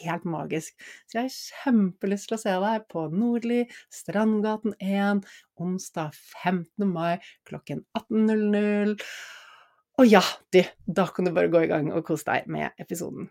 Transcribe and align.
helt 0.00 0.26
magisk. 0.28 0.76
Så 1.06 1.20
jeg 1.20 1.28
har 1.28 1.36
kjempelyst 1.36 2.30
til 2.30 2.38
å 2.38 2.42
se 2.42 2.54
deg 2.66 2.86
på 2.92 3.06
Nordli, 3.12 3.62
Strandgaten 3.92 4.76
1, 4.82 5.24
onsdag 5.62 6.14
15. 6.42 6.86
mai 6.90 7.16
klokken 7.48 7.84
18.00. 7.98 8.96
Og 9.96 10.10
ja, 10.10 10.22
du, 10.52 10.60
da 10.84 11.06
kan 11.08 11.24
du 11.28 11.32
bare 11.36 11.52
gå 11.52 11.64
i 11.64 11.70
gang 11.70 11.88
og 11.94 12.04
kose 12.08 12.28
deg 12.28 12.50
med 12.52 12.76
episoden. 12.82 13.30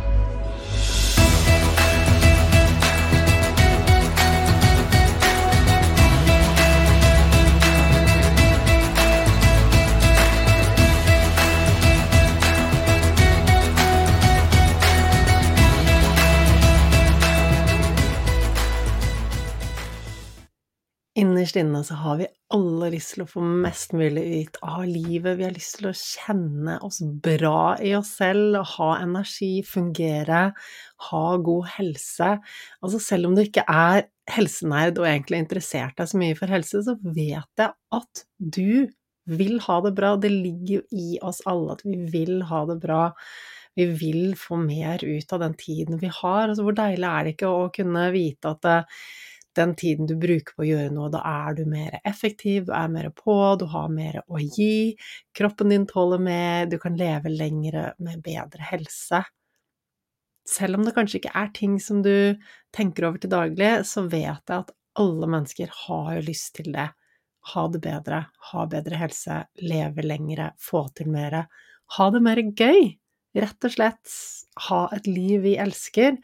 Innerst 21.19 21.57
inne 21.59 21.81
så 21.83 21.97
har 21.99 22.19
vi 22.21 22.25
alle 22.55 22.87
lyst 22.93 23.17
til 23.17 23.25
å 23.25 23.27
få 23.27 23.41
mest 23.43 23.91
mulig 23.91 24.21
ut 24.45 24.59
av 24.63 24.85
livet. 24.87 25.35
Vi 25.41 25.43
har 25.43 25.51
lyst 25.51 25.81
til 25.81 25.89
å 25.89 25.97
kjenne 25.97 26.77
oss 26.87 27.01
bra 27.25 27.73
i 27.83 27.91
oss 27.97 28.13
selv, 28.21 28.61
ha 28.77 28.87
energi, 29.01 29.57
fungere, 29.67 30.45
ha 31.09 31.25
god 31.43 31.67
helse. 31.73 32.29
Altså 32.79 33.01
selv 33.03 33.27
om 33.27 33.35
du 33.35 33.43
ikke 33.43 33.65
er 33.67 34.05
helsenerd 34.31 35.01
og 35.01 35.09
egentlig 35.09 35.41
interessert 35.43 35.99
deg 35.99 36.07
så 36.07 36.21
mye 36.21 36.37
for 36.39 36.55
helse, 36.55 36.79
så 36.87 36.95
vet 37.03 37.59
jeg 37.59 37.75
at 37.99 38.23
du 38.39 38.87
vil 39.31 39.59
ha 39.67 39.79
det 39.83 39.91
bra. 39.97 40.13
Det 40.15 40.31
ligger 40.31 40.77
jo 40.77 40.85
i 40.95 41.17
oss 41.27 41.43
alle 41.49 41.75
at 41.75 41.83
vi 41.83 41.97
vil 42.13 42.39
ha 42.47 42.63
det 42.71 42.79
bra. 42.87 43.09
Vi 43.75 43.89
vil 43.99 44.31
få 44.39 44.61
mer 44.63 45.03
ut 45.03 45.35
av 45.35 45.43
den 45.43 45.59
tiden 45.59 45.99
vi 45.99 46.07
har. 46.07 46.47
Altså 46.47 46.63
hvor 46.63 46.79
deilig 46.79 47.11
er 47.11 47.27
det 47.27 47.35
ikke 47.35 47.51
å 47.51 47.67
kunne 47.75 48.07
vite 48.15 48.55
at 48.55 48.71
den 49.57 49.75
tiden 49.75 50.07
du 50.07 50.15
bruker 50.19 50.55
på 50.55 50.63
å 50.63 50.67
gjøre 50.69 50.93
noe, 50.95 51.09
da 51.11 51.21
er 51.27 51.57
du 51.57 51.65
mer 51.69 51.97
effektiv, 52.07 52.65
du 52.69 52.73
er 52.77 52.91
mer 52.91 53.09
på, 53.15 53.35
du 53.59 53.65
har 53.73 53.91
mer 53.91 54.21
å 54.27 54.39
gi, 54.39 54.95
kroppen 55.37 55.73
din 55.73 55.87
tåler 55.89 56.21
mer, 56.23 56.69
du 56.71 56.77
kan 56.81 56.95
leve 56.99 57.33
lengre 57.33 57.91
med 57.99 58.23
bedre 58.25 58.67
helse. 58.71 59.23
Selv 60.47 60.79
om 60.79 60.85
det 60.85 60.95
kanskje 60.95 61.19
ikke 61.19 61.35
er 61.37 61.51
ting 61.55 61.77
som 61.83 62.01
du 62.05 62.39
tenker 62.75 63.09
over 63.09 63.21
til 63.21 63.33
daglig, 63.33 63.73
så 63.87 64.05
vet 64.07 64.41
jeg 64.41 64.63
at 64.63 64.73
alle 64.99 65.29
mennesker 65.29 65.71
har 65.85 66.15
jo 66.17 66.25
lyst 66.27 66.55
til 66.57 66.71
det. 66.73 66.89
Ha 67.51 67.67
det 67.73 67.81
bedre, 67.83 68.23
ha 68.51 68.65
bedre 68.69 68.97
helse, 69.01 69.43
leve 69.65 70.05
lengre, 70.05 70.51
få 70.61 70.85
til 70.97 71.11
mer. 71.13 71.43
Ha 71.97 72.09
det 72.13 72.23
mer 72.23 72.41
gøy! 72.41 72.97
Rett 73.31 73.63
og 73.63 73.71
slett 73.71 74.15
ha 74.67 74.81
et 74.91 75.07
liv 75.07 75.45
vi 75.45 75.55
elsker. 75.61 76.17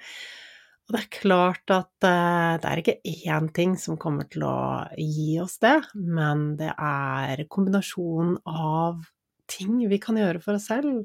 Og 0.87 0.95
det 0.95 1.01
er 1.01 1.15
klart 1.17 1.71
at 1.75 2.05
eh, 2.07 2.53
det 2.63 2.69
er 2.69 2.79
ikke 2.79 2.99
én 3.27 3.49
ting 3.55 3.75
som 3.79 3.97
kommer 3.99 4.29
til 4.31 4.45
å 4.47 4.87
gi 4.95 5.35
oss 5.43 5.57
det, 5.59 5.81
men 5.99 6.53
det 6.59 6.71
er 6.71 7.43
kombinasjonen 7.51 8.37
av 8.47 9.01
ting 9.51 9.81
vi 9.91 9.99
kan 9.99 10.19
gjøre 10.19 10.39
for 10.43 10.55
oss 10.55 10.69
selv. 10.71 11.03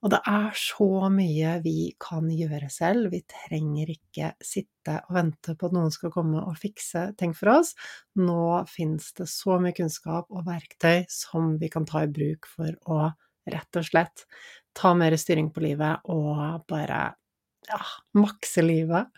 Og 0.00 0.12
det 0.12 0.20
er 0.28 0.52
så 0.56 1.08
mye 1.12 1.54
vi 1.64 1.92
kan 2.00 2.28
gjøre 2.32 2.68
selv, 2.72 3.10
vi 3.12 3.20
trenger 3.28 3.90
ikke 3.92 4.30
sitte 4.44 4.98
og 5.02 5.16
vente 5.16 5.56
på 5.56 5.68
at 5.68 5.76
noen 5.76 5.92
skal 5.92 6.12
komme 6.12 6.40
og 6.40 6.60
fikse 6.60 7.10
ting 7.20 7.32
for 7.36 7.52
oss. 7.56 7.74
Nå 8.20 8.62
fins 8.68 9.10
det 9.16 9.28
så 9.32 9.58
mye 9.60 9.76
kunnskap 9.76 10.28
og 10.28 10.44
verktøy 10.48 11.06
som 11.12 11.54
vi 11.60 11.72
kan 11.72 11.88
ta 11.88 12.04
i 12.04 12.12
bruk 12.12 12.48
for 12.48 12.76
å 12.88 13.10
rett 13.50 13.80
og 13.80 13.88
slett 13.88 14.24
ta 14.76 14.92
mer 14.96 15.16
styring 15.20 15.48
på 15.52 15.64
livet 15.64 16.04
og 16.12 16.64
bare 16.70 17.10
ja, 17.70 17.80
makse 18.18 18.64
livet. 18.66 19.08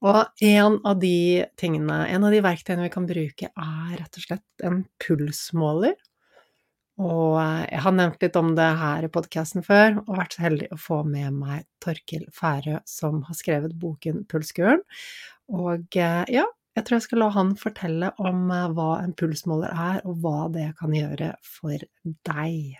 Og 0.00 0.44
en 0.46 0.78
av 0.88 1.00
de 1.00 1.44
tingene, 1.60 2.04
en 2.08 2.24
av 2.24 2.32
de 2.32 2.40
verktøyene 2.44 2.86
vi 2.86 2.92
kan 2.92 3.08
bruke, 3.08 3.50
er 3.50 3.98
rett 3.98 4.16
og 4.16 4.24
slett 4.24 4.64
en 4.64 4.84
pulsmåler. 5.02 5.98
Og 7.00 7.36
jeg 7.40 7.80
har 7.84 7.96
nevnt 7.96 8.24
litt 8.24 8.36
om 8.36 8.54
det 8.56 8.68
her 8.80 9.04
i 9.06 9.12
podkasten 9.12 9.64
før, 9.64 10.00
og 10.04 10.18
vært 10.18 10.36
så 10.36 10.44
heldig 10.44 10.68
å 10.72 10.80
få 10.80 11.00
med 11.08 11.36
meg 11.36 11.64
Torkil 11.84 12.26
Færø, 12.36 12.80
som 12.88 13.22
har 13.28 13.36
skrevet 13.38 13.76
boken 13.80 14.24
Pulskuren. 14.28 14.82
Og 15.52 15.96
ja, 15.96 16.44
jeg 16.76 16.84
tror 16.86 16.96
jeg 16.98 17.06
skal 17.08 17.22
la 17.24 17.30
han 17.34 17.54
fortelle 17.60 18.12
om 18.20 18.52
hva 18.76 18.90
en 19.00 19.16
pulsmåler 19.16 19.72
er, 19.72 20.04
og 20.08 20.20
hva 20.24 20.48
det 20.52 20.68
kan 20.80 20.92
gjøre 20.96 21.32
for 21.44 21.88
deg. 22.28 22.76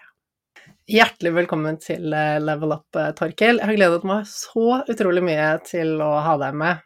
Hjertelig 0.91 1.31
velkommen 1.37 1.77
til 1.79 2.11
eh, 2.17 2.41
Level 2.43 2.73
Up, 2.75 2.89
Torkil. 2.91 3.13
Torkel. 3.15 3.59
Jeg 3.61 3.69
har 3.69 3.77
gledet 3.77 4.07
meg 4.11 4.25
så 4.27 4.81
utrolig 4.91 5.21
mye 5.23 5.51
til 5.63 6.01
å 6.03 6.09
ha 6.25 6.33
deg 6.41 6.57
med. 6.59 6.81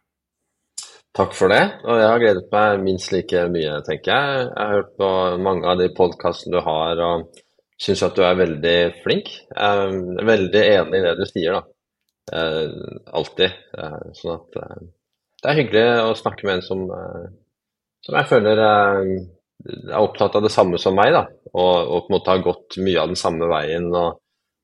Takk 1.16 1.32
for 1.32 1.48
det, 1.48 1.62
og 1.86 2.00
jeg 2.02 2.10
har 2.10 2.20
gledet 2.20 2.50
meg 2.52 2.82
minst 2.84 3.14
like 3.14 3.44
mye, 3.54 3.78
tenker 3.86 4.12
jeg. 4.12 4.42
Jeg 4.42 4.58
har 4.58 4.74
hørt 4.74 4.90
på 5.00 5.08
mange 5.46 5.70
av 5.72 5.80
de 5.80 5.86
podkastene 5.96 6.52
du 6.52 6.60
har, 6.66 7.00
og 7.06 7.40
syns 7.80 8.02
at 8.04 8.18
du 8.18 8.26
er 8.26 8.36
veldig 8.42 8.76
flink. 9.06 9.30
Jeg 9.54 9.86
er 9.86 10.28
veldig 10.34 10.64
enig 10.66 11.00
i 11.00 11.06
det 11.06 11.14
du 11.22 11.24
sier, 11.30 11.56
da. 11.56 11.64
Eh, 12.42 12.76
alltid. 13.22 13.56
Sånn 14.20 14.34
at 14.34 14.60
det 14.60 15.48
er 15.48 15.60
hyggelig 15.62 15.86
å 16.02 16.18
snakke 16.20 16.50
med 16.50 16.58
en 16.58 16.66
som, 16.66 16.84
som 18.04 18.20
jeg 18.20 18.32
føler 18.34 18.64
er 19.64 20.00
opptatt 20.00 20.36
av 20.38 20.44
det 20.44 20.52
samme 20.52 20.80
som 20.80 20.96
meg, 20.96 21.14
da. 21.14 21.24
Og, 21.54 21.72
og, 21.78 21.98
på 22.04 22.10
en 22.10 22.16
måte 22.16 22.34
har 22.34 22.44
gått 22.44 22.78
mye 22.82 23.00
av 23.00 23.12
den 23.12 23.20
samme 23.20 23.48
veien 23.50 23.88
og, 23.92 24.20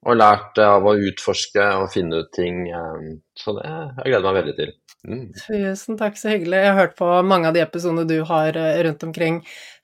og 0.06 0.16
lært 0.16 0.60
av 0.64 0.86
å 0.86 0.96
utforske 0.98 1.66
og 1.80 1.90
finne 1.92 2.22
ut 2.24 2.32
ting. 2.36 2.64
Eh, 2.68 3.10
så 3.38 3.56
det 3.58 3.68
jeg 3.70 4.12
gleder 4.12 4.26
meg 4.28 4.40
veldig 4.42 4.56
til. 4.58 4.74
Mm. 5.08 5.30
Tusen 5.32 5.96
takk, 5.96 6.18
så 6.20 6.28
hyggelig. 6.34 6.58
Jeg 6.60 6.72
har 6.74 6.78
hørt 6.82 6.96
på 6.98 7.08
mange 7.24 7.48
av 7.48 7.56
de 7.56 7.62
episodene 7.64 8.04
du 8.08 8.18
har 8.28 8.56
eh, 8.58 8.82
rundt 8.84 9.04
omkring 9.06 9.38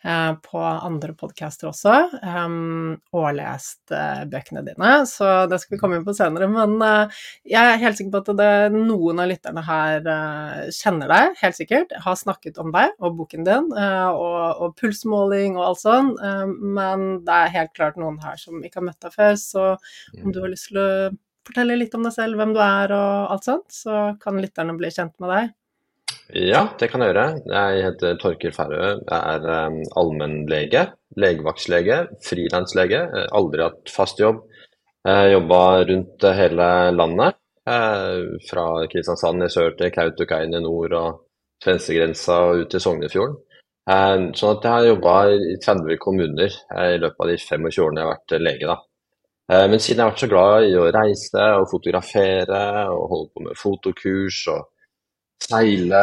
eh, 0.04 0.32
på 0.44 0.60
andre 0.60 1.14
podcaster 1.16 1.70
også, 1.70 1.94
um, 2.20 2.98
og 3.16 3.26
lest 3.38 3.94
eh, 3.96 4.26
bøkene 4.28 4.60
dine, 4.66 4.92
så 5.08 5.46
det 5.48 5.60
skal 5.62 5.76
vi 5.76 5.80
komme 5.80 5.96
inn 5.98 6.04
på 6.04 6.14
senere. 6.16 6.50
Men 6.52 6.76
eh, 6.84 7.24
jeg 7.48 7.72
er 7.72 7.80
helt 7.80 7.96
sikker 8.00 8.12
på 8.12 8.22
at 8.26 8.42
det, 8.42 8.52
noen 8.76 9.24
av 9.24 9.30
lytterne 9.32 9.64
her 9.64 10.12
eh, 10.16 10.62
kjenner 10.76 11.12
deg, 11.12 11.40
helt 11.40 11.60
sikkert, 11.62 11.96
har 12.04 12.20
snakket 12.20 12.60
om 12.60 12.74
deg 12.76 12.92
og 13.00 13.16
boken 13.22 13.48
din, 13.48 13.72
eh, 13.72 14.08
og, 14.12 14.40
og, 14.60 14.76
pulsmåling 14.76 15.56
og 15.56 15.70
alt 15.70 15.80
sånn, 15.80 16.08
men 16.76 17.06
det 17.24 17.32
er 17.32 17.54
helt 17.54 17.72
klart 17.76 17.96
noen 18.00 18.18
her 18.20 18.36
som 18.40 18.60
ikke 18.60 18.82
har 18.82 18.90
møtt 18.90 19.06
deg 19.06 19.14
før, 19.16 19.38
så 19.40 19.68
om 20.20 20.34
du 20.34 20.42
har 20.42 20.52
lyst 20.52 20.68
til 20.68 20.82
å 20.82 20.90
fortelle 21.46 21.78
litt 21.78 21.94
om 21.96 22.04
deg 22.06 22.14
selv, 22.14 22.38
hvem 22.38 22.52
du 22.56 22.60
er 22.62 22.92
og 22.96 23.32
alt 23.34 23.46
sånt, 23.46 23.70
så 23.72 24.16
kan 24.22 24.40
lytterne 24.42 24.76
bli 24.78 24.90
kjent 24.92 25.14
med 25.22 25.32
deg. 25.32 25.54
Ja, 26.34 26.64
det 26.78 26.88
kan 26.90 27.02
jeg 27.02 27.12
gjøre. 27.12 27.26
Jeg 27.46 27.82
heter 27.84 28.18
Torkil 28.18 28.54
Færø. 28.54 28.82
Jeg 28.98 29.16
er 29.16 29.46
um, 29.70 29.78
allmennlege, 30.00 30.82
legevaktslege, 31.22 32.00
frilanslege. 32.26 33.02
Aldri 33.36 33.62
hatt 33.62 33.92
fast 33.94 34.22
jobb. 34.22 34.42
Jobba 35.06 35.60
rundt 35.86 36.26
hele 36.34 36.70
landet. 36.94 37.38
Fra 38.46 38.66
Kristiansand 38.90 39.46
i 39.46 39.50
sør 39.50 39.76
til 39.78 39.92
Kautokeino 39.94 40.58
i 40.58 40.64
nord 40.64 40.96
og 40.98 41.22
svenskegrensa 41.62 42.40
og 42.48 42.64
ut 42.64 42.74
til 42.74 42.82
Sognefjorden. 42.82 43.38
Sånn 43.86 44.56
at 44.56 44.66
jeg 44.66 44.72
har 44.72 44.88
jobba 44.88 45.14
i 45.30 45.56
30 45.62 45.98
kommuner 46.02 46.50
i 46.50 46.98
løpet 47.02 47.22
av 47.22 47.30
de 47.30 47.38
25 47.38 47.82
årene 47.86 48.02
jeg 48.02 48.08
har 48.08 48.14
vært 48.16 48.36
lege. 48.42 48.74
da. 48.74 48.78
Eh, 49.52 49.66
men 49.70 49.78
siden 49.78 50.00
jeg 50.00 50.04
har 50.04 50.14
vært 50.14 50.24
så 50.24 50.30
glad 50.30 50.64
i 50.66 50.78
å 50.78 50.88
reise 50.94 51.50
og 51.60 51.68
fotografere 51.70 52.62
og 52.90 53.04
holde 53.12 53.28
på 53.30 53.44
med 53.44 53.60
fotokurs 53.60 54.40
og 54.50 54.64
seile 55.46 56.00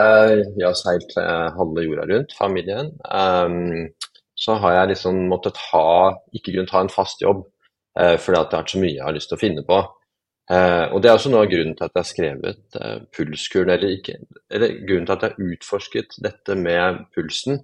Vi 0.53 0.63
har 0.63 0.77
seilt 0.77 1.17
eh, 1.19 1.49
halve 1.57 1.83
jorda 1.83 2.05
rundt, 2.11 2.35
familien. 2.37 2.93
Um, 3.09 3.89
så 4.37 4.55
har 4.61 4.77
jeg 4.77 4.93
liksom 4.93 5.25
måttet 5.31 5.59
ha, 5.71 6.13
ikke 6.35 6.53
grunnet 6.53 6.73
ha 6.75 6.83
en 6.83 6.91
fast 6.91 7.21
jobb, 7.21 7.43
uh, 7.99 8.15
fordi 8.21 8.39
at 8.39 8.49
det 8.49 8.57
har 8.57 8.63
vært 8.63 8.73
så 8.73 8.81
mye 8.81 8.93
jeg 8.93 9.05
har 9.05 9.15
lyst 9.15 9.31
til 9.31 9.37
å 9.37 9.41
finne 9.43 9.63
på. 9.67 9.81
Uh, 10.51 10.85
og 10.91 11.01
Det 11.01 11.09
er 11.09 11.17
også 11.17 11.31
noe 11.31 11.45
av 11.45 11.51
grunnen 11.51 11.75
til 11.77 11.85
at 11.85 11.93
jeg 11.93 12.01
har 12.01 12.09
skrevet 12.09 12.79
pulskuren, 13.15 13.73
eller, 13.73 13.93
eller 14.53 14.75
grunnen 14.87 15.07
til 15.07 15.15
at 15.15 15.25
jeg 15.25 15.35
har 15.35 15.53
utforsket 15.53 16.17
dette 16.25 16.57
med 16.59 17.03
pulsen 17.15 17.61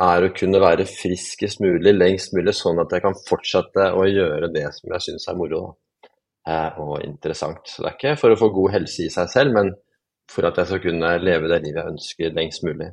er 0.00 0.24
å 0.24 0.32
kunne 0.32 0.60
være 0.62 0.88
friskest 0.88 1.60
mulig 1.60 1.92
lengst 1.92 2.32
mulig, 2.36 2.54
sånn 2.56 2.80
at 2.82 2.92
jeg 2.94 3.04
kan 3.04 3.16
fortsette 3.26 3.90
å 3.92 4.06
gjøre 4.08 4.48
det 4.54 4.66
som 4.76 4.94
jeg 4.94 5.06
syns 5.06 5.28
er 5.28 5.38
moro 5.38 5.62
eh, 6.48 6.80
og 6.80 7.04
interessant. 7.04 7.68
Så 7.68 7.84
det 7.84 7.90
er 7.90 7.98
ikke 7.98 8.16
for 8.22 8.34
å 8.34 8.40
få 8.40 8.50
god 8.56 8.74
helse 8.78 9.04
i 9.04 9.12
seg 9.12 9.30
selv, 9.32 9.56
men 9.58 9.74
for 10.30 10.48
at 10.48 10.60
jeg 10.60 10.70
skal 10.70 10.82
kunne 10.86 11.12
leve 11.20 11.50
det 11.50 11.60
livet 11.66 11.82
jeg 11.82 11.94
ønsker 11.94 12.36
lengst 12.38 12.64
mulig. 12.64 12.90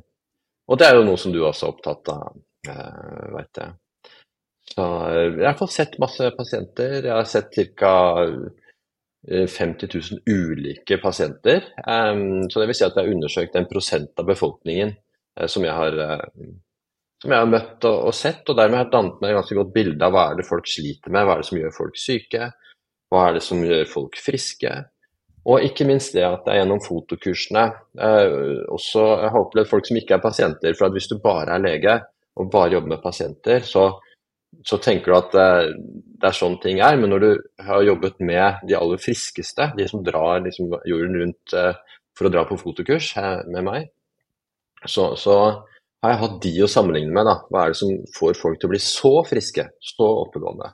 Og 0.68 0.80
det 0.80 0.88
er 0.88 0.98
jo 0.98 1.08
noe 1.08 1.20
som 1.20 1.32
du 1.32 1.40
også 1.40 1.68
er 1.68 1.74
opptatt 1.74 2.12
av, 2.12 2.40
eh, 2.68 3.26
veit 3.38 3.62
jeg. 3.62 3.76
Så 4.68 4.86
eh, 5.08 5.24
jeg 5.32 5.48
har 5.48 5.58
fått 5.58 5.76
sett 5.78 6.00
masse 6.02 6.32
pasienter. 6.36 7.00
Jeg 7.00 7.14
har 7.14 7.28
sett 7.28 7.60
ca. 7.78 7.94
50 9.28 9.90
000 9.92 10.20
ulike 10.30 10.96
pasienter. 11.02 11.64
Så 11.74 12.60
det 12.62 12.68
vil 12.70 12.76
si 12.78 12.84
at 12.86 12.94
jeg 12.94 13.02
har 13.02 13.10
undersøkt 13.10 13.56
en 13.58 13.66
prosent 13.68 14.22
av 14.22 14.28
befolkningen 14.30 14.92
som 15.50 15.66
jeg 15.66 15.74
har 15.74 15.98
som 17.22 17.34
jeg 17.34 17.42
har 17.42 17.50
møtt 17.50 17.86
og, 17.88 17.96
og, 18.08 18.14
sett, 18.14 18.44
og 18.46 18.58
dermed 18.58 18.78
har 18.78 18.86
jeg 18.86 18.92
dannet 18.92 19.22
meg 19.22 19.32
et 19.32 19.38
ganske 19.40 19.58
godt 19.58 19.74
bilde 19.74 20.06
av 20.06 20.14
hva 20.14 20.24
er 20.30 20.38
det 20.38 20.46
folk 20.46 20.68
sliter 20.70 21.14
med, 21.14 21.26
hva 21.26 21.34
er 21.34 21.42
det 21.42 21.48
som 21.48 21.58
gjør 21.58 21.74
folk 21.74 21.98
syke, 21.98 22.50
hva 23.10 23.24
er 23.26 23.38
det 23.38 23.42
som 23.44 23.64
gjør 23.64 23.90
folk 23.90 24.18
friske. 24.22 24.74
Og 25.48 25.64
ikke 25.64 25.86
minst 25.88 26.14
det 26.14 26.26
at 26.26 26.44
det 26.44 26.52
er 26.52 26.60
gjennom 26.60 26.82
fotokursene 26.84 27.64
eh, 28.04 28.60
også 28.74 29.04
har 29.22 29.38
opplevd 29.40 29.70
folk 29.70 29.88
som 29.88 29.98
ikke 29.98 30.18
er 30.18 30.22
pasienter. 30.22 30.76
For 30.76 30.88
at 30.88 30.96
hvis 30.96 31.08
du 31.10 31.16
bare 31.22 31.56
er 31.56 31.64
lege 31.64 31.94
og 32.38 32.50
bare 32.52 32.74
jobber 32.74 32.92
med 32.92 33.02
pasienter, 33.02 33.64
så, 33.66 33.86
så 34.66 34.78
tenker 34.82 35.10
du 35.10 35.16
at 35.18 35.38
eh, 35.40 35.70
det, 35.72 36.28
er 36.28 36.36
sånn 36.36 36.58
ting 36.62 36.82
er. 36.84 36.98
Men 37.00 37.14
når 37.14 37.24
du 37.24 37.30
har 37.64 37.86
jobbet 37.86 38.20
med 38.20 38.60
de 38.68 38.76
aller 38.78 39.00
friskeste, 39.02 39.70
de 39.78 39.88
som 39.88 40.04
drar 40.06 40.44
liksom, 40.44 40.74
jorden 40.90 41.16
rundt 41.22 41.56
eh, 41.56 41.72
for 42.18 42.28
å 42.28 42.34
dra 42.34 42.44
på 42.46 42.60
fotokurs 42.60 43.14
eh, 43.16 43.40
med 43.48 43.66
meg, 43.66 43.88
så, 44.84 45.14
så 45.18 45.38
har 46.04 46.12
jeg 46.12 46.20
hatt 46.22 46.36
de 46.44 46.52
å 46.62 46.70
sammenligne 46.70 47.14
med. 47.14 47.26
da. 47.26 47.38
Hva 47.50 47.64
er 47.64 47.72
det 47.74 47.80
som 47.80 47.94
får 48.18 48.38
folk 48.38 48.60
til 48.60 48.70
å 48.70 48.74
bli 48.74 48.82
så 48.82 49.14
friske, 49.26 49.64
så 49.94 50.10
oppegående? 50.24 50.70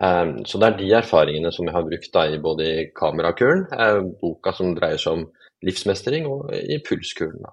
Um, 0.00 0.34
så 0.48 0.60
det 0.60 0.68
er 0.68 0.76
de 0.78 0.90
erfaringene 0.96 1.52
som 1.52 1.68
jeg 1.68 1.76
har 1.76 1.84
brukt 1.84 2.12
da, 2.14 2.26
i 2.28 2.40
både 2.40 2.66
i 2.66 2.84
Kamerakuren, 2.96 3.66
uh, 3.72 4.00
boka 4.20 4.52
som 4.56 4.74
dreier 4.76 5.00
seg 5.00 5.18
om 5.18 5.26
livsmestring, 5.66 6.28
og 6.28 6.52
i 6.56 6.78
Pulskuren. 6.84 7.42
da. 7.44 7.52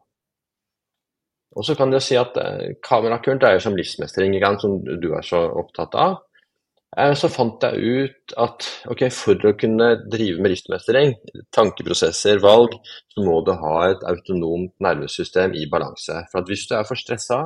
Og 1.58 1.66
så 1.68 1.76
kan 1.76 1.92
du 1.92 2.00
si 2.04 2.16
at 2.20 2.38
uh, 2.40 2.72
Kamerakuren 2.84 3.42
dreier 3.42 3.64
seg 3.64 3.74
om 3.74 3.80
livsmestring, 3.80 4.36
som 4.62 4.80
du 4.88 5.10
er 5.14 5.28
så 5.28 5.44
opptatt 5.60 5.96
av. 6.00 6.22
Eh, 6.96 7.14
så 7.20 7.28
fant 7.28 7.64
jeg 7.68 7.98
ut 8.08 8.34
at 8.40 8.68
okay, 8.92 9.12
for 9.12 9.50
å 9.50 9.54
kunne 9.60 9.90
drive 10.08 10.40
med 10.40 10.54
livsmestring, 10.54 11.14
tankeprosesser, 11.56 12.40
valg, 12.44 12.78
så 13.12 13.26
må 13.26 13.42
du 13.46 13.52
ha 13.60 13.76
et 13.90 14.06
autonomt 14.08 14.72
nervesystem 14.84 15.56
i 15.60 15.68
balanse. 15.72 16.24
For 16.32 16.48
hvis 16.48 16.66
du 16.70 16.78
er 16.78 16.88
for 16.88 17.00
stressa, 17.00 17.42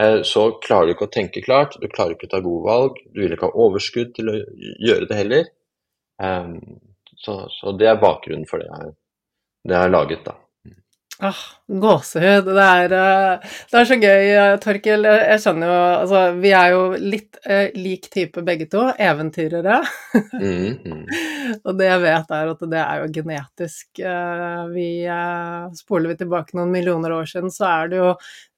eh, 0.00 0.22
så 0.22 0.46
klarer 0.62 0.92
du 0.92 0.94
ikke 0.94 1.10
å 1.10 1.14
tenke 1.18 1.42
klart, 1.44 1.78
du 1.82 1.88
klarer 1.90 2.14
ikke 2.14 2.30
å 2.30 2.34
ta 2.36 2.42
gode 2.44 2.66
valg, 2.68 3.02
du 3.10 3.24
vil 3.24 3.34
ikke 3.34 3.50
ha 3.50 3.66
overskudd 3.66 4.14
til 4.14 4.30
å 4.30 4.38
gjøre 4.86 5.10
det 5.10 5.20
heller. 5.24 5.52
Eh, 6.22 6.56
så, 7.26 7.40
så 7.50 7.74
det 7.74 7.90
er 7.90 8.00
bakgrunnen 8.00 8.46
for 8.48 8.62
det 8.62 8.70
jeg, 8.70 8.96
det 9.66 9.74
jeg 9.74 9.88
har 9.88 9.96
laget, 9.96 10.26
da. 10.30 10.38
Ah, 11.18 11.36
gåsehud. 11.66 12.44
Det 12.44 12.62
er, 12.62 12.92
eh, 12.92 13.52
det 13.70 13.78
er 13.80 13.86
så 13.88 13.96
gøy, 13.96 14.24
eh, 14.36 14.56
Torkil. 14.60 15.06
Jeg 15.08 15.40
skjønner 15.40 15.70
jo 15.70 15.76
Altså, 15.96 16.40
vi 16.42 16.50
er 16.52 16.70
jo 16.74 16.82
litt 16.92 17.38
eh, 17.46 17.70
lik 17.72 18.10
type 18.12 18.42
begge 18.44 18.68
to. 18.68 18.82
Eventyrere. 19.00 19.80
Mm, 20.12 20.76
mm. 20.84 21.06
og 21.64 21.78
det 21.78 21.88
jeg 21.88 22.02
vet, 22.04 22.34
er 22.36 22.52
at 22.52 22.66
det 22.68 22.82
er 22.82 23.00
jo 23.00 23.08
genetisk. 23.16 23.86
Eh, 24.00 24.66
vi 24.74 24.90
Spoler 25.76 26.12
vi 26.12 26.18
tilbake 26.20 26.56
noen 26.58 26.70
millioner 26.70 27.12
år 27.16 27.24
siden, 27.24 27.48
så 27.50 27.64
er 27.64 27.88
det 27.88 27.96
jo 28.02 28.10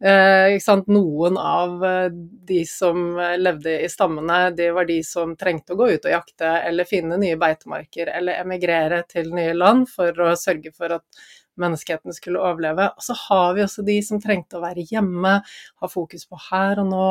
eh, 0.03 0.57
ikke 0.57 0.67
sant, 0.67 0.91
noen 0.91 1.38
av 1.38 1.79
de 2.11 2.65
som 2.67 3.15
levde 3.38 3.79
i 3.85 3.88
stammene, 3.88 4.50
de 4.57 4.71
var 4.75 4.88
de 4.88 4.99
som 5.07 5.37
trengte 5.38 5.77
å 5.77 5.79
gå 5.79 5.93
ut 5.95 6.09
og 6.09 6.15
jakte 6.15 6.59
eller 6.67 6.88
finne 6.88 7.21
nye 7.21 7.38
beitemarker 7.38 8.11
eller 8.19 8.43
emigrere 8.43 9.05
til 9.09 9.31
nye 9.35 9.55
land 9.55 9.87
for 9.91 10.27
å 10.27 10.35
sørge 10.38 10.75
for 10.75 10.99
at 10.99 11.29
menneskeheten 11.62 12.15
skulle 12.17 12.43
overleve. 12.43 12.88
Og 12.97 13.05
så 13.05 13.17
har 13.27 13.57
vi 13.57 13.65
også 13.65 13.85
de 13.87 13.99
som 14.05 14.21
trengte 14.23 14.59
å 14.59 14.62
være 14.62 14.87
hjemme, 14.91 15.35
ha 15.45 15.91
fokus 15.91 16.27
på 16.29 16.38
her 16.49 16.83
og 16.83 16.91
nå, 16.91 17.09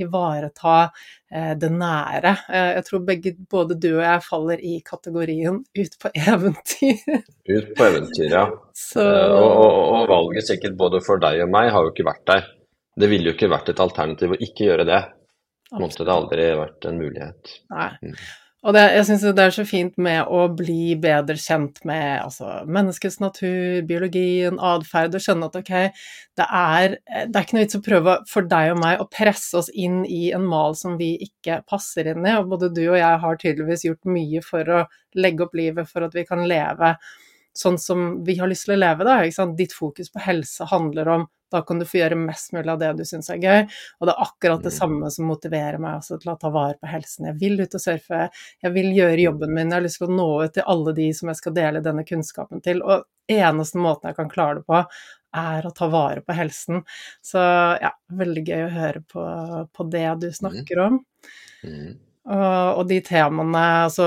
ivareta 0.00 0.76
eh, 0.86 1.52
det 1.60 1.70
nære. 1.74 2.34
Eh, 2.48 2.70
jeg 2.78 2.86
tror 2.88 3.04
begge, 3.08 3.34
både 3.50 3.78
du 3.80 3.90
og 3.92 4.04
jeg 4.04 4.26
faller 4.26 4.64
i 4.64 4.76
kategorien 4.86 5.62
ut 5.62 5.98
på 6.02 6.12
eventyr. 6.16 7.04
ut 7.50 7.72
på 7.76 7.88
eventyr, 7.88 8.28
ja. 8.28 8.46
Så... 8.90 9.04
Eh, 9.04 9.36
og, 9.36 9.50
og, 9.50 9.80
og, 9.94 10.04
valget 10.10 10.48
sikkert 10.48 10.78
både 10.80 11.02
for 11.04 11.22
deg 11.22 11.44
og 11.44 11.52
meg 11.52 11.70
har 11.74 11.86
jo 11.86 11.94
ikke 11.94 12.08
vært 12.08 12.26
der. 12.32 12.52
Det 13.00 13.08
ville 13.10 13.30
jo 13.30 13.36
ikke 13.36 13.52
vært 13.52 13.72
et 13.72 13.82
alternativ 13.82 14.34
å 14.34 14.40
ikke 14.40 14.66
gjøre 14.66 14.86
det. 14.88 15.00
Måtte 15.78 16.04
det 16.06 16.14
aldri 16.14 16.46
vært 16.58 16.86
en 16.90 16.98
mulighet. 16.98 17.58
Nei. 17.70 17.90
Mm. 18.02 18.16
Og 18.60 18.74
det, 18.76 18.82
jeg 18.92 19.06
syns 19.08 19.22
det 19.24 19.40
er 19.40 19.54
så 19.56 19.62
fint 19.64 19.94
med 20.04 20.28
å 20.28 20.42
bli 20.52 20.92
bedre 21.00 21.38
kjent 21.40 21.78
med 21.88 22.26
altså, 22.26 22.58
menneskets 22.68 23.16
natur, 23.22 23.78
biologien, 23.88 24.58
atferd, 24.60 25.16
og 25.16 25.24
skjønne 25.24 25.48
at 25.48 25.56
ok, 25.62 25.72
det 26.36 26.48
er, 26.58 26.98
det 27.08 27.40
er 27.40 27.46
ikke 27.46 27.56
noe 27.56 27.64
vits 27.64 27.78
å 27.78 27.82
prøve 27.86 28.18
for 28.28 28.50
deg 28.50 28.74
og 28.74 28.82
meg 28.82 29.00
å 29.00 29.08
presse 29.08 29.56
oss 29.62 29.72
inn 29.72 30.02
i 30.04 30.26
en 30.36 30.44
mal 30.44 30.76
som 30.76 31.00
vi 31.00 31.14
ikke 31.24 31.62
passer 31.72 32.12
inn 32.12 32.28
i. 32.28 32.36
Og 32.36 32.52
både 32.52 32.68
du 32.76 32.82
og 32.90 33.00
jeg 33.00 33.24
har 33.24 33.40
tydeligvis 33.40 33.86
gjort 33.88 34.12
mye 34.12 34.44
for 34.44 34.76
å 34.76 34.84
legge 35.16 35.46
opp 35.46 35.56
livet 35.56 35.88
for 35.88 36.04
at 36.04 36.20
vi 36.20 36.28
kan 36.28 36.44
leve 36.44 36.94
sånn 37.56 37.80
som 37.80 38.10
vi 38.28 38.36
har 38.38 38.52
lyst 38.52 38.68
til 38.68 38.76
å 38.76 38.82
leve, 38.82 39.08
da. 39.08 39.46
Ditt 39.56 39.72
fokus 39.72 40.12
på 40.12 40.20
helse 40.28 40.68
handler 40.68 41.14
om 41.16 41.30
da 41.52 41.62
kan 41.66 41.80
du 41.80 41.86
få 41.88 42.00
gjøre 42.00 42.18
mest 42.20 42.54
mulig 42.56 42.72
av 42.72 42.80
det 42.80 42.90
du 42.98 43.04
syns 43.08 43.30
er 43.32 43.40
gøy. 43.42 43.60
Og 44.00 44.08
det 44.08 44.14
er 44.14 44.26
akkurat 44.26 44.64
det 44.64 44.72
mm. 44.74 44.78
samme 44.78 45.12
som 45.14 45.30
motiverer 45.30 45.80
meg 45.82 46.00
også 46.00 46.20
til 46.22 46.32
å 46.32 46.38
ta 46.40 46.50
vare 46.54 46.78
på 46.80 46.90
helsen. 46.90 47.30
Jeg 47.30 47.38
vil 47.40 47.62
ut 47.62 47.78
og 47.78 47.84
surfe, 47.84 48.26
jeg 48.62 48.76
vil 48.76 48.90
gjøre 48.96 49.24
jobben 49.28 49.54
min, 49.54 49.70
jeg 49.70 49.78
har 49.78 49.86
lyst 49.86 50.02
til 50.02 50.10
å 50.10 50.18
nå 50.18 50.28
ut 50.44 50.58
til 50.58 50.68
alle 50.74 50.96
de 50.98 51.08
som 51.16 51.32
jeg 51.32 51.40
skal 51.40 51.56
dele 51.56 51.84
denne 51.84 52.04
kunnskapen 52.08 52.62
til. 52.64 52.84
Og 52.84 53.08
eneste 53.30 53.80
måten 53.80 54.10
jeg 54.10 54.18
kan 54.18 54.30
klare 54.32 54.60
det 54.60 54.68
på, 54.68 54.84
er 55.36 55.66
å 55.66 55.72
ta 55.74 55.88
vare 55.90 56.22
på 56.26 56.34
helsen. 56.34 56.84
Så 57.22 57.40
ja, 57.82 57.92
veldig 58.18 58.44
gøy 58.46 58.64
å 58.66 58.74
høre 58.74 59.02
på, 59.06 59.26
på 59.76 59.90
det 59.92 60.06
du 60.22 60.30
mm. 60.30 60.38
snakker 60.40 60.86
om. 60.86 61.02
Mm. 61.64 61.90
Og, 62.30 62.78
og, 62.78 62.82
de 62.90 63.00
temaene, 63.02 63.62
altså 63.86 64.06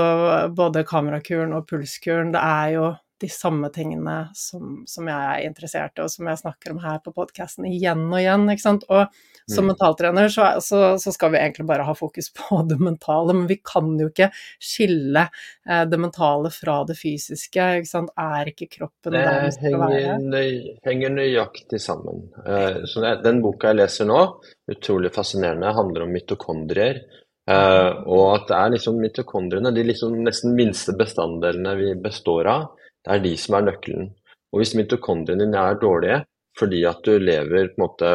både 0.54 0.84
kamerakuren 0.86 1.54
og 1.56 1.66
pulskuren, 1.68 2.30
det 2.34 2.40
er 2.40 2.68
jo 2.76 2.90
de 3.24 3.30
samme 3.32 3.70
tingene 3.72 4.16
som, 4.36 4.82
som, 4.88 5.08
jeg 5.08 5.28
er 5.30 5.46
interessert 5.48 5.96
i, 5.96 6.04
og 6.04 6.12
som 6.12 6.28
jeg 6.28 6.40
snakker 6.42 6.74
om 6.74 6.82
her 6.84 7.00
på 7.04 7.14
podkasten 7.16 7.66
igjen 7.68 8.04
og 8.10 8.20
igjen. 8.20 8.44
ikke 8.52 8.64
sant? 8.64 8.84
Og 8.90 9.06
som 9.44 9.64
mm. 9.64 9.70
mentaltrener 9.72 10.28
så, 10.32 10.46
så, 10.64 10.82
så, 11.00 11.12
skal 11.12 11.34
vi 11.34 11.40
egentlig 11.40 11.66
bare 11.68 11.86
ha 11.88 11.94
fokus 11.96 12.30
på 12.36 12.60
det 12.70 12.78
mentale, 12.80 13.36
men 13.36 13.48
vi 13.50 13.58
kan 13.64 13.90
jo 14.00 14.10
ikke 14.12 14.30
skille 14.62 15.26
eh, 15.26 15.84
det 15.88 16.00
mentale 16.00 16.52
fra 16.54 16.80
det 16.88 16.98
fysiske. 17.00 17.68
ikke 17.80 17.90
sant? 17.90 18.14
Er 18.20 18.52
ikke 18.52 18.70
kroppen 18.78 19.16
det 19.16 19.24
der 19.24 19.42
den 19.46 19.56
skal 19.58 19.80
være? 19.84 20.20
Det 20.34 20.46
henger 20.88 21.18
nøyaktig 21.18 21.82
sammen. 21.82 22.28
Eh, 22.44 22.80
det, 22.84 23.18
den 23.24 23.42
boka 23.44 23.72
jeg 23.72 23.82
leser 23.82 24.08
nå, 24.08 24.22
utrolig 24.70 25.12
fascinerende, 25.14 25.76
handler 25.76 26.06
om 26.06 26.14
mitokondrier. 26.14 27.04
Uh, 27.44 28.00
og 28.08 28.22
at 28.38 28.46
det 28.48 28.56
er 28.56 28.70
liksom 28.72 29.00
mitokondriene, 29.02 29.72
de 29.76 29.82
liksom 29.84 30.14
nesten 30.24 30.54
minste 30.56 30.94
bestanddelene 30.96 31.74
vi 31.76 31.90
består 32.00 32.48
av, 32.48 32.70
det 33.04 33.16
er 33.16 33.24
de 33.24 33.34
som 33.40 33.58
er 33.58 33.66
nøkkelen. 33.68 34.12
Og 34.54 34.62
hvis 34.62 34.74
mitokondriene 34.78 35.46
dine 35.46 35.60
er 35.60 35.80
dårlige 35.80 36.22
fordi 36.54 36.84
at 36.86 37.00
du 37.02 37.18
lever 37.18 37.72
på 37.74 37.80
en 37.80 37.82
måte, 37.82 38.10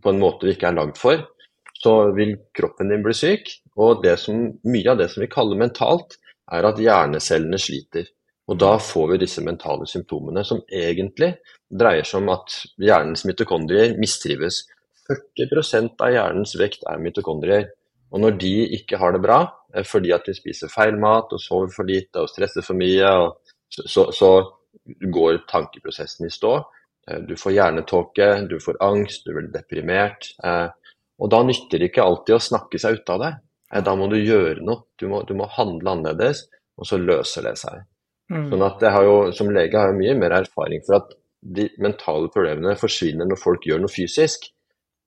på 0.00 0.12
en 0.12 0.20
måte 0.20 0.46
du 0.46 0.52
ikke 0.54 0.70
er 0.70 0.78
lagd 0.78 0.96
for, 0.96 1.26
så 1.82 1.92
vil 2.16 2.38
kroppen 2.56 2.88
din 2.88 3.02
bli 3.04 3.12
syk. 3.12 3.50
Og 3.76 4.06
som, 4.16 4.46
mye 4.64 4.88
av 4.88 5.00
det 5.00 5.10
som 5.12 5.20
vi 5.20 5.28
kaller 5.28 5.60
mentalt, 5.60 6.16
er 6.52 6.68
at 6.68 6.80
hjernecellene 6.80 7.60
sliter. 7.60 8.08
Og 8.48 8.58
da 8.58 8.74
får 8.80 9.12
vi 9.12 9.20
disse 9.22 9.44
mentale 9.44 9.86
symptomene, 9.88 10.40
som 10.44 10.62
egentlig 10.72 11.34
dreier 11.68 12.06
seg 12.08 12.22
om 12.22 12.32
at 12.34 12.56
hjernens 12.80 13.26
mitokondrier 13.28 13.96
mistrives. 14.00 14.64
40% 15.08 16.00
av 16.02 16.14
hjernens 16.14 16.56
vekt 16.58 16.86
er 16.88 17.02
mitokondrier. 17.02 17.68
Og 18.12 18.20
når 18.24 18.36
de 18.40 18.54
ikke 18.76 18.98
har 19.00 19.14
det 19.14 19.22
bra, 19.24 19.44
fordi 19.88 20.12
at 20.12 20.26
de 20.28 20.34
spiser 20.36 20.72
feil 20.72 20.98
mat 21.00 21.32
og 21.32 21.40
sover 21.40 21.70
for 21.72 21.88
lite 21.88 22.20
og 22.20 22.28
stresser 22.28 22.64
for 22.64 22.76
mye 22.76 23.08
og 23.22 23.38
så, 23.72 24.08
så 24.12 24.30
går 25.14 25.42
tankeprosessen 25.48 26.26
i 26.26 26.30
stå. 26.30 26.56
Eh, 27.10 27.20
du 27.28 27.36
får 27.36 27.52
hjernetåke, 27.52 28.28
du 28.50 28.58
får 28.60 28.80
angst, 28.84 29.26
du 29.26 29.34
blir 29.36 29.50
deprimert. 29.52 30.32
Eh, 30.44 30.68
og 31.22 31.30
da 31.30 31.42
nytter 31.46 31.78
det 31.78 31.90
ikke 31.90 32.04
alltid 32.04 32.36
å 32.36 32.42
snakke 32.42 32.80
seg 32.82 33.00
ut 33.00 33.14
av 33.14 33.24
det. 33.24 33.32
Eh, 33.74 33.82
da 33.84 33.96
må 33.98 34.08
du 34.10 34.18
gjøre 34.18 34.62
noe. 34.64 34.86
Du 34.98 35.08
må, 35.10 35.22
du 35.28 35.34
må 35.38 35.48
handle 35.56 35.96
annerledes, 35.96 36.46
og 36.78 36.88
så 36.88 37.00
løser 37.00 37.48
det 37.48 37.56
seg. 37.60 37.84
Mm. 38.32 38.48
Sånn 38.52 38.64
at 38.64 38.80
jeg 38.80 38.94
har 38.94 39.04
jo, 39.04 39.16
Som 39.36 39.50
lege 39.52 39.76
har 39.76 39.90
jeg 39.90 39.98
mye 39.98 40.16
mer 40.16 40.38
erfaring 40.38 40.80
for 40.86 41.02
at 41.02 41.14
de 41.42 41.66
mentale 41.82 42.30
problemene 42.32 42.78
forsvinner 42.78 43.26
når 43.26 43.40
folk 43.40 43.66
gjør 43.66 43.82
noe 43.82 43.92
fysisk, 43.92 44.46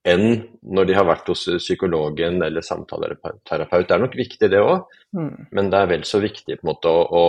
enn 0.06 0.44
når 0.62 0.86
de 0.86 0.94
har 0.94 1.06
vært 1.08 1.30
hos 1.32 1.46
psykologen 1.58 2.38
eller 2.44 2.62
samtaleterapeut. 2.62 3.88
Det 3.88 3.94
er 3.96 4.02
nok 4.02 4.14
viktig, 4.14 4.50
det 4.52 4.60
òg, 4.60 4.84
mm. 5.16 5.48
men 5.56 5.70
det 5.72 5.80
er 5.80 5.88
vel 5.90 6.04
så 6.06 6.20
viktig 6.22 6.58
på 6.60 6.62
en 6.66 6.70
måte 6.70 6.92
å, 6.92 7.00
å 7.08 7.24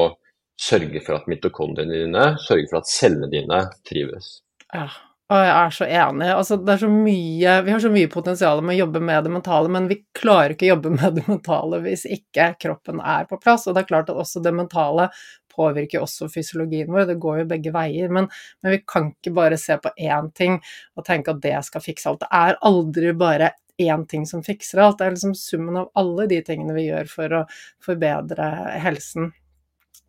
sørge 0.61 1.01
for 1.05 1.19
at 1.19 1.27
mitokondriene 1.29 2.03
dine, 2.05 2.29
sørge 2.43 2.69
for 2.71 2.81
at 2.81 2.89
cellene 2.89 3.29
dine 3.31 3.61
trives. 3.87 4.39
Ja, 4.73 4.87
og 5.27 5.41
jeg 5.43 5.53
er 5.53 5.73
så 5.75 5.85
enig. 5.85 6.27
Altså, 6.31 6.55
det 6.61 6.73
er 6.73 6.81
så 6.85 6.89
mye, 6.91 7.55
vi 7.65 7.71
har 7.73 7.81
så 7.83 7.89
mye 7.91 8.11
potensial 8.11 8.61
med 8.63 8.77
å 8.77 8.79
jobbe 8.85 9.01
med 9.03 9.25
det 9.27 9.33
mentale, 9.33 9.71
men 9.73 9.89
vi 9.89 9.99
klarer 10.15 10.55
ikke 10.55 10.69
å 10.69 10.71
jobbe 10.75 10.93
med 10.95 11.17
det 11.19 11.25
mentale 11.27 11.81
hvis 11.83 12.05
ikke 12.07 12.53
kroppen 12.63 13.01
er 13.03 13.27
på 13.27 13.39
plass. 13.43 13.67
Og 13.67 13.75
det 13.75 13.83
er 13.83 13.89
klart 13.89 14.11
at 14.13 14.21
også 14.23 14.41
det 14.45 14.55
mentale 14.55 15.09
påvirker 15.57 16.03
også 16.05 16.29
fysiologien 16.31 16.93
vår, 16.93 17.09
det 17.09 17.17
går 17.19 17.41
jo 17.41 17.47
begge 17.49 17.73
veier. 17.75 18.13
Men, 18.13 18.29
men 18.63 18.75
vi 18.77 18.81
kan 18.87 19.11
ikke 19.11 19.33
bare 19.35 19.57
se 19.59 19.75
på 19.83 19.91
én 19.99 20.29
ting 20.37 20.59
og 20.95 21.07
tenke 21.07 21.33
at 21.33 21.41
det 21.43 21.57
skal 21.67 21.83
fikse 21.83 22.11
alt. 22.11 22.23
Det 22.23 22.31
er 22.39 22.61
aldri 22.69 23.11
bare 23.17 23.51
én 23.81 24.05
ting 24.07 24.23
som 24.29 24.45
fikser 24.45 24.79
alt. 24.81 25.01
Det 25.01 25.09
er 25.09 25.17
liksom 25.17 25.35
summen 25.35 25.81
av 25.83 25.91
alle 25.99 26.29
de 26.31 26.39
tingene 26.45 26.77
vi 26.77 26.87
gjør 26.87 27.11
for 27.11 27.35
å 27.41 27.43
forbedre 27.83 28.47
helsen. 28.85 29.33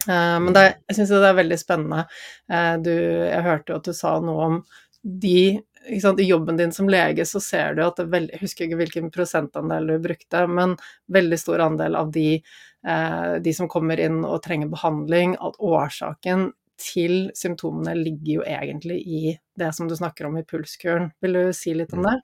Eh, 0.08 0.36
men 0.44 0.52
det, 0.56 0.66
jeg 0.88 0.98
syns 0.98 1.14
det 1.14 1.30
er 1.30 1.40
veldig 1.40 1.58
spennende. 1.60 2.04
Eh, 2.50 2.74
du, 2.84 2.92
jeg 2.92 3.46
hørte 3.46 3.72
jo 3.72 3.80
at 3.80 3.88
du 3.88 3.96
sa 3.96 4.18
noe 4.24 4.50
om 4.50 4.60
de 5.02 5.40
I 5.88 6.00
jobben 6.26 6.58
din 6.58 6.72
som 6.74 6.88
lege 6.90 7.24
så 7.24 7.40
ser 7.40 7.74
du 7.74 7.84
at 7.84 7.96
det 7.96 8.08
veld, 8.12 8.30
Jeg 8.34 8.42
husker 8.42 8.66
ikke 8.66 8.80
hvilken 8.82 9.10
prosentandel 9.14 9.86
du 9.86 9.98
brukte, 10.04 10.42
men 10.50 10.74
veldig 11.08 11.38
stor 11.40 11.62
andel 11.64 11.96
av 11.96 12.10
de, 12.12 12.42
eh, 12.86 13.34
de 13.40 13.54
som 13.56 13.70
kommer 13.70 14.00
inn 14.00 14.24
og 14.24 14.42
trenger 14.44 14.68
behandling, 14.68 15.36
at 15.40 15.56
årsaken 15.56 16.50
til 16.78 17.28
symptomene 17.36 17.96
ligger 17.98 18.38
jo 18.38 18.46
egentlig 18.46 18.98
i 19.02 19.22
det 19.58 19.72
som 19.74 19.88
du 19.88 19.96
snakker 19.98 20.28
om 20.28 20.38
i 20.38 20.46
pulskuren. 20.46 21.10
Vil 21.22 21.36
du 21.36 21.52
si 21.56 21.74
litt 21.74 21.92
om 21.96 22.06
det? 22.06 22.18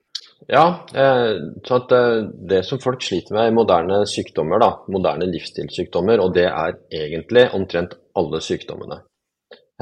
Ja, 0.49 0.87
eh, 0.95 1.33
så 1.65 1.79
at 1.81 1.93
eh, 1.93 2.27
det 2.51 2.63
som 2.69 2.81
folk 2.83 3.03
sliter 3.03 3.37
med 3.37 3.51
i 3.51 3.55
moderne 3.57 4.03
sykdommer, 4.09 4.61
da, 4.61 4.71
moderne 4.93 5.29
livsstilssykdommer, 5.31 6.21
og 6.21 6.35
det 6.37 6.47
er 6.51 6.77
egentlig 6.93 7.49
omtrent 7.57 7.97
alle 8.19 8.41
sykdommene. 8.45 9.01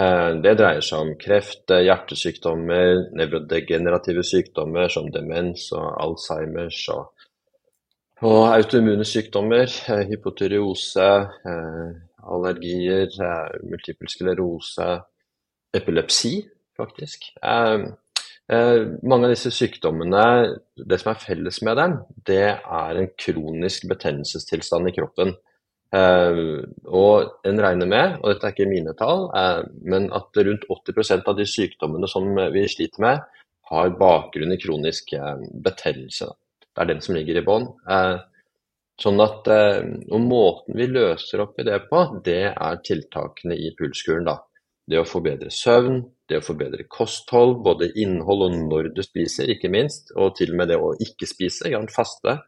Eh, 0.00 0.30
det 0.44 0.54
dreier 0.60 0.84
seg 0.84 1.04
om 1.06 1.12
kreft, 1.20 1.66
hjertesykdommer, 1.72 3.08
nevrodegenerative 3.18 4.24
sykdommer 4.26 4.92
som 4.92 5.10
demens 5.14 5.68
og 5.76 5.88
Alzheimers 6.06 6.84
og, 6.94 7.26
og 8.22 8.40
autoimmune 8.52 9.06
sykdommer, 9.08 9.66
hypotyreose, 10.12 11.10
allergier, 12.22 13.10
multiple 13.66 14.10
sklerose, 14.10 14.88
epilepsi, 15.74 16.36
faktisk. 16.78 17.32
Eh, 18.52 18.82
mange 19.06 19.28
av 19.28 19.32
disse 19.32 19.52
sykdommene, 19.54 20.24
det 20.76 20.98
som 21.00 21.12
er 21.12 21.20
felles 21.22 21.60
med 21.64 21.78
dem, 21.78 21.94
det 22.26 22.44
er 22.50 22.98
en 22.98 23.10
kronisk 23.16 23.86
betennelsestilstand 23.90 24.90
i 24.90 24.94
kroppen. 24.96 25.34
Eh, 25.94 26.40
og 26.88 27.46
en 27.48 27.62
regner 27.62 27.88
med, 27.88 28.18
og 28.20 28.32
dette 28.32 28.48
er 28.48 28.56
ikke 28.56 28.68
mine 28.68 28.96
tall, 28.98 29.28
eh, 29.38 29.62
men 29.88 30.10
at 30.16 30.42
rundt 30.48 30.66
80% 30.68 31.30
av 31.30 31.38
de 31.38 31.46
sykdommene 31.48 32.10
som 32.10 32.28
vi 32.52 32.66
sliter 32.68 33.04
med, 33.06 33.22
har 33.72 33.94
bakgrunn 33.96 34.52
i 34.52 34.60
kronisk 34.60 35.14
betennelse. 35.64 36.26
Det 36.66 36.82
er 36.82 36.90
den 36.90 37.00
som 37.00 37.14
ligger 37.16 37.38
i 37.38 37.44
bånn. 37.46 37.70
Sånn 39.02 39.18
at, 39.24 39.48
og 39.50 40.20
Måten 40.22 40.76
vi 40.78 40.86
løser 40.86 41.42
opp 41.42 41.58
i 41.58 41.66
det 41.66 41.80
på, 41.88 42.04
det 42.22 42.52
er 42.52 42.82
tiltakene 42.86 43.56
i 43.58 43.72
pulskuren. 43.78 44.28
da. 44.28 44.36
det 44.86 44.98
å 45.00 45.06
få 45.06 45.20
bedre 45.24 45.50
søvn, 45.50 46.00
det 46.28 46.40
å 46.40 46.44
få 46.44 46.56
bedre 46.58 46.86
kosthold, 46.90 47.60
både 47.64 47.90
innhold 48.02 48.46
og 48.46 48.56
når 48.70 48.90
du 48.96 49.02
spiser, 49.04 49.50
ikke 49.52 49.70
minst, 49.72 50.12
og 50.16 50.34
til 50.38 50.52
og 50.54 50.60
med 50.60 50.72
det 50.72 50.78
å 50.80 50.92
ikke 51.06 51.28
spise, 51.28 51.70
faste, 51.92 52.38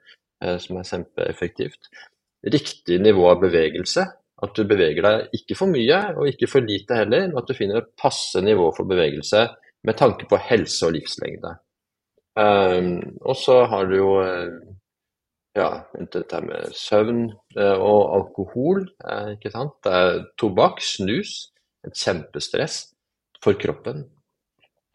eh, 0.42 0.58
som 0.58 0.78
er 0.78 0.88
kjempeeffektivt. 0.88 1.90
Riktig 2.54 3.00
nivå 3.00 3.28
av 3.30 3.42
bevegelse, 3.44 4.06
at 4.44 4.56
du 4.56 4.64
beveger 4.68 5.06
deg 5.06 5.36
ikke 5.38 5.56
for 5.56 5.70
mye 5.70 6.00
og 6.18 6.28
ikke 6.28 6.48
for 6.50 6.66
lite 6.66 6.98
heller, 6.98 7.28
men 7.28 7.40
at 7.40 7.48
du 7.48 7.54
finner 7.56 7.80
et 7.80 7.92
passe 8.00 8.40
nivå 8.42 8.70
for 8.76 8.88
bevegelse 8.88 9.46
med 9.84 9.98
tanke 10.00 10.28
på 10.28 10.40
helse 10.50 10.88
og 10.88 10.96
livslengde. 10.96 11.54
Um, 12.34 12.98
og 13.22 13.36
så 13.38 13.60
har 13.70 13.86
du 13.86 13.94
jo 13.94 14.10
eh, 14.24 14.56
ja, 15.54 15.68
dette 15.94 16.40
med 16.44 16.74
søvn 16.74 17.28
uh, 17.58 17.76
og 17.78 18.00
alkohol, 18.18 18.88
uh, 19.06 19.34
ikke 19.36 19.52
sant. 19.54 19.76
Det 19.84 19.94
er 19.94 20.20
tobakk, 20.40 20.82
snus, 20.82 21.52
et 21.86 21.94
kjempestress 21.98 22.80
for 23.44 23.58
kroppen. 23.60 24.04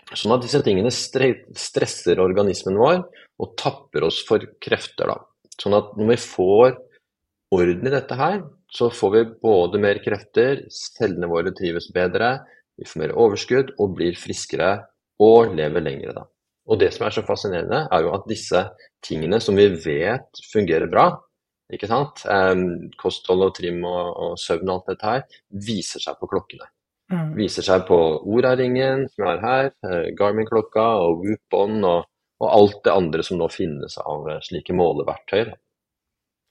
Sånn 0.10 0.34
at 0.34 0.44
disse 0.44 0.62
tingene 0.66 0.92
stresser 0.92 2.22
organismen 2.22 2.80
vår 2.82 3.04
og 3.40 3.52
tapper 3.62 4.08
oss 4.08 4.24
for 4.26 4.44
krefter. 4.62 5.12
Da. 5.12 5.20
Sånn 5.62 5.78
at 5.78 5.94
når 6.00 6.16
vi 6.16 6.22
får 6.24 6.80
orden 7.56 7.90
i 7.90 7.94
dette 7.94 8.18
her, 8.18 8.42
så 8.74 8.90
får 8.94 9.14
vi 9.14 9.22
både 9.42 9.82
mer 9.82 10.02
krefter, 10.04 10.66
cellene 10.74 11.30
våre 11.30 11.54
trives 11.58 11.90
bedre, 11.94 12.40
vi 12.80 12.88
får 12.88 13.02
mer 13.04 13.16
overskudd 13.18 13.74
og 13.78 13.96
blir 13.98 14.18
friskere 14.18 14.76
og 15.22 15.56
lever 15.58 15.84
lengre. 15.84 16.16
Da. 16.16 16.26
Og 16.70 16.80
det 16.82 16.92
som 16.94 17.08
er 17.08 17.16
så 17.16 17.26
fascinerende, 17.26 17.86
er 17.90 18.06
jo 18.06 18.14
at 18.14 18.28
disse 18.30 18.62
tingene 19.06 19.40
som 19.42 19.58
vi 19.58 19.68
vet 19.74 20.44
fungerer 20.52 20.90
bra, 20.92 21.10
ikke 21.74 21.90
sant? 21.90 22.26
Kosthold 23.02 23.48
og 23.48 23.56
trim 23.58 23.82
og, 23.86 24.12
og 24.26 24.36
søvn 24.42 24.70
og 24.70 24.76
alt 24.76 24.92
dette 24.94 25.10
her, 25.14 25.40
viser 25.70 26.04
seg 26.04 26.20
på 26.22 26.30
klokkene. 26.30 26.70
Mm. 27.10 27.32
Viser 27.40 27.66
seg 27.66 27.88
på 27.88 27.98
Oura-ringen 28.30 29.08
som 29.10 29.24
jeg 29.26 29.32
har 29.32 29.42
her, 29.42 29.72
eh, 29.88 30.12
Garmin-klokka 30.18 30.86
og 31.08 31.24
Whoop-on 31.24 31.80
og, 31.82 32.06
og, 32.38 32.48
alt 32.50 32.84
det 32.86 32.94
andre 32.94 33.26
som 33.26 33.40
nå 33.42 33.48
finnes 33.50 33.98
av 34.04 34.30
eh, 34.30 34.44
slike 34.46 34.76
måleverktøy. 34.78 35.50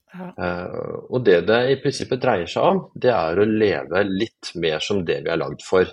Ja. 0.08 0.26
Uh, 0.40 0.94
og 1.12 1.20
det 1.20 1.42
det 1.50 1.58
i 1.68 1.74
prinsippet 1.82 2.22
dreier 2.22 2.48
seg 2.48 2.64
om, 2.64 2.78
det 2.96 3.10
er 3.12 3.38
å 3.38 3.44
leve 3.44 4.00
litt 4.08 4.54
mer 4.56 4.80
som 4.80 5.02
det 5.04 5.18
vi 5.26 5.30
er 5.34 5.36
lagd 5.36 5.60
for. 5.66 5.90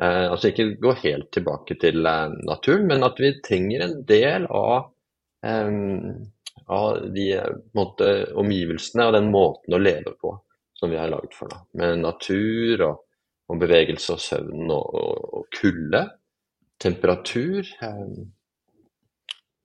Uh, 0.00 0.30
altså 0.32 0.50
ikke 0.50 0.70
gå 0.80 0.94
helt 1.02 1.28
tilbake 1.36 1.76
til 1.82 2.00
uh, 2.06 2.32
naturen, 2.48 2.86
men 2.88 3.04
at 3.04 3.20
vi 3.20 3.34
trenger 3.44 3.84
en 3.84 3.98
del 4.08 4.46
av, 4.48 4.90
av 6.70 6.86
de 7.16 7.26
måte, 7.76 8.08
omgivelsene 8.40 9.06
og 9.08 9.14
den 9.16 9.28
måten 9.32 9.76
å 9.76 9.80
leve 9.80 10.14
på 10.20 10.34
som 10.76 10.92
vi 10.92 10.96
er 10.96 11.12
lagd 11.12 11.36
for. 11.36 11.52
Da. 11.52 11.60
Med 11.76 12.00
natur 12.00 12.84
og 12.86 12.98
og 13.50 13.58
bevegelse 13.58 14.14
og 14.14 14.22
søvn 14.22 14.70
og, 14.70 14.94
og, 14.94 15.30
og 15.38 15.46
kulde, 15.56 16.04
temperatur. 16.80 17.66
Eh, 17.82 18.20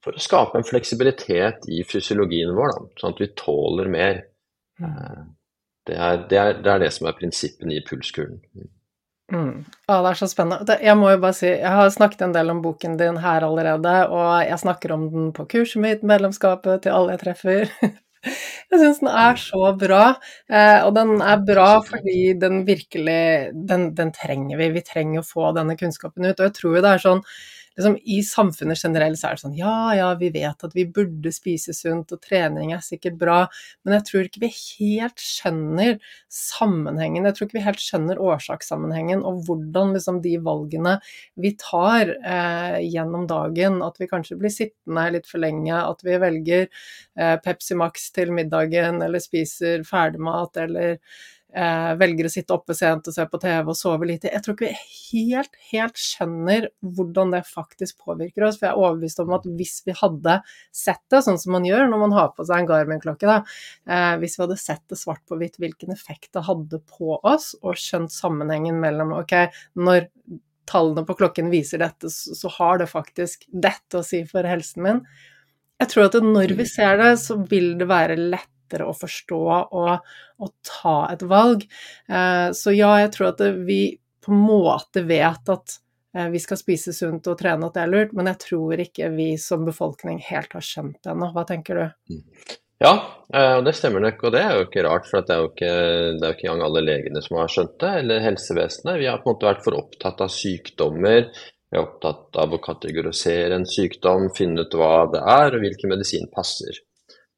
for 0.06 0.18
å 0.18 0.22
skape 0.22 0.60
en 0.60 0.68
fleksibilitet 0.68 1.68
i 1.74 1.82
fysiologien 1.88 2.54
vår, 2.58 2.74
da, 2.74 3.00
sånn 3.02 3.16
at 3.16 3.24
vi 3.24 3.32
tåler 3.38 3.92
mer. 3.94 4.24
Eh, 4.82 5.22
det 5.86 5.98
er, 6.02 6.24
det, 6.30 6.40
er, 6.42 6.58
det, 6.62 6.72
er, 6.72 6.82
det 6.82 6.92
som 6.96 7.10
er 7.10 7.18
prinsippene 7.18 7.78
i 7.78 7.84
pulskulen. 7.86 8.42
Mm. 9.34 9.66
Å, 9.66 9.96
det 10.06 10.10
er 10.12 10.20
så 10.20 10.28
spennende. 10.30 10.78
Jeg 10.86 10.98
må 11.00 11.10
jo 11.10 11.20
bare 11.24 11.38
si, 11.38 11.50
jeg 11.50 11.76
har 11.80 11.92
snakket 11.94 12.28
en 12.28 12.36
del 12.36 12.52
om 12.54 12.62
boken 12.62 12.98
din 13.00 13.18
her 13.24 13.46
allerede, 13.48 13.94
og 14.14 14.46
jeg 14.46 14.62
snakker 14.62 14.94
om 14.94 15.08
den 15.14 15.32
på 15.36 15.48
kurset 15.56 15.82
mitt, 15.82 16.06
medlemskapet 16.06 16.86
til 16.86 16.94
alle 16.94 17.16
jeg 17.16 17.24
treffer. 17.26 17.72
Jeg 18.26 18.80
syns 18.82 19.04
den 19.04 19.10
er 19.12 19.36
så 19.38 19.68
bra, 19.78 20.16
eh, 20.50 20.80
og 20.82 20.96
den 20.96 21.20
er 21.22 21.44
bra 21.46 21.68
fordi 21.86 22.34
den 22.42 22.64
virkelig 22.66 23.52
den, 23.54 23.92
den, 23.94 24.10
trenger 24.16 24.58
vi. 24.58 24.72
Vi 24.74 24.82
trenger 24.88 25.22
å 25.22 25.28
få 25.28 25.52
denne 25.54 25.76
kunnskapen 25.78 26.26
ut. 26.26 26.40
Og 26.40 26.48
jeg 26.48 26.56
tror 26.58 26.74
jo 26.74 26.82
det 26.82 26.94
er 26.96 27.04
sånn 27.04 27.22
liksom, 27.78 27.98
I 28.02 28.22
samfunnet 28.26 28.82
generelt 28.82 29.20
så 29.20 29.30
er 29.30 29.38
det 29.38 29.44
sånn 29.44 29.58
ja, 29.58 29.78
ja, 29.98 30.10
vi 30.20 30.32
vet 30.34 30.66
at 30.68 30.76
vi 30.76 30.88
burde 30.88 31.32
spise 31.36 31.76
sunt, 31.76 32.14
og 32.16 32.24
trening 32.24 32.74
er 32.76 32.84
sikkert 32.86 33.18
bra, 33.22 33.38
men 33.84 33.98
jeg 33.98 34.08
tror 34.10 34.30
ikke 34.30 34.44
vi 34.46 34.52
helt 34.56 35.22
skjønner 35.22 36.00
sammenhengen. 36.32 37.28
Jeg 37.28 37.38
tror 37.38 37.50
ikke 37.50 37.60
vi 37.60 37.66
helt 37.68 37.84
skjønner 37.84 38.22
årsakssammenhengen 38.24 39.24
og 39.28 39.44
hvordan 39.48 39.96
liksom, 39.98 40.22
de 40.26 40.36
valgene 40.46 40.98
vi 41.42 41.54
tar 41.62 42.16
eh, 42.16 42.80
gjennom 42.86 43.28
dagen, 43.30 43.82
at 43.86 44.00
vi 44.02 44.10
kanskje 44.12 44.40
blir 44.40 44.54
sittende 44.54 45.08
litt 45.16 45.30
for 45.30 45.44
lenge, 45.44 45.76
at 45.76 46.04
vi 46.06 46.20
velger 46.22 46.68
eh, 46.68 47.38
Pepsi 47.44 47.78
Max 47.80 48.10
til 48.16 48.34
middagen, 48.36 49.02
eller 49.06 49.24
spiser 49.24 49.84
ferdigmat, 49.88 50.58
eller 50.66 51.00
velger 52.00 52.28
å 52.28 52.32
sitte 52.32 52.56
oppe 52.56 52.76
sent 52.76 53.08
og 53.08 53.16
se 53.16 53.24
på 53.32 53.40
TV 53.40 53.70
og 53.72 53.78
sove 53.80 54.08
lite. 54.10 54.28
Jeg 54.32 54.44
tror 54.44 54.58
ikke 54.58 54.68
vi 54.68 55.30
helt, 55.30 55.54
helt 55.72 56.00
skjønner 56.02 56.68
hvordan 56.84 57.32
det 57.32 57.44
faktisk 57.48 58.02
påvirker 58.04 58.48
oss. 58.48 58.58
For 58.60 58.68
jeg 58.68 58.74
er 58.74 58.82
overbevist 58.82 59.22
om 59.24 59.36
at 59.38 59.48
hvis 59.60 59.78
vi 59.88 59.96
hadde 59.96 60.40
sett 60.76 61.04
det, 61.14 61.22
sånn 61.26 61.40
som 61.42 61.56
man 61.56 61.68
gjør 61.68 61.88
når 61.92 62.04
man 62.06 62.16
har 62.18 62.34
på 62.36 62.48
seg 62.48 62.64
en 62.64 62.70
Garmin-klokke, 62.72 63.38
eh, 63.88 64.16
hvis 64.22 64.36
vi 64.38 64.44
hadde 64.44 64.60
sett 64.60 64.84
det 64.92 65.00
svart 65.00 65.24
på 65.30 65.40
hvitt 65.40 65.60
hvilken 65.62 65.96
effekt 65.96 66.34
det 66.36 66.44
hadde 66.50 66.82
på 66.98 67.20
oss, 67.22 67.54
og 67.64 67.80
skjønt 67.80 68.14
sammenhengen 68.14 68.82
mellom 68.82 69.16
ok, 69.22 69.38
når 69.80 70.10
tallene 70.70 71.06
på 71.06 71.16
klokken 71.20 71.52
viser 71.54 71.82
dette, 71.84 72.10
så 72.10 72.52
har 72.58 72.82
det 72.82 72.90
faktisk 72.92 73.46
dette 73.52 74.02
å 74.02 74.06
si 74.06 74.24
for 74.28 74.48
helsen 74.50 74.86
min. 74.86 75.02
Jeg 75.82 75.92
tror 75.92 76.08
at 76.08 76.18
når 76.24 76.56
vi 76.58 76.66
ser 76.70 77.00
det, 77.02 77.14
så 77.22 77.38
vil 77.50 77.74
det 77.80 77.88
være 77.90 78.16
lett 78.18 78.52
lettere 78.66 78.90
å 78.90 78.98
forstå 78.98 79.42
og, 79.62 80.12
og 80.42 80.52
ta 80.66 80.98
et 81.14 81.22
valg. 81.24 81.66
Eh, 82.10 82.52
så 82.54 82.74
ja, 82.74 82.98
jeg 83.00 83.14
tror 83.14 83.34
at 83.34 83.42
vi 83.66 83.98
på 84.26 84.34
en 84.34 84.42
måte 84.42 85.06
vet 85.06 85.50
at 85.50 85.78
eh, 86.18 86.30
vi 86.34 86.40
skal 86.40 86.58
spise 86.58 86.94
sunt 86.94 87.28
og 87.28 87.38
trene 87.38 87.66
at 87.66 87.78
det 87.78 87.86
er 87.86 87.94
lurt, 87.94 88.14
men 88.14 88.28
jeg 88.28 88.42
tror 88.42 88.80
ikke 88.82 89.14
vi 89.14 89.36
som 89.38 89.66
befolkning 89.66 90.20
helt 90.32 90.54
har 90.54 90.66
skjønt 90.66 91.02
det 91.04 91.14
ennå. 91.14 91.32
Hva 91.36 91.46
tenker 91.46 91.76
du? 91.82 92.16
Mm. 92.16 92.56
Ja, 92.84 92.92
eh, 93.34 93.54
og 93.56 93.66
det 93.66 93.76
stemmer 93.78 94.04
nok, 94.04 94.24
og 94.28 94.34
det 94.36 94.42
er 94.44 94.58
jo 94.58 94.66
ikke 94.66 94.84
rart. 94.84 95.06
For 95.08 95.24
det 95.24 95.36
er 95.36 95.44
jo 95.44 95.52
ikke, 95.54 95.74
det 96.20 96.26
er 96.26 96.34
ikke 96.36 96.50
engang 96.50 96.66
alle 96.68 96.84
legene 96.84 97.22
som 97.24 97.40
har 97.40 97.52
skjønt 97.52 97.78
det, 97.84 97.92
eller 98.02 98.26
helsevesenet. 98.26 98.98
Vi 99.00 99.08
har 99.08 99.22
på 99.22 99.30
en 99.30 99.38
måte 99.38 99.48
vært 99.48 99.64
for 99.64 99.78
opptatt 99.80 100.26
av 100.26 100.34
sykdommer. 100.34 101.30
Vi 101.72 101.80
er 101.80 101.86
opptatt 101.86 102.42
av 102.42 102.54
å 102.54 102.62
kategorisere 102.64 103.56
en 103.56 103.70
sykdom, 103.70 104.28
finne 104.36 104.68
ut 104.68 104.76
hva 104.78 105.06
det 105.14 105.24
er, 105.24 105.56
og 105.56 105.64
hvilken 105.64 105.92
medisin 105.96 106.28
passer. 106.34 106.84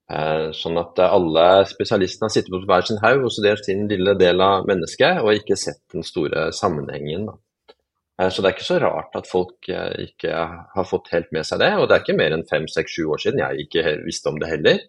Eh, 0.07 0.53
sånn 0.55 0.79
at 0.79 1.01
alle 1.03 1.65
spesialistene 1.67 2.29
har 2.29 2.31
sittet 2.31 2.53
på 2.53 2.61
hver 2.63 2.85
sin 2.87 3.01
haug 3.01 3.25
og 3.27 3.33
studert 3.35 3.65
sin 3.65 3.89
lille 3.91 4.13
del 4.15 4.39
av 4.43 4.67
mennesket, 4.69 5.19
og 5.19 5.33
ikke 5.35 5.57
sett 5.59 5.81
den 5.91 6.05
store 6.07 6.47
sammenhengen. 6.55 7.27
Eh, 8.15 8.29
så 8.31 8.39
det 8.39 8.49
er 8.49 8.55
ikke 8.55 8.69
så 8.69 8.79
rart 8.83 9.17
at 9.19 9.27
folk 9.27 9.67
eh, 9.67 10.05
ikke 10.07 10.45
har 10.75 10.87
fått 10.87 11.11
helt 11.11 11.33
med 11.35 11.47
seg 11.47 11.59
det. 11.63 11.73
Og 11.75 11.89
det 11.89 11.97
er 11.97 12.05
ikke 12.05 12.19
mer 12.21 12.37
enn 12.37 12.47
fem, 12.47 12.69
seks, 12.71 12.95
sju 12.95 13.09
år 13.11 13.23
siden 13.25 13.43
jeg 13.43 13.67
ikke 13.67 13.97
visste 14.05 14.31
om 14.31 14.39
det 14.41 14.53
heller. 14.53 14.85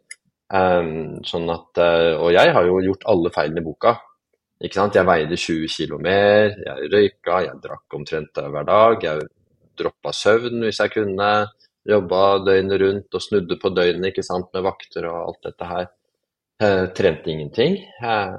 Sånn 1.28 1.50
at, 1.52 1.76
og 2.16 2.30
jeg 2.32 2.52
har 2.56 2.64
jo 2.64 2.78
gjort 2.80 3.02
alle 3.12 3.28
feilene 3.34 3.60
i 3.60 3.66
boka. 3.66 3.90
Ikke 4.64 4.78
sant? 4.78 4.94
Jeg 4.96 5.04
veide 5.04 5.36
20 5.36 5.68
kg 5.68 5.98
mer, 6.00 6.54
jeg 6.64 6.88
røyka, 6.94 7.42
jeg 7.44 7.60
drakk 7.66 7.96
omtrent 7.98 8.40
hver 8.40 8.64
dag. 8.64 9.04
Jeg 9.04 9.26
droppa 9.76 10.14
søvn 10.16 10.64
hvis 10.64 10.80
jeg 10.80 10.94
kunne 10.94 11.28
jobba 11.88 12.22
døgnet 12.46 12.82
rundt 12.82 13.16
og 13.16 13.24
snudde 13.24 13.58
på 13.60 13.72
døgnet 13.76 14.12
ikke 14.12 14.26
sant, 14.26 14.50
med 14.54 14.66
vakter 14.66 15.08
og 15.08 15.20
alt 15.22 15.48
dette 15.48 15.68
her. 15.68 15.88
Eh, 16.62 16.84
trente 16.98 17.30
ingenting. 17.30 17.78
Eh, 18.02 18.38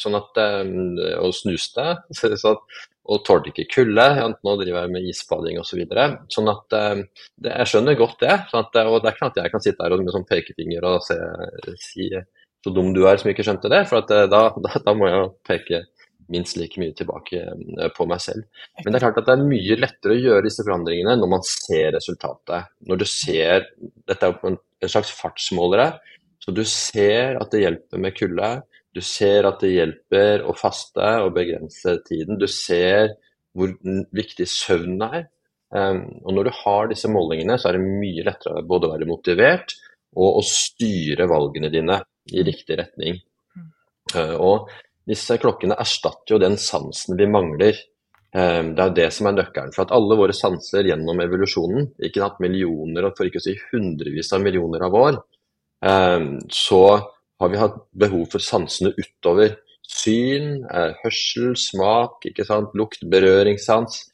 sånn 0.00 0.16
at, 0.16 0.40
eh, 0.40 1.16
og 1.20 1.34
snuste. 1.36 1.86
Så, 2.42 2.56
og 3.10 3.22
tålte 3.26 3.52
ikke 3.52 3.68
kulde. 3.74 4.06
Nå 4.32 4.56
driver 4.60 4.84
jeg 4.84 4.94
med 4.94 5.08
isbading 5.10 5.60
osv. 5.60 5.74
Så 5.74 5.80
videre. 5.82 6.08
sånn 6.32 6.50
at 6.52 6.76
eh, 6.78 7.02
det, 7.36 7.54
jeg 7.54 7.72
skjønner 7.72 8.00
godt 8.00 8.20
det. 8.24 8.36
Sånn 8.52 8.64
at, 8.64 8.82
og 8.86 9.00
det 9.00 9.10
er 9.10 9.16
ikke 9.16 9.24
sånn 9.24 9.34
at 9.34 9.42
jeg 9.42 9.54
kan 9.54 9.66
sitte 9.66 9.86
her 9.86 9.96
med 10.00 10.14
sånn 10.16 10.28
pekefinger 10.30 10.88
og 10.90 11.02
se, 11.06 11.18
si 11.84 12.12
så 12.64 12.72
dum 12.76 12.92
du 12.96 13.06
er 13.08 13.20
som 13.20 13.30
ikke 13.32 13.44
skjønte 13.46 13.70
det. 13.72 13.84
For 13.88 14.02
at, 14.02 14.12
eh, 14.14 14.28
da, 14.30 14.42
da, 14.66 14.74
da 14.84 14.96
må 14.96 15.08
jeg 15.08 15.30
peke 15.48 15.84
minst 16.30 16.58
like 16.60 16.80
mye 16.80 16.94
tilbake 16.96 17.42
eh, 17.42 17.90
på 17.96 18.06
meg 18.10 18.22
selv. 18.24 18.46
Men 18.80 18.90
det 18.90 19.00
er 19.00 19.06
klart 19.06 19.20
at 19.22 19.28
det 19.28 19.36
er 19.36 19.50
mye 19.50 19.78
lettere 19.78 20.16
å 20.16 20.22
gjøre 20.24 20.46
disse 20.46 20.64
forandringene 20.66 21.16
når 21.18 21.32
man 21.34 21.46
ser 21.46 21.94
resultatet. 21.96 22.70
Når 22.86 23.02
du 23.02 23.06
ser 23.08 23.68
Dette 24.08 24.26
er 24.26 24.34
jo 24.34 24.52
en 24.54 24.90
slags 24.90 25.12
fartsmålere. 25.14 25.92
Så 26.40 26.54
du 26.56 26.62
ser 26.64 27.36
at 27.40 27.52
det 27.52 27.64
hjelper 27.64 28.00
med 28.00 28.16
kulde. 28.16 28.52
Du 28.96 29.02
ser 29.04 29.46
at 29.46 29.60
det 29.62 29.74
hjelper 29.74 30.46
å 30.48 30.56
faste 30.56 31.10
og 31.24 31.34
begrense 31.36 31.98
tiden. 32.06 32.40
Du 32.40 32.48
ser 32.50 33.12
hvor 33.54 33.74
viktig 34.16 34.46
søvn 34.48 35.02
er. 35.06 35.28
Um, 35.70 36.02
og 36.26 36.34
når 36.34 36.48
du 36.48 36.52
har 36.64 36.88
disse 36.90 37.10
målingene, 37.10 37.54
så 37.58 37.70
er 37.70 37.78
det 37.78 37.86
mye 37.86 38.24
lettere 38.26 38.64
både 38.66 38.88
å 38.88 38.94
være 38.96 39.06
motivert 39.06 39.76
og 40.18 40.40
å 40.40 40.42
styre 40.42 41.28
valgene 41.30 41.70
dine 41.70 42.00
i 42.34 42.42
riktig 42.46 42.78
retning. 42.80 43.20
Uh, 44.14 44.34
og 44.34 44.72
disse 45.08 45.36
klokkene 45.40 45.78
erstatter 45.80 46.36
jo 46.36 46.40
den 46.42 46.58
sansen 46.60 47.18
vi 47.18 47.28
mangler. 47.30 47.78
Eh, 48.34 48.60
det 48.74 48.84
er 48.84 48.96
det 48.96 49.08
som 49.14 49.30
er 49.30 49.38
nøkkelen. 49.38 49.72
For 49.74 49.86
at 49.86 49.94
alle 49.96 50.18
våre 50.18 50.36
sanser 50.36 50.86
gjennom 50.90 51.22
evolusjonen, 51.24 51.90
ikke 52.06 52.24
hatt 52.24 52.42
millioner, 52.44 53.10
for 53.16 53.28
ikke 53.28 53.40
å 53.42 53.46
si 53.46 53.56
hundrevis 53.70 54.32
av 54.36 54.44
millioner 54.44 54.86
av 54.86 54.94
år, 55.00 55.18
eh, 55.82 56.28
så 56.52 56.84
har 57.40 57.48
vi 57.48 57.60
hatt 57.60 57.80
behov 57.96 58.28
for 58.30 58.44
sansene 58.44 58.92
utover 58.98 59.56
syn, 59.90 60.64
eh, 60.70 60.92
hørsel, 61.02 61.56
smak, 61.56 62.24
lukt, 62.74 63.02
berøringssans. 63.02 64.06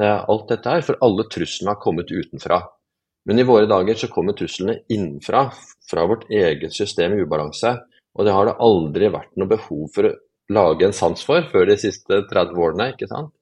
Er 0.00 0.24
alt 0.28 0.48
dette 0.48 0.66
her, 0.70 0.82
for 0.82 0.96
alle 1.02 1.24
truslene 1.30 1.70
har 1.70 1.80
kommet 1.82 2.10
utenfra. 2.10 2.62
Men 3.26 3.38
i 3.38 3.46
våre 3.46 3.66
dager 3.66 3.94
så 3.94 4.10
kommer 4.10 4.34
truslene 4.34 4.82
innenfra, 4.90 5.52
fra 5.88 6.06
vårt 6.06 6.28
eget 6.30 6.72
system 6.72 7.14
i 7.14 7.22
ubalanse. 7.22 7.78
Og 8.14 8.26
det 8.26 8.32
har 8.34 8.46
det 8.46 8.58
aldri 8.58 9.08
vært 9.10 9.36
noe 9.36 9.48
behov 9.48 9.88
for 9.94 10.08
å 10.08 10.14
lage 10.52 10.86
en 10.86 10.96
sans 10.96 11.24
for 11.24 11.46
før 11.52 11.68
de 11.70 11.78
siste 11.80 12.20
30 12.30 12.60
årene, 12.66 12.90
ikke 12.92 13.08
sant. 13.10 13.32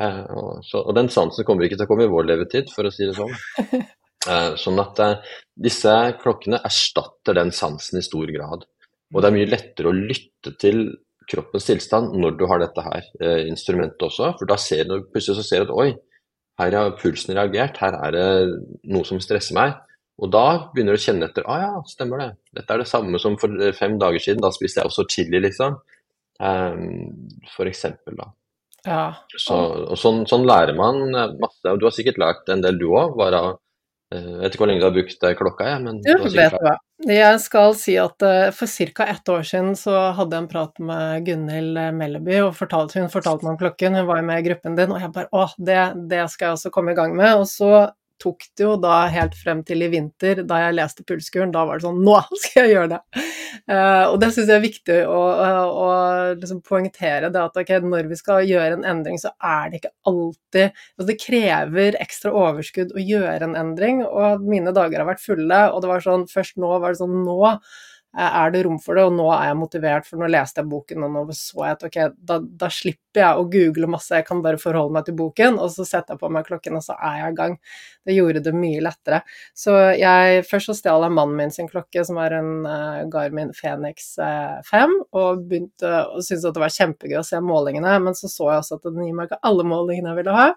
Eh, 0.00 0.22
og, 0.34 0.64
så, 0.66 0.82
og, 0.82 0.94
den 0.96 1.08
sansen 1.12 1.46
kommer 1.46 1.66
ikke 1.66 1.78
til 1.78 1.86
å 1.86 1.90
komme 1.90 2.08
i 2.08 2.10
vår 2.12 2.26
levetid, 2.32 2.72
for 2.74 2.88
å 2.88 2.94
si 2.94 3.08
det 3.08 3.16
sånn. 3.18 3.36
Eh, 4.24 4.54
sånn 4.56 4.80
at 4.80 5.00
eh, 5.04 5.32
disse 5.66 5.92
klokkene 6.22 6.56
erstatter 6.64 7.36
den 7.36 7.50
sansen 7.52 7.98
i 8.00 8.04
stor 8.06 8.30
grad. 8.32 8.62
Og 9.12 9.20
det 9.20 9.28
er 9.28 9.34
mye 9.36 9.50
lettere 9.50 9.90
å 9.90 9.96
lytte 9.96 10.54
til 10.56 10.78
kroppens 11.28 11.68
tilstand 11.68 12.14
når 12.16 12.38
du 12.40 12.46
har 12.48 12.62
dette 12.62 12.84
her 12.86 13.04
eh, 13.20 13.42
instrumentet 13.50 14.00
også, 14.06 14.30
for 14.38 14.48
da 14.48 14.56
ser 14.60 14.88
du 14.88 14.94
plutselig 15.12 15.42
så 15.42 15.44
ser 15.44 15.64
du 15.64 15.74
at 15.74 15.76
oi, 15.76 15.88
her 16.62 16.76
har 16.78 16.96
pulsen 16.96 17.34
reagert, 17.36 17.80
her 17.82 17.98
er 17.98 18.16
det 18.16 18.26
noe 18.94 19.04
som 19.04 19.20
stresser 19.22 19.58
meg. 19.58 19.76
Og 20.22 20.30
da 20.30 20.70
begynner 20.72 20.94
du 20.94 21.02
å 21.02 21.04
kjenne 21.04 21.28
etter 21.28 21.44
ah 21.50 21.60
ja, 21.60 21.70
stemmer 21.90 22.22
det. 22.22 22.28
Dette 22.54 22.72
er 22.72 22.84
det 22.84 22.88
samme 22.88 23.18
som 23.20 23.36
for 23.40 23.72
fem 23.74 23.96
dager 23.98 24.22
siden. 24.22 24.40
Da 24.44 24.52
spiste 24.54 24.80
jeg 24.80 24.88
også 24.88 25.08
chili, 25.10 25.40
liksom. 25.42 25.74
Um, 26.40 27.28
for 27.54 27.70
eksempel, 27.70 28.16
da. 28.18 28.32
Ja. 28.84 29.04
Så, 29.40 29.56
og 29.94 29.98
sånn, 29.98 30.24
sånn, 30.28 30.46
lærer 30.48 30.76
man 30.76 31.06
eh, 31.08 31.36
masse. 31.40 31.64
Og 31.70 31.80
du 31.80 31.86
har 31.88 31.94
sikkert 31.96 32.20
lært 32.20 32.50
en 32.52 32.64
del 32.64 32.76
du 32.80 32.90
òg, 32.92 33.20
eh, 33.24 33.52
jeg 34.14 34.42
vet 34.42 34.54
ikke 34.54 34.60
hvor 34.60 34.68
lenge 34.70 34.82
du 34.82 34.86
har 34.86 34.94
brukt 34.94 35.24
eh, 35.26 35.36
klokka, 35.38 35.68
jeg, 35.72 35.82
men 35.86 36.02
du, 36.04 36.10
vet 36.36 36.58
hva. 36.60 36.74
Jeg 37.08 37.40
skal 37.42 37.74
si 37.76 37.96
at 37.98 38.24
for 38.54 38.90
ca. 38.94 39.06
ett 39.10 39.30
år 39.32 39.42
siden 39.48 39.72
så 39.76 39.96
hadde 40.16 40.36
jeg 40.36 40.44
en 40.44 40.50
prat 40.52 40.78
med 40.90 41.24
Gunhild 41.26 41.80
Melleby, 41.96 42.38
og 42.44 42.54
fortalte, 42.56 43.00
hun 43.00 43.12
fortalte 43.12 43.46
meg 43.46 43.56
om 43.56 43.60
klokken. 43.64 43.98
Hun 43.98 44.08
var 44.08 44.20
jo 44.20 44.28
med 44.28 44.42
i 44.42 44.46
gruppen 44.46 44.78
din, 44.78 44.94
og 44.94 45.02
jeg 45.02 45.12
bare 45.16 45.32
å, 45.32 45.48
det, 45.58 45.80
det 46.12 46.22
skal 46.32 46.50
jeg 46.50 46.60
også 46.60 46.72
komme 46.76 46.94
i 46.94 46.98
gang 46.98 47.16
med. 47.16 47.40
Og 47.40 47.48
så 47.50 47.72
tok 48.22 48.44
det 48.56 48.64
jo 48.64 48.74
da 48.80 49.04
helt 49.12 49.34
frem 49.38 49.62
til 49.66 49.84
i 49.84 49.88
vinter, 49.92 50.42
da 50.46 50.60
jeg 50.62 50.76
leste 50.76 51.04
Pulskuren. 51.06 51.52
Da 51.54 51.64
var 51.68 51.78
det 51.78 51.86
sånn 51.86 52.02
Nå 52.04 52.18
skal 52.42 52.66
jeg 52.66 52.74
gjøre 52.74 52.92
det! 52.94 53.00
Uh, 53.64 54.10
og 54.10 54.18
det 54.20 54.28
syns 54.34 54.50
jeg 54.50 54.58
er 54.58 54.64
viktig 54.64 54.98
å, 55.08 55.20
å 55.70 55.88
liksom 56.40 56.60
poengtere. 56.66 57.30
det 57.32 57.40
at 57.40 57.56
okay, 57.60 57.80
Når 57.80 58.10
vi 58.10 58.18
skal 58.20 58.48
gjøre 58.48 58.78
en 58.78 58.86
endring, 58.94 59.18
så 59.20 59.32
er 59.38 59.70
det 59.70 59.80
ikke 59.80 59.94
alltid 60.10 60.66
altså 60.74 61.08
Det 61.10 61.18
krever 61.22 61.98
ekstra 62.02 62.34
overskudd 62.44 62.94
å 62.94 63.02
gjøre 63.02 63.48
en 63.48 63.58
endring, 63.58 64.04
og 64.04 64.44
mine 64.44 64.74
dager 64.76 65.02
har 65.02 65.10
vært 65.10 65.24
fulle. 65.24 65.64
Og 65.72 65.82
det 65.82 65.90
var 65.90 66.04
sånn 66.04 66.28
Først 66.30 66.58
nå 66.60 66.76
var 66.78 66.92
det 66.92 67.02
sånn 67.02 67.22
Nå 67.24 67.40
er 68.14 68.52
det 68.54 68.62
rom 68.64 68.78
for 68.82 68.98
det, 68.98 69.04
og 69.08 69.16
nå 69.16 69.26
er 69.34 69.48
jeg 69.48 69.58
motivert, 69.58 70.06
for 70.08 70.20
nå 70.20 70.28
leste 70.30 70.62
jeg 70.62 70.70
boken, 70.70 71.04
og 71.06 71.12
nå 71.14 71.36
så 71.36 71.64
jeg 71.66 71.76
at 71.76 71.84
ok, 71.88 71.98
da, 72.30 72.38
da, 72.62 72.70
slipper 72.72 73.22
jeg 73.22 73.40
å 73.40 73.46
google 73.50 73.90
masse, 73.90 74.14
jeg 74.14 74.26
kan 74.28 74.40
bare 74.44 74.60
forholde 74.60 74.94
meg 74.96 75.08
til 75.08 75.16
boken, 75.18 75.58
og 75.58 75.72
så 75.74 75.86
setter 75.88 76.14
jeg 76.14 76.22
på 76.22 76.30
meg 76.32 76.46
klokken, 76.48 76.78
og 76.78 76.86
så 76.86 76.96
er 76.96 77.20
jeg 77.20 77.34
i 77.34 77.38
gang. 77.40 77.58
Det 78.06 78.16
gjorde 78.16 78.44
det 78.46 78.54
mye 78.56 78.82
lettere. 78.84 79.20
Så 79.56 79.76
jeg 79.98 80.42
Først 80.48 80.70
så 80.70 80.74
stjal 80.76 81.04
jeg 81.06 81.14
mannen 81.14 81.38
min 81.38 81.52
sin 81.54 81.68
klokke, 81.70 82.04
som 82.06 82.18
er 82.22 82.36
en 82.38 82.50
uh, 82.66 83.04
Garmin 83.10 83.52
Phoenix 83.56 84.12
uh, 84.22 84.60
5, 84.68 84.96
og 85.16 85.44
begynte 85.50 85.92
å 86.14 86.22
synes 86.24 86.46
at 86.46 86.56
det 86.56 86.62
var 86.62 86.74
kjempegøy 86.74 87.18
å 87.20 87.26
se 87.26 87.40
målingene, 87.42 87.96
men 88.04 88.18
så 88.18 88.30
så 88.30 88.50
jeg 88.52 88.62
også 88.62 88.78
at 88.78 88.90
den 88.90 89.06
gir 89.06 89.16
meg 89.16 89.30
ikke 89.30 89.42
alle 89.50 89.66
målingene 89.66 90.12
jeg 90.12 90.22
ville 90.22 90.36
ha. 90.36 90.50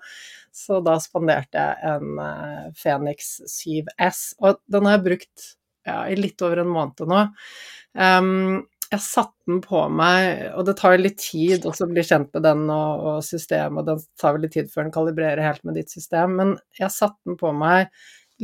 Så 0.58 0.80
da 0.82 0.96
spanderte 1.02 1.62
jeg 1.62 1.92
en 1.92 2.18
Fenix 2.78 3.08
Phoenix 3.08 3.42
7S, 3.46 4.36
og 4.40 4.60
den 4.68 4.86
har 4.86 4.98
jeg 4.98 5.06
brukt 5.08 5.48
ja, 5.88 6.02
i 6.12 6.18
litt 6.20 6.42
over 6.46 6.64
en 6.64 6.74
måned 6.74 7.08
nå. 7.10 7.24
Um, 7.98 8.66
jeg 8.88 9.04
satte 9.04 9.50
den 9.50 9.60
på 9.64 9.82
meg, 9.92 10.46
og 10.56 10.68
det 10.68 10.78
tar 10.80 10.96
litt 11.00 11.20
tid 11.20 11.66
å 11.68 11.74
bli 11.90 12.04
kjent 12.08 12.30
med 12.36 12.46
den 12.46 12.70
og, 12.72 13.04
og 13.10 13.18
systemet, 13.26 13.82
og 13.82 13.90
det 13.90 14.22
tar 14.22 14.36
vel 14.36 14.46
litt 14.46 14.56
tid 14.56 14.72
før 14.72 14.88
den 14.88 14.94
kalibrerer 14.96 15.44
helt 15.44 15.66
med 15.68 15.76
ditt 15.80 15.92
system, 15.92 16.38
men 16.40 16.56
jeg 16.80 16.94
satte 16.96 17.20
den 17.28 17.40
på 17.40 17.52
meg 17.56 17.92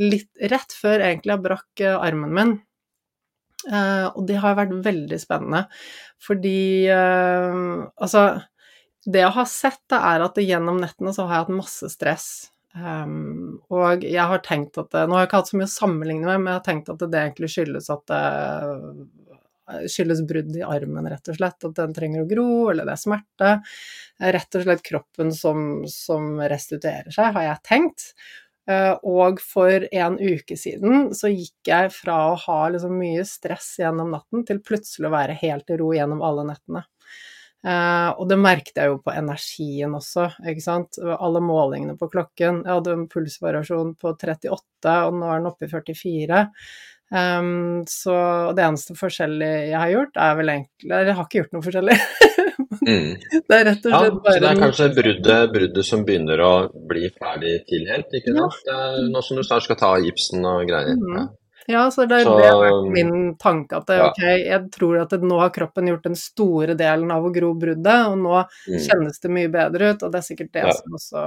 litt 0.00 0.30
rett 0.52 0.74
før 0.74 1.04
egentlig 1.06 1.36
jeg 1.36 1.44
brakk 1.44 1.84
uh, 1.86 1.96
armen 2.02 2.34
min. 2.36 2.56
Uh, 3.64 4.10
og 4.12 4.26
det 4.28 4.36
har 4.42 4.58
vært 4.58 4.74
veldig 4.84 5.18
spennende, 5.22 5.62
fordi 6.20 6.90
uh, 6.92 7.86
altså 7.96 8.26
Det 9.04 9.20
jeg 9.20 9.36
har 9.36 9.48
sett, 9.48 9.84
er 9.92 10.22
at 10.24 10.38
gjennom 10.40 10.78
nettene 10.80 11.12
så 11.12 11.26
har 11.28 11.36
jeg 11.36 11.44
hatt 11.44 11.56
masse 11.60 11.88
stress. 11.92 12.28
Um, 12.74 13.60
og 13.70 14.02
jeg 14.02 14.24
har 14.26 14.40
tenkt 14.42 14.80
at 14.80 14.96
Nå 15.06 15.14
har 15.14 15.22
jeg 15.22 15.28
ikke 15.28 15.38
hatt 15.38 15.50
så 15.52 15.58
mye 15.60 15.68
å 15.68 15.74
sammenligne 15.76 16.26
med, 16.26 16.40
men 16.42 16.50
jeg 16.50 16.58
har 16.58 16.64
tenkt 16.66 16.88
at 16.90 17.04
det 17.06 17.20
egentlig 17.20 17.50
skyldes 17.54 17.90
at 17.94 18.02
det 18.10 18.22
skyldes 19.88 20.22
brudd 20.28 20.56
i 20.56 20.62
armen, 20.66 21.08
rett 21.08 21.28
og 21.30 21.38
slett. 21.38 21.64
At 21.64 21.76
den 21.78 21.94
trenger 21.96 22.24
å 22.24 22.28
gro, 22.28 22.48
eller 22.72 22.86
det 22.86 22.96
er 22.96 23.00
smerte. 23.00 23.52
Rett 24.36 24.58
og 24.58 24.64
slett 24.66 24.86
kroppen 24.86 25.34
som, 25.34 25.84
som 25.90 26.34
restituerer 26.40 27.14
seg, 27.14 27.32
har 27.36 27.48
jeg 27.48 27.64
tenkt. 27.70 28.08
Uh, 28.64 28.96
og 29.04 29.42
for 29.44 29.84
en 29.92 30.14
uke 30.16 30.56
siden 30.56 31.10
så 31.12 31.28
gikk 31.28 31.68
jeg 31.68 31.90
fra 31.92 32.14
å 32.30 32.38
ha 32.46 32.60
liksom 32.72 32.94
mye 32.96 33.20
stress 33.28 33.74
gjennom 33.82 34.14
natten 34.14 34.46
til 34.48 34.62
plutselig 34.64 35.10
å 35.10 35.12
være 35.12 35.36
helt 35.42 35.68
i 35.68 35.76
ro 35.80 35.90
gjennom 35.92 36.24
alle 36.24 36.46
nettene. 36.48 36.86
Uh, 37.64 38.10
og 38.20 38.26
det 38.28 38.36
merket 38.36 38.76
jeg 38.76 38.90
jo 38.90 38.98
på 39.00 39.12
energien 39.16 39.94
også, 39.96 40.26
ikke 40.44 40.64
sant. 40.64 40.98
Alle 41.00 41.40
målingene 41.40 41.96
på 41.96 42.10
klokken. 42.12 42.60
Jeg 42.66 42.74
hadde 42.74 42.96
en 42.98 43.06
pulsvariasjon 43.08 43.94
på 44.00 44.12
38, 44.12 44.96
og 45.06 45.16
nå 45.16 45.30
er 45.30 45.40
den 45.40 45.48
oppe 45.48 45.68
i 45.68 45.72
44. 45.72 46.42
Um, 47.14 47.84
så 47.88 48.14
det 48.56 48.64
eneste 48.64 48.96
forskjellige 48.98 49.68
jeg 49.68 49.78
har 49.78 49.90
gjort, 49.92 50.16
er 50.18 50.38
vel 50.38 50.50
egentlig 50.50 50.86
Eller 50.88 51.10
Jeg 51.10 51.16
har 51.18 51.26
ikke 51.28 51.40
gjort 51.40 51.52
noe 51.54 51.64
forskjellig. 51.66 51.96
mm. 52.88 53.10
Det 53.44 53.58
er 53.58 53.64
rett 53.68 53.86
og 53.86 53.92
slett 53.94 54.18
bare 54.24 54.32
ja, 54.32 54.34
Så 54.34 54.40
det 54.40 54.50
er 54.50 54.60
kanskje 54.62 54.88
bruddet, 54.96 55.52
bruddet 55.52 55.88
som 55.88 56.04
begynner 56.08 56.42
å 56.44 56.52
bli 56.90 57.08
ferdig 57.14 57.54
tilhelt, 57.70 58.12
ikke 58.18 58.34
sant? 58.34 58.60
Ja. 58.68 58.80
Nå 59.08 59.24
som 59.24 59.38
du 59.38 59.44
snart 59.46 59.66
skal 59.66 59.78
ta 59.80 59.94
gipsen 60.02 60.44
og 60.48 60.64
greier. 60.68 60.96
Mm. 61.00 61.28
Ja. 61.70 61.86
Så 61.90 62.06
det, 62.10 62.22
så, 62.26 62.36
det 62.38 62.50
har 62.50 62.60
vært 62.60 62.90
min 62.94 63.14
tanke. 63.40 63.80
At 63.80 63.88
det, 63.90 63.98
ja. 64.00 64.10
ok, 64.10 64.22
jeg 64.44 64.60
tror 64.74 65.00
at 65.04 65.16
det, 65.16 65.22
nå 65.24 65.40
har 65.40 65.54
kroppen 65.54 65.90
gjort 65.92 66.06
den 66.10 66.18
store 66.18 66.76
delen 66.78 67.12
av 67.14 67.26
å 67.26 67.32
gro 67.34 67.54
bruddet, 67.58 68.06
og 68.10 68.20
nå 68.20 68.36
mm. 68.44 68.78
kjennes 68.88 69.20
det 69.24 69.32
mye 69.32 69.52
bedre 69.52 69.94
ut, 69.94 70.06
og 70.06 70.14
det 70.14 70.20
er 70.20 70.28
sikkert 70.28 70.54
det 70.56 70.68
ja. 70.68 70.78
som 70.78 71.00
også 71.00 71.26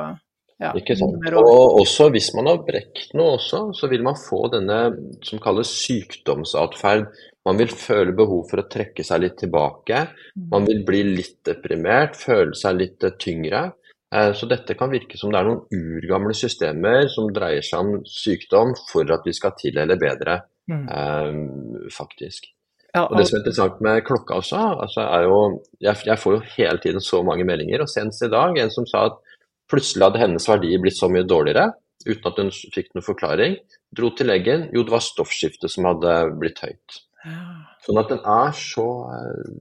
ja, 0.58 0.71
Ikke 0.73 0.95
sant. 0.97 1.21
Og 1.38 1.80
også 1.84 2.08
hvis 2.15 2.32
man 2.34 2.50
har 2.50 2.63
brekt 2.65 3.12
noe 3.17 3.36
også, 3.38 3.67
så 3.78 3.89
vil 3.91 4.02
man 4.06 4.17
få 4.17 4.47
denne 4.50 4.80
som 5.26 5.41
kalles 5.41 5.69
sykdomsatferd. 5.84 7.12
Man 7.45 7.60
vil 7.62 7.69
føle 7.69 8.15
behov 8.17 8.47
for 8.50 8.63
å 8.63 8.69
trekke 8.69 9.06
seg 9.06 9.21
litt 9.21 9.38
tilbake. 9.43 10.08
Mm. 10.34 10.47
Man 10.56 10.65
vil 10.65 10.82
bli 10.88 11.04
litt 11.12 11.38
deprimert, 11.45 12.17
føle 12.17 12.58
seg 12.58 12.82
litt 12.82 13.06
tyngre. 13.21 13.67
Eh, 14.15 14.34
så 14.34 14.48
dette 14.48 14.76
kan 14.80 14.91
virke 14.91 15.20
som 15.20 15.34
det 15.34 15.41
er 15.41 15.50
noen 15.50 15.98
urgamle 16.00 16.36
systemer 16.38 17.10
som 17.12 17.32
dreier 17.36 17.65
seg 17.65 17.82
om 17.84 18.06
sykdom 18.08 18.72
for 18.88 19.10
at 19.12 19.26
vi 19.28 19.34
skal 19.36 19.56
tilhelle 19.60 19.98
bedre, 20.00 20.39
mm. 20.72 20.86
eh, 20.88 21.89
faktisk. 21.93 22.48
Ja, 22.93 23.04
og... 23.04 23.12
og 23.12 23.20
Det 23.20 23.28
som 23.28 23.38
er 23.38 23.41
interessant 23.43 23.82
med 23.84 24.06
klokka 24.08 24.39
også, 24.39 24.62
altså 24.86 25.04
er 25.04 25.28
jo 25.28 25.39
jeg, 25.84 25.96
jeg, 26.08 26.20
får 26.22 26.38
jo 26.38 26.46
hele 26.56 26.84
tiden 26.84 27.04
så 27.04 27.20
mange 27.28 27.48
meldinger, 27.48 27.84
og 27.84 27.91
senest 27.91 28.24
i 28.24 28.32
dag 28.32 28.56
en 28.62 28.72
som 28.74 28.88
sa 28.89 29.10
at 29.12 29.20
plutselig 29.67 30.08
hadde 30.08 30.24
hennes 30.24 30.48
verdi 30.48 30.72
blitt 30.80 30.98
så 30.98 31.12
mye 31.12 31.28
dårligere, 31.28 31.67
uten 32.08 32.30
at 32.32 32.39
hun 32.39 32.54
fikk 32.56 32.93
noen 32.96 33.04
forklaring. 33.04 33.58
Dro 33.98 34.13
til 34.15 34.32
legen, 34.32 34.70
jo 34.72 34.86
det 34.88 34.93
var 34.93 35.04
stoffskiftet 35.04 35.74
som 35.74 35.89
hadde 35.89 36.13
blitt 36.39 36.63
høyt. 36.63 37.02
Sånn 37.88 38.02
at 38.02 38.10
den 38.12 38.19
er 38.28 38.50
så 38.52 38.86
eh, 39.15 39.52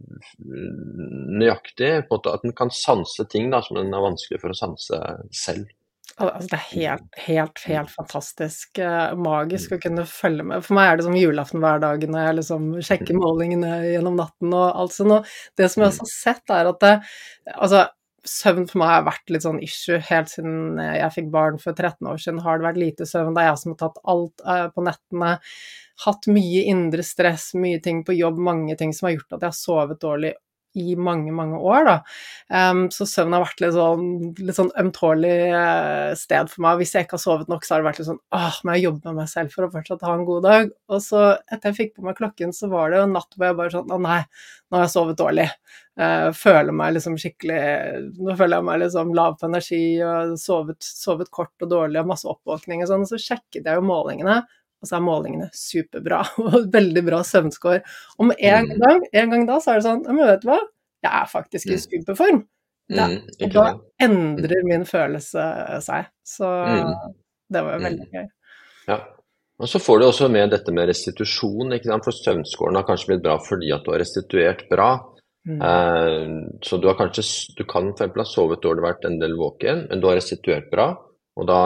nøyaktig 0.42 1.90
på 2.08 2.18
at 2.18 2.42
den 2.42 2.54
kan 2.58 2.72
sanse 2.74 3.22
ting 3.30 3.52
da, 3.52 3.60
som 3.62 3.78
den 3.78 3.94
er 3.94 4.02
vanskelig 4.02 4.40
for 4.42 4.50
å 4.50 4.58
sanse 4.58 4.98
selv. 5.30 5.68
Altså, 6.16 6.48
det 6.48 6.56
er 6.56 6.68
helt, 6.70 7.06
helt, 7.26 7.60
helt 7.68 7.90
fantastisk 7.92 8.78
uh, 8.80 9.12
magisk 9.20 9.74
å 9.76 9.80
kunne 9.82 10.06
følge 10.08 10.46
med. 10.48 10.64
For 10.64 10.78
meg 10.78 10.88
er 10.88 10.98
det 10.98 11.04
som 11.04 11.18
julaften 11.18 11.60
hver 11.60 11.82
dag 11.82 12.06
når 12.08 12.22
jeg 12.22 12.36
liksom 12.38 12.68
sjekker 12.88 13.18
mm. 13.18 13.20
målingene 13.20 13.72
gjennom 13.90 14.16
natten 14.16 14.54
og 14.56 14.80
alt 14.80 14.96
sånt. 14.96 15.18
Og 15.18 15.60
det 15.60 15.68
som 15.70 15.84
jeg 15.84 15.92
også 15.92 16.06
har 16.06 16.12
sett, 16.14 16.54
er 16.56 16.70
at 16.72 16.80
det, 16.82 16.94
altså, 17.52 17.82
søvn 18.30 18.66
for 18.70 18.82
meg 18.82 18.92
har 18.92 19.06
vært 19.08 19.32
litt 19.32 19.46
sånn 19.46 19.62
issue 19.64 19.98
helt 20.08 20.30
siden 20.32 20.80
jeg 20.82 21.14
fikk 21.14 21.32
barn 21.34 21.58
for 21.62 21.72
13 21.76 22.10
år 22.10 22.22
siden. 22.22 22.42
Har 22.44 22.58
det 22.58 22.68
vært 22.68 22.82
lite 22.82 23.08
søvn. 23.08 23.34
Det 23.36 23.44
er 23.44 23.50
jeg 23.52 23.60
som 23.62 23.74
har 23.74 23.82
tatt 23.84 24.00
alt 24.14 24.46
uh, 24.46 24.66
på 24.74 24.86
nettene 24.86 25.36
hatt 26.04 26.26
mye 26.28 26.64
indre 26.68 27.04
stress, 27.06 27.54
mye 27.56 27.80
ting 27.84 28.02
på 28.04 28.16
jobb, 28.16 28.40
mange 28.42 28.76
ting 28.76 28.92
som 28.92 29.08
har 29.08 29.16
gjort 29.16 29.38
at 29.38 29.46
jeg 29.46 29.52
har 29.54 29.56
sovet 29.56 30.02
dårlig 30.02 30.34
i 30.76 30.92
mange, 31.00 31.32
mange 31.32 31.56
år. 31.56 31.88
Um, 32.52 32.86
så 32.92 33.06
søvn 33.08 33.32
har 33.32 33.44
vært 33.46 33.62
litt 33.64 33.74
sånn, 33.76 34.10
litt 34.36 34.58
sånn 34.58 34.72
ømtålig 34.76 35.32
uh, 35.56 36.12
sted 36.18 36.50
for 36.52 36.66
meg. 36.66 36.82
Hvis 36.82 36.92
jeg 36.92 37.06
ikke 37.06 37.16
har 37.16 37.22
sovet 37.24 37.48
nok, 37.52 37.64
så 37.64 37.74
har 37.74 37.82
det 37.82 37.88
vært 37.88 38.02
litt 38.02 38.10
sånn 38.10 38.20
åh, 38.36 38.60
må 38.60 38.76
jeg 38.76 38.86
jobbe 38.86 39.08
med 39.08 39.22
meg 39.22 39.32
selv 39.32 39.56
for 39.56 39.66
å 39.66 39.70
fortsatt 39.72 40.04
ha 40.06 40.12
en 40.18 40.26
god 40.28 40.46
dag? 40.46 40.70
Og 40.92 41.02
så, 41.04 41.24
etter 41.48 41.72
jeg 41.72 41.78
fikk 41.80 41.96
på 41.96 42.06
meg 42.06 42.20
klokken, 42.20 42.52
så 42.56 42.68
var 42.72 42.92
det 42.92 43.02
en 43.02 43.16
natt 43.16 43.32
hvor 43.32 43.48
jeg 43.48 43.58
bare 43.62 43.74
sånn 43.78 43.96
å 43.96 44.00
nei, 44.04 44.20
nå 44.68 44.78
har 44.78 44.84
jeg 44.86 44.94
sovet 44.98 45.20
dårlig. 45.22 45.48
Uh, 45.96 46.28
føler 46.36 46.74
meg 46.76 46.92
liksom 46.92 47.14
skikkelig 47.16 47.60
Nå 48.20 48.34
føler 48.36 48.58
jeg 48.58 48.64
meg 48.66 48.82
liksom 48.82 49.14
lav 49.16 49.38
på 49.40 49.46
energi 49.48 49.78
og 50.04 50.34
sovet, 50.36 50.84
sovet 50.84 51.30
kort 51.32 51.64
og 51.64 51.70
dårlig 51.70 52.02
og 52.02 52.10
masse 52.10 52.28
oppvåkning 52.28 52.84
og 52.84 52.90
sånn. 52.90 53.06
Så 53.08 53.20
sjekket 53.22 53.64
jeg 53.64 53.78
jo 53.78 53.84
målingene, 53.86 54.42
og 54.82 54.90
så 54.90 54.98
er 54.98 55.06
målingene 55.06 55.48
superbra 55.56 56.20
og 56.44 56.68
veldig 56.74 57.04
bra 57.06 57.22
søvnscore. 57.24 57.80
Og 58.18 58.28
med 58.32 58.44
en 58.44 58.68
mm. 58.68 58.76
gang, 58.84 59.06
en 59.22 59.32
gang 59.32 59.48
da 59.48 59.56
så 59.62 59.72
er 59.72 59.80
det 59.80 59.88
sånn 59.88 60.04
men 60.10 60.24
vet 60.28 60.44
du 60.44 60.50
hva, 60.52 60.60
jeg 61.06 61.12
er 61.22 61.32
faktisk 61.32 61.72
i 61.72 61.76
Mm. 61.76 61.82
superform. 61.88 62.44
Da, 62.86 63.08
Mm, 63.10 63.22
og 63.42 63.50
da 63.50 63.64
endrer 64.00 64.62
min 64.68 64.84
følelse 64.86 65.42
seg. 65.82 66.06
Så 66.22 66.46
det 67.50 67.62
var 67.64 67.74
jo 67.74 67.82
veldig 67.82 68.06
gøy. 68.12 68.28
Ja. 68.86 69.00
Og 69.56 69.70
så 69.72 69.80
får 69.80 69.98
du 69.98 70.06
også 70.06 70.28
med 70.28 70.52
dette 70.52 70.72
med 70.72 70.88
restitusjon, 70.90 71.72
for 72.04 72.12
søvnskåren 72.12 72.76
har 72.76 72.84
kanskje 72.84 73.14
blitt 73.14 73.24
bra 73.24 73.38
fordi 73.40 73.72
at 73.72 73.84
du 73.84 73.92
har 73.94 74.02
restituert 74.04 74.66
bra. 74.68 74.90
Mm. 75.46 75.60
Eh, 75.62 76.48
så 76.62 76.78
du 76.82 76.88
har 76.88 76.96
kanskje, 76.98 77.22
du 77.56 77.64
kan 77.64 77.92
for 77.92 77.92
eksempel 77.94 78.24
ha 78.24 78.30
sovet 78.30 78.62
dårlig, 78.64 78.82
vært 78.82 79.04
en 79.06 79.18
del 79.20 79.36
våken, 79.38 79.86
men 79.90 80.00
du 80.02 80.08
har 80.10 80.16
restituert 80.18 80.70
bra, 80.72 80.88
og 81.36 81.46
da, 81.46 81.60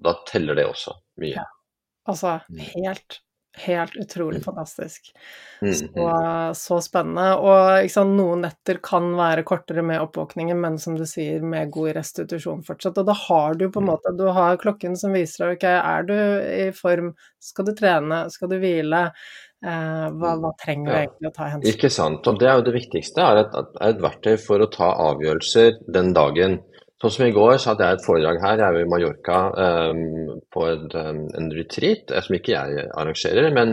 da 0.00 0.14
teller 0.30 0.56
det 0.56 0.64
også 0.70 0.94
mye. 1.20 1.34
Ja. 1.36 1.44
Altså 2.08 2.40
Mm. 2.50 2.58
helt, 2.72 3.18
helt 3.66 3.92
utrolig 4.00 4.40
Mm. 4.40 4.44
fantastisk. 4.46 5.12
Mm, 5.62 5.74
Så, 5.74 6.54
så 6.56 6.78
spennende. 6.82 7.36
Og 7.38 7.90
sant, 7.90 8.16
noen 8.16 8.40
netter 8.46 8.80
kan 8.82 9.12
være 9.14 9.44
kortere 9.44 9.84
med 9.84 10.00
oppvåkningen, 10.00 10.58
men 10.58 10.78
som 10.78 10.96
du 10.96 11.04
sier, 11.04 11.42
med 11.42 11.70
god 11.70 11.92
restitusjon 11.94 12.64
fortsatt. 12.64 12.96
Og 12.98 13.06
da 13.06 13.12
har 13.12 13.54
du 13.54 13.68
på 13.70 13.78
en 13.80 13.86
måte 13.92 14.16
Du 14.16 14.24
har 14.32 14.56
klokken 14.56 14.96
som 14.96 15.12
viser 15.12 15.46
deg 15.52 15.58
ok, 15.58 15.64
er 15.68 16.02
du 16.02 16.14
i 16.14 16.70
form, 16.72 17.14
skal 17.38 17.64
du 17.66 17.72
trene, 17.74 18.30
skal 18.32 18.48
du 18.48 18.58
hvile, 18.58 19.12
hva, 19.62 20.32
hva 20.42 20.50
trenger 20.58 20.88
du 20.88 20.96
egentlig 20.96 21.28
å 21.30 21.34
ta 21.36 21.46
hensyn 21.52 21.70
Ikke 21.70 21.90
sant. 21.92 22.26
Og 22.26 22.40
det 22.40 22.48
er 22.50 22.58
jo 22.58 22.64
det 22.66 22.74
viktigste, 22.74 23.22
er 23.22 23.44
et, 23.44 23.56
er 23.78 23.92
et 23.92 24.02
verktøy 24.02 24.34
for 24.42 24.64
å 24.64 24.70
ta 24.72 24.88
avgjørelser 25.06 25.78
den 25.94 26.10
dagen. 26.16 26.58
Sånn 27.02 27.10
som 27.10 27.24
i 27.26 27.34
går, 27.34 27.56
så 27.58 27.72
hadde 27.72 27.86
jeg 27.86 27.98
et 27.98 28.04
foredrag 28.04 28.36
her. 28.44 28.60
Jeg 28.60 28.66
er 28.68 28.76
jo 28.76 28.82
i 28.84 28.90
Mallorca 28.90 29.38
um, 29.90 30.02
på 30.54 30.66
et, 30.70 30.92
um, 30.94 31.24
en 31.38 31.48
retreat, 31.50 32.12
eh, 32.14 32.22
som 32.22 32.36
ikke 32.36 32.52
jeg 32.54 32.84
arrangerer, 32.94 33.48
men, 33.56 33.72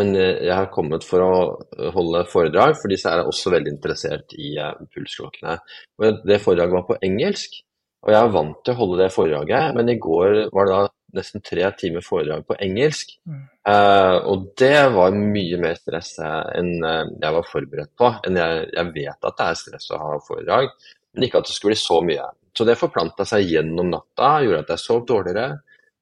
men 0.00 0.14
eh, 0.16 0.46
jeg 0.46 0.54
har 0.56 0.70
kommet 0.72 1.04
for 1.04 1.24
å 1.26 1.90
holde 1.92 2.22
foredrag, 2.32 2.72
for 2.80 2.88
disse 2.88 3.12
er 3.12 3.28
også 3.28 3.52
veldig 3.52 3.74
interessert 3.74 4.32
i 4.32 4.54
eh, 4.56 4.80
pulsklokkene. 4.96 5.58
Og 6.00 6.24
det 6.24 6.40
foredraget 6.40 6.78
var 6.78 6.86
på 6.88 6.96
engelsk, 7.04 7.60
og 8.00 8.14
jeg 8.14 8.20
er 8.22 8.32
vant 8.38 8.64
til 8.64 8.72
å 8.72 8.80
holde 8.80 9.02
det 9.02 9.12
foredraget, 9.12 9.76
men 9.76 9.92
i 9.92 9.98
går 10.00 10.38
var 10.56 10.70
det 10.70 10.78
da 10.78 10.88
nesten 11.16 11.42
tre 11.44 11.66
timer 11.78 12.04
foredrag 12.04 12.44
på 12.48 12.56
engelsk. 12.62 13.16
Mm. 13.28 13.42
Eh, 13.70 14.16
og 14.30 14.50
det 14.60 14.76
var 14.94 15.16
mye 15.16 15.60
mer 15.62 15.78
stress 15.78 16.16
enn 16.22 16.72
eh, 16.86 17.14
jeg 17.20 17.36
var 17.36 17.48
forberedt 17.48 17.92
på. 17.98 18.12
Jeg, 18.26 18.68
jeg 18.76 18.92
vet 18.96 19.30
at 19.30 19.40
det 19.40 19.48
er 19.48 19.60
stress 19.62 19.90
å 19.94 20.00
ha 20.02 20.12
foredrag, 20.24 20.70
men 21.14 21.26
ikke 21.26 21.42
at 21.42 21.50
det 21.50 21.56
skulle 21.56 21.74
bli 21.74 21.82
så 21.82 22.00
mye. 22.06 22.28
Så 22.56 22.66
det 22.66 22.78
forplanta 22.80 23.26
seg 23.28 23.46
gjennom 23.46 23.92
natta, 23.92 24.38
gjorde 24.44 24.64
at 24.64 24.72
jeg 24.74 24.84
sov 24.84 25.04
dårligere. 25.08 25.60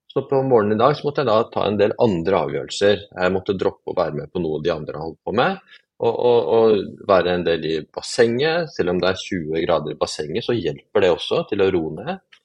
Så 0.08 0.24
på 0.28 0.40
morgenen 0.42 0.78
i 0.78 0.80
dag 0.80 0.96
så 0.96 1.04
måtte 1.04 1.22
jeg 1.22 1.28
da 1.28 1.42
ta 1.52 1.66
en 1.68 1.76
del 1.80 1.92
andre 2.00 2.40
avgjørelser. 2.46 3.02
Jeg 3.12 3.34
måtte 3.34 3.56
droppe 3.60 3.92
å 3.92 3.98
være 3.98 4.16
med 4.22 4.32
på 4.32 4.40
noe 4.40 4.62
de 4.64 4.72
andre 4.72 4.96
har 4.96 5.04
holdt 5.04 5.20
på 5.28 5.34
med. 5.36 5.60
Og, 5.98 6.14
og, 6.14 6.48
og 6.54 7.06
være 7.10 7.34
en 7.34 7.44
del 7.44 7.66
i 7.68 7.74
bassenget. 7.94 8.72
Selv 8.72 8.94
om 8.94 9.02
det 9.02 9.10
er 9.10 9.20
20 9.20 9.64
grader 9.66 9.92
i 9.92 9.98
bassenget, 10.00 10.46
så 10.46 10.56
hjelper 10.56 11.04
det 11.04 11.12
også 11.12 11.42
til 11.50 11.64
å 11.64 11.68
roe 11.74 11.92
ned. 11.98 12.37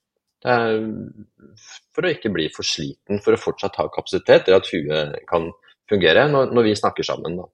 For 0.43 2.03
å 2.05 2.11
ikke 2.11 2.31
bli 2.33 2.49
for 2.51 2.67
sliten, 2.67 3.21
for 3.23 3.35
å 3.35 3.39
fortsatt 3.41 3.77
ha 3.79 3.87
kapasitet 3.93 4.47
til 4.47 4.57
at 4.57 4.69
huet 4.73 5.19
kan 5.29 5.49
fungere 5.89 6.27
når, 6.31 6.53
når 6.55 6.67
vi 6.67 6.75
snakker 6.79 7.07
sammen. 7.07 7.37
Da. 7.39 7.49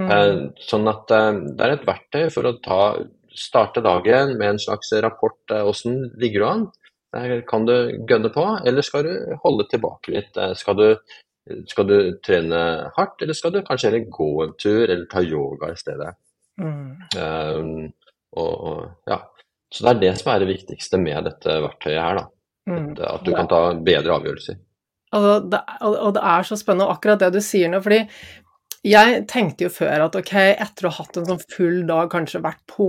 Mm. 0.00 0.08
Eh, 0.10 0.38
Sånn 0.66 0.88
at 0.90 1.12
eh, 1.14 1.42
det 1.54 1.66
er 1.66 1.76
et 1.76 1.86
verktøy 1.88 2.24
for 2.34 2.48
å 2.50 2.56
ta, 2.64 2.80
starte 3.34 3.82
dagen 3.84 4.34
med 4.38 4.54
en 4.54 4.62
slags 4.62 4.92
rapport. 5.04 5.38
eh, 5.50 5.62
Hvordan 5.64 6.00
ligger 6.20 6.44
du 6.44 6.48
an? 6.50 6.64
Kan 7.46 7.62
du 7.68 7.74
gønne 8.10 8.26
på, 8.34 8.42
eller 8.66 8.82
skal 8.82 9.04
du 9.06 9.36
holde 9.44 9.68
tilbake 9.70 10.10
litt? 10.10 10.38
Skal 10.58 10.74
du, 10.80 10.88
skal 11.70 11.86
du 11.86 11.98
trene 12.26 12.90
hardt, 12.96 13.22
eller 13.22 13.38
skal 13.38 13.52
du 13.54 13.60
kanskje 13.62 13.92
heller 13.92 14.08
gå 14.10 14.26
en 14.42 14.56
tur, 14.58 14.82
eller 14.88 15.04
ta 15.06 15.22
yoga 15.22 15.70
i 15.70 15.78
stedet? 15.78 16.10
Mm. 16.58 16.88
Eh, 17.14 17.60
og, 18.34 18.50
og, 18.66 18.80
ja. 19.06 19.20
Så 19.74 19.82
det 19.82 19.90
er 19.90 20.02
det 20.04 20.12
som 20.20 20.30
er 20.30 20.44
det 20.44 20.52
viktigste 20.52 21.00
med 21.02 21.26
dette 21.26 21.58
verktøyet 21.64 21.98
her. 21.98 22.20
da. 22.20 22.28
Mm. 22.70 22.86
At, 22.94 23.24
du 23.26 23.34
kan 23.34 23.50
ta 23.50 23.60
bedre 23.74 24.14
avgjørelser. 24.14 24.60
Altså, 25.14 25.34
det, 25.50 25.60
og 25.82 26.14
det 26.16 26.22
er 26.30 26.46
så 26.46 26.58
spennende, 26.58 26.90
akkurat 26.90 27.22
det 27.22 27.32
du 27.34 27.42
sier 27.44 27.70
nå, 27.70 27.80
fordi 27.82 28.04
jeg 28.84 29.22
tenkte 29.30 29.64
jo 29.64 29.70
før 29.72 30.02
at 30.06 30.16
ok, 30.18 30.32
etter 30.60 30.86
å 30.86 30.90
ha 30.92 30.98
hatt 31.04 31.16
en 31.16 31.24
sånn 31.30 31.40
full 31.50 31.78
dag, 31.88 32.10
kanskje 32.12 32.42
vært 32.44 32.60
på, 32.68 32.86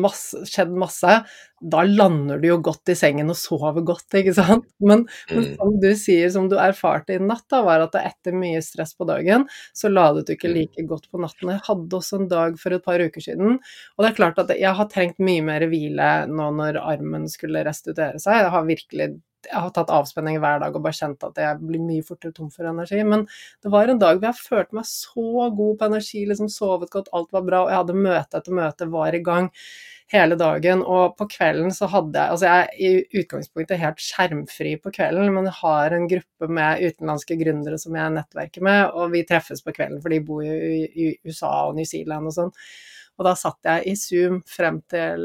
masse, 0.00 0.40
skjedd 0.48 0.72
masse, 0.72 1.18
da 1.60 1.82
lander 1.88 2.40
du 2.40 2.48
jo 2.50 2.56
godt 2.64 2.88
i 2.92 2.96
sengen 2.96 3.30
og 3.32 3.36
sover 3.40 3.84
godt, 3.84 4.16
ikke 4.20 4.34
sant? 4.36 4.64
Men, 4.80 5.04
men 5.30 5.44
Mm. 5.44 5.56
som 5.56 5.76
du 5.80 5.88
sier, 5.96 6.30
som 6.32 6.48
du 6.48 6.56
erfarte 6.60 7.16
i 7.16 7.20
natt, 7.20 7.44
da, 7.52 7.62
var 7.64 7.80
at 7.84 7.94
etter 8.00 8.32
mye 8.36 8.60
stress 8.64 8.94
på 8.96 9.06
dagen, 9.08 9.46
så 9.76 9.88
ladet 9.92 10.26
du 10.26 10.34
ikke 10.34 10.48
Mm. 10.50 10.56
like 10.56 10.86
godt 10.88 11.10
på 11.12 11.20
natten. 11.20 11.52
Jeg 11.52 11.64
hadde 11.68 11.96
også 12.00 12.20
en 12.20 12.28
dag 12.28 12.58
for 12.58 12.72
et 12.72 12.84
par 12.84 12.98
uker 12.98 13.20
siden, 13.20 13.58
og 13.98 14.04
det 14.04 14.10
er 14.10 14.16
klart 14.20 14.38
at 14.38 14.48
jeg 14.56 14.74
har 14.74 14.88
trengt 14.88 15.18
mye 15.18 15.42
mer 15.44 15.60
hvile 15.68 16.10
nå 16.28 16.50
når 16.56 16.80
armen 16.80 17.28
skulle 17.28 17.64
restituere 17.64 18.18
seg. 18.20 18.42
Jeg 18.44 18.50
har 18.56 18.64
virkelig 18.64 19.20
jeg 19.46 19.62
har 19.62 19.72
tatt 19.74 19.92
avspenning 19.94 20.38
hver 20.42 20.60
dag 20.62 20.76
og 20.76 20.84
bare 20.84 20.98
kjent 20.98 21.26
at 21.26 21.40
jeg 21.40 21.58
blir 21.62 21.82
mye 21.82 22.04
fortere 22.06 22.34
tom 22.36 22.52
for 22.52 22.68
energi. 22.68 23.02
Men 23.06 23.26
det 23.64 23.72
var 23.72 23.90
en 23.90 24.00
dag 24.02 24.18
hvor 24.18 24.30
jeg 24.30 24.44
følte 24.44 24.78
meg 24.78 24.88
så 24.90 25.50
god 25.58 25.76
på 25.80 25.90
energi, 25.90 26.24
liksom 26.28 26.50
sovet 26.52 26.92
godt, 26.92 27.12
alt 27.16 27.34
var 27.36 27.44
bra, 27.46 27.64
og 27.64 27.72
jeg 27.72 27.82
hadde 27.82 28.00
møte 28.06 28.40
etter 28.40 28.58
møte, 28.60 28.90
var 28.92 29.16
i 29.16 29.22
gang 29.26 29.50
hele 30.12 30.38
dagen. 30.38 30.82
Og 30.86 31.16
på 31.18 31.28
kvelden 31.36 31.72
så 31.74 31.88
hadde 31.90 32.18
jeg 32.18 32.34
Altså 32.34 32.50
jeg 32.50 32.66
er 32.66 32.82
i 32.88 33.22
utgangspunktet 33.22 33.82
helt 33.82 34.02
skjermfri 34.02 34.74
på 34.82 34.92
kvelden, 34.98 35.32
men 35.34 35.48
jeg 35.50 35.58
har 35.60 35.96
en 35.96 36.08
gruppe 36.10 36.50
med 36.58 36.84
utenlandske 36.84 37.38
gründere 37.40 37.80
som 37.82 37.96
jeg 37.98 38.14
nettverker 38.18 38.66
med, 38.66 38.84
og 38.94 39.14
vi 39.14 39.24
treffes 39.28 39.64
på 39.64 39.74
kvelden, 39.76 40.02
for 40.02 40.14
de 40.14 40.22
bor 40.26 40.44
jo 40.46 40.54
i, 40.54 41.10
USA 41.26 41.52
og 41.68 41.78
New 41.78 41.88
Zealand 41.88 42.30
og 42.30 42.36
sånn. 42.36 42.54
Og 43.16 43.24
da 43.24 43.32
satt 43.38 43.64
jeg 43.64 43.88
i 43.88 43.96
Zoom 43.96 44.42
frem 44.46 44.82
til 44.92 45.22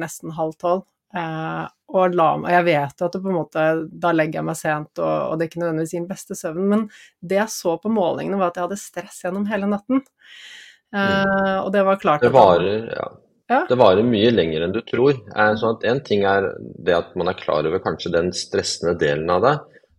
nesten 0.00 0.32
halv 0.34 0.54
tolv. 0.60 0.86
Eh, 1.14 1.64
og 1.94 2.14
la 2.18 2.28
meg, 2.40 2.52
jeg 2.56 2.66
vet 2.66 3.00
jo 3.00 3.06
at 3.08 3.16
det 3.16 3.22
på 3.22 3.30
en 3.30 3.38
måte, 3.38 3.64
da 4.02 4.12
legger 4.14 4.40
jeg 4.40 4.48
meg 4.48 4.58
sent, 4.58 4.92
og, 4.98 5.12
og 5.30 5.36
det 5.38 5.44
er 5.44 5.50
ikke 5.52 5.62
nødvendigvis 5.62 5.94
sin 5.94 6.08
beste 6.10 6.38
søvn, 6.38 6.64
men 6.72 6.86
det 7.22 7.38
jeg 7.38 7.54
så 7.54 7.76
på 7.80 7.92
målingene, 7.92 8.38
var 8.40 8.50
at 8.50 8.58
jeg 8.58 8.66
hadde 8.68 8.80
stress 8.82 9.20
gjennom 9.24 9.46
hele 9.50 9.70
natten. 9.70 10.02
Uh, 10.94 11.64
og 11.64 11.72
det 11.74 11.82
var 11.86 11.98
klart 12.02 12.22
Det 12.22 12.34
varer, 12.34 12.88
ja. 12.94 13.06
Ja. 13.50 13.60
Det 13.68 13.76
varer 13.76 14.06
mye 14.06 14.30
lenger 14.32 14.64
enn 14.64 14.72
du 14.72 14.80
tror. 14.88 15.18
Sånn 15.60 15.74
at 15.76 15.82
En 15.90 16.00
ting 16.06 16.22
er 16.24 16.46
det 16.56 16.94
at 16.96 17.10
man 17.18 17.28
er 17.28 17.36
klar 17.36 17.66
over 17.68 17.82
kanskje 17.84 18.14
den 18.14 18.30
stressende 18.32 18.94
delen 19.00 19.28
av 19.30 19.44
det. 19.44 19.54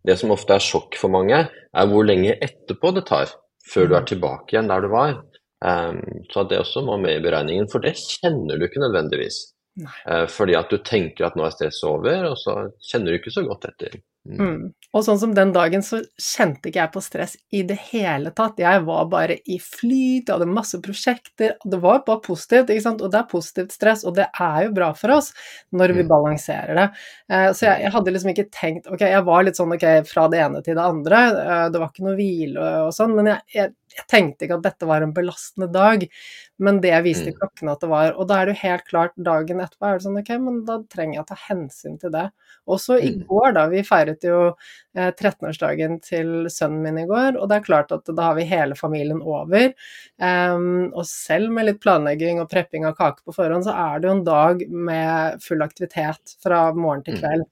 Det 0.05 0.15
som 0.17 0.33
ofte 0.33 0.57
er 0.57 0.63
sjokk 0.63 0.97
for 0.97 1.13
mange, 1.13 1.43
er 1.45 1.91
hvor 1.91 2.07
lenge 2.07 2.37
etterpå 2.41 2.93
det 2.95 3.05
tar 3.09 3.29
før 3.69 3.89
du 3.89 3.95
er 3.97 4.07
tilbake 4.09 4.53
igjen 4.53 4.69
der 4.69 4.85
du 4.85 4.89
var. 4.93 5.19
Um, 5.65 6.01
så 6.33 6.45
det 6.49 6.61
også 6.61 6.83
må 6.85 6.97
med 7.01 7.19
i 7.19 7.23
beregningen, 7.23 7.69
for 7.71 7.81
det 7.85 7.95
kjenner 7.97 8.57
du 8.57 8.67
ikke 8.67 8.83
nødvendigvis. 8.83 9.39
Nei. 9.75 9.95
Eh, 10.07 10.25
fordi 10.31 10.55
at 10.55 10.71
du 10.71 10.77
tenker 10.79 11.27
at 11.27 11.35
nå 11.35 11.45
er 11.45 11.55
stresset 11.55 11.87
over, 11.89 12.29
og 12.31 12.37
så 12.39 12.55
kjenner 12.89 13.11
du 13.11 13.19
ikke 13.19 13.33
så 13.35 13.43
godt 13.47 13.67
etter. 13.71 13.97
Mm. 14.25 14.39
Mm. 14.41 14.73
Og 14.95 15.03
sånn 15.05 15.19
som 15.19 15.33
den 15.35 15.51
dagen 15.53 15.83
så 15.85 15.99
kjente 16.17 16.69
ikke 16.71 16.79
jeg 16.81 16.91
på 16.95 17.01
stress 17.03 17.35
i 17.53 17.61
det 17.67 17.75
hele 17.91 18.31
tatt. 18.31 18.57
Jeg 18.57 18.81
var 18.87 19.05
bare 19.11 19.35
i 19.45 19.57
flyt, 19.61 20.25
jeg 20.25 20.33
hadde 20.33 20.47
masse 20.49 20.79
prosjekter. 20.81 21.57
Det 21.65 21.79
var 21.83 22.01
bare 22.07 22.23
positivt, 22.25 22.71
ikke 22.73 22.81
sant. 22.87 23.01
Og 23.05 23.11
det 23.11 23.19
er 23.19 23.27
positivt 23.29 23.71
stress, 23.75 24.05
og 24.07 24.15
det 24.15 24.25
er 24.39 24.63
jo 24.65 24.71
bra 24.73 24.93
for 24.97 25.11
oss 25.17 25.31
når 25.75 25.93
vi 25.93 26.03
Mm. 26.03 26.09
balanserer 26.09 26.75
det. 26.75 26.87
Eh, 27.29 27.49
så 27.53 27.67
jeg, 27.69 27.81
jeg 27.83 27.91
hadde 27.91 28.11
liksom 28.15 28.31
ikke 28.33 28.49
tenkt 28.51 28.87
Ok, 28.87 29.01
jeg 29.01 29.23
var 29.25 29.43
litt 29.43 29.55
sånn 29.57 29.73
ok, 29.75 29.85
fra 30.07 30.27
det 30.31 30.39
ene 30.39 30.63
til 30.63 30.75
det 30.75 30.83
andre. 30.83 31.17
Eh, 31.45 31.69
det 31.69 31.79
var 31.79 31.89
ikke 31.91 32.07
noe 32.07 32.15
hvile 32.17 32.69
og 32.87 32.93
sånn, 32.93 33.15
men 33.15 33.25
jeg, 33.25 33.41
jeg, 33.53 33.73
jeg 33.95 34.07
tenkte 34.11 34.45
ikke 34.47 34.57
at 34.57 34.63
dette 34.63 34.87
var 34.89 35.01
en 35.03 35.13
belastende 35.13 35.69
dag. 35.71 36.07
Men 36.57 36.79
det 36.81 36.95
viste 37.03 37.31
Mm. 37.33 37.37
klokken 37.39 37.69
at 37.71 37.79
det 37.81 37.89
var. 37.89 38.13
Og 38.15 38.27
da 38.27 38.39
er 38.41 38.45
det 38.45 38.55
jo 38.55 38.67
helt 38.69 38.85
klart 38.87 39.11
dagen 39.21 39.59
etterpå 39.59 39.87
er 39.91 39.97
det 39.99 40.05
sånn 40.07 40.19
ok, 40.19 40.29
men 40.39 40.63
da 40.65 40.79
trenger 40.89 41.13
jeg 41.19 41.23
å 41.25 41.27
ta 41.27 41.35
hensyn 41.49 41.99
til 41.99 42.09
det. 42.11 42.31
Også 42.67 42.95
i 43.01 43.11
Mm. 43.11 43.25
går, 43.27 43.53
da. 43.53 43.67
Vi 43.67 43.83
feiret 43.83 44.14
jo 44.23 44.55
eh, 44.95 45.11
13-årsdagen 45.11 46.01
til 46.01 46.47
sønnen 46.49 46.81
min 46.83 46.97
i 47.03 47.05
går, 47.05 47.35
og 47.37 47.49
det 47.49 47.57
er 47.57 47.65
klart 47.65 47.91
at 47.91 48.05
da 48.05 48.29
har 48.29 48.35
vi 48.35 48.43
hele 48.47 48.75
familien 48.75 49.21
over. 49.21 49.73
Og 50.95 51.05
selv 51.05 51.51
med 51.51 51.65
litt 51.65 51.81
planlegging 51.83 52.39
og 52.39 52.49
prepping 52.49 52.85
av 52.87 52.95
kake 52.95 53.23
på 53.25 53.33
forhånd, 53.35 53.65
så 53.67 53.73
er 53.75 53.99
det 53.99 54.07
jo 54.07 54.13
en 54.15 54.23
dag 54.23 54.61
med 54.71 55.41
full 55.43 55.61
aktivitet 55.65 56.35
fra 56.43 56.71
morgen 56.73 57.03
til 57.03 57.15
Mm. 57.15 57.19
kveld. 57.21 57.45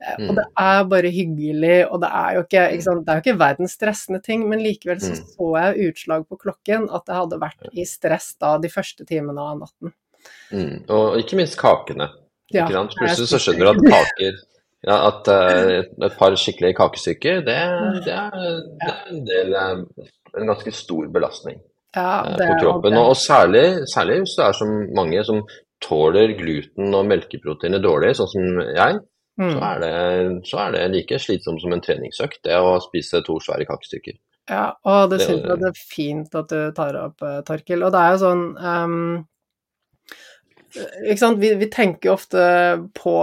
Eh, 0.00 0.16
Mm. 0.18 0.28
Og 0.30 0.34
det 0.36 0.44
er 0.58 0.84
bare 0.84 1.10
hyggelig, 1.10 1.90
og 1.90 2.00
det 2.00 2.10
er 2.12 2.34
jo 2.34 2.42
ikke, 2.42 2.64
ikke? 2.78 3.04
Det 3.04 3.08
er 3.08 3.14
jo 3.14 3.22
ikke 3.24 3.38
verdens 3.38 3.72
stressende 3.78 4.22
ting, 4.22 4.48
men 4.48 4.58
likevel 4.60 5.00
så 5.00 5.10
Mm. 5.10 5.24
så 5.36 5.74
jeg 5.76 5.92
utslag 5.92 6.26
på 6.28 6.38
klokken 6.38 6.88
at 6.94 7.02
jeg 7.06 7.16
hadde 7.16 7.40
vært 7.40 7.68
i 7.72 7.84
stress 7.84 8.34
da 8.40 8.58
de 8.58 8.68
første 8.68 9.04
timene 9.06 9.38
av 9.38 9.58
natten. 9.58 9.92
Mm. 10.52 10.84
Og 10.90 11.16
ikke 11.18 11.36
minst 11.36 11.56
kakene. 11.56 12.10
Ja, 12.50 12.64
Ikke 12.66 12.72
sant? 12.72 12.94
Plutselig 12.96 13.28
så 13.28 13.38
skjønner 13.38 13.74
du 13.74 13.86
at 13.86 13.92
kaker 13.92 14.32
ja, 14.86 14.96
At 15.08 15.26
uh, 15.26 15.78
et 16.06 16.18
par 16.18 16.36
skikkelige 16.38 16.76
kakestykker, 16.78 17.40
det, 17.46 17.56
det, 18.06 18.14
er, 18.14 18.36
det 18.78 18.92
er 18.92 19.08
en 19.10 19.24
del 19.26 19.56
eh, 19.58 19.80
En 20.38 20.52
ganske 20.52 20.72
stor 20.76 21.08
belastning 21.14 21.58
Ja, 21.96 22.22
eh, 22.22 22.36
det 22.38 22.46
på 22.52 22.58
kroppen. 22.62 22.98
Og, 23.00 23.10
og 23.10 23.16
særlig, 23.18 23.64
særlig 23.90 24.20
hvis 24.22 24.36
det 24.38 24.44
er 24.46 24.58
så 24.58 24.68
mange 24.94 25.24
som 25.26 25.42
tåler 25.82 26.34
gluten 26.38 26.94
og 26.94 27.06
melkeproteiner 27.06 27.82
dårlig, 27.82 28.12
sånn 28.18 28.30
som 28.32 28.60
jeg, 28.66 28.98
så 29.38 29.44
Mm. 29.44 29.60
er, 29.62 29.76
det, 29.78 30.46
så 30.50 30.58
er 30.64 30.72
det 30.74 30.80
like 30.90 31.18
slitsomt 31.22 31.62
som 31.62 31.70
en 31.70 31.82
treningsøkt, 31.84 32.40
det 32.42 32.56
å 32.58 32.72
spise 32.82 33.20
to 33.22 33.36
svære 33.38 33.68
kakestykker. 33.68 34.16
Ja, 34.50 34.72
og 34.82 35.12
det 35.12 35.20
synes 35.22 35.44
jeg 35.46 35.60
det 35.60 35.68
er 35.68 35.78
fint 35.78 36.34
at 36.40 36.50
du 36.50 36.72
tar 36.74 36.98
opp, 36.98 37.22
Torkil. 37.46 37.84
Og 37.86 37.92
det 37.94 38.00
er 38.00 38.16
jo 38.16 38.20
sånn 38.24 38.42
ehm, 40.76 41.40
vi, 41.40 41.54
vi, 41.54 41.66
tenker 41.72 42.12
ofte 42.12 42.42
på 42.96 43.14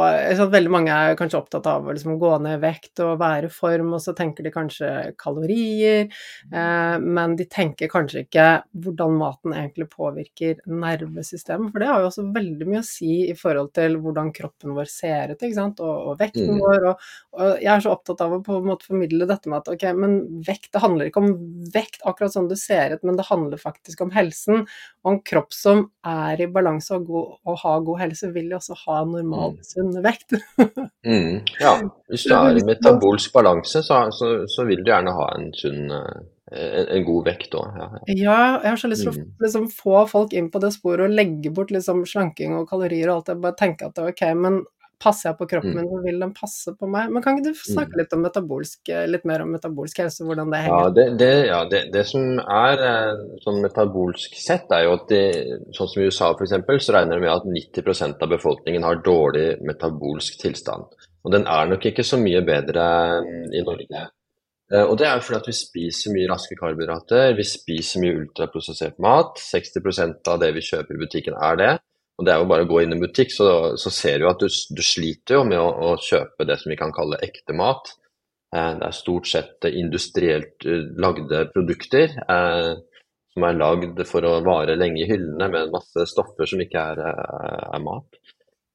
Veldig 0.55 0.71
mange 0.71 0.93
er 0.93 1.17
kanskje 1.19 1.39
opptatt 1.39 1.67
av 1.69 1.85
å 1.85 1.93
liksom 1.93 2.17
gå 2.21 2.31
ned 2.43 2.57
i 2.57 2.61
vekt 2.63 3.01
og 3.03 3.19
være 3.21 3.49
i 3.49 3.53
form, 3.53 3.93
og 3.97 4.01
så 4.03 4.15
tenker 4.17 4.45
de 4.45 4.53
kanskje 4.53 4.91
kalorier, 5.19 6.07
eh, 6.51 6.95
men 7.01 7.35
de 7.39 7.47
tenker 7.51 7.91
kanskje 7.91 8.25
ikke 8.25 8.47
hvordan 8.85 9.17
maten 9.19 9.55
egentlig 9.55 9.89
påvirker 9.93 10.61
nervesystemet. 10.69 11.71
For 11.73 11.83
det 11.83 11.89
har 11.91 12.03
jo 12.03 12.09
også 12.11 12.27
veldig 12.35 12.69
mye 12.69 12.83
å 12.83 12.87
si 12.87 13.13
i 13.29 13.37
forhold 13.37 13.73
til 13.77 13.99
hvordan 14.01 14.31
kroppen 14.35 14.75
vår 14.77 14.89
ser 14.91 15.33
ut, 15.33 15.39
ikke 15.39 15.57
sant? 15.57 15.83
Og, 15.83 16.11
og 16.11 16.19
vekten 16.21 16.55
mm. 16.55 16.61
vår. 16.63 16.89
Og, 16.91 17.07
og, 17.37 17.45
jeg 17.63 17.71
er 17.75 17.85
så 17.85 17.95
opptatt 17.95 18.23
av 18.25 18.37
å 18.37 18.41
på 18.45 18.59
en 18.59 18.69
måte 18.69 18.89
formidle 18.89 19.29
dette 19.29 19.51
med 19.51 19.63
at 19.63 19.71
ok, 19.75 19.87
men 19.97 20.17
vekt, 20.45 20.71
det 20.75 20.83
handler 20.83 21.11
ikke 21.11 21.23
om 21.23 21.33
vekt 21.73 22.03
akkurat 22.07 22.35
sånn 22.35 22.49
du 22.51 22.57
ser 22.59 22.95
ut, 22.95 23.05
men 23.05 23.19
det 23.19 23.27
handler 23.29 23.61
faktisk 23.61 24.05
om 24.05 24.13
helsen. 24.15 24.65
Og 25.05 25.11
en 25.11 25.21
kropp 25.25 25.53
som 25.55 25.87
er 26.05 26.41
i 26.41 26.49
balanse 26.51 26.95
og, 26.95 27.09
god, 27.09 27.34
og 27.43 27.59
ha 27.63 27.73
god 27.85 27.99
helse, 28.03 28.31
vil 28.35 28.53
jo 28.53 28.59
også 28.59 28.77
ha 28.85 29.01
normal, 29.09 29.57
mm. 29.57 29.65
sunn 29.67 29.91
vekt. 30.05 30.37
mm, 31.09 31.33
ja, 31.61 31.73
hvis 32.11 32.27
du 32.29 32.35
er 32.37 32.61
i 32.61 32.63
metabolsk 32.67 33.35
balanse, 33.35 33.83
så, 33.85 34.05
så, 34.15 34.31
så, 34.51 34.67
vil 34.69 34.83
du 34.83 34.91
gjerne 34.93 35.13
ha 35.17 35.27
en 35.35 35.51
sunn 35.57 35.91
en, 36.51 36.87
en 36.93 37.05
god 37.05 37.25
vekt 37.25 37.55
òg. 37.57 37.77
Ja, 37.79 37.87
ja. 37.95 38.01
ja, 38.13 38.39
jeg 38.63 38.69
har 38.69 38.79
så 38.81 38.89
lyst 38.91 39.05
til 39.05 39.11
å 39.11 39.17
mm. 39.17 39.29
liksom, 39.45 39.67
få 39.73 40.05
folk 40.09 40.35
inn 40.37 40.51
på 40.53 40.61
det 40.63 40.71
sporet 40.75 41.07
og 41.07 41.17
legge 41.17 41.51
bort 41.55 41.73
liksom, 41.73 42.03
slanking 42.09 42.55
og 42.57 42.69
kalorier 42.69 43.09
og 43.09 43.19
alt 43.19 43.31
det. 43.31 43.39
Bare 43.43 43.59
tenke 43.59 43.89
at 43.89 43.97
det 43.97 44.05
er 44.05 44.13
ok, 44.13 44.25
men 44.41 44.61
passer 45.01 45.29
jeg 45.29 45.37
på 45.39 45.47
kroppen 45.49 45.73
mm. 45.73 45.77
min, 45.79 45.89
så 45.91 46.01
vil 46.05 46.19
den 46.23 46.33
passe 46.35 46.73
på 46.77 46.89
meg. 46.91 47.11
Men 47.13 47.23
kan 47.23 47.37
ikke 47.37 47.51
du 47.53 47.59
snakke 47.59 47.93
mm. 47.93 47.99
litt, 48.01 48.15
om 48.15 49.11
litt 49.13 49.27
mer 49.29 49.43
om 49.45 49.53
metabolsk 49.55 50.01
helse, 50.03 50.25
hvordan 50.27 50.51
det 50.53 50.61
henger 50.65 50.75
Ja, 50.75 50.91
det, 50.97 51.05
det, 51.21 51.31
ja, 51.49 51.61
det, 51.71 51.81
det 51.93 52.05
som 52.09 52.39
er 52.41 52.83
eh, 52.89 53.23
sånn 53.45 53.61
metabolsk 53.63 54.37
sett, 54.39 54.71
er 54.75 54.87
jo 54.87 54.97
at 54.97 55.07
de, 55.11 55.23
sånn 55.75 55.91
som 55.91 56.03
i 56.03 56.09
USA 56.09 56.31
f.eks., 56.33 56.85
så 56.87 56.97
regner 56.97 57.19
de 57.19 57.25
med 57.25 57.33
at 57.33 57.49
90% 57.79 58.25
av 58.25 58.35
befolkningen 58.35 58.87
har 58.87 59.03
dårlig 59.05 59.47
metabolsk 59.65 60.39
tilstand. 60.41 60.87
Og 61.25 61.33
den 61.33 61.47
er 61.49 61.71
nok 61.71 61.89
ikke 61.89 62.05
så 62.05 62.19
mye 62.21 62.43
bedre 62.45 62.85
mm, 63.25 63.49
i 63.55 63.65
Norge. 63.65 64.05
Eh, 64.73 64.83
og 64.83 64.97
det 64.99 65.07
er 65.09 65.21
fordi 65.21 65.41
at 65.41 65.49
vi 65.49 65.57
spiser 65.57 66.13
mye 66.13 66.29
raske 66.31 66.57
karbohydrater, 66.59 67.35
vi 67.37 67.45
spiser 67.47 68.01
mye 68.03 68.21
ultraprosessert 68.21 68.97
mat. 69.03 69.37
60% 69.41 70.31
av 70.31 70.41
det 70.41 70.53
vi 70.55 70.65
kjøper 70.65 70.95
i 70.95 71.03
butikken 71.03 71.37
er 71.37 71.59
det. 71.61 71.73
Og 72.15 72.25
Det 72.25 72.31
er 72.31 72.39
jo 72.39 72.47
bare 72.47 72.63
å 72.63 72.69
gå 72.69 72.81
inn 72.81 72.95
i 72.95 73.01
butikk, 73.01 73.33
så, 73.35 73.49
så 73.79 73.91
ser 73.91 74.21
du 74.21 74.29
at 74.29 74.39
du, 74.39 74.47
du 74.47 74.81
sliter 74.85 75.39
jo 75.39 75.43
med 75.47 75.59
å, 75.59 75.67
å, 75.67 75.93
kjøpe 75.99 76.47
det 76.47 76.59
som 76.61 76.71
vi 76.71 76.79
kan 76.79 76.93
kalle 76.95 77.19
ekte 77.25 77.55
mat. 77.57 77.91
Eh, 78.55 78.71
det 78.79 78.87
er 78.87 78.95
stort 78.95 79.27
sett 79.27 79.67
industrielt 79.67 80.63
uh, 80.67 80.85
lagde 81.01 81.45
produkter 81.51 82.15
eh, 82.15 82.71
som 83.35 83.47
er 83.49 83.59
lagd 83.59 83.99
for 84.07 84.23
å 84.23 84.37
vare 84.45 84.77
lenge 84.79 85.03
i 85.03 85.09
hyllene 85.09 85.49
med 85.51 85.73
masse 85.73 86.07
stoffer 86.07 86.47
som 86.47 86.61
ikke 86.63 86.83
er, 86.93 87.01
er 87.03 87.81
mat. 87.83 88.21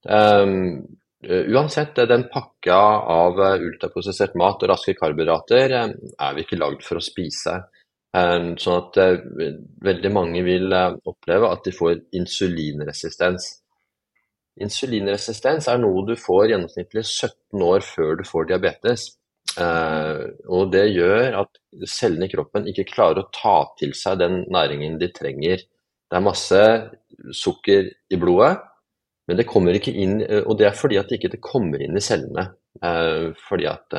Um, 0.05 0.83
uansett, 1.25 1.97
den 2.09 2.27
pakka 2.33 2.77
av 3.15 3.41
ultraprosessert 3.41 4.37
mat 4.41 4.61
og 4.61 4.73
raske 4.75 4.93
karbohydrater 4.99 5.73
er 5.79 6.37
vi 6.37 6.45
ikke 6.45 6.61
lagd 6.61 6.85
for 6.85 7.01
å 7.01 7.05
spise. 7.05 7.57
Ehm, 8.19 8.57
sånn 8.59 8.79
at 8.81 8.97
eh, 8.99 9.21
veldig 9.87 10.11
mange 10.11 10.43
vil 10.43 10.73
eh, 10.75 10.97
oppleve 11.07 11.51
at 11.55 11.67
de 11.67 11.73
får 11.75 12.01
insulinresistens. 12.19 13.47
Insulinresistens 14.61 15.69
er 15.71 15.79
noe 15.79 16.03
du 16.09 16.17
får 16.19 16.51
gjennomsnittlig 16.51 17.05
17 17.07 17.63
år 17.65 17.85
før 17.87 18.19
du 18.19 18.25
får 18.27 18.51
diabetes. 18.51 19.13
Og 19.57 20.69
det 20.71 20.83
gjør 20.93 21.39
at 21.41 21.57
cellene 21.89 22.29
i 22.29 22.31
kroppen 22.31 22.69
ikke 22.71 22.85
klarer 22.87 23.23
å 23.23 23.31
ta 23.35 23.55
til 23.81 23.95
seg 23.99 24.21
den 24.21 24.37
næringen 24.53 24.99
de 25.01 25.09
trenger. 25.17 25.65
Det 26.11 26.19
er 26.19 26.23
masse 26.23 26.61
sukker 27.35 27.89
i 27.89 28.19
blodet, 28.21 28.53
men 29.27 29.41
det 29.41 29.49
kommer 29.49 29.75
ikke 29.75 29.95
inn, 29.95 30.21
eh, 30.27 30.43
og 30.45 30.59
det 30.61 30.69
er 30.69 30.77
fordi 30.77 31.01
at 31.01 31.11
det 31.11 31.19
ikke 31.23 31.41
kommer 31.41 31.83
inn 31.83 31.97
i 31.97 32.05
cellene. 32.05 32.51
Fordi 33.49 33.67
at 33.67 33.97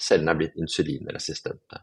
cellene 0.00 0.32
er 0.32 0.38
blitt 0.38 0.56
insulinresistente. 0.60 1.82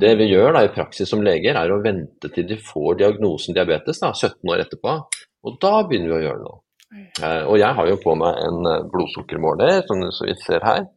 Det 0.00 0.14
vi 0.18 0.26
gjør 0.30 0.54
da 0.56 0.64
i 0.66 0.72
praksis 0.74 1.10
som 1.10 1.22
leger, 1.22 1.54
er 1.58 1.70
å 1.70 1.82
vente 1.84 2.30
til 2.34 2.46
de 2.48 2.56
får 2.64 2.98
diagnosen 3.02 3.54
diabetes, 3.54 4.00
da, 4.02 4.10
17 4.14 4.50
år 4.50 4.64
etterpå. 4.64 4.96
Og 5.46 5.58
da 5.62 5.72
begynner 5.86 6.10
vi 6.10 6.18
å 6.18 6.24
gjøre 6.24 6.42
noe. 6.42 6.60
Eh, 6.90 7.42
og 7.46 7.58
jeg 7.60 7.76
har 7.78 7.88
jo 7.88 7.98
på 8.02 8.14
meg 8.18 8.40
en 8.46 8.66
eh, 8.66 8.86
blodsukkermåler, 8.90 9.82
som, 9.86 10.02
vi 10.26 10.34
ser 10.42 10.64
her. 10.66 10.88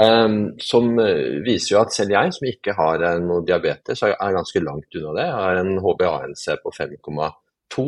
Um, 0.00 0.54
som 0.62 0.94
eh, 1.02 1.40
viser 1.44 1.74
jo 1.74 1.80
at 1.82 1.92
selv 1.92 2.14
jeg, 2.14 2.32
som 2.36 2.48
ikke 2.48 2.76
har 2.76 3.02
noe 3.24 3.44
diabetes, 3.44 4.04
er 4.06 4.36
ganske 4.36 4.62
langt 4.64 5.00
unna 5.00 5.14
det. 5.16 5.26
Jeg 5.26 5.38
har 5.44 5.60
en 5.60 5.72
HBA1C 5.84 6.58
på 6.62 6.72
5,2, 6.76 7.86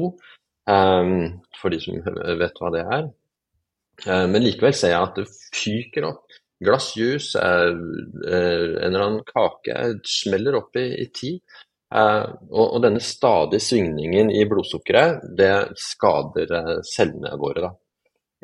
um, 0.73 1.13
for 1.61 1.73
de 1.73 1.81
som 1.85 2.01
vet 2.41 2.61
hva 2.61 2.73
det 2.75 2.87
er. 2.99 3.11
Men 4.03 4.43
likevel 4.43 4.73
ser 4.75 4.95
jeg 4.95 5.05
at 5.05 5.19
det 5.21 5.29
fyker 5.55 6.09
opp 6.09 6.32
glass 6.65 6.93
juice, 6.97 7.39
eh, 7.39 7.69
en 7.69 8.89
eller 8.89 9.07
annen 9.07 9.27
kake, 9.29 9.77
smeller 10.09 10.59
opp 10.63 10.77
i, 10.81 10.89
i. 11.05 11.35
Eh, 11.95 12.27
og, 12.51 12.65
og, 12.65 12.79
denne 12.85 13.03
stadige 13.05 13.61
svingningen 13.61 14.31
i 14.33 14.45
blodsukkeret, 14.49 15.27
det 15.39 15.55
skader 15.81 16.55
eh, 16.59 16.77
cellene 16.89 17.35
våre. 17.41 17.67
da. 17.67 17.73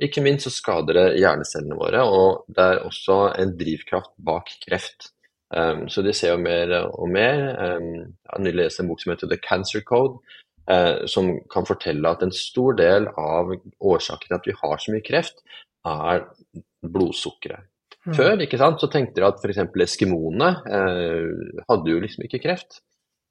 Ikke 0.04 0.22
minst 0.22 0.46
så 0.46 0.52
skader 0.54 0.94
det 0.94 1.07
hjernecellene 1.18 1.78
våre, 1.78 2.04
og 2.07 2.44
det 2.54 2.64
er 2.64 2.85
også 2.87 3.22
en 3.40 3.54
drivkraft 3.59 4.12
bak 4.24 4.52
kreft. 4.66 5.11
Um, 5.48 5.87
så 5.88 6.04
de 6.04 6.12
ser 6.12 6.35
jo 6.35 6.42
mer 6.42 6.74
og 6.85 7.09
mer. 7.11 7.40
Um, 7.57 7.88
jeg 8.04 8.35
har 8.35 8.59
lest 8.61 8.83
en 8.83 8.90
bok 8.90 9.00
som 9.02 9.14
heter 9.14 9.31
The 9.31 9.40
Cancer 9.42 9.81
Code, 9.81 10.20
uh, 10.70 11.07
som 11.11 11.33
kan 11.50 11.66
fortelle 11.66 12.12
at 12.12 12.22
en 12.22 12.35
stor 12.37 12.76
del 12.78 13.09
av 13.16 13.50
årsaken 13.81 14.28
til 14.28 14.38
at 14.38 14.46
vi 14.46 14.57
har 14.61 14.76
så 14.78 14.94
mye 14.94 15.07
kreft, 15.09 15.42
er 15.88 16.28
blodsukkeret. 16.85 17.66
Mm. 18.09 18.14
Før 18.16 18.44
ikke 18.44 18.61
sant, 18.61 18.81
så 18.81 18.88
tenkte 18.92 19.21
de 19.21 19.27
at 19.29 19.42
f.eks. 19.42 19.64
eskimoene 19.85 20.53
eh, 20.64 21.64
hadde 21.68 21.92
jo 21.92 21.99
liksom 22.01 22.25
ikke 22.25 22.40
kreft. 22.40 22.81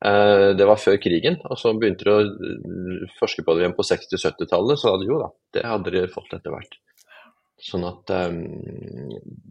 Eh, 0.05 0.53
det 0.57 0.67
var 0.69 0.81
før 0.81 0.99
krigen, 1.01 1.39
og 1.49 1.57
så 1.57 1.73
begynte 1.73 2.05
de 2.05 2.13
å 2.13 3.07
forske 3.17 3.45
på 3.45 3.55
det 3.55 3.63
igjen 3.63 3.77
på 3.77 3.85
60-70-tallet, 3.87 4.77
så 4.77 4.93
hadde 4.93 5.09
jo 5.09 5.17
da, 5.23 5.31
det 5.57 5.65
hadde 5.65 5.95
de 5.95 6.03
fått 6.13 6.35
etter 6.37 6.53
hvert. 6.53 6.77
Sånn 7.67 7.87
at 7.89 8.13
eh, 8.13 8.37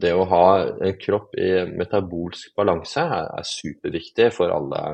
det 0.04 0.14
å 0.14 0.28
ha 0.30 0.46
en 0.62 1.00
kropp 1.02 1.34
i 1.42 1.50
metabolsk 1.74 2.54
balanse 2.58 3.02
er, 3.02 3.32
er 3.34 3.50
superviktig 3.50 4.30
for 4.36 4.54
alle, 4.54 4.84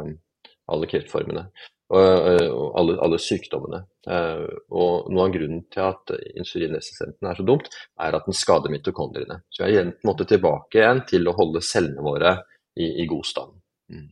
alle 0.73 0.89
kreftformene 0.89 1.51
og 1.93 2.79
alle, 2.79 2.97
alle 3.05 3.19
sykdommene. 3.21 3.83
Eh, 4.09 4.45
og 4.73 5.11
noe 5.13 5.27
av 5.27 5.35
grunnen 5.35 5.65
til 5.73 5.85
at 5.85 6.15
insulinresistenten 6.41 7.29
er 7.29 7.39
så 7.39 7.47
dumt, 7.47 7.69
er 8.01 8.17
at 8.17 8.29
den 8.29 8.37
skader 8.37 8.73
mitokondriene. 8.73 9.43
Så 9.53 9.67
vi 9.67 9.77
er 9.77 9.91
på 9.91 10.07
en 10.07 10.13
måte 10.13 10.29
tilbake 10.29 10.81
igjen 10.81 11.05
til 11.09 11.29
å 11.29 11.37
holde 11.37 11.65
cellene 11.67 12.05
våre 12.05 12.37
i, 12.79 12.89
i 13.03 13.09
god 13.11 13.29
stand. 13.29 13.57
Mm. 13.93 14.09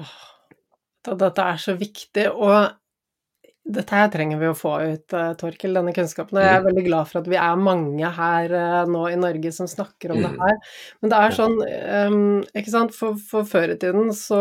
Oh, 0.00 0.14
dette 1.10 1.48
er 1.52 1.60
så 1.60 1.74
viktig, 1.76 2.28
og 2.32 2.70
dette 3.70 3.94
her 3.94 4.08
trenger 4.10 4.40
vi 4.40 4.48
å 4.48 4.56
få 4.56 4.72
ut, 4.80 5.14
eh, 5.14 5.32
Torkel, 5.38 5.76
denne 5.76 5.92
kunnskapen. 5.94 6.38
Og 6.38 6.44
jeg 6.44 6.54
er 6.54 6.62
mm. 6.62 6.68
veldig 6.70 6.86
glad 6.86 7.10
for 7.10 7.20
at 7.20 7.28
vi 7.30 7.38
er 7.38 7.64
mange 7.68 8.12
her 8.16 8.54
eh, 8.56 8.78
nå 8.90 9.02
i 9.10 9.18
Norge 9.20 9.52
som 9.54 9.68
snakker 9.70 10.14
om 10.14 10.22
det 10.24 10.32
mm. 10.32 10.40
her. 10.40 10.56
Men 11.02 11.12
det 11.12 11.20
er 11.20 11.36
sånn, 11.36 11.58
um, 12.08 12.40
ikke 12.56 12.72
sant, 12.72 12.96
for, 12.96 13.20
for 13.30 13.48
før 13.48 13.74
i 13.74 13.78
tiden 13.80 14.10
så 14.16 14.40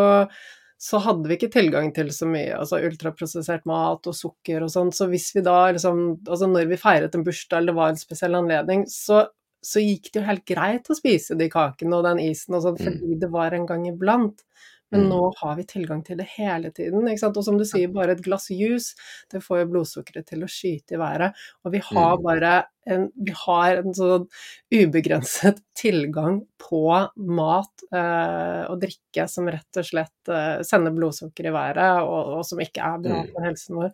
så 0.79 1.01
hadde 1.03 1.27
vi 1.27 1.35
ikke 1.35 1.51
tilgang 1.51 1.89
til 1.95 2.07
så 2.15 2.27
mye 2.29 2.55
altså 2.55 2.79
ultraprosessert 2.87 3.65
mat 3.67 4.07
og 4.07 4.15
sukker 4.15 4.63
og 4.63 4.71
sånn, 4.71 4.93
så 4.95 5.09
hvis 5.11 5.27
vi 5.35 5.43
da 5.43 5.57
liksom 5.75 5.99
Altså 6.21 6.47
når 6.47 6.69
vi 6.71 6.79
feiret 6.79 7.17
en 7.17 7.25
bursdag 7.25 7.59
eller 7.59 7.73
det 7.73 7.79
var 7.81 7.91
en 7.91 7.99
spesiell 7.99 8.37
anledning, 8.39 8.85
så, 8.87 9.25
så 9.59 9.83
gikk 9.83 10.13
det 10.13 10.21
jo 10.21 10.27
helt 10.29 10.45
greit 10.47 10.87
å 10.87 10.95
spise 10.95 11.35
de 11.39 11.49
kakene 11.51 11.99
og 11.99 12.07
den 12.07 12.23
isen 12.29 12.55
og 12.55 12.63
sånn, 12.63 12.79
fordi 12.79 13.19
det 13.19 13.31
var 13.33 13.55
en 13.57 13.67
gang 13.67 13.89
iblant. 13.91 14.45
Men 14.89 15.03
mm. 15.05 15.09
nå 15.11 15.33
har 15.37 15.57
vi 15.59 15.65
tilgang 15.69 15.99
til 16.05 16.17
det 16.17 16.25
hele 16.33 16.71
tiden. 16.73 17.05
ikke 17.05 17.21
sant? 17.21 17.37
Og 17.37 17.45
som 17.45 17.59
du 17.59 17.65
sier, 17.67 17.91
bare 17.93 18.15
et 18.15 18.23
glass 18.25 18.49
juice, 18.49 18.95
det 19.29 19.43
får 19.45 19.61
jo 19.61 19.67
blodsukkeret 19.75 20.25
til 20.31 20.41
å 20.45 20.49
skyte 20.49 20.97
i 20.97 21.01
været. 21.01 21.43
Og 21.61 21.75
vi 21.75 21.83
har 21.91 22.15
mm. 22.15 22.23
bare 22.25 22.53
vi 22.89 23.33
har 23.45 23.81
en 23.81 23.95
sånn 23.95 24.27
ubegrenset 24.73 25.61
tilgang 25.79 26.41
på 26.59 26.83
mat 27.15 27.83
eh, 27.95 28.63
og 28.69 28.81
drikke 28.81 29.25
som 29.31 29.47
rett 29.49 29.79
og 29.79 29.87
slett 29.87 30.31
eh, 30.31 30.61
sender 30.67 30.93
blodsukker 30.95 31.49
i 31.49 31.53
været, 31.55 32.03
og, 32.03 32.33
og, 32.37 32.43
som 32.47 32.61
ikke 32.63 32.83
er 32.83 33.03
bra 33.05 33.21
mm. 33.23 33.31
for 33.33 33.47
helsen 33.47 33.79
vår. 33.79 33.91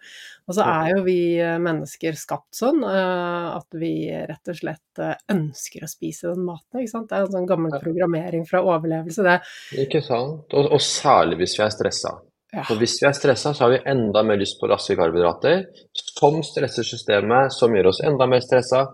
Og 0.47 0.57
så 0.57 0.67
er 0.72 0.91
jo 0.95 1.03
vi 1.05 1.19
eh, 1.39 1.57
mennesker 1.61 2.19
skapt 2.19 2.57
sånn 2.57 2.84
at 2.86 3.78
vi 3.78 3.93
rett 4.11 4.51
og 4.51 4.57
slett 4.57 5.03
ønsker 5.32 5.86
å 5.86 5.89
spise 5.91 6.32
den 6.34 6.45
maten. 6.47 6.82
ikke 6.82 6.93
sant? 6.93 7.09
Det 7.09 7.19
er 7.19 7.28
en 7.28 7.36
sånn 7.38 7.49
gammel 7.49 7.76
programmering 7.82 8.45
fra 8.49 8.63
overlevelse, 8.65 9.26
det. 9.26 9.39
Ikke 9.86 10.01
sant. 10.05 10.47
Og, 10.53 10.72
og 10.72 10.82
særlig 10.84 11.43
hvis 11.43 11.59
vi 11.59 11.65
er 11.67 11.76
stressa. 11.76 12.15
Ja. 12.53 12.63
For 12.63 12.79
hvis 12.79 12.99
vi 13.01 13.07
er 13.09 13.15
stressa, 13.17 13.53
så 13.53 13.65
har 13.65 13.73
vi 13.73 13.81
enda 13.91 14.21
mer 14.23 14.39
lyst 14.39 14.59
på 14.61 14.69
raske 14.71 14.95
karbohydrater, 14.95 15.65
som 15.95 16.39
stresser 16.45 16.87
systemet, 16.87 17.53
som 17.53 17.73
gjør 17.75 17.91
oss 17.91 18.03
enda 18.05 18.27
mer 18.31 18.43
stressa. 18.45 18.85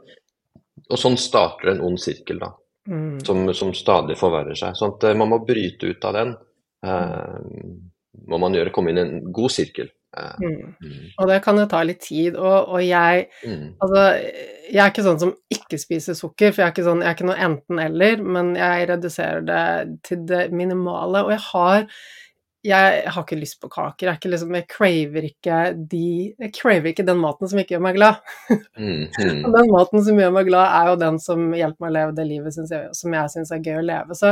Og 0.92 1.00
sånn 1.00 1.18
starter 1.20 1.74
en 1.74 1.84
ond 1.86 2.00
sirkel, 2.02 2.42
da. 2.42 2.52
Mm. 2.90 3.20
Som, 3.26 3.46
som, 3.54 3.74
stadig 3.78 4.18
forverrer 4.18 4.58
seg. 4.58 4.74
Sånn 4.78 4.96
at 4.96 5.04
eh, 5.06 5.18
man 5.18 5.30
må 5.30 5.44
bryte 5.46 5.92
ut 5.92 6.08
av 6.10 6.16
den. 6.18 6.32
Eh, 6.86 7.36
må 8.32 8.40
man 8.42 8.56
gjøre, 8.58 8.74
komme 8.74 8.92
inn 8.92 9.02
i 9.02 9.04
en 9.06 9.34
god 9.34 9.54
sirkel. 9.54 9.92
Mm. 10.12 10.74
Mm. 10.84 11.04
Og 11.22 11.30
det 11.30 11.38
kan 11.46 11.60
jo 11.62 11.68
ta 11.72 11.82
litt 11.88 12.02
tid, 12.04 12.36
og, 12.36 12.74
og 12.76 12.82
jeg 12.84 13.30
mm. 13.48 13.68
Altså, 13.80 14.02
jeg 14.68 14.82
er 14.84 14.90
ikke 14.92 15.06
sånn 15.06 15.22
som 15.22 15.32
ikke 15.56 15.80
spiser 15.80 16.18
sukker, 16.20 16.52
for 16.52 16.64
jeg 16.64 16.68
er 16.68 16.74
ikke, 16.74 16.88
sånn, 16.88 17.04
jeg 17.04 17.14
er 17.14 17.16
ikke 17.16 17.30
noe 17.30 17.46
enten-eller, 17.48 18.26
men 18.36 18.52
jeg 18.60 18.90
reduserer 18.92 19.46
det 19.48 19.64
til 20.08 20.26
det 20.28 20.42
minimale. 20.56 21.24
Og 21.26 21.32
jeg 21.36 21.44
har 21.52 21.88
jeg 22.62 23.06
har 23.10 23.24
ikke 23.24 23.40
lyst 23.40 23.58
på 23.62 23.70
kaker. 23.74 24.12
Jeg, 24.12 24.30
liksom, 24.30 24.54
jeg, 24.54 24.68
craver 24.70 25.26
ikke 25.26 25.62
de 25.90 26.02
Jeg 26.30 26.52
craver 26.54 26.92
ikke 26.92 27.06
den 27.08 27.18
maten 27.22 27.50
som 27.50 27.62
ikke 27.62 27.76
gjør 27.76 27.86
meg 27.88 27.98
glad. 27.98 28.22
Mm, 28.82 29.08
mm. 29.14 29.42
den 29.54 29.68
maten 29.70 30.02
som 30.06 30.18
gjør 30.18 30.32
meg 30.34 30.48
glad, 30.48 30.66
er 30.74 30.90
jo 30.90 31.00
den 31.02 31.18
som 31.22 31.42
hjelper 31.54 31.84
meg 31.84 31.92
å 31.92 31.96
leve 31.96 32.14
det 32.18 32.26
livet 32.26 32.56
jeg, 32.58 32.88
som 32.98 33.16
jeg 33.18 33.32
syns 33.34 33.52
er 33.54 33.62
gøy 33.62 33.78
å 33.78 33.86
leve. 33.86 34.18
Så 34.18 34.32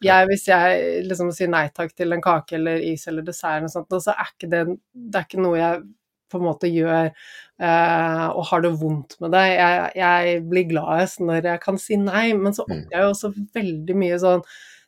hvis 0.00 0.46
jeg 0.48 1.02
liksom 1.08 1.32
sier 1.36 1.50
nei 1.52 1.66
takk 1.74 1.92
til 1.96 2.14
en 2.16 2.22
kake 2.24 2.56
eller 2.56 2.80
is 2.84 3.04
eller 3.10 3.26
dessert, 3.26 3.66
og 3.66 3.72
sånt, 3.72 3.96
så 4.04 4.14
er 4.14 4.30
ikke 4.32 4.50
det, 4.52 4.62
det 4.92 5.20
er 5.20 5.28
ikke 5.28 5.42
noe 5.42 5.58
jeg 5.58 5.82
på 6.30 6.38
en 6.38 6.46
måte 6.46 6.70
gjør 6.70 7.10
uh, 7.10 8.26
og 8.30 8.42
har 8.52 8.64
det 8.64 8.72
vondt 8.80 9.18
med 9.20 9.34
det. 9.34 9.44
Jeg, 9.52 9.92
jeg, 10.00 10.40
blir 10.52 10.68
gladest 10.70 11.22
når 11.24 11.52
jeg 11.52 11.64
kan 11.66 11.80
si 11.82 12.00
nei, 12.00 12.30
men 12.38 12.56
så 12.56 12.64
mm. 12.64 12.72
opplever 12.76 13.04
jeg 13.04 13.14
også 13.14 13.32
veldig 13.60 14.00
mye 14.04 14.20
sånn 14.22 14.44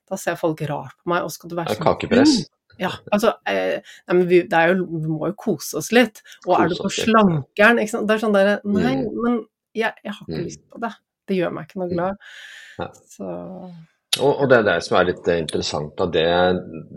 Da 0.08 0.18
ser 0.20 0.40
folk 0.40 0.62
rart 0.68 0.96
på 1.00 1.12
meg, 1.12 1.26
og 1.26 1.34
skal 1.34 1.52
du 1.52 1.58
være 1.58 1.76
sånn 1.76 1.88
Kakepress? 1.88 2.42
Ja, 2.80 2.90
altså 3.12 3.34
eh, 3.48 3.94
nei, 4.08 4.18
vi, 4.28 4.42
jo, 4.46 4.74
vi, 4.88 5.04
må 5.06 5.30
jo 5.30 5.38
kose 5.38 5.80
oss 5.82 5.92
litt. 5.94 6.22
Og 6.46 6.54
kose 6.54 6.64
er 6.64 6.72
du 6.72 6.80
på 6.80 6.92
slankeren? 6.96 7.80
Det 7.82 8.16
er 8.16 8.22
sånn 8.22 8.36
derre 8.36 8.58
Nei, 8.64 8.96
mm. 9.02 9.22
men 9.22 9.40
jeg, 9.76 9.94
jeg, 10.04 10.12
har 10.12 10.20
ikke 10.26 10.40
mm. 10.40 10.44
lyst 10.48 10.66
på 10.68 10.82
det. 10.82 10.92
Det 11.28 11.38
gjør 11.38 11.56
meg 11.56 11.68
ikke 11.68 11.82
noe 11.82 11.90
mm. 11.90 11.96
glad. 11.96 12.28
Ja. 12.80 12.90
Så 13.12 13.32
og, 14.20 14.42
og, 14.42 14.48
det 14.50 14.58
er 14.58 14.64
det 14.66 14.76
som 14.84 14.98
er 14.98 15.06
litt 15.08 15.28
eh, 15.32 15.40
interessant. 15.40 15.94
Da. 15.96 16.06
Det, 16.12 16.26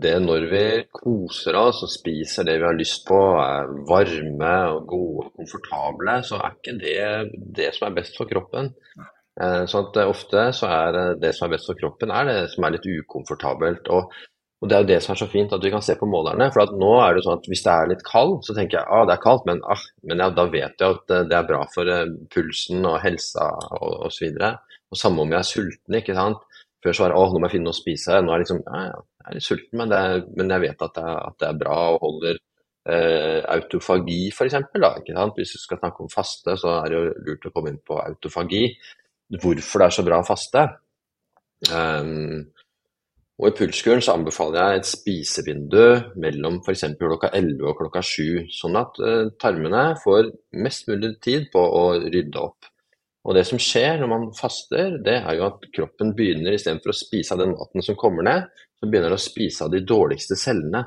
det 0.04 0.16
når 0.20 0.46
vi 0.50 0.64
koser 0.92 1.56
oss 1.56 1.80
og 1.86 1.92
spiser 1.92 2.44
det 2.44 2.58
vi 2.60 2.66
har 2.68 2.76
lyst 2.76 3.06
på, 3.08 3.20
er 3.40 3.72
varme 3.88 4.54
og 4.74 4.82
gode 4.90 5.24
og 5.24 5.30
komfortable, 5.40 6.18
så 6.28 6.42
er 6.42 6.58
ikke 6.58 6.76
det 6.82 7.46
det 7.56 7.70
som 7.76 7.88
er 7.88 7.96
best 7.96 8.20
for 8.20 8.28
kroppen. 8.28 8.74
Eh, 9.40 9.62
sånn 9.68 9.88
at 9.88 9.98
ofte 10.04 10.44
så 10.56 10.68
er 10.72 11.00
det 11.22 11.32
som 11.36 11.48
er 11.48 11.56
best 11.56 11.70
for 11.72 11.80
kroppen, 11.80 12.12
er 12.12 12.28
det 12.28 12.38
som 12.52 12.68
er 12.68 12.76
litt 12.76 12.88
ukomfortabelt. 12.98 13.88
Og 13.96 14.12
og 14.62 14.70
Det 14.70 14.76
er 14.76 14.84
jo 14.84 14.88
det 14.88 14.96
som 15.04 15.12
er 15.12 15.18
så 15.20 15.28
fint, 15.28 15.52
at 15.52 15.64
vi 15.64 15.70
kan 15.70 15.82
se 15.84 15.94
på 16.00 16.08
målerne. 16.08 16.48
for 16.52 16.72
nå 16.80 16.92
er 17.04 17.14
det 17.14 17.24
sånn 17.26 17.36
at 17.36 17.48
Hvis 17.50 17.62
det 17.64 17.72
er 17.72 17.90
litt 17.90 18.04
kald, 18.06 18.38
så 18.46 18.54
tenker 18.56 18.78
jeg 18.78 18.86
at 18.86 18.92
ah, 18.94 19.04
det 19.04 19.14
er 19.16 19.24
kaldt, 19.24 19.44
men, 19.48 19.60
ah, 19.68 19.82
men 20.08 20.22
ja, 20.24 20.30
da 20.32 20.46
vet 20.48 20.80
jeg 20.80 20.96
at 20.96 21.12
det 21.28 21.36
er 21.36 21.50
bra 21.50 21.60
for 21.74 21.84
uh, 21.92 22.06
pulsen 22.32 22.88
og 22.88 22.96
helsa 23.02 23.50
og 23.76 24.06
osv. 24.08 24.40
Samme 24.96 25.26
om 25.26 25.34
jeg 25.34 25.38
er 25.42 25.50
sulten. 25.50 25.98
ikke 26.00 26.16
sant? 26.16 26.40
Før 26.82 26.96
så 26.96 27.04
var 27.04 27.12
det 27.12 27.20
å, 27.20 27.28
nå 27.28 27.42
må 27.42 27.48
jeg 27.48 27.56
finne 27.58 27.68
noe 27.68 27.76
å 27.76 27.82
spise. 27.82 28.16
Nå 28.22 28.32
er 28.32 28.40
jeg 28.40 28.46
liksom 28.46 28.62
ja, 28.64 28.82
ja, 28.88 28.98
jeg 29.20 29.28
er 29.28 29.36
litt 29.36 29.48
sulten, 29.50 29.78
men, 29.82 29.92
er, 29.92 30.24
men 30.40 30.52
jeg 30.54 30.64
vet 30.64 30.84
at 30.88 30.96
det, 30.96 31.04
er, 31.04 31.20
at 31.20 31.38
det, 31.42 31.48
er, 31.48 31.60
bra 31.60 31.78
og 31.92 32.00
holder 32.06 32.42
eh, 32.94 33.40
autofagi, 33.56 34.20
f.eks. 34.32 34.58
Hvis 35.36 35.54
du 35.56 35.60
skal 35.60 35.82
snakke 35.82 36.04
om 36.04 36.12
faste, 36.12 36.56
så 36.56 36.78
er 36.80 36.88
det 36.88 37.00
jo 37.00 37.14
lurt 37.28 37.48
å 37.50 37.52
komme 37.52 37.74
inn 37.74 37.80
på 37.84 38.00
autofagi. 38.00 38.64
Hvorfor 39.36 39.82
det 39.82 39.90
er 39.90 39.96
så 39.98 40.06
bra 40.06 40.22
å 40.22 40.28
faste. 40.28 40.68
Um, 41.72 42.46
og 43.36 43.50
I 43.50 43.52
pulskuren 43.58 44.00
så 44.00 44.14
anbefaler 44.16 44.56
jeg 44.56 44.80
et 44.80 44.88
spisevindu 44.88 45.82
mellom 46.22 46.62
f.eks. 46.62 46.86
klokka 46.96 47.28
11 47.36 47.66
og 47.68 47.76
klokka 47.82 48.00
7, 48.00 48.46
sånn 48.56 48.78
at 48.80 48.96
uh, 49.04 49.28
tarmene 49.42 49.90
får 50.00 50.30
mest 50.64 50.88
mulig 50.88 51.18
tid 51.24 51.50
på 51.52 51.60
å 51.60 51.84
rydde 52.00 52.40
opp. 52.40 52.70
Og 53.26 53.36
Det 53.36 53.44
som 53.44 53.60
skjer 53.60 54.00
når 54.00 54.08
man 54.08 54.26
faster, 54.38 54.96
det 55.04 55.18
er 55.18 55.36
jo 55.36 55.50
at 55.50 55.68
kroppen 55.74 56.14
begynner 56.16 56.56
istedenfor 56.56 56.94
å 56.94 56.96
spise 56.96 57.34
av 57.34 57.42
den 57.42 57.52
maten 57.52 57.84
som 57.84 57.98
kommer 58.00 58.24
ned, 58.24 58.48
så 58.78 58.88
begynner 58.88 59.12
den 59.12 59.20
å 59.20 59.26
spise 59.26 59.66
av 59.66 59.74
de 59.74 59.84
dårligste 59.84 60.38
cellene. 60.40 60.86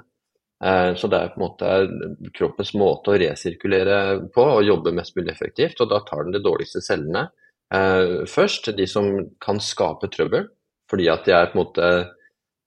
Uh, 0.58 0.98
så 0.98 1.06
det 1.06 1.22
er 1.22 1.34
på 1.36 1.38
en 1.38 1.46
måte 1.46 2.30
kroppens 2.34 2.74
måte 2.80 3.14
å 3.14 3.20
resirkulere 3.22 4.00
på 4.34 4.52
og 4.58 4.66
jobbe 4.66 4.98
mest 4.98 5.14
mulig 5.20 5.36
effektivt. 5.36 5.84
Og 5.86 5.94
da 5.94 6.02
tar 6.08 6.26
den 6.26 6.34
de 6.34 6.42
dårligste 6.42 6.82
cellene 6.82 7.28
uh, 7.30 8.24
først, 8.26 8.74
de 8.74 8.90
som 8.90 9.20
kan 9.38 9.62
skape 9.62 10.10
trøbbel, 10.10 10.50
fordi 10.90 11.12
at 11.14 11.30
de 11.30 11.38
er 11.38 11.52
på 11.52 11.60
en 11.60 11.68
måte 11.68 11.92
Eh, 11.92 12.16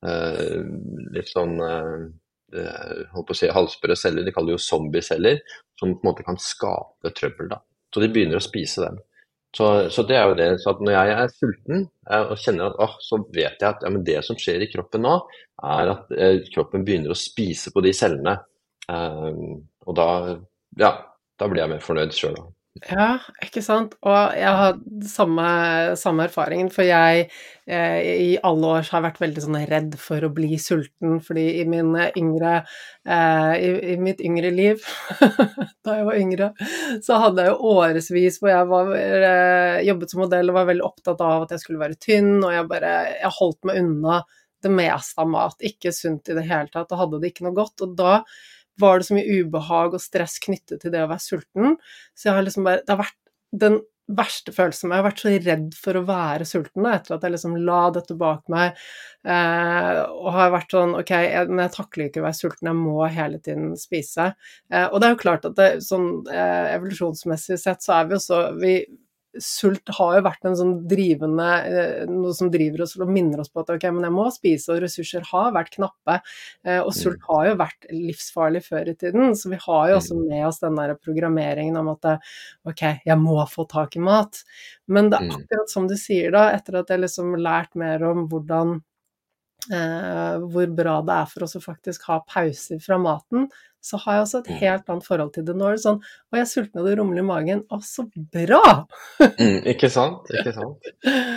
litt 0.03 1.29
sånn 1.31 1.55
eh, 1.63 3.03
holdt 3.13 3.29
på 3.29 3.35
å 3.35 3.39
si 3.39 3.51
halvsprø 3.53 3.97
celler, 3.99 4.27
de 4.27 4.35
kaller 4.35 4.57
jo 4.57 4.63
zombieceller, 4.63 5.41
som 5.79 5.95
på 5.95 6.03
en 6.03 6.11
måte 6.11 6.27
kan 6.27 6.41
skape 6.41 7.13
trøbbel. 7.17 7.53
da. 7.55 7.61
Så 7.95 8.03
de 8.03 8.11
begynner 8.13 8.41
å 8.41 8.45
spise 8.45 8.87
dem. 8.87 9.01
Så, 9.57 9.67
så, 9.93 10.05
det 10.09 10.17
er 10.17 10.31
jo 10.31 10.37
det. 10.39 10.49
Så 10.63 10.73
når 10.81 10.95
jeg 10.95 11.17
er 11.17 11.33
sulten 11.35 11.83
eh, 11.83 12.23
og 12.23 12.39
kjenner 12.41 12.71
at 12.71 12.79
åh, 12.81 12.95
så 13.05 13.21
vet 13.35 13.61
jeg 13.61 13.69
at 13.69 13.85
ja, 13.85 13.93
det 14.09 14.19
som 14.25 14.39
skjer 14.41 14.65
i 14.65 14.71
kroppen 14.73 15.05
nå, 15.05 15.19
er 15.77 15.93
at 15.93 16.15
eh, 16.17 16.39
kroppen 16.55 16.87
begynner 16.87 17.13
å 17.13 17.19
spise 17.19 17.73
på 17.75 17.85
de 17.85 17.93
cellene. 17.97 18.39
Eh, 18.89 19.29
og 19.87 19.99
da, 19.99 20.09
ja, 20.81 20.95
da 21.37 21.51
blir 21.51 21.65
jeg 21.65 21.75
mer 21.75 21.85
fornøyd 21.85 22.17
sjøl. 22.17 22.39
Ja, 22.81 23.19
ikke 23.45 23.61
sant. 23.61 23.93
Og 24.01 24.33
jeg 24.33 24.49
har 24.57 24.79
samme, 25.05 25.45
samme 26.01 26.25
erfaringen, 26.25 26.71
for 26.73 26.87
jeg 26.89 27.27
eh, 27.69 27.99
i 28.01 28.31
alle 28.49 28.71
år 28.79 28.89
har 28.95 29.05
vært 29.05 29.21
veldig 29.21 29.43
sånn 29.45 29.59
redd 29.69 29.99
for 30.01 30.25
å 30.25 30.31
bli 30.33 30.57
sulten, 30.57 31.19
fordi 31.23 31.45
i 31.61 31.67
mine 31.69 32.09
yngre 32.17 32.55
eh, 32.63 33.53
i, 33.61 33.69
i, 33.93 33.97
mitt 34.01 34.23
yngre 34.25 34.55
liv, 34.57 34.81
da 35.85 35.99
jeg 35.99 36.09
var 36.09 36.21
yngre, 36.23 36.49
så 37.05 37.21
hadde 37.27 37.45
jeg 37.45 37.53
jo 37.53 37.75
årevis 37.75 38.41
hvor 38.41 38.55
jeg 38.55 38.71
var, 38.73 38.95
eh, 38.97 39.83
jobbet 39.91 40.15
som 40.15 40.25
modell 40.25 40.49
og 40.49 40.59
var 40.63 40.71
veldig 40.73 40.87
opptatt 40.89 41.21
av 41.29 41.45
at 41.45 41.53
jeg 41.53 41.67
skulle 41.67 41.83
være 41.85 42.01
tynn, 42.01 42.39
og 42.41 42.57
jeg 42.57 42.71
bare 42.73 42.95
Jeg 43.19 43.37
holdt 43.37 43.69
meg 43.69 43.83
unna 43.83 44.23
det 44.63 44.73
meste 44.73 45.21
av 45.21 45.29
mat, 45.29 45.61
ikke 45.61 45.93
sunt 45.93 46.33
i 46.33 46.39
det 46.39 46.49
hele 46.49 46.73
tatt, 46.73 46.89
og 46.89 47.05
hadde 47.05 47.21
det 47.21 47.35
ikke 47.35 47.45
noe 47.51 47.57
godt. 47.57 47.85
Og 47.85 47.97
da 47.99 48.23
var 48.81 49.01
det 49.01 49.09
så 49.09 49.17
mye 49.17 49.41
ubehag 49.43 49.97
og 49.97 50.03
stress 50.03 50.39
knyttet 50.43 50.83
til 50.83 50.95
det 50.95 51.03
å 51.05 51.11
være 51.11 51.25
sulten. 51.25 51.79
Så 52.17 52.29
jeg 52.29 52.37
har 52.37 52.47
liksom 52.47 52.69
bare 52.69 52.85
Det 52.85 52.95
har 52.95 53.03
vært 53.05 53.19
den 53.53 53.83
verste 54.17 54.53
følelsen 54.55 54.91
Jeg 54.91 54.99
har 54.99 55.07
vært 55.07 55.21
så 55.23 55.33
redd 55.33 55.77
for 55.79 55.99
å 55.99 56.05
være 56.09 56.47
sulten 56.49 56.87
da, 56.87 56.97
etter 56.97 57.17
at 57.17 57.25
jeg 57.27 57.35
liksom 57.35 57.55
la 57.67 57.83
dette 57.95 58.17
bak 58.19 58.43
meg. 58.53 58.81
Eh, 59.23 60.01
og 60.03 60.33
har 60.35 60.55
vært 60.57 60.75
sånn 60.75 60.97
Ok, 60.99 61.13
jeg, 61.15 61.47
men 61.51 61.65
jeg 61.67 61.75
takler 61.77 62.09
ikke 62.09 62.23
å 62.23 62.27
være 62.27 62.41
sulten, 62.41 62.71
jeg 62.71 62.81
må 62.81 62.99
hele 63.13 63.39
tiden 63.45 63.77
spise. 63.81 64.33
Eh, 64.73 64.89
og 64.89 64.99
det 64.99 65.09
er 65.09 65.15
jo 65.15 65.23
klart 65.23 65.47
at 65.49 65.57
det, 65.59 65.71
sånn 65.87 66.11
eh, 66.33 66.75
evolusjonsmessig 66.75 67.61
sett 67.63 67.85
så 67.85 68.01
er 68.01 68.11
vi 68.11 68.19
jo 68.19 68.23
så 68.27 68.43
vi, 68.59 68.77
sult 69.41 69.89
har 69.97 70.17
jo 70.19 70.25
vært 70.27 70.47
en 70.49 70.57
sånn 70.59 70.73
drivende 70.89 71.49
eh, 71.69 72.03
Noe 72.11 72.35
som 72.37 72.51
driver 72.53 72.85
oss 72.85 72.95
og 72.99 73.11
minner 73.11 73.41
oss 73.43 73.51
på 73.53 73.63
at 73.63 73.73
ok, 73.75 73.87
men 73.95 74.07
jeg 74.07 74.15
må 74.15 74.27
spise, 74.35 74.69
og 74.75 74.83
ressurser 74.85 75.25
har 75.31 75.55
vært 75.57 75.73
knappe. 75.77 76.19
Eh, 76.67 76.81
og 76.83 76.93
sult 76.97 77.21
mm. 77.23 77.27
har 77.31 77.49
jo 77.49 77.57
vært 77.63 77.89
livsfarlig 77.93 78.65
før 78.67 78.93
i 78.93 78.97
tiden, 78.99 79.37
så 79.39 79.53
vi 79.53 79.61
har 79.65 79.91
jo 79.91 79.99
også 80.01 80.19
mm. 80.19 80.23
med 80.29 80.47
oss 80.49 80.63
den 80.63 80.79
der 80.81 80.95
programmeringen 81.01 81.81
om 81.81 81.93
at 81.95 82.15
ok, 82.69 82.87
jeg 83.07 83.19
må 83.21 83.39
få 83.51 83.67
tak 83.71 83.97
i 83.97 84.05
mat. 84.05 84.43
Men 84.93 85.11
det 85.13 85.21
er 85.21 85.29
mm. 85.29 85.37
akkurat 85.41 85.73
som 85.73 85.89
du 85.89 85.97
sier 86.01 86.33
da, 86.35 86.49
etter 86.57 86.83
at 86.83 86.93
jeg 86.93 87.05
liksom 87.05 87.37
lært 87.41 87.77
mer 87.79 88.05
om 88.11 88.27
hvordan 88.31 88.77
eh, 88.79 88.89
hvor 89.69 90.73
bra 90.75 90.97
det 91.07 91.19
er 91.21 91.29
for 91.31 91.47
oss 91.47 91.55
å 91.55 91.63
faktisk 91.63 92.09
ha 92.09 92.17
pauser 92.27 92.81
fra 92.83 92.99
maten, 92.99 93.47
så 93.83 93.99
har 94.05 94.17
jeg 94.17 94.25
også 94.25 94.41
et 94.43 94.51
mm. 94.53 94.59
helt 94.61 94.91
annet 94.93 95.07
forhold 95.07 95.31
til 95.35 95.45
det. 95.47 95.55
Nå 95.59 95.67
er 95.67 95.77
det 95.77 95.83
sånn 95.83 95.99
Å, 95.99 96.37
jeg 96.37 96.45
er 96.45 96.51
sulten 96.51 96.81
og 96.81 96.87
det 96.87 96.93
rumler 97.01 97.23
i 97.23 97.27
magen. 97.27 97.63
Å, 97.67 97.79
så 97.83 98.05
bra! 98.15 98.61
mm, 99.19 99.67
ikke 99.73 99.91
sant. 99.93 100.31
Ikke 100.31 100.55
sant. 100.59 100.91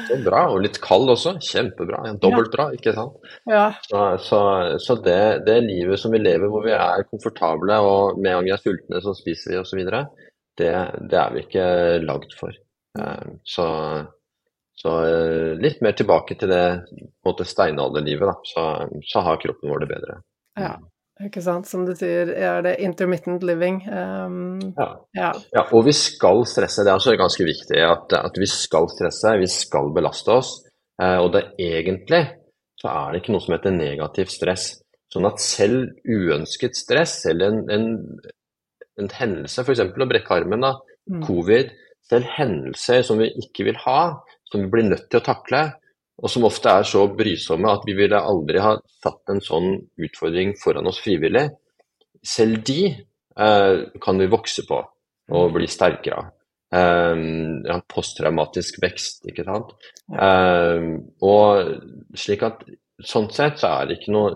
Så 0.10 0.20
bra. 0.26 0.44
Og 0.54 0.62
litt 0.66 0.78
kald 0.84 1.10
også. 1.14 1.36
Kjempebra. 1.42 2.04
Dobbelt 2.22 2.54
bra, 2.54 2.68
ikke 2.78 2.94
sant. 2.98 3.18
Ja. 3.50 3.66
Så, 3.88 4.04
så, 4.28 4.42
så 4.82 4.98
det, 5.08 5.22
det, 5.50 5.58
livet 5.66 6.02
som 6.02 6.14
vi 6.14 6.22
lever 6.22 6.54
hvor 6.54 6.66
vi 6.68 6.76
er 6.78 7.08
komfortable, 7.10 7.80
og 7.82 8.22
med 8.22 8.32
en 8.32 8.38
gang 8.40 8.50
vi 8.52 8.54
er 8.54 8.62
sultne, 8.62 9.02
så 9.02 9.18
spiser 9.18 9.56
vi 9.56 9.62
osv., 9.64 9.82
det, 10.56 10.72
det 11.12 11.18
er 11.20 11.34
vi 11.34 11.42
ikke 11.44 11.66
lagd 12.06 12.38
for. 12.38 12.54
Eh, 12.96 13.32
så, 13.44 13.66
så 14.76 14.96
eh, 15.08 15.54
litt 15.62 15.80
mer 15.86 15.96
tilbake 15.98 16.38
til 16.40 16.52
det 16.52 16.66
måte 17.26 17.48
steinalderlivet, 17.48 18.28
da. 18.28 18.36
Så, 18.50 18.66
så 19.08 19.24
har 19.26 19.40
kroppen 19.42 19.72
vår 19.72 19.86
det 19.86 19.92
bedre. 19.94 20.20
Ja. 20.60 20.76
Ikke 21.24 21.40
sant. 21.40 21.64
Som 21.70 21.86
du 21.88 21.94
sier, 21.96 22.28
er 22.28 22.60
det 22.66 22.74
intermittent 22.84 23.44
living. 23.48 23.78
Um, 23.88 24.60
ja. 24.76 24.88
Ja. 25.16 25.30
ja. 25.56 25.64
og 25.72 25.86
vi 25.88 25.94
skal 25.96 26.44
stresse. 26.50 26.84
Det 26.84 26.92
er 26.92 27.00
også 27.00 27.16
ganske 27.16 27.48
viktig 27.48 27.80
at, 27.88 28.18
at 28.20 28.40
vi 28.40 28.50
skal 28.52 28.90
stresse, 28.92 29.38
vi 29.40 29.48
skal 29.48 29.94
belaste 29.96 30.36
oss. 30.36 30.58
Uh, 31.00 31.22
og 31.24 31.32
det 31.38 31.46
egentlig 31.56 32.26
så 32.82 32.92
er 32.92 33.14
det 33.14 33.22
ikke 33.22 33.34
noe 33.34 33.44
som 33.44 33.56
heter 33.56 33.74
negativt 33.76 34.34
stress. 34.34 34.68
Sånn 35.14 35.28
at 35.30 35.42
selv 35.42 35.96
uønsket 36.04 36.76
stress, 36.78 37.22
eller 37.32 37.54
en, 37.54 37.62
en, 37.72 37.88
en 39.00 39.12
hendelse, 39.16 39.64
f.eks. 39.64 39.82
å 39.88 40.10
brekke 40.10 40.36
armen, 40.36 40.66
da, 40.66 40.76
mm. 41.10 41.22
covid, 41.26 41.72
selv 42.06 42.30
hendelser 42.36 43.06
som 43.08 43.22
vi 43.22 43.32
ikke 43.42 43.70
vil 43.70 43.80
ha, 43.86 44.00
som 44.56 44.64
vi 44.64 44.72
blir 44.72 44.88
nødt 44.88 45.10
til 45.12 45.20
å 45.20 45.26
takle, 45.26 45.66
og 46.16 46.32
som 46.32 46.48
ofte 46.48 46.72
er 46.72 46.88
så 46.88 47.04
brysomme 47.12 47.74
at 47.76 47.84
vi 47.88 47.96
ville 47.98 48.22
aldri 48.32 48.62
ha 48.64 48.78
satt 49.04 49.34
en 49.34 49.44
sånn 49.44 49.74
utfordring 50.00 50.56
foran 50.62 50.88
oss 50.88 51.02
frivillig. 51.04 51.50
Selv 52.26 52.64
de 52.66 52.80
eh, 52.88 53.76
kan 54.02 54.24
vi 54.24 54.32
vokse 54.32 54.64
på 54.70 54.80
og 55.36 55.54
bli 55.58 55.68
sterkere 55.70 56.22
av. 56.22 56.32
Eh, 56.76 57.76
posttraumatisk 57.92 58.80
vekst, 58.84 59.28
ikke 59.30 59.46
sant. 59.48 59.76
Eh, 60.16 60.90
og 61.28 62.18
slik 62.18 62.48
at 62.48 62.64
sånn 63.04 63.28
sett 63.36 63.60
så 63.60 63.76
er 63.76 63.90
det 63.90 64.00
ikke 64.00 64.16
noe 64.16 64.36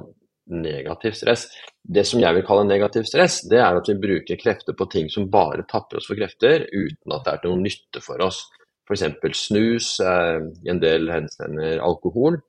negativ 0.50 1.14
stress. 1.14 1.48
det 1.90 2.04
som 2.06 2.20
jeg 2.22 2.36
vil 2.36 2.44
kalle 2.46 2.68
negativ 2.68 3.06
stress, 3.08 3.40
det 3.50 3.58
er 3.58 3.78
at 3.78 3.88
vi 3.90 3.96
bruker 3.98 4.38
krefter 4.38 4.76
på 4.78 4.86
ting 4.92 5.08
som 5.10 5.30
bare 5.32 5.64
tapper 5.70 5.98
oss 5.98 6.10
for 6.10 6.20
krefter, 6.20 6.68
uten 6.70 7.16
at 7.16 7.24
det 7.26 7.32
er 7.32 7.42
til 7.42 7.54
noen 7.54 7.64
nytte 7.66 8.02
for 8.04 8.22
oss. 8.22 8.44
F.eks. 8.90 9.06
snus, 9.38 9.92
i 10.02 10.72
en 10.72 10.82
del 10.82 11.12
henseender 11.14 11.84
alkohol. 11.86 12.40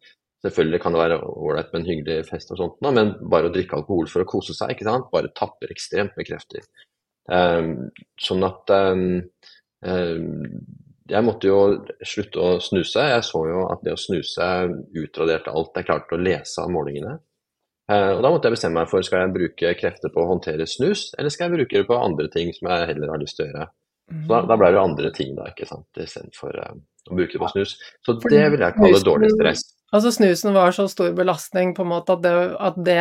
Selvfølgelig 0.41 0.81
kan 0.81 0.95
det 0.95 1.03
være 1.03 1.19
ålreit 1.21 1.73
med 1.73 1.83
en 1.83 1.89
hyggelig 1.91 2.21
fest 2.31 2.53
og 2.55 2.61
sånt, 2.61 2.79
men 2.81 3.13
bare 3.33 3.51
å 3.51 3.53
drikke 3.53 3.77
alkohol 3.77 4.09
for 4.09 4.25
å 4.25 4.29
kose 4.29 4.57
seg, 4.57 4.73
ikke 4.73 4.87
sant? 4.89 5.11
bare 5.13 5.33
tapper 5.37 5.73
ekstremt 5.73 6.15
med 6.17 6.29
krefter. 6.31 6.65
Um, 7.31 7.91
sånn 8.19 8.47
at 8.49 8.73
um, 8.73 9.03
um, 9.85 10.47
jeg 11.11 11.27
måtte 11.27 11.51
jo 11.51 11.59
slutte 12.07 12.41
å 12.41 12.55
snuse. 12.63 13.05
Jeg 13.13 13.27
så 13.27 13.43
jo 13.51 13.67
at 13.69 13.85
det 13.85 13.93
å 13.93 14.01
snuse 14.01 14.47
utraderte 14.97 15.53
alt 15.53 15.77
jeg 15.77 15.89
klarte 15.91 16.17
å 16.17 16.23
lese 16.23 16.63
av 16.63 16.73
målingene. 16.73 17.19
Og 17.91 18.21
Da 18.23 18.31
måtte 18.31 18.47
jeg 18.47 18.55
bestemme 18.55 18.79
meg 18.79 18.91
for 18.93 19.03
skal 19.03 19.25
jeg 19.25 19.35
bruke 19.35 19.73
krefter 19.75 20.13
på 20.15 20.23
å 20.23 20.29
håndtere 20.29 20.69
snus, 20.71 21.09
eller 21.19 21.33
skal 21.35 21.49
jeg 21.49 21.57
bruke 21.57 21.81
det 21.81 21.89
på 21.89 21.99
andre 21.99 22.29
ting 22.31 22.53
som 22.55 22.69
jeg 22.71 22.87
heller 22.93 23.11
har 23.11 23.19
lyst 23.19 23.41
til 23.41 23.49
å 23.49 23.51
gjøre. 23.51 23.65
Så 24.11 24.29
Da, 24.31 24.41
da 24.47 24.57
ble 24.59 24.71
det 24.75 24.81
andre 24.83 25.11
ting 25.15 25.35
da, 25.39 25.49
ikke 25.53 25.69
sant, 25.69 25.87
istedenfor 25.95 26.57
uh, 26.59 26.79
å 27.11 27.19
bruke 27.19 27.37
det 27.37 27.43
på 27.43 27.51
snus. 27.55 27.77
Så 28.07 28.17
det 28.27 28.47
vil 28.55 28.65
jeg 28.65 28.77
kalle 28.79 29.05
dårlig 29.07 29.31
stress. 29.37 29.65
Altså 29.91 30.13
snusen 30.15 30.55
var 30.55 30.71
så 30.75 30.85
stor 30.91 31.11
belastning 31.19 31.73
på 31.75 31.83
en 31.83 31.91
måte 31.91 32.15
at, 32.15 32.23
det, 32.23 32.35
at 32.63 32.77
det, 32.87 32.99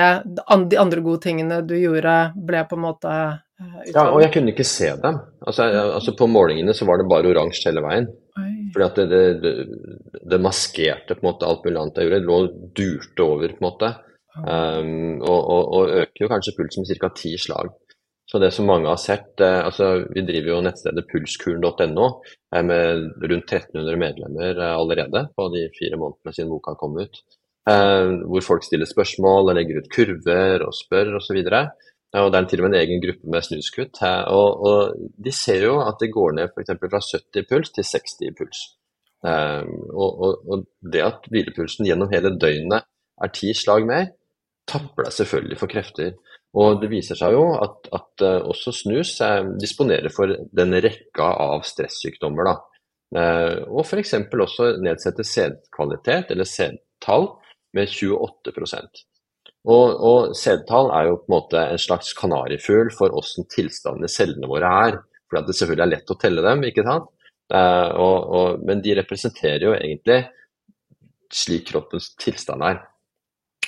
de 0.71 0.79
andre 0.81 1.03
gode 1.05 1.21
tingene 1.21 1.59
du 1.61 1.75
gjorde, 1.77 2.15
ble 2.33 2.63
på 2.69 2.79
en 2.79 2.85
måte 2.87 3.11
uh, 3.13 3.81
Ja, 3.91 4.07
og 4.07 4.23
jeg 4.23 4.33
kunne 4.33 4.53
ikke 4.55 4.65
se 4.67 4.89
dem. 5.01 5.19
Altså, 5.45 5.69
jeg, 5.69 5.91
altså 5.99 6.15
På 6.17 6.29
målingene 6.29 6.73
så 6.77 6.89
var 6.89 7.01
det 7.01 7.09
bare 7.11 7.29
oransje 7.29 7.69
hele 7.69 7.85
veien. 7.85 8.09
Oi. 8.41 8.49
Fordi 8.73 8.85
at 8.87 9.01
det, 9.11 9.23
det, 9.43 9.53
det, 10.29 10.41
maskerte 10.41 11.17
på 11.17 11.23
en 11.23 11.29
måte 11.31 11.49
alt 11.49 11.65
mulig 11.65 11.81
annet 11.81 11.99
jeg 11.99 12.09
gjorde. 12.09 12.21
Det 12.21 12.29
lå 12.29 12.39
og 12.39 12.73
durte 12.77 13.25
over, 13.25 13.53
på 13.53 13.61
en 13.61 13.67
måte. 13.69 13.91
Um, 14.39 15.19
og, 15.25 15.39
og, 15.39 15.63
og, 15.73 15.93
øker 16.03 16.23
jo 16.25 16.29
kanskje 16.31 16.55
pulsen 16.57 16.85
med 16.85 17.01
ca. 17.01 17.09
ti 17.17 17.33
slag. 17.41 17.71
Så 18.31 18.39
det 18.39 18.51
som 18.53 18.67
mange 18.69 18.89
har 18.91 18.99
sett 19.01 19.41
eh, 19.41 19.59
altså 19.65 20.03
Vi 20.13 20.21
driver 20.25 20.51
jo 20.53 20.61
nettstedet 20.61 21.07
pulskuren.no 21.09 22.07
eh, 22.53 22.63
med 22.65 23.23
rundt 23.25 23.53
1300 23.55 23.97
medlemmer 23.97 24.53
eh, 24.53 24.75
allerede 24.75 25.25
på 25.33 25.47
de 25.55 25.65
fire 25.77 25.97
månedene 25.97 26.35
siden 26.35 26.51
boka 26.53 26.75
kom 26.79 26.99
ut. 27.01 27.21
Hvor 27.69 28.41
folk 28.41 28.63
stiller 28.65 28.87
spørsmål 28.89 29.51
legger 29.53 29.77
ut 29.77 29.89
kurver 29.93 30.63
og 30.65 30.71
spør 30.73 31.11
osv. 31.19 31.37
Og, 31.37 31.89
og 32.17 32.29
det 32.33 32.39
er 32.39 32.47
til 32.49 32.63
og 32.63 32.65
med 32.65 32.71
en 32.71 32.77
egen 32.79 33.03
gruppe 33.03 33.29
med 33.29 33.45
snuskutt. 33.45 33.99
Og, 34.33 34.63
og, 34.65 34.95
de 35.25 35.33
ser 35.35 35.67
jo 35.67 35.75
at 35.83 36.01
det 36.01 36.09
går 36.15 36.33
ned 36.39 36.49
f.eks. 36.49 36.71
fra 36.79 37.01
70 37.03 37.45
puls 37.51 37.69
til 37.75 37.85
60 37.85 38.33
puls. 38.39 38.63
Og, 39.21 40.23
og, 40.49 40.65
det 40.81 41.03
at 41.05 41.29
hvilepulsen 41.29 41.85
gjennom 41.85 42.09
hele 42.15 42.33
døgnet 42.41 42.89
er 43.21 43.33
ti 43.37 43.53
slag 43.53 43.85
mer, 43.85 44.09
tapper 44.65 45.05
deg 45.05 45.17
selvfølgelig 45.19 45.61
for 45.61 45.75
krefter. 45.75 46.17
Og 46.57 46.79
det 46.81 46.89
viser 46.89 47.17
seg 47.19 47.35
jo 47.35 47.43
at, 47.61 47.89
at 47.93 48.23
uh, 48.25 48.47
også 48.49 48.73
snus 48.73 49.11
disponerer 49.61 50.09
for 50.13 50.33
den 50.55 50.73
rekka 50.81 51.27
av 51.45 51.61
stressykdommer. 51.67 52.49
Da. 52.49 52.55
Uh, 53.13 53.57
og 53.69 53.83
f.eks. 53.83 54.15
også 54.33 54.71
nedsette 54.81 55.25
sædkvalitet, 55.27 56.33
eller 56.33 56.49
sædtall, 56.49 57.29
med 57.77 57.85
28% 57.93 59.03
Og, 59.69 59.87
og 59.93 60.31
sædtall 60.33 60.89
er 60.97 61.11
jo 61.11 61.19
på 61.19 61.27
en 61.27 61.35
måte 61.35 61.61
en 61.69 61.81
slags 61.81 62.15
kanarifugl 62.17 62.89
for 62.97 63.13
åssen 63.13 63.45
tilstanden 63.53 64.07
i 64.07 64.09
cellene 64.09 64.49
våre 64.49 64.71
er. 64.87 64.97
For 65.29 65.45
det 65.45 65.53
selvfølgelig 65.53 65.85
er 65.85 65.91
lett 65.93 66.09
å 66.09 66.17
telle 66.17 66.41
dem, 66.41 66.65
ikke 66.65 66.85
sant. 66.87 67.11
Og, 67.53 68.17
og, 68.39 68.63
men 68.65 68.81
de 68.81 68.95
representerer 68.97 69.67
jo 69.67 69.75
egentlig 69.75 70.23
slik 71.33 71.67
kroppens 71.69 72.09
tilstand 72.21 72.65
er. 72.65 72.81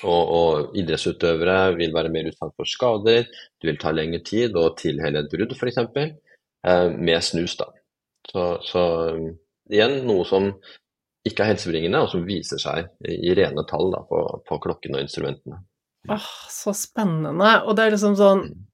Og, 0.08 0.32
og, 0.34 0.76
idrettsutøvere 0.78 1.76
vil 1.78 1.94
være 1.94 2.12
mer 2.14 2.30
utsatt 2.32 2.54
for 2.58 2.70
skader, 2.70 3.28
det 3.62 3.70
vil 3.70 3.80
ta 3.82 3.94
lengre 3.94 4.22
tid 4.26 4.58
og 4.58 4.78
tilhelle 4.82 5.22
et 5.22 5.32
brudd 5.34 5.54
f.eks. 5.58 5.82
Eh, 6.68 6.88
med 6.94 7.22
snus. 7.26 7.58
da. 7.60 7.70
Så, 8.32 8.46
så, 8.66 8.84
igjen 9.72 10.02
noe 10.08 10.26
som 10.28 10.52
ikke 11.28 11.46
er 11.46 11.52
helsebringende, 11.54 12.02
og 12.02 12.10
som 12.14 12.26
viser 12.26 12.62
seg 12.62 12.90
i 13.06 13.34
rene 13.38 13.66
tall 13.70 13.92
da, 13.94 14.02
på, 14.10 14.22
på 14.48 14.58
klokken 14.64 14.98
og 14.98 15.04
instrumentene. 15.06 15.62
Åh, 16.10 16.30
så 16.50 16.74
spennende. 16.74 17.60
Og 17.68 17.78
det 17.78 17.86
er 17.86 17.96
liksom 17.96 18.18
sånn 18.18 18.46
mm. 18.48 18.68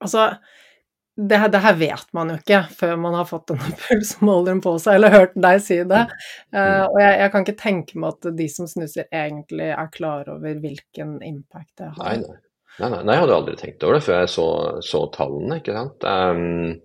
Altså, 0.00 0.30
det, 1.28 1.38
det, 1.52 1.60
her 1.60 1.74
vet 1.76 2.12
man 2.16 2.30
jo 2.32 2.36
ikke 2.38 2.60
før 2.78 2.94
man 3.00 3.16
har 3.18 3.26
fått 3.28 3.50
denne 3.52 3.72
pulsmåleren 3.86 4.62
på 4.64 4.74
seg, 4.80 4.98
eller 4.98 5.16
hørt 5.16 5.34
deg 5.36 5.58
si 5.64 5.80
det. 5.88 6.04
Uh, 6.54 6.86
og 6.86 6.96
jeg, 7.02 7.16
jeg, 7.20 7.32
kan 7.32 7.46
ikke 7.46 7.58
tenke 7.60 8.00
meg 8.00 8.14
at 8.14 8.30
de 8.38 8.46
som 8.52 8.70
snuser, 8.70 9.08
egentlig 9.08 9.68
er 9.74 9.90
klar 9.92 10.30
over 10.32 10.62
hvilken 10.62 11.18
impact 11.26 11.74
det 11.82 11.90
har. 11.90 12.00
Nei, 12.06 12.22
nei. 12.24 12.40
Nei, 12.80 12.88
nei, 12.88 13.02
nei, 13.04 13.14
jeg 13.16 13.24
hadde 13.24 13.36
aldri 13.36 13.54
tenkt 13.60 13.84
over 13.84 13.98
det 13.98 14.04
før 14.06 14.20
jeg 14.22 14.32
så, 14.32 14.46
så 14.86 15.02
tallene. 15.12 15.58
ikke 15.60 15.76
sant? 15.76 16.06
Um, 16.06 16.78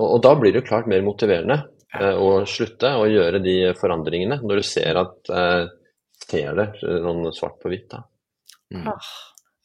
og, 0.00 0.06
og, 0.08 0.18
da 0.24 0.32
blir 0.38 0.54
det 0.54 0.64
jo 0.64 0.68
klart 0.72 0.88
mer 0.90 1.04
motiverende 1.06 1.60
uh, 1.94 2.16
å 2.18 2.30
slutte 2.50 2.90
å 2.98 3.04
gjøre 3.06 3.42
de 3.44 3.56
forandringene, 3.78 4.40
når 4.42 4.62
du 4.62 4.66
ser 4.66 4.98
at 4.98 5.30
uh, 5.30 5.68
ser 6.26 6.58
det 6.58 6.66
sånn 6.82 7.22
svart 7.36 7.60
på 7.62 7.70
hvitt. 7.70 7.86
da. 7.92 8.02
Mm. 8.74 8.88
Ah. 8.90 9.12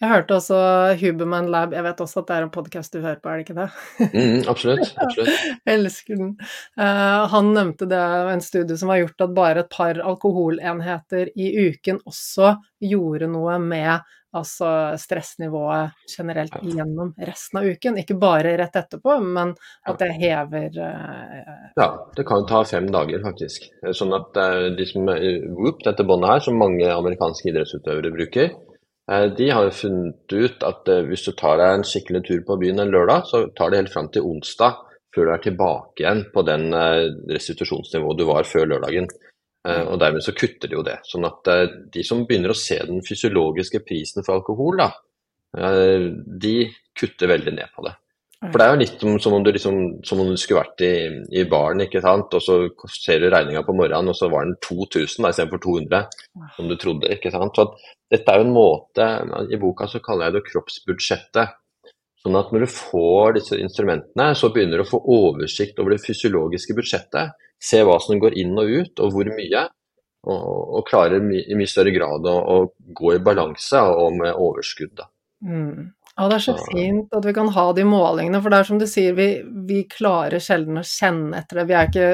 Jeg 0.02 0.10
hørte 0.10 0.34
også 0.39 0.60
Huberman 0.97 1.52
Lab, 1.54 1.76
jeg 1.78 1.86
vet 1.86 1.99
også 2.02 2.24
at 2.24 2.30
det 2.32 2.38
er 2.39 2.45
en 2.47 2.54
podkast 2.54 2.95
du 2.95 3.04
hører 3.04 3.20
på, 3.22 3.30
er 3.30 3.38
det 3.38 3.43
ikke 3.45 3.58
det? 3.60 3.68
Mm, 4.16 4.47
absolutt. 4.49 4.95
absolutt. 4.97 5.43
jeg 5.68 5.76
elsker 5.76 6.18
den. 6.18 6.32
Uh, 6.74 7.28
han 7.30 7.52
nevnte 7.54 7.86
det 7.89 7.99
en 8.32 8.41
studie 8.41 8.78
som 8.82 8.89
har 8.89 9.04
gjort 9.04 9.28
at 9.28 9.36
bare 9.38 9.62
et 9.62 9.70
par 9.70 9.99
alkoholenheter 10.02 11.30
i 11.38 11.52
uken 11.68 12.02
også 12.10 12.56
gjorde 12.82 13.30
noe 13.30 13.60
med 13.62 14.10
altså 14.32 14.72
stressnivået 14.97 16.10
generelt 16.10 16.58
gjennom 16.64 17.14
resten 17.20 17.62
av 17.62 17.70
uken. 17.70 18.02
Ikke 18.02 18.18
bare 18.18 18.56
rett 18.58 18.82
etterpå, 18.82 19.20
men 19.22 19.54
at 19.86 20.02
det 20.02 20.10
hever 20.18 20.82
uh, 20.82 21.70
Ja, 21.78 21.91
det 22.18 22.26
kan 22.26 22.49
ta 22.49 22.64
fem 22.66 22.89
dager, 22.89 23.22
faktisk. 23.28 23.70
Sånn 23.93 24.18
at 24.18 24.41
uh, 24.41 24.66
de 24.74 24.89
som 24.89 25.06
Whoop, 25.06 25.86
dette 25.86 26.10
båndet 26.10 26.34
her, 26.34 26.45
som 26.49 26.58
mange 26.58 26.89
amerikanske 26.89 27.54
idrettsutøvere 27.54 28.16
bruker, 28.18 28.54
de 29.38 29.49
har 29.49 29.66
jo 29.66 29.74
funnet 29.76 30.34
ut 30.34 30.64
at 30.64 30.89
eh, 30.91 31.04
hvis 31.10 31.26
du 31.26 31.34
tar 31.38 31.58
deg 31.60 31.74
en 31.76 31.88
skikkelig 31.88 32.22
tur 32.28 32.43
på 32.47 32.58
byen 32.62 32.84
en 32.84 32.93
lørdag, 32.93 33.26
så 33.28 33.43
tar 33.58 33.72
det 33.72 33.82
helt 33.82 33.93
fram 33.93 34.10
til 34.14 34.28
onsdag 34.28 34.78
før 35.12 35.28
du 35.28 35.32
er 35.34 35.41
tilbake 35.43 36.04
igjen 36.04 36.22
på 36.32 36.43
den 36.47 36.70
eh, 36.78 37.10
restitusjonsnivået 37.34 38.22
du 38.22 38.26
var 38.30 38.47
før 38.47 38.70
lørdagen. 38.76 39.10
Og 39.62 39.99
dermed 40.02 40.24
så 40.26 40.34
kutter 40.34 40.72
de 40.72 40.74
jo 40.74 40.82
det. 40.82 40.95
Sånn 41.06 41.28
at 41.28 41.45
de 41.93 42.02
som 42.02 42.24
begynner 42.26 42.49
å 42.49 42.58
se 42.58 42.80
den 42.82 43.04
fysiologiske 43.06 43.84
prisen 43.86 44.26
for 44.26 44.39
alkohol, 44.39 44.80
da, 44.82 44.88
de 46.41 46.54
kutter 46.97 47.30
veldig 47.30 47.54
ned 47.60 47.70
på 47.76 47.86
det. 47.86 47.91
For 48.41 48.57
det 48.57 48.65
er 48.65 48.71
jo 48.73 48.81
litt 48.81 49.03
som 49.21 49.35
om 49.37 49.43
du, 49.45 49.51
liksom, 49.53 49.75
som 50.07 50.21
om 50.23 50.29
du 50.31 50.37
skulle 50.41 50.63
vært 50.63 50.81
i, 50.81 50.93
i 51.37 51.43
baren, 51.49 51.83
ikke 51.85 52.01
sant? 52.01 52.33
og 52.33 52.41
så 52.41 52.55
ser 52.89 53.21
du 53.21 53.27
regninga 53.29 53.61
på 53.67 53.75
morgenen, 53.77 54.09
og 54.09 54.17
så 54.17 54.31
var 54.33 54.47
den 54.47 54.55
2000 54.65 55.27
istedenfor 55.29 55.61
200, 55.61 56.07
som 56.55 56.71
du 56.71 56.73
trodde. 56.81 57.11
ikke 57.13 57.29
sant? 57.33 57.53
Så 57.53 57.67
dette 58.09 58.33
er 58.33 58.41
jo 58.41 58.47
en 58.47 58.55
måte 58.55 59.05
I 59.45 59.59
boka 59.61 59.85
så 59.91 60.01
kaller 60.01 60.31
jeg 60.31 60.39
det 60.39 60.47
kroppsbudsjettet. 60.49 61.53
Sånn 62.21 62.37
at 62.37 62.49
når 62.53 62.65
du 62.65 62.73
får 62.73 63.37
disse 63.37 63.61
instrumentene, 63.61 64.31
så 64.37 64.49
begynner 64.53 64.81
du 64.81 64.85
å 64.85 64.89
få 64.89 65.01
oversikt 65.13 65.79
over 65.81 65.95
det 65.95 66.03
fysiologiske 66.03 66.75
budsjettet. 66.77 67.37
Se 67.61 67.81
hva 67.85 67.97
som 68.01 68.19
går 68.21 68.37
inn 68.41 68.57
og 68.57 68.73
ut, 68.73 69.05
og 69.05 69.15
hvor 69.15 69.29
mye. 69.37 69.63
Og, 70.21 70.49
og 70.77 70.85
klarer 70.85 71.17
i 71.17 71.55
mye 71.57 71.69
større 71.69 71.93
grad 71.95 72.27
å, 72.29 72.35
å, 72.53 72.57
gå 72.93 73.15
i 73.15 73.23
balanse 73.25 73.79
og 73.89 74.19
med 74.19 74.37
overskudd. 74.37 75.01
Mm. 75.41 75.89
Ja, 76.22 76.28
det 76.30 76.36
er 76.36 76.43
så 76.43 76.53
fint 76.67 77.15
at 77.17 77.26
vi 77.26 77.32
kan 77.34 77.47
ha 77.49 77.63
de 77.74 77.82
målingene, 77.88 78.38
for 78.43 78.53
det 78.53 78.59
er 78.61 78.67
som 78.67 78.78
du 78.78 78.86
sier, 78.86 79.15
vi, 79.17 79.26
vi 79.65 79.80
klarer 79.89 80.43
sjelden 80.43 80.78
å 80.78 80.84
kjenne 80.86 81.39
etter 81.39 81.57
det. 81.57 81.63
Vi 81.72 81.74
er 81.74 81.88
ikke 81.89 82.09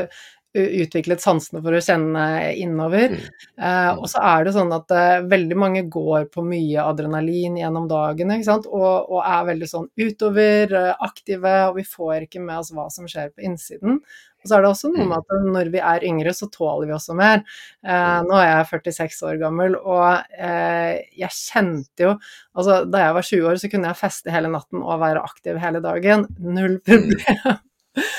utviklet 0.56 1.22
sansene 1.22 1.62
for 1.64 1.76
å 1.76 1.82
kjenne 1.84 2.24
innover. 2.58 3.16
Mm. 3.18 3.42
Eh, 3.68 3.90
og 3.98 4.08
så 4.12 4.22
er 4.26 4.48
det 4.48 4.54
sånn 4.56 4.72
at 4.76 4.94
eh, 4.96 5.26
veldig 5.30 5.58
mange 5.60 5.84
går 5.92 6.30
på 6.34 6.44
mye 6.46 6.86
adrenalin 6.88 7.60
gjennom 7.60 7.90
dagen 7.90 8.32
og, 8.32 8.70
og, 8.72 9.20
er 9.22 9.50
veldig 9.52 9.70
sånn 9.70 9.90
utover, 10.00 10.74
eh, 10.74 10.94
aktive, 11.10 11.58
og 11.70 11.82
vi 11.82 11.86
får 11.88 12.28
ikke 12.28 12.42
med 12.44 12.62
oss 12.62 12.74
hva 12.76 12.88
som 12.94 13.10
skjer 13.10 13.34
på 13.36 13.46
innsiden. 13.48 14.02
Og 14.38 14.50
så 14.50 14.58
er 14.58 14.64
det 14.64 14.70
også 14.70 14.92
noe 14.94 15.04
med 15.04 15.12
mm. 15.12 15.20
at 15.20 15.48
når 15.52 15.70
vi 15.74 15.84
er 15.92 16.08
yngre, 16.08 16.34
så 16.36 16.48
tåler 16.54 16.88
vi 16.88 16.96
også 16.96 17.18
mer. 17.18 17.44
Eh, 17.84 17.92
mm. 17.92 18.30
nå 18.30 18.40
er 18.40 18.50
jeg 18.52 18.72
46 18.72 19.22
år 19.28 19.40
gammel, 19.42 19.78
og 19.82 20.34
eh, 20.38 21.04
jeg 21.20 21.34
kjente 21.36 22.10
jo 22.10 22.18
Altså, 22.58 22.80
da 22.90 23.04
jeg 23.04 23.14
var 23.14 23.26
20 23.28 23.48
år, 23.52 23.60
så 23.62 23.70
kunne 23.70 23.90
jeg 23.92 24.00
feste 24.00 24.34
hele 24.34 24.50
natten 24.50 24.82
og 24.82 25.02
være 25.04 25.22
aktiv 25.22 25.60
hele 25.62 25.84
dagen. 25.84 26.26
Null 26.42 26.80
problem. 26.82 27.60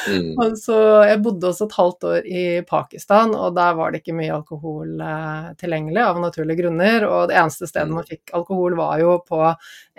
Mm. 0.09 0.57
Så 0.57 0.77
jeg 1.07 1.21
bodde 1.23 1.51
også 1.51 1.69
et 1.69 1.77
halvt 1.79 2.07
år 2.09 2.27
i 2.27 2.45
Pakistan, 2.69 3.35
og 3.37 3.57
der 3.59 3.75
var 3.79 3.93
det 3.93 4.03
ikke 4.03 4.17
mye 4.19 4.35
alkohol 4.35 5.03
eh, 5.05 5.49
tilgjengelig 5.61 6.05
av 6.05 6.21
naturlige 6.23 6.63
grunner. 6.63 7.07
Og 7.09 7.31
det 7.31 7.39
eneste 7.39 7.69
stedet 7.71 7.93
man 7.93 8.07
mm. 8.07 8.11
fikk 8.13 8.35
alkohol, 8.39 8.79
var 8.79 9.03
jo 9.03 9.19
på 9.27 9.43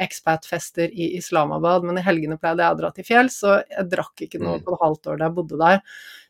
expat-fester 0.08 0.90
i 0.90 1.14
Islamabad. 1.20 1.88
Men 1.88 2.02
i 2.02 2.06
helgene 2.06 2.40
pleide 2.42 2.66
jeg 2.66 2.78
å 2.78 2.82
dra 2.82 2.94
til 2.96 3.08
fjells, 3.08 3.42
så 3.44 3.60
jeg 3.64 3.90
drakk 3.92 4.26
ikke 4.28 4.42
noe 4.42 4.60
mm. 4.60 4.66
på 4.66 4.76
et 4.76 4.84
halvt 4.88 5.14
år 5.14 5.22
da 5.22 5.30
jeg 5.30 5.38
bodde 5.40 5.62
der. 5.64 5.86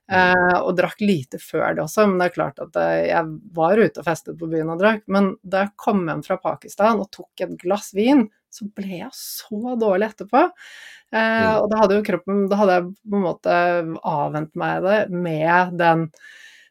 Eh, 0.10 0.56
og 0.64 0.74
drakk 0.78 1.04
lite 1.04 1.38
før 1.38 1.76
det 1.78 1.84
også, 1.84 2.08
men 2.10 2.18
det 2.18 2.30
er 2.30 2.34
klart 2.34 2.62
at 2.64 2.78
eh, 2.82 3.12
jeg 3.12 3.34
var 3.54 3.78
ute 3.78 4.02
og 4.02 4.08
festet 4.08 4.39
på 4.39 4.50
byen 4.50 4.72
og 4.74 4.82
drakk. 4.82 5.04
Men 5.12 5.36
da 5.45 5.66
jeg 5.66 5.76
kom 5.78 6.02
hjem 6.10 6.24
fra 6.26 6.39
Pakistan 6.41 7.04
og 7.04 7.12
tok 7.14 7.45
et 7.45 7.54
glass 7.62 7.91
vin, 7.97 8.26
så 8.52 8.68
ble 8.76 9.00
jeg 9.04 9.12
så 9.14 9.76
dårlig 9.80 10.10
etterpå. 10.12 10.43
Eh, 11.12 11.18
Mm. 11.20 11.62
og 11.64 11.70
da 11.72 11.78
hadde 11.82 11.95
jo 11.97 12.04
kroppen 12.06 12.43
Da 12.52 12.56
hadde 12.60 12.74
jeg 12.78 12.84
på 13.10 13.16
en 13.18 13.24
måte 13.24 13.54
avvent 14.06 14.52
meg 14.56 14.84
det 14.84 15.00
med 15.10 15.78
den 15.80 16.04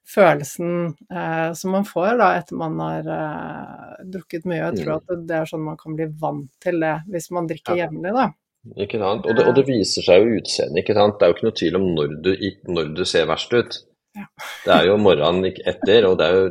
følelsen 0.09 0.95
eh, 1.12 1.53
som 1.59 1.70
man 1.74 1.85
får 1.85 2.16
da 2.20 2.29
etter 2.39 2.57
man 2.57 2.79
har 2.81 3.09
eh, 3.12 4.05
drukket 4.09 4.47
mye. 4.49 4.62
Jeg 4.70 4.79
tror 4.85 4.93
Mm. 4.93 4.97
at 4.97 5.07
det, 5.11 5.16
det 5.29 5.37
er 5.41 5.51
sånn 5.51 5.64
man 5.66 5.76
kan 5.76 5.97
bli 5.99 6.07
vant 6.22 6.51
til 6.62 6.79
det 6.81 6.95
hvis 7.11 7.31
man 7.35 7.49
drikker 7.51 7.76
Ja. 7.76 7.87
jevnlig, 7.89 8.14
da. 8.14 8.29
Ikke 8.76 8.99
sant? 9.01 9.26
Og 9.26 9.37
det, 9.37 9.47
og 9.49 9.55
det 9.55 9.66
viser 9.68 10.03
seg 10.05 10.22
jo 10.22 10.33
i 10.33 10.41
utseendet, 10.41 10.83
ikke 10.85 10.95
sant. 10.95 11.18
Det 11.18 11.26
er 11.26 11.31
jo 11.31 11.35
ikke 11.37 11.49
noe 11.49 11.59
tvil 11.61 11.76
om 11.76 11.87
når 11.95 12.16
du, 12.22 12.33
når 12.68 12.95
du 12.95 13.05
ser 13.05 13.26
verst 13.26 13.53
ut. 13.55 13.79
Ja. 14.16 14.24
Det 14.64 14.74
er 14.74 14.87
jo 14.89 14.97
morgenen 14.99 15.53
etter, 15.66 16.07
og 16.09 16.18
det 16.18 16.26
er 16.26 16.35
jo 16.35 16.49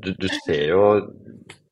Du, 0.00 0.12
du 0.12 0.28
ser 0.46 0.68
jo 0.70 0.84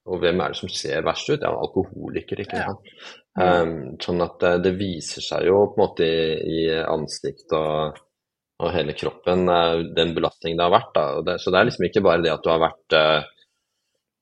Og 0.06 0.18
hvem 0.20 0.40
er 0.44 0.52
det 0.52 0.58
som 0.58 0.68
ser 0.68 1.04
verst 1.06 1.30
ut? 1.30 1.40
Ja, 1.40 1.48
er 1.48 1.60
alkoholikere, 1.64 2.44
ikke 2.44 2.58
Ja. 2.60 2.66
sant. 2.72 2.90
Um, 3.34 3.96
sånn 3.98 4.20
at 4.22 4.36
det, 4.42 4.50
det 4.62 4.72
viser 4.78 5.24
seg 5.24 5.46
jo 5.48 5.62
på 5.72 5.78
en 5.78 5.82
måte 5.88 6.04
i, 6.06 6.34
i 6.44 6.66
ansikt 6.84 7.50
og, 7.56 7.96
og 8.62 8.68
hele 8.76 8.92
kroppen, 8.94 9.48
eh, 9.50 9.80
den 9.96 10.12
belastningen 10.14 10.60
det 10.60 10.66
har 10.68 10.74
vært. 10.76 11.00
Det, 11.26 11.38
så 11.42 11.50
det 11.50 11.58
er 11.62 11.70
liksom 11.70 11.88
ikke 11.88 12.04
bare 12.04 12.22
det 12.22 12.30
at 12.34 12.44
du 12.44 12.50
har 12.52 12.60
vært 12.62 12.94
eh, 13.00 13.24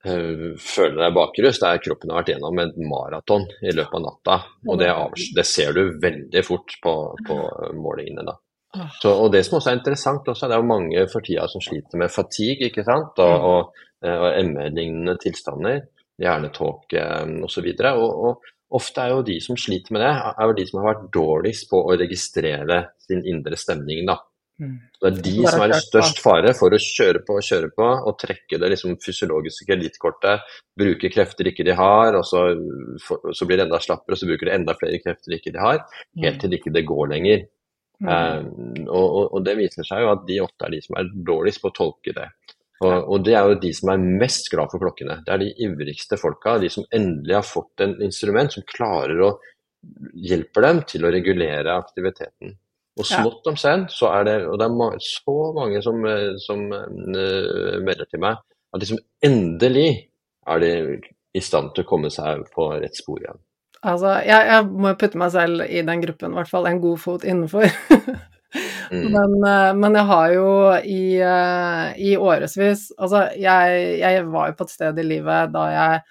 eh, 0.06 0.46
føler 0.62 0.96
deg 1.02 1.14
bakrus, 1.18 1.60
det 1.60 1.68
er 1.74 1.82
kroppen 1.84 2.10
har 2.14 2.22
vært 2.22 2.32
gjennom 2.34 2.62
et 2.64 2.78
maraton 2.88 3.44
i 3.60 3.74
løpet 3.74 3.98
av 3.98 4.04
natta. 4.06 4.38
Og 4.70 4.80
det, 4.80 4.88
det 5.36 5.46
ser 5.50 5.76
du 5.76 5.82
veldig 6.02 6.44
fort 6.46 6.78
på, 6.82 6.94
på 7.28 7.38
målingene 7.82 8.24
da. 8.30 8.38
Så, 9.02 9.10
og 9.12 9.32
det 9.34 9.42
som 9.44 9.58
også 9.58 9.68
er 9.74 9.82
interessant, 9.82 10.28
også, 10.32 10.48
det 10.48 10.56
er 10.56 10.62
jo 10.62 10.70
mange 10.72 11.02
for 11.12 11.20
tida 11.26 11.44
som 11.52 11.60
sliter 11.60 12.00
med 12.00 12.08
fatigue, 12.14 12.70
ikke 12.70 12.86
sant, 12.88 13.18
og, 13.20 13.34
Mm. 13.36 13.48
og, 13.50 13.74
eh, 13.76 13.88
og 14.02 14.48
ME-lignende 14.48 15.16
tilstander, 15.22 15.84
hjernetåke 16.22 17.04
osv. 17.46 17.68
Og, 17.92 18.10
og 18.26 18.50
ofte 18.78 19.04
er 19.04 19.14
jo 19.14 19.22
de 19.26 19.38
som 19.44 19.58
sliter 19.60 19.94
med 19.94 20.04
det, 20.04 20.12
er 20.32 20.50
jo 20.50 20.58
de 20.58 20.66
som 20.68 20.82
har 20.82 20.90
vært 20.92 21.08
dårligst 21.14 21.70
på 21.70 21.80
å 21.86 21.96
registrere 22.00 22.82
sin 23.06 23.24
indre 23.28 23.58
stemning, 23.60 24.04
da. 24.08 24.18
Mm. 24.60 24.74
Det 25.00 25.08
er 25.08 25.16
de 25.24 25.32
som 25.40 25.62
er 25.64 25.72
i 25.72 25.78
størst 25.80 26.20
fare 26.22 26.52
for 26.54 26.74
å 26.74 26.78
kjøre 26.80 27.22
på 27.26 27.38
og 27.38 27.46
kjøre 27.46 27.70
på, 27.74 27.86
og 28.08 28.18
trekke 28.20 28.60
det 28.60 28.68
liksom 28.74 28.98
fysiologiske 29.02 29.66
kredittkortet, 29.66 30.44
bruke 30.78 31.10
krefter 31.12 31.50
ikke 31.50 31.66
de 31.66 31.74
har, 31.78 32.18
og 32.18 32.26
så, 32.28 32.44
for, 33.02 33.32
så 33.34 33.48
blir 33.48 33.58
det 33.58 33.66
enda 33.66 33.80
slappere, 33.82 34.14
og 34.14 34.20
så 34.20 34.28
bruker 34.28 34.50
de 34.50 34.54
enda 34.60 34.76
flere 34.78 35.00
krefter 35.02 35.38
ikke 35.38 35.54
de 35.54 35.62
har, 35.62 35.82
helt 36.22 36.40
til 36.44 36.58
ikke 36.58 36.74
det 36.74 36.86
går 36.88 37.10
lenger. 37.16 37.44
Mm. 38.02 38.08
Um, 38.10 38.86
og, 38.88 39.04
og, 39.06 39.26
og 39.36 39.44
det 39.46 39.56
viser 39.60 39.86
seg 39.86 40.02
jo 40.02 40.12
at 40.12 40.24
de 40.26 40.40
ofte 40.42 40.66
er 40.66 40.74
de 40.74 40.80
som 40.82 40.96
er 40.98 41.10
dårligst 41.26 41.62
på 41.62 41.70
å 41.70 41.76
tolke 41.76 42.14
det. 42.16 42.28
Og, 42.82 43.08
og 43.14 43.24
det 43.26 43.36
er 43.38 43.46
jo 43.46 43.60
de 43.62 43.70
som 43.76 43.92
er 43.92 44.02
mest 44.02 44.50
glad 44.50 44.72
for 44.72 44.82
klokkene. 44.82 45.20
Det 45.26 45.32
er 45.34 45.42
de 45.42 45.52
ivrigste 45.66 46.18
folka, 46.18 46.56
de 46.62 46.70
som 46.72 46.86
endelig 46.94 47.36
har 47.38 47.46
fått 47.46 47.84
en 47.84 47.94
instrument 48.02 48.52
som 48.54 48.66
klarer 48.68 49.22
å 49.22 49.32
hjelpe 50.14 50.62
dem 50.64 50.82
til 50.88 51.06
å 51.06 51.12
regulere 51.14 51.76
aktiviteten. 51.78 52.56
Og 53.00 53.08
smått 53.08 53.46
om 53.48 53.56
senn 53.56 53.86
så 53.88 54.10
er 54.18 54.26
det, 54.28 54.34
og 54.50 54.58
det 54.60 54.68
er 54.68 54.98
så 55.06 55.36
mange 55.56 55.80
som, 55.84 56.02
som 56.44 56.66
eh, 56.68 57.78
melder 57.80 58.08
til 58.10 58.20
meg, 58.20 58.42
at 58.72 58.82
liksom 58.82 59.00
endelig 59.24 59.88
er 60.48 60.60
de 60.60 60.72
i 61.32 61.40
stand 61.40 61.72
til 61.72 61.86
å 61.86 61.88
komme 61.88 62.10
seg 62.12 62.44
på 62.52 62.68
rett 62.74 62.98
spor 62.98 63.22
igjen. 63.22 63.40
Altså, 63.82 64.12
jeg, 64.22 64.46
jeg 64.46 64.66
må 64.84 64.92
putte 64.98 65.18
meg 65.18 65.32
selv 65.34 65.64
i 65.66 65.80
den 65.86 66.04
gruppen, 66.04 66.34
i 66.34 66.38
hvert 66.38 66.52
fall 66.52 66.68
en 66.70 66.82
god 66.82 67.00
fot 67.02 67.24
innenfor. 67.26 67.66
Mm. 68.92 69.06
Men, 69.12 69.36
eh, 69.48 69.70
men 69.80 69.96
jeg 69.96 70.08
har 70.10 70.32
jo 70.34 70.48
i, 70.84 71.04
eh, 71.24 71.86
i 71.96 72.10
årevis 72.20 72.90
Altså, 72.98 73.22
jeg, 73.40 73.78
jeg 74.02 74.26
var 74.28 74.50
jo 74.50 74.58
på 74.58 74.66
et 74.66 74.74
sted 74.74 75.00
i 75.00 75.06
livet 75.06 75.54
da 75.54 75.62
jeg 75.72 76.02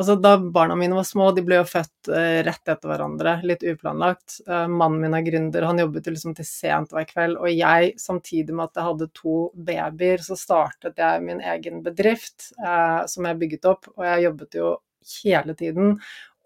Altså, 0.00 0.14
da 0.16 0.36
barna 0.38 0.76
mine 0.78 0.94
var 0.94 1.04
små, 1.04 1.26
de 1.34 1.42
ble 1.44 1.56
jo 1.58 1.64
født 1.66 2.08
eh, 2.14 2.40
rett 2.46 2.70
etter 2.70 2.88
hverandre, 2.88 3.32
litt 3.44 3.64
uplanlagt. 3.66 4.36
Mannen 4.46 5.00
min 5.02 5.16
er 5.18 5.24
gründer, 5.26 5.66
han 5.66 5.82
jobbet 5.82 6.06
jo 6.06 6.14
liksom 6.14 6.36
til 6.38 6.46
sent 6.46 6.94
hver 6.94 7.08
kveld. 7.08 7.34
Og 7.42 7.50
jeg, 7.50 7.90
samtidig 8.00 8.54
med 8.54 8.70
at 8.70 8.78
jeg 8.78 8.86
hadde 8.86 9.10
to 9.18 9.34
babyer, 9.66 10.22
så 10.24 10.38
startet 10.38 11.02
jeg 11.02 11.26
min 11.26 11.42
egen 11.42 11.82
bedrift 11.84 12.52
eh, 12.62 13.02
som 13.10 13.26
jeg 13.28 13.40
bygget 13.42 13.68
opp. 13.72 13.90
Og 13.96 14.06
jeg 14.06 14.28
jobbet 14.28 14.60
jo 14.60 14.70
hele 15.24 15.58
tiden. 15.58 15.98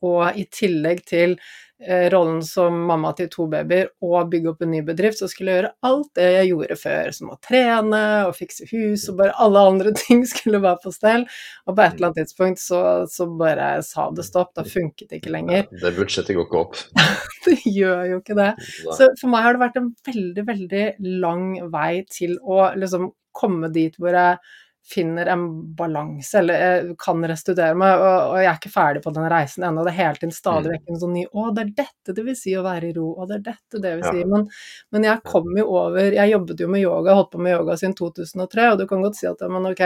Og 0.04 0.36
i 0.36 0.44
tillegg 0.52 1.02
til 1.08 1.36
eh, 1.82 2.06
rollen 2.12 2.42
som 2.44 2.76
mamma 2.88 3.12
til 3.16 3.30
to 3.32 3.46
babyer 3.50 3.90
og 4.04 4.30
bygge 4.32 4.50
opp 4.52 4.64
en 4.64 4.72
ny 4.74 4.82
bedrift, 4.86 5.20
så 5.20 5.28
skulle 5.30 5.52
jeg 5.52 5.62
gjøre 5.62 5.72
alt 5.88 6.10
det 6.18 6.28
jeg 6.34 6.50
gjorde 6.50 6.78
før, 6.80 7.10
som 7.18 7.32
å 7.32 7.38
trene 7.48 8.02
og 8.28 8.36
fikse 8.38 8.68
hus 8.72 9.06
og 9.12 9.20
bare 9.22 9.36
alle 9.46 9.64
andre 9.72 9.94
ting 10.04 10.24
skulle 10.28 10.62
være 10.64 10.82
på 10.84 10.94
stell. 10.94 11.26
Og 11.66 11.76
på 11.76 11.86
et 11.86 11.96
eller 11.96 12.10
annet 12.10 12.20
tidspunkt 12.22 12.62
så, 12.62 12.82
så 13.10 13.28
bare 13.40 13.70
sa 13.86 14.08
det 14.14 14.26
stopp, 14.28 14.54
da 14.58 14.66
funket 14.68 15.08
det 15.10 15.22
ikke 15.22 15.34
lenger. 15.34 15.68
Det 15.72 15.94
budsjettet 15.96 16.36
går 16.38 16.48
ikke 16.48 16.62
opp. 16.64 16.80
Det 17.44 17.58
gjør 17.68 18.06
jo 18.08 18.18
ikke 18.22 18.34
det. 18.38 18.52
Så 18.96 19.10
for 19.20 19.28
meg 19.28 19.42
har 19.44 19.52
det 19.52 19.60
vært 19.60 19.74
en 19.76 19.90
veldig, 20.06 20.44
veldig 20.48 20.84
lang 21.20 21.42
vei 21.68 22.06
til 22.08 22.38
å 22.40 22.70
liksom 22.72 23.10
komme 23.36 23.68
dit 23.74 23.98
hvor 24.00 24.16
jeg 24.16 24.38
finner 24.84 25.26
en 25.32 25.44
balanse, 25.76 26.38
eller 26.42 26.90
kan 27.00 27.22
restituere 27.24 27.72
meg, 27.74 27.94
og, 27.96 28.32
og 28.34 28.38
jeg 28.42 28.48
er 28.50 28.58
ikke 28.58 28.72
ferdig 28.74 29.02
på 29.04 29.12
den 29.16 29.24
reisen 29.32 29.64
ennå. 29.64 29.84
Det 29.86 29.92
er 29.94 29.96
hele 30.02 30.20
tiden 30.20 30.34
stadig 30.36 30.68
Mm. 30.68 30.74
vekk 30.74 30.90
en 30.92 31.00
sånn 31.00 31.14
ny 31.16 31.22
Å, 31.32 31.44
det 31.56 31.62
er 31.64 31.70
dette 31.78 32.14
det 32.18 32.24
vil 32.26 32.36
si 32.36 32.52
å 32.56 32.62
være 32.66 32.90
i 32.90 32.92
ro, 32.96 33.06
og 33.16 33.28
det 33.30 33.38
er 33.38 33.44
dette 33.52 33.80
det 33.80 33.94
vil 33.96 34.04
Ja. 34.04 34.12
si. 34.12 34.24
Men, 34.28 34.44
men 34.92 35.06
jeg 35.08 35.22
kom 35.24 35.48
jo 35.56 35.64
over 35.72 36.12
Jeg 36.12 36.30
jobbet 36.34 36.60
jo 36.60 36.68
med 36.68 36.82
yoga, 36.84 37.14
holdt 37.16 37.30
på 37.32 37.40
med 37.40 37.56
yoga 37.56 37.76
siden 37.80 37.94
2003, 37.96 38.68
og 38.72 38.78
du 38.78 38.86
kan 38.86 39.02
godt 39.02 39.16
si 39.16 39.26
at 39.26 39.40
men 39.48 39.66
ok, 39.72 39.82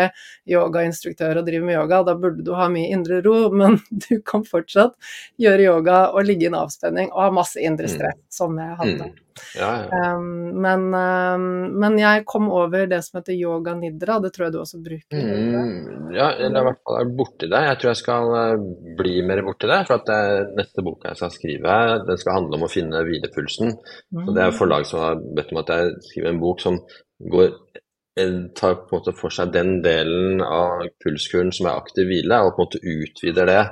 yogainstruktør 0.51 1.39
og 1.41 1.47
driver 1.47 1.67
med 1.71 1.77
yoga, 1.79 2.03
da 2.05 2.15
burde 2.19 2.43
du 2.45 2.53
ha 2.59 2.69
mye 2.73 2.91
indre 2.93 3.23
ro, 3.25 3.51
men 3.61 3.79
du 3.91 4.21
kan 4.27 4.43
fortsatt 4.45 4.95
gjøre 5.41 5.63
yoga 5.71 6.01
og 6.13 6.27
ligge 6.27 6.49
i 6.49 6.51
en 6.51 6.59
avspenning 6.59 7.11
og 7.15 7.23
ha 7.23 7.31
masse 7.31 7.57
indre 7.63 7.87
Mm. 7.89 8.13
som 8.29 8.59
jeg 8.59 8.77
hadde. 8.83 9.07
Mm. 9.09 9.15
Ja, 9.59 9.71
ja. 9.85 10.13
Um, 10.17 10.61
men, 10.63 10.87
um, 10.95 11.47
men 11.81 11.99
jeg 12.01 12.25
kom 12.29 12.49
over 12.53 12.87
det 12.91 13.01
som 13.07 13.19
heter 13.21 13.37
yoga 13.37 13.75
nidra, 13.79 14.19
det 14.25 14.33
tror 14.35 14.49
jeg 14.49 14.55
du 14.57 14.61
også 14.63 14.81
bruker. 14.85 15.19
Mm, 15.19 16.13
ja, 16.17 16.31
eller 16.37 16.61
i 16.63 16.67
hvert 16.69 16.83
fall 16.85 17.01
er 17.01 17.13
borti 17.19 17.49
det. 17.51 17.63
Jeg 17.69 17.81
tror 17.81 17.91
jeg 17.93 18.01
skal 18.03 18.37
eh, 18.41 18.67
bli 18.99 19.17
mer 19.29 19.43
borti 19.47 19.71
det. 19.71 19.81
For 19.89 19.99
at 19.99 20.09
det, 20.09 20.23
neste 20.59 20.85
boka 20.87 21.13
jeg 21.13 21.21
skal 21.21 21.35
skrive, 21.35 21.77
den 22.09 22.21
skal 22.23 22.39
handle 22.41 22.59
om 22.59 22.67
å 22.69 22.73
finne 22.73 23.05
hvilepulsen. 23.09 23.75
Så 23.79 24.33
det 24.35 24.43
er 24.45 24.53
Mm. 24.53 24.59
forlag 24.59 24.87
som 24.89 25.01
har 25.05 25.21
bedt 25.37 25.53
om 25.53 25.61
at 25.63 25.75
jeg 25.75 25.93
skriver 26.09 26.31
en 26.33 26.41
bok 26.41 26.61
som 26.65 26.81
går 27.33 27.51
eh, 28.19 28.39
tar 28.59 28.75
på 28.75 28.89
en 28.89 28.99
måte 28.99 29.15
for 29.15 29.31
seg 29.31 29.53
den 29.55 29.79
delen 29.85 30.41
av 30.43 30.83
pulskuren 31.05 31.53
som 31.55 31.69
er 31.69 31.79
aktiv 31.79 32.09
hvile, 32.11 32.41
og 32.43 32.57
på 32.57 32.63
en 32.63 32.67
måte 32.67 32.81
utvider 32.83 33.47
det. 33.47 33.63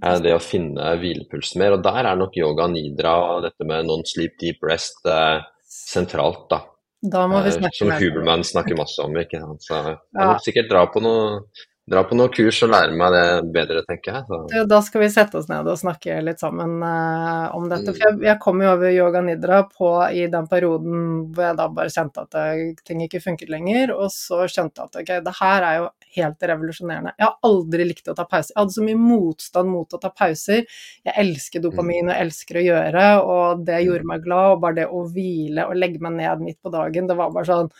Eh, 0.00 0.18
Det 0.24 0.34
å 0.36 0.40
finne 0.42 0.92
hvilepulsen 1.00 1.58
mer. 1.62 1.76
Og 1.76 1.82
der 1.84 2.08
er 2.10 2.16
nok 2.16 2.36
yoga 2.38 2.68
nidra 2.72 3.16
og 3.36 3.42
dette 3.46 3.66
med 3.68 3.86
non-sleep 3.88 4.38
deep 4.40 4.62
rest 4.62 5.04
eh, 5.06 5.40
sentralt, 5.68 6.48
da. 6.52 6.62
Da 7.02 7.26
må 7.26 7.40
vi 7.42 7.50
Eh, 7.50 7.70
Som. 7.74 7.90
Huberman 7.98 8.44
snakker 8.46 8.76
masse 8.78 9.02
om. 9.02 9.16
ikke 9.18 9.40
sant? 9.42 9.62
Så 9.66 9.74
jeg 9.74 9.98
må 10.14 10.38
sikkert 10.44 10.68
dra 10.70 10.86
på 10.86 11.02
noe, 11.02 11.42
dra 11.90 12.04
på 12.06 12.14
noen 12.14 12.30
kurs 12.30 12.60
og 12.62 12.70
lære 12.70 12.94
meg 12.94 13.14
det 13.14 13.52
bedre, 13.54 13.80
tenker 13.88 14.14
jeg. 14.14 14.26
Så. 14.28 14.62
Da 14.70 14.78
skal 14.86 15.02
vi 15.02 15.08
sette 15.10 15.38
oss 15.40 15.48
ned 15.50 15.66
og 15.66 15.80
snakke 15.80 16.20
litt 16.22 16.42
sammen 16.42 16.76
uh, 16.78 17.50
om 17.56 17.66
dette. 17.70 17.90
Mm. 17.90 17.96
For 17.96 18.04
jeg, 18.06 18.18
jeg 18.28 18.38
kom 18.44 18.62
jo 18.62 18.68
over 18.76 18.94
yoga 18.94 19.22
nidra 19.26 19.62
på, 19.66 19.90
i 20.14 20.28
den 20.30 20.46
perioden 20.50 21.08
hvor 21.32 21.48
jeg 21.48 21.58
da 21.58 21.66
bare 21.74 21.92
kjente 21.92 22.22
at 22.22 22.36
det, 22.36 22.84
ting 22.86 23.02
ikke 23.02 23.22
funket 23.24 23.50
lenger, 23.50 23.94
og 23.96 24.12
så 24.14 24.44
skjønte 24.46 24.78
jeg 24.78 24.92
at 24.92 25.00
ok, 25.02 25.12
det 25.26 25.34
her 25.40 25.66
er 25.66 25.80
jo 25.80 25.88
helt 26.12 26.46
revolusjonerende. 26.52 27.14
Jeg 27.18 27.26
har 27.26 27.50
aldri 27.50 27.88
likt 27.88 28.12
å 28.12 28.16
ta 28.16 28.28
pauser. 28.28 28.54
Jeg 28.54 28.60
hadde 28.60 28.76
så 28.76 28.86
mye 28.86 29.00
motstand 29.00 29.72
mot 29.72 29.96
å 29.96 30.00
ta 30.02 30.12
pauser. 30.14 30.68
Jeg 31.02 31.16
elsker 31.24 31.64
dopamin 31.64 32.06
og 32.06 32.14
jeg 32.14 32.28
elsker 32.28 32.60
å 32.60 32.64
gjøre, 32.68 33.08
og 33.34 33.66
det 33.66 33.82
gjorde 33.86 34.10
meg 34.12 34.22
glad. 34.28 34.54
Og 34.54 34.62
bare 34.62 34.78
det 34.82 34.86
å 34.92 35.02
hvile 35.10 35.66
og 35.66 35.78
legge 35.78 36.02
meg 36.04 36.18
ned 36.20 36.46
midt 36.46 36.60
på 36.62 36.72
dagen, 36.74 37.10
det 37.10 37.18
var 37.18 37.34
bare 37.34 37.48
sånn 37.48 37.72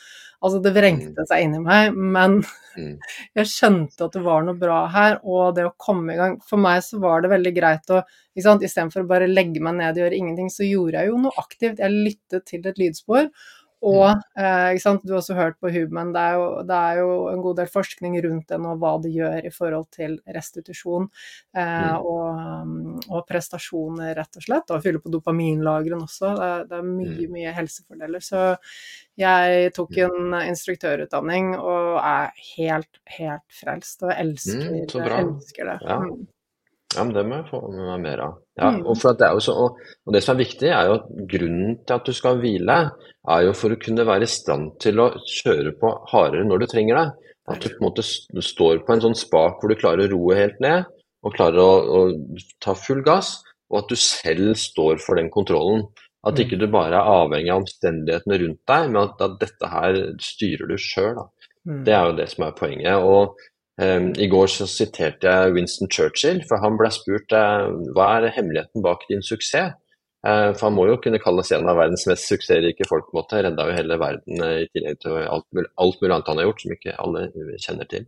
Altså, 0.43 0.59
det 0.65 0.75
vrengte 0.75 1.25
seg 1.31 1.47
inni 1.47 1.63
meg, 1.63 1.95
men 1.95 2.43
Mm. 2.73 2.95
jeg 3.37 3.49
skjønte 3.51 4.07
at 4.07 4.15
det 4.17 4.23
var 4.25 4.45
noe 4.47 4.57
bra 4.57 4.79
her, 4.89 5.19
og 5.29 5.57
det 5.59 5.67
å 5.69 5.75
komme 5.77 6.15
i 6.15 6.17
gang 6.17 6.39
For 6.49 6.57
meg 6.57 6.79
så 6.87 6.97
var 7.03 7.21
det 7.21 7.29
veldig 7.29 7.53
greit 7.53 7.91
å 7.93 7.99
ikke 8.33 8.47
sant, 8.47 8.65
Istedenfor 8.65 9.05
å 9.05 9.11
bare 9.11 9.29
legge 9.29 9.61
meg 9.61 9.77
ned 9.77 9.99
og 9.99 10.07
gjøre 10.07 10.17
ingenting, 10.17 10.49
så 10.49 10.65
gjorde 10.65 11.03
jeg 11.03 11.11
jo 11.11 11.19
noe 11.21 11.37
aktivt. 11.43 11.83
Jeg 11.85 11.93
lyttet 11.93 12.47
til 12.49 12.65
et 12.65 12.81
lydspor. 12.81 13.29
Og 13.83 14.05
eh, 14.39 14.79
du 14.79 15.11
har 15.13 15.19
også 15.19 15.35
hørt 15.35 15.57
på 15.59 15.71
Human, 15.75 16.13
det 16.15 16.21
er, 16.23 16.35
jo, 16.39 16.63
det 16.69 16.77
er 16.79 16.99
jo 17.01 17.29
en 17.33 17.41
god 17.43 17.57
del 17.59 17.67
forskning 17.67 18.15
rundt 18.23 18.47
det 18.49 18.59
nå, 18.63 18.77
hva 18.79 18.93
det 19.03 19.11
gjør 19.13 19.47
i 19.49 19.51
forhold 19.51 19.89
til 19.91 20.19
restitusjon 20.31 21.09
eh, 21.57 21.83
Mm. 21.83 22.05
og, 22.07 22.29
um, 22.63 23.01
og 23.11 23.27
prestasjoner, 23.27 24.15
rett 24.17 24.37
og 24.39 24.43
slett. 24.47 24.71
Og 24.71 24.83
fylle 24.85 25.01
på 25.03 25.11
dopaminlagrene 25.11 26.05
også. 26.07 26.31
Det 26.39 26.47
er, 26.51 26.65
det 26.71 26.79
er 26.79 26.83
mye, 26.87 27.27
Mm. 27.27 27.33
mye 27.33 27.53
helsefordeler. 27.57 28.21
Så 28.23 28.57
jeg 29.19 29.73
tok 29.75 29.97
en 29.99 30.33
instruktørutdanning 30.47 31.57
og 31.59 31.99
er 31.99 32.31
helt, 32.57 33.01
helt 33.19 33.49
frelst. 33.61 34.03
Og 34.07 34.13
elsker, 34.15 34.63
Mm, 34.63 34.87
elsker 35.35 35.65
det. 35.73 35.79
Ja. 35.83 35.99
Ja, 36.93 37.05
men 37.05 37.15
det 37.17 37.25
må 37.25 37.39
jeg 37.39 37.49
få 37.49 37.61
med 37.73 37.85
meg 37.89 38.01
mer 38.05 38.23
av. 38.27 38.39
Ja, 38.59 38.71
Mm. 38.71 38.83
og, 38.87 38.97
det 39.19 39.29
så, 39.43 39.53
og, 39.53 39.79
og 40.07 40.15
det 40.15 40.23
som 40.23 40.35
er 40.35 40.45
viktig, 40.45 40.69
er 40.69 40.89
jo 40.89 40.97
at 40.99 41.07
grunnen 41.31 41.77
til 41.87 41.95
at 41.97 42.07
du 42.07 42.13
skal 42.13 42.41
hvile, 42.43 42.79
er 43.33 43.45
jo 43.47 43.53
for 43.57 43.73
å 43.73 43.81
kunne 43.81 44.07
være 44.07 44.27
i 44.27 44.33
stand 44.33 44.75
til 44.83 45.01
å 45.01 45.13
kjøre 45.17 45.73
på 45.81 45.93
hardere 46.13 46.45
når 46.45 46.63
du 46.63 46.67
trenger 46.67 47.01
det. 47.01 47.07
At 47.49 47.63
du 47.63 47.71
på 47.71 47.81
en 47.81 47.87
måte 47.89 48.05
du 48.05 48.43
står 48.45 48.85
på 48.87 48.95
en 48.95 49.03
sånn 49.03 49.19
spak 49.19 49.59
hvor 49.59 49.73
du 49.73 49.79
klarer 49.79 50.07
å 50.07 50.13
roe 50.13 50.37
helt 50.39 50.61
ned, 50.63 50.85
og 51.23 51.35
klarer 51.35 51.63
å, 51.63 51.73
å, 51.81 52.47
ta 52.63 52.75
full 52.79 53.03
gass, 53.07 53.41
og 53.73 53.83
at 53.83 53.93
du 53.93 53.97
selv 53.99 54.55
står 54.59 55.01
for 55.03 55.19
den 55.19 55.31
kontrollen. 55.33 55.87
At 56.23 56.39
ikke 56.39 56.59
du 56.61 56.69
bare 56.71 56.95
er 57.01 57.09
avhengig 57.17 57.51
av 57.51 57.65
omstendighetene 57.65 58.39
rundt 58.45 58.61
deg, 58.71 58.91
men 58.93 59.01
at, 59.01 59.23
at 59.25 59.41
dette 59.41 59.71
her 59.73 59.97
styrer 60.23 60.71
du 60.71 60.77
sjøl. 60.79 61.19
Mm. 61.67 61.81
Det 61.87 61.95
er 61.95 62.05
jo 62.07 62.19
det 62.19 62.29
som 62.31 62.45
er 62.47 62.55
poenget. 62.59 63.03
Og 63.03 63.41
I 63.81 64.27
går 64.29 64.51
så 64.53 64.67
siterte 64.69 65.31
jeg 65.31 65.53
Winston 65.57 65.89
Churchill, 65.91 66.43
for 66.45 66.61
han 66.61 66.77
ble 66.77 66.91
spurt 66.93 67.33
uh, 67.33 67.71
hva 67.97 68.09
er 68.19 68.35
hemmeligheten 68.37 68.85
bak 68.85 69.07
din 69.09 69.25
suksess? 69.25 69.73
Uh, 70.23 70.53
for 70.55 70.69
han 70.69 70.77
må 70.77 70.85
jo 70.87 71.01
kunne 71.03 71.19
kalles 71.19 71.51
en 71.51 71.67
av 71.67 71.81
verdens 71.81 72.05
mest 72.07 72.29
suksessrike 72.31 72.87
folk. 72.87 73.09
Måtte. 73.17 73.41
Redda 73.43 73.67
jo 73.67 73.75
hele 73.75 73.99
verden 73.99 74.45
uh, 74.45 74.61
i 74.63 74.69
tillegg 74.71 75.01
til 75.03 75.19
alt, 75.19 75.47
alt, 75.83 75.99
mulig 75.99 76.13
annet 76.15 76.31
han 76.31 76.39
har 76.39 76.47
gjort, 76.47 76.63
som 76.63 76.75
ikke 76.77 76.99
alle 77.03 77.25
kjenner 77.65 77.89
til. 77.91 78.05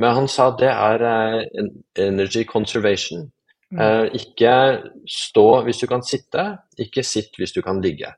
Men 0.00 0.16
han 0.18 0.28
sa 0.30 0.50
det 0.60 0.70
er 0.70 1.06
energy 1.98 2.44
conservation. 2.46 3.30
Uh, 3.70 4.10
ikke 4.18 4.52
stå 5.08 5.46
hvis 5.64 5.80
du 5.80 5.86
kan 5.88 6.04
sitte, 6.04 6.44
ikke 6.82 7.06
sitt 7.06 7.40
hvis 7.40 7.56
du 7.56 7.62
kan 7.64 7.80
ligge. 7.80 8.12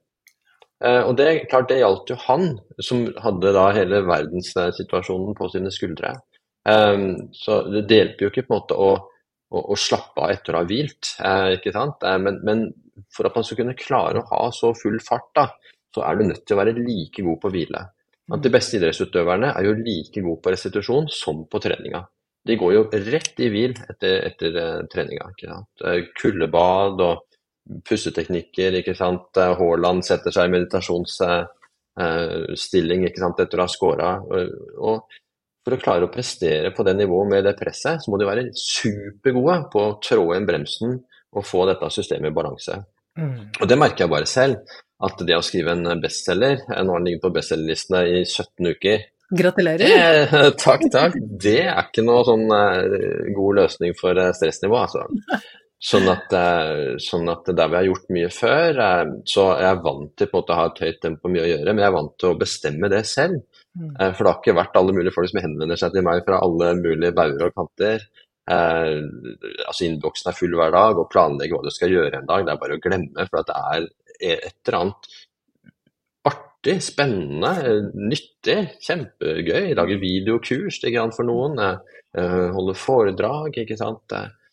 Og 0.82 1.12
det, 1.14 1.44
klart, 1.46 1.68
det 1.70 1.76
gjaldt 1.78 2.08
jo 2.10 2.16
han, 2.24 2.56
som 2.82 3.04
hadde 3.22 3.52
da 3.54 3.68
hele 3.70 4.00
verdenssituasjonen 4.02 5.36
på 5.38 5.46
sine 5.52 5.70
skuldre. 5.70 6.16
Um, 6.68 7.32
så 7.34 7.62
det 7.72 7.98
hjelper 7.98 8.26
jo 8.26 8.30
ikke 8.30 8.46
på 8.46 8.54
en 8.54 8.60
måte 8.60 8.78
å, 8.78 8.92
å, 9.50 9.64
å 9.74 9.78
slappe 9.78 10.22
av 10.22 10.34
etter 10.34 10.54
å 10.54 10.62
ha 10.62 10.68
hvilt, 10.68 11.16
uh, 11.18 11.50
ikke 11.56 11.74
sant? 11.74 12.06
Men, 12.22 12.38
men, 12.46 12.68
for 13.12 13.26
at 13.26 13.38
man 13.38 13.46
skal 13.46 13.62
kunne 13.62 13.78
klare 13.78 14.22
å 14.22 14.28
ha 14.30 14.46
så 14.54 14.70
full 14.78 15.00
fart, 15.02 15.30
da, 15.34 15.48
så 15.92 16.06
er 16.06 16.18
du 16.18 16.26
nødt 16.28 16.46
til 16.46 16.56
å 16.56 16.62
være 16.62 16.78
like 16.78 17.24
god 17.24 17.42
på 17.42 17.50
å 17.50 17.54
hvile. 17.54 17.84
At 18.32 18.44
de 18.44 18.52
beste 18.54 18.78
idrettsutøverne 18.78 19.50
er 19.52 19.66
jo 19.66 19.78
like 19.80 20.22
gode 20.22 20.40
på 20.44 20.52
restitusjon 20.54 21.10
som 21.12 21.42
på 21.50 21.60
treninga 21.60 22.04
de 22.44 22.56
går 22.58 22.72
jo 22.74 22.82
rett 22.90 23.40
i 23.42 23.48
hvil 23.52 23.72
etter, 23.76 24.22
etter 24.26 24.48
ikke 24.50 24.86
treninga. 24.90 25.26
Kuldebad 26.18 27.00
og 27.04 27.16
pusteteknikker. 27.86 28.72
ikke 28.80 28.94
sant? 28.98 29.36
Eh, 29.38 29.54
Haaland 29.58 30.04
setter 30.06 30.30
seg 30.34 30.44
i 30.48 30.52
meditasjonsstilling 30.56 33.00
ikke 33.06 33.22
sant? 33.22 33.40
etter 33.44 33.58
å 33.60 33.66
ha 33.66 33.70
scora. 33.70 34.10
Og, 34.22 34.94
for 35.62 35.76
å 35.76 35.80
klare 35.82 36.08
å 36.08 36.12
prestere 36.12 36.72
på 36.74 36.84
det 36.86 36.96
nivået 36.98 37.30
med 37.30 37.46
det 37.46 37.54
presset, 37.58 38.02
så 38.02 38.10
må 38.10 38.18
de 38.18 38.28
være 38.28 38.48
supergode 38.58 39.58
på 39.72 39.84
å 39.84 39.94
trå 40.02 40.32
inn 40.36 40.48
bremsen 40.48 40.98
og 41.32 41.46
få 41.46 41.66
dette 41.70 41.90
systemet 41.94 42.32
i 42.32 42.36
balanse. 42.36 42.80
Mm. 43.18 43.52
Og 43.60 43.68
det 43.68 43.78
merker 43.78 44.06
jeg 44.06 44.12
bare 44.12 44.28
selv. 44.30 44.78
At 45.02 45.18
det 45.26 45.34
å 45.34 45.42
skrive 45.42 45.72
en 45.74 45.98
bestselger 45.98 46.60
Nå 46.62 46.76
har 46.94 47.00
den 47.00 47.08
ligget 47.08 47.24
på 47.24 47.32
bestselgerlistene 47.34 48.04
i 48.06 48.20
17 48.22 48.68
uker. 48.70 49.00
Gratulerer. 49.32 49.88
Eh, 49.88 50.46
takk, 50.64 50.84
takk. 50.92 51.16
Det 51.18 51.58
er 51.64 51.80
ikke 51.88 52.04
noe 52.06 52.22
sånn 52.28 52.44
eh, 52.52 53.32
god 53.34 53.58
løsning 53.62 53.96
for 53.98 54.18
eh, 54.20 54.30
stressnivå, 54.36 54.78
altså. 54.78 55.06
Sånn 55.82 56.06
at, 56.12 56.34
eh, 56.38 56.92
sånn 57.02 57.26
at, 57.32 57.48
der 57.50 57.72
vi 57.72 57.78
har 57.80 57.88
gjort 57.88 58.12
mye 58.14 58.30
før, 58.30 58.82
så 59.24 59.32
så 59.32 59.46
er 59.56 59.64
jeg 59.66 59.82
vant 59.88 60.12
til 60.14 60.28
på 60.30 60.36
en 60.36 60.44
måte 60.44 60.54
å 60.54 60.60
ha 60.60 60.68
et 60.68 60.82
høyt 60.84 61.00
tempo 61.02 61.32
mye 61.32 61.46
å 61.46 61.50
gjøre, 61.50 61.72
men 61.72 61.82
jeg 61.82 61.88
er 61.88 61.96
vant 61.96 62.14
til 62.20 62.30
å 62.30 62.38
bestemme 62.44 62.92
det 62.92 63.02
selv. 63.08 63.40
Mm. 63.78 63.94
Eh, 63.96 64.12
for 64.12 64.24
det 64.24 64.32
har 64.32 64.40
ikke 64.40 64.58
vært 64.58 64.78
alle 64.80 64.94
mulige 64.96 65.14
folk 65.14 65.30
som 65.30 65.40
henvender 65.42 65.80
seg 65.80 65.94
til 65.94 66.06
meg 66.06 66.22
fra 66.26 66.42
alle 66.44 66.74
mulige 66.80 67.16
bauger 67.16 67.48
og 67.48 67.56
kanter. 67.56 68.06
altså 68.52 69.86
Innboksen 69.86 70.28
er 70.30 70.36
full 70.36 70.56
hver 70.58 70.72
dag, 70.74 70.98
og 70.98 71.10
planlegge 71.12 71.56
hva 71.56 71.64
du 71.64 71.72
skal 71.72 71.92
gjøre 71.94 72.20
en 72.20 72.28
dag, 72.28 72.46
det 72.46 72.54
er 72.54 72.62
bare 72.62 72.78
å 72.78 72.82
glemme. 72.82 73.28
For 73.30 73.46
det 73.48 73.60
er 73.72 73.86
et 74.22 74.68
eller 74.68 74.78
annet 74.80 75.12
artig, 76.28 76.76
spennende, 76.84 77.52
nyttig, 77.94 78.58
kjempegøy. 78.82 79.72
Lage 79.78 79.98
videokurs 80.02 80.80
for 81.16 81.26
noen. 81.26 81.58
Eh, 81.58 82.48
holde 82.54 82.74
foredrag, 82.74 83.56
ikke 83.56 83.78
sant. 83.78 84.12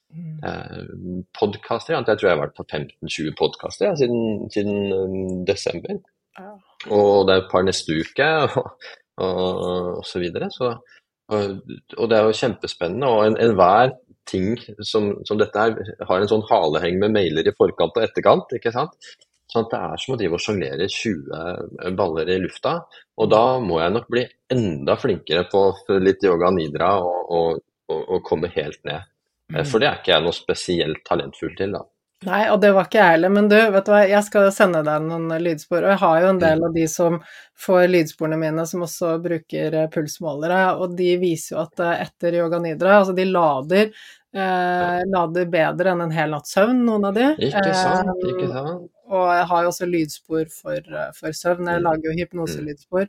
Mm. 0.09 0.39
Eh, 0.43 1.25
podkaster. 1.37 1.93
Jeg 1.93 2.17
tror 2.17 2.29
jeg 2.29 2.37
har 2.37 2.45
vært 2.47 2.57
på 2.57 2.65
15-20 2.65 3.35
podkaster 3.37 3.91
ja, 3.91 3.95
siden, 3.95 4.49
siden, 4.49 4.93
um, 4.93 5.45
desember. 5.45 5.99
Og 6.89 7.27
det 7.27 7.35
er 7.35 7.43
et 7.43 7.51
par 7.51 7.65
neste 7.67 7.93
uke, 7.99 8.27
og, 8.47 8.71
og, 9.25 10.03
osv. 10.03 10.25
så. 10.33 10.49
Så, 10.55 10.73
og, 11.29 11.73
og, 11.97 12.05
det 12.09 12.17
er 12.17 12.27
jo 12.27 12.37
kjempespennende. 12.41 13.09
Og 13.09 13.39
enhver 13.41 13.89
en 13.89 13.97
ting 14.29 14.53
som, 14.85 15.11
som, 15.25 15.39
dette 15.39 15.65
her 15.65 16.05
har 16.05 16.21
en 16.21 16.29
sånn 16.29 16.45
haleheng 16.49 16.99
med 17.01 17.15
mailer 17.15 17.49
i 17.49 17.55
forkant 17.57 17.97
og 17.97 18.05
etterkant. 18.05 18.55
ikke 18.57 18.73
sant? 18.75 18.97
Sånn 19.49 19.65
at 19.65 19.71
det 19.73 19.79
er 19.81 20.01
som 20.01 20.13
å 20.13 20.17
drive 20.19 20.37
og 20.37 20.43
sjonglere 20.43 20.89
20 20.93 21.95
baller 21.97 22.29
i 22.29 22.41
lufta. 22.41 22.75
Og 23.17 23.31
da 23.31 23.43
må 23.63 23.79
jeg 23.81 23.95
nok 23.95 24.09
bli 24.13 24.25
enda 24.53 24.97
flinkere 25.01 25.47
på 25.49 25.63
litt 25.97 26.25
yoga 26.25 26.51
nidra 26.53 26.91
og, 27.01 27.31
og, 27.33 27.63
og, 27.89 28.03
og 28.03 28.25
komme 28.25 28.51
helt 28.53 28.83
ned. 28.85 29.07
Mm. 29.49 29.63
For 29.65 29.81
det 29.81 29.89
er 29.89 29.97
ikke 29.97 30.13
jeg 30.13 30.25
noe 30.25 30.37
spesielt 30.37 31.01
talentfull 31.07 31.55
til, 31.57 31.73
da. 31.73 31.81
Nei, 32.27 32.41
og 32.51 32.57
det 32.59 32.73
var 32.75 32.89
ikke 32.89 32.99
jeg 32.99 33.13
heller, 33.13 33.31
men 33.31 33.45
du, 33.47 33.55
vet 33.55 33.85
du 33.87 33.93
hva, 33.93 34.01
jeg 34.03 34.25
skal 34.27 34.49
sende 34.51 34.81
deg 34.83 35.05
noen 35.05 35.31
lydspor. 35.39 35.85
Og 35.85 35.93
jeg 35.93 36.01
har 36.01 36.17
jo 36.19 36.31
en 36.33 36.41
del 36.41 36.59
mm. 36.59 36.65
av 36.67 36.73
de 36.75 36.87
som 36.91 37.15
får 37.65 37.85
lydsporene 37.93 38.39
mine, 38.41 38.65
som 38.67 38.83
også 38.83 39.13
bruker 39.23 39.77
eh, 39.79 39.87
pulsmålere, 39.93 40.61
og 40.83 40.97
de 40.99 41.13
viser 41.21 41.55
jo 41.55 41.61
at 41.63 41.83
eh, 41.85 42.03
etter 42.07 42.41
yoga 42.41 42.59
nidra, 42.63 42.97
altså 42.99 43.15
de 43.15 43.27
lader 43.29 43.93
Eh, 44.29 44.99
lader 45.09 45.47
bedre 45.49 45.89
enn 45.89 46.03
en 46.05 46.11
hel 46.13 46.29
natts 46.29 46.53
søvn, 46.53 46.83
noen 46.85 47.07
av 47.09 47.15
de. 47.17 47.25
Ikke 47.47 47.73
sant, 47.73 48.11
ikke 48.21 48.45
eh, 48.45 48.51
sant. 48.53 48.83
Og 49.09 49.23
jeg 49.33 49.45
har 49.49 49.63
jo 49.65 49.69
også 49.71 49.87
lydspor 49.89 50.43
for, 50.53 50.77
eh, 50.77 51.07
for 51.17 51.33
søvn. 51.33 51.65
Jeg 51.65 51.81
mm. 51.81 51.87
lager 51.87 52.09
jo 52.09 52.17
hypnoselydspor. 52.19 53.07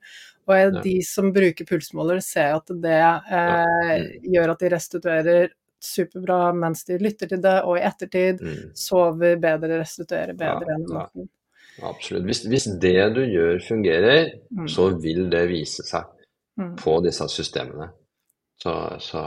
Og 0.49 0.55
jeg, 0.57 0.73
de 0.87 0.95
som 1.05 1.29
bruker 1.37 1.69
pulsmåler, 1.69 2.23
ser 2.25 2.57
at 2.57 2.73
det 2.87 2.97
eh, 2.97 3.27
mm. 3.37 4.31
gjør 4.33 4.55
at 4.55 4.65
de 4.65 4.73
restituerer 4.73 5.53
superbra 5.85 6.53
mens 6.57 6.85
de 6.89 6.99
lytter 7.01 7.31
til 7.31 7.43
det, 7.43 7.57
og 7.67 7.79
i 7.79 7.85
ettertid 7.87 8.43
mm. 8.45 8.65
sover 8.79 9.39
bedre, 9.43 9.81
restituerer 9.81 10.37
bedre 10.39 10.77
enn 10.77 10.89
natten. 10.89 11.31
Absolutt. 11.87 12.27
Hvis, 12.29 12.45
hvis, 12.51 12.67
det 12.83 12.99
du 13.17 13.23
gjør 13.25 13.61
fungerer, 13.65 14.35
mm. 14.53 14.69
så 14.69 14.91
vil 15.01 15.31
det 15.33 15.47
vise 15.49 15.87
seg 15.87 16.09
mm. 16.61 16.75
på 16.81 16.99
disse 17.07 17.27
systemene. 17.33 17.89
Så, 18.61 18.75
så 19.01 19.23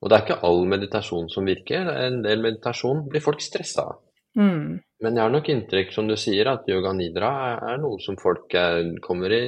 og 0.00 0.08
det 0.08 0.16
er 0.16 0.24
ikke 0.24 0.40
all 0.48 0.62
meditasjon 0.68 1.28
som 1.30 1.46
virker. 1.46 1.90
En 2.06 2.22
del 2.24 2.42
meditasjon 2.42 3.04
blir 3.10 3.22
folk 3.22 3.42
stressa 3.44 3.86
av. 3.92 4.00
Mm. 4.38 4.80
Men 5.04 5.16
jeg 5.16 5.22
har 5.22 5.32
nok 5.32 5.48
inntrykk, 5.52 5.92
som 5.94 6.08
du 6.08 6.16
sier, 6.18 6.48
at 6.50 6.68
yoga 6.70 6.92
nidra 6.96 7.30
er 7.72 7.80
noe 7.82 8.00
som 8.02 8.18
folk 8.20 8.52
er, 8.56 8.94
kommer 9.04 9.32
i, 9.34 9.44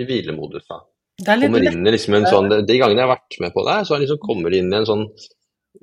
i 0.00 0.06
hvilemodus 0.08 0.68
av. 0.74 0.86
Kommer 1.26 1.66
inn 1.68 1.86
i 1.86 1.92
liksom 1.94 2.16
en 2.16 2.28
sånn, 2.28 2.48
De 2.66 2.78
gangene 2.78 3.02
jeg 3.02 3.08
har 3.08 3.14
vært 3.14 3.38
med 3.42 3.54
på 3.54 3.64
det, 3.66 3.76
så 3.88 3.98
liksom 4.00 4.20
kommer 4.22 4.54
inn 4.56 4.72
i 4.72 4.78
en 4.78 4.88
sånn 4.88 5.04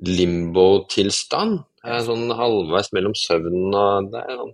limbo-tilstand. 0.06 1.62
Sånn 2.04 2.26
halvveis 2.36 2.90
mellom 2.92 3.14
søvnen 3.16 3.72
og 3.72 4.10
det 4.12 4.20
er, 4.20 4.40
sånn. 4.40 4.50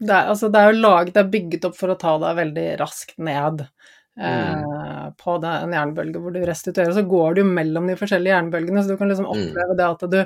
det 0.00 0.14
er, 0.14 0.28
altså, 0.32 0.48
det 0.52 0.60
er 0.60 0.70
jo 0.70 0.84
laget, 0.84 1.14
det 1.16 1.24
er 1.24 1.32
bygget 1.34 1.66
opp 1.68 1.76
for 1.76 1.92
å 1.92 1.98
ta 2.00 2.14
deg 2.22 2.38
veldig 2.38 2.68
raskt 2.80 3.18
ned. 3.20 3.66
Mm. 4.20 4.64
Eh, 4.64 5.12
på 5.16 5.38
det, 5.40 5.48
en 5.48 5.72
jernbølge 5.72 6.20
hvor 6.20 6.34
du 6.34 6.42
restituerer, 6.44 6.92
så 6.92 7.04
går 7.08 7.34
du 7.34 7.40
jo 7.40 7.46
mellom 7.48 7.86
de 7.88 7.96
forskjellige 7.96 8.34
jernbølgene, 8.34 8.82
så 8.84 8.92
du 8.92 9.00
kan 9.00 9.08
liksom 9.08 9.28
mm. 9.28 9.32
oppleve 9.32 9.72
mm. 9.72 9.78
det 9.78 9.86
at 9.86 10.04
du 10.12 10.18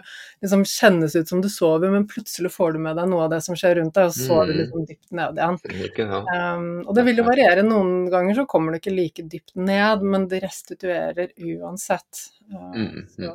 liksom 0.42 0.64
kjennes 0.66 1.14
ut 1.16 1.30
som 1.30 1.42
du 1.44 1.48
sover, 1.52 1.92
men 1.94 2.08
plutselig 2.10 2.50
får 2.54 2.74
du 2.74 2.80
med 2.82 2.98
deg 2.98 3.10
noe 3.12 3.26
av 3.28 3.34
det 3.36 3.40
som 3.46 3.58
skjer 3.58 3.78
rundt 3.80 3.94
deg, 3.94 4.10
og 4.10 4.16
så 4.16 4.26
sover 4.26 4.50
du 4.50 4.56
mm. 4.56 4.62
liksom 4.64 4.88
dypt 4.90 5.18
ned 5.20 5.38
igjen. 5.38 6.16
Um, 6.26 6.66
og 6.82 6.94
det 6.98 7.06
vil 7.06 7.22
jo 7.22 7.28
variere. 7.28 7.66
Noen 7.66 8.08
ganger 8.10 8.40
så 8.40 8.46
kommer 8.50 8.74
du 8.74 8.80
ikke 8.80 8.96
like 8.96 9.26
dypt 9.30 9.54
ned, 9.54 10.02
men 10.02 10.26
det 10.32 10.42
restituerer 10.42 11.30
uansett. 11.36 12.26
Uh, 12.46 13.02
så, 13.10 13.32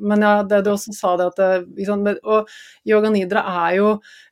men 0.00 0.22
ja, 0.22 0.42
det 0.42 0.62
du 0.64 0.70
også 0.72 0.92
sa, 0.96 1.10
det 1.18 1.26
at 1.32 1.40
det, 1.40 1.84
sant, 1.86 2.08
Og 2.22 2.48
yoga 2.88 3.10
nidra 3.12 3.42
er 3.66 3.74
jo 3.76 3.88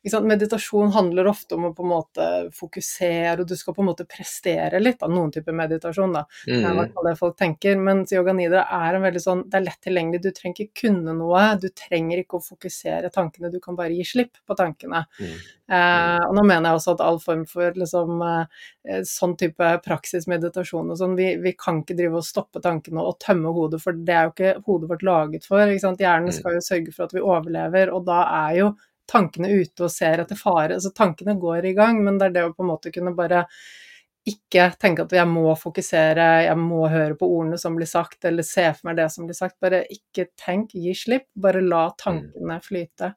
sant, 0.09 0.29
Meditasjon 0.29 0.93
handler 0.95 1.29
ofte 1.29 1.59
om 1.59 1.69
å 1.69 1.73
på 1.77 1.85
en 1.85 1.91
måte 1.91 2.29
fokusere, 2.57 3.35
og 3.43 3.51
du 3.51 3.57
skal 3.59 3.77
på 3.77 3.85
en 3.85 3.91
måte 3.91 4.07
prestere 4.09 4.81
litt 4.81 5.03
av 5.05 5.12
noen 5.12 5.33
typer 5.35 5.57
meditasjon, 5.57 6.14
da. 6.17 6.25
Mm. 6.47 6.55
Det 6.55 6.71
er 6.71 6.81
i 6.87 7.07
det 7.09 7.14
folk 7.21 7.37
tenker. 7.41 7.77
Mens 7.89 8.14
yoga 8.14 8.35
nidra 8.37 8.64
er 8.79 8.97
en 8.97 9.05
veldig 9.05 9.23
sånn 9.23 9.45
Det 9.51 9.61
er 9.61 9.67
lett 9.67 9.83
tilgjengelig, 9.85 10.23
du 10.25 10.31
trenger 10.37 10.64
ikke 10.64 10.87
kunne 10.87 11.17
noe. 11.19 11.45
Du 11.61 11.69
trenger 11.75 12.23
ikke 12.23 12.41
å 12.41 12.47
fokusere 12.47 13.12
tankene, 13.14 13.53
du 13.53 13.61
kan 13.62 13.79
bare 13.79 13.97
gi 13.97 14.07
slipp 14.14 14.41
på 14.47 14.59
tankene. 14.59 15.05
Mm. 15.21 15.37
Eh, 15.67 16.23
og 16.23 16.35
nå 16.39 16.45
mener 16.47 16.69
jeg 16.69 16.79
også 16.79 16.93
at 16.95 17.01
all 17.03 17.17
form 17.23 17.43
for 17.51 17.75
liksom, 17.75 18.21
eh, 18.23 19.01
sånn 19.09 19.35
type 19.39 19.71
praksis, 19.83 20.29
meditasjon 20.31 20.93
og 20.95 21.01
sånn, 21.01 21.17
vi, 21.19 21.33
vi, 21.43 21.57
kan 21.59 21.81
ikke 21.83 21.97
drive 21.99 22.21
og 22.21 22.27
stoppe 22.27 22.62
tankene 22.62 23.03
og 23.03 23.19
tømme 23.23 23.51
hodet, 23.57 23.81
for 23.83 23.97
det 24.07 24.14
er 24.14 24.29
jo 24.29 24.35
ikke 24.35 24.53
hodet 24.69 24.91
vårt 24.93 25.07
laget 25.07 25.49
for. 25.49 25.64
Hjernen 25.67 26.31
mm. 26.31 26.37
skal 26.39 26.59
jo 26.59 26.67
sørge 26.69 26.95
for 26.95 27.09
at 27.09 27.17
vi 27.17 27.25
overlever, 27.25 27.91
og 27.95 28.07
da 28.07 28.21
er 28.45 28.61
jo 28.61 28.71
tankene 29.11 29.51
ute 29.55 29.87
og 29.87 29.93
ser 29.93 30.23
etter 30.23 30.39
fare. 30.39 30.79
Så 30.83 30.95
tankene 30.95 31.37
går 31.41 31.71
i 31.71 31.75
gang, 31.79 31.99
men 32.05 32.21
det 32.21 32.31
er 32.31 32.39
det 32.39 32.47
å 32.47 32.55
på 32.55 32.67
en 32.67 32.73
måte 32.73 32.95
kunne 32.95 33.14
bare 33.19 33.47
ikke 34.27 34.64
tenke 34.81 35.05
at 35.07 35.12
jeg 35.14 35.29
må 35.31 35.53
fokusere, 35.59 36.24
jeg 36.49 36.59
må 36.59 36.87
høre 36.91 37.14
på 37.18 37.29
ordene 37.31 37.59
som 37.61 37.77
blir 37.79 37.87
sagt, 37.87 38.18
eller 38.27 38.47
se 38.47 38.64
for 38.74 38.89
meg 38.89 38.99
det 38.99 39.07
som 39.14 39.27
blir 39.29 39.37
sagt. 39.39 39.55
Bare 39.62 39.85
ikke 39.93 40.29
tenk, 40.39 40.74
gi 40.74 40.95
slipp. 40.99 41.29
Bare 41.39 41.62
la 41.62 41.85
mm. 41.89 41.97
tankene 42.01 42.57
flyte. 42.64 43.12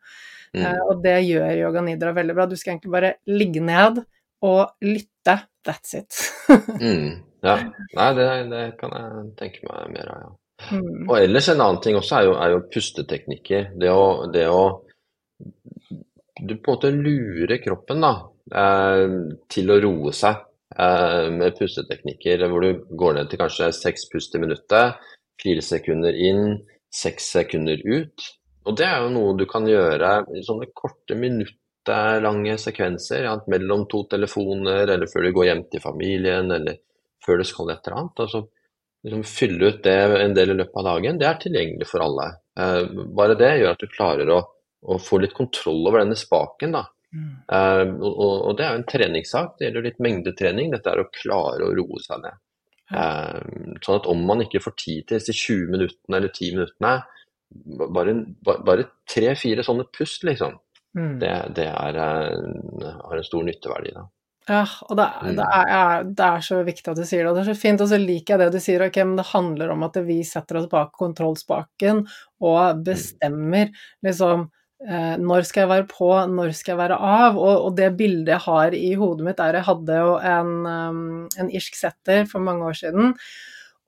Mm. 0.54 0.62
Uh, 0.62 0.82
og 0.92 1.02
det 1.06 1.16
gjør 1.26 1.56
yoga 1.64 1.84
nidra 1.86 2.14
veldig 2.18 2.36
bra. 2.38 2.46
Du 2.50 2.54
skal 2.60 2.76
egentlig 2.76 2.94
bare 2.94 3.14
ligge 3.32 3.64
ned 3.66 4.04
og 4.46 4.86
lytte. 4.86 5.36
That's 5.66 5.98
it. 5.98 6.20
mm. 6.84 7.10
Ja. 7.42 7.56
Nei, 7.96 8.10
det, 8.18 8.28
det, 8.52 8.62
kan 8.80 8.94
jeg 8.94 9.26
tenke 9.40 9.66
meg 9.66 9.96
mer 9.96 10.12
av, 10.14 10.22
ja. 10.28 10.36
Mm. 10.76 11.06
Og 11.08 11.14
ellers 11.16 11.48
en 11.54 11.62
annen 11.64 11.80
ting 11.80 11.96
også 11.96 12.18
er 12.18 12.26
jo, 12.28 12.36
er 12.36 12.52
jo 12.52 12.64
pusteteknikker. 12.68 13.70
Det 13.80 13.90
å, 13.96 14.06
det 14.28 14.44
å 14.52 14.64
Du 16.40 16.54
på 16.60 16.72
en 16.72 16.76
måte 16.76 16.92
lurer 16.92 17.58
kroppen 17.64 18.04
da, 18.04 18.12
eh, 18.56 19.16
til 19.52 19.72
å 19.72 19.80
roe 19.84 20.12
seg 20.16 20.46
med 20.80 21.58
pusteteknikker 21.58 22.46
hvor 22.48 22.64
du 22.64 22.84
går 22.96 23.18
ned 23.18 23.32
til 23.32 23.42
kanskje 23.42 23.72
seks 23.76 24.06
pust 24.12 24.36
i 24.38 24.40
minuttet, 24.40 25.00
fire 25.42 25.64
sekunder 25.66 26.16
inn, 26.16 26.60
seks 26.94 27.32
sekunder 27.36 27.82
ut. 27.86 28.28
Og 28.68 28.78
det 28.78 28.86
er 28.86 29.02
jo 29.04 29.12
noe 29.14 29.38
du 29.40 29.46
kan 29.50 29.68
gjøre 29.68 30.12
i 30.38 30.44
sånne 30.46 30.70
korte 30.78 31.18
minuttlange 31.20 32.58
sekvenser 32.62 33.26
ja, 33.26 33.34
mellom 33.50 33.88
to 33.92 34.04
telefoner, 34.12 34.86
eller 34.86 35.10
før 35.10 35.26
du 35.28 35.34
går 35.36 35.50
hjem 35.50 35.66
til 35.72 35.84
familien, 35.84 36.52
eller 36.54 36.80
før 37.26 37.42
du 37.42 37.48
skal 37.48 37.74
et 37.74 37.88
eller 37.88 38.02
annet. 38.04 38.24
Altså, 38.26 38.44
liksom 39.06 39.26
fylle 39.28 39.72
ut 39.72 39.84
det 39.86 39.98
en 40.20 40.36
del 40.38 40.54
i 40.54 40.60
løpet 40.60 40.80
av 40.82 40.88
dagen, 40.92 41.20
det 41.20 41.28
er 41.30 41.42
tilgjengelig 41.42 41.90
for 41.90 42.06
alle. 42.06 42.30
Eh, 42.60 42.82
bare 43.18 43.38
det 43.40 43.52
gjør 43.62 43.74
at 43.74 43.84
du 43.84 43.92
klarer 43.96 44.34
å, 44.36 44.40
å 44.86 45.00
få 45.02 45.22
litt 45.24 45.36
kontroll 45.38 45.82
over 45.88 46.04
denne 46.04 46.20
spaken. 46.20 46.76
da. 46.76 46.86
Eh, 47.16 47.88
og, 47.90 48.20
og, 48.22 48.52
det 48.58 48.66
er 48.66 48.76
jo 48.76 48.82
en 48.82 48.90
treningssak, 48.90 49.56
det 49.58 49.68
gjelder 49.68 49.88
litt 49.88 50.04
mengdetrening. 50.04 50.74
Dette 50.74 50.94
er 50.94 51.02
å 51.04 51.10
klare 51.14 51.66
å 51.66 51.74
roe 51.78 52.02
seg 52.04 52.24
ned. 52.26 52.38
Uh, 52.90 53.38
sånn 53.86 54.00
at 54.00 54.08
om 54.10 54.22
man 54.26 54.42
ikke 54.42 54.64
får 54.64 54.74
tid 54.82 55.04
til 55.06 55.20
disse 55.20 55.34
20 55.38 55.68
minuttene 55.76 56.18
eller 56.18 56.32
10 56.34 56.56
minuttene, 56.56 56.94
bare, 57.94 58.16
bare 58.66 58.88
tre-fire 59.10 59.62
sånne 59.66 59.86
pust, 59.94 60.26
liksom, 60.26 60.56
mm. 60.98 61.12
det, 61.22 61.34
det 61.60 61.68
er, 61.70 62.00
uh, 62.00 62.88
har 63.04 63.20
en 63.20 63.28
stor 63.28 63.46
nytteverdi. 63.46 63.94
da. 63.94 64.08
Ja, 64.50 64.64
og 64.88 64.98
det, 64.98 65.06
mm. 65.22 65.36
det, 65.38 65.48
er, 65.54 66.08
det, 66.10 66.26
er, 66.26 66.46
så 66.46 66.64
viktig 66.66 66.90
at 66.90 66.98
du 66.98 67.06
sier 67.06 67.22
det, 67.22 67.30
og 67.30 67.38
det 67.38 67.44
er 67.44 67.52
så 67.52 67.62
fint. 67.62 67.84
Og 67.86 67.92
så 67.92 68.00
liker 68.02 68.34
jeg 68.34 68.42
det 68.42 68.54
du 68.56 68.64
sier, 68.64 68.86
ok, 68.88 68.98
men 69.06 69.20
det 69.20 69.28
handler 69.36 69.74
om 69.76 69.86
at 69.86 70.00
vi 70.08 70.24
setter 70.26 70.64
oss 70.64 70.70
bak 70.72 70.96
kontrollspaken 70.98 72.02
og 72.42 72.58
mm. 72.58 72.82
bestemmer 72.88 73.70
liksom 74.06 74.48
når 74.80 75.44
skal 75.44 75.66
jeg 75.66 75.70
være 75.74 75.88
på, 75.92 76.08
når 76.32 76.54
skal 76.56 76.72
jeg 76.72 76.80
være 76.80 76.98
av? 77.04 77.36
Og, 77.36 77.66
og, 77.66 77.72
det 77.76 77.90
bildet 78.00 78.32
jeg 78.32 78.44
har 78.46 78.76
i 78.78 78.94
hodet 78.96 79.26
mitt, 79.28 79.42
er 79.44 79.58
jeg 79.60 79.68
hadde 79.68 79.98
jo 80.00 80.14
en, 80.24 80.54
um, 80.64 81.02
en 81.36 81.50
irsk 81.52 81.76
setter 81.76 82.24
for 82.30 82.40
mange 82.46 82.64
år 82.64 82.78
siden. 82.80 83.12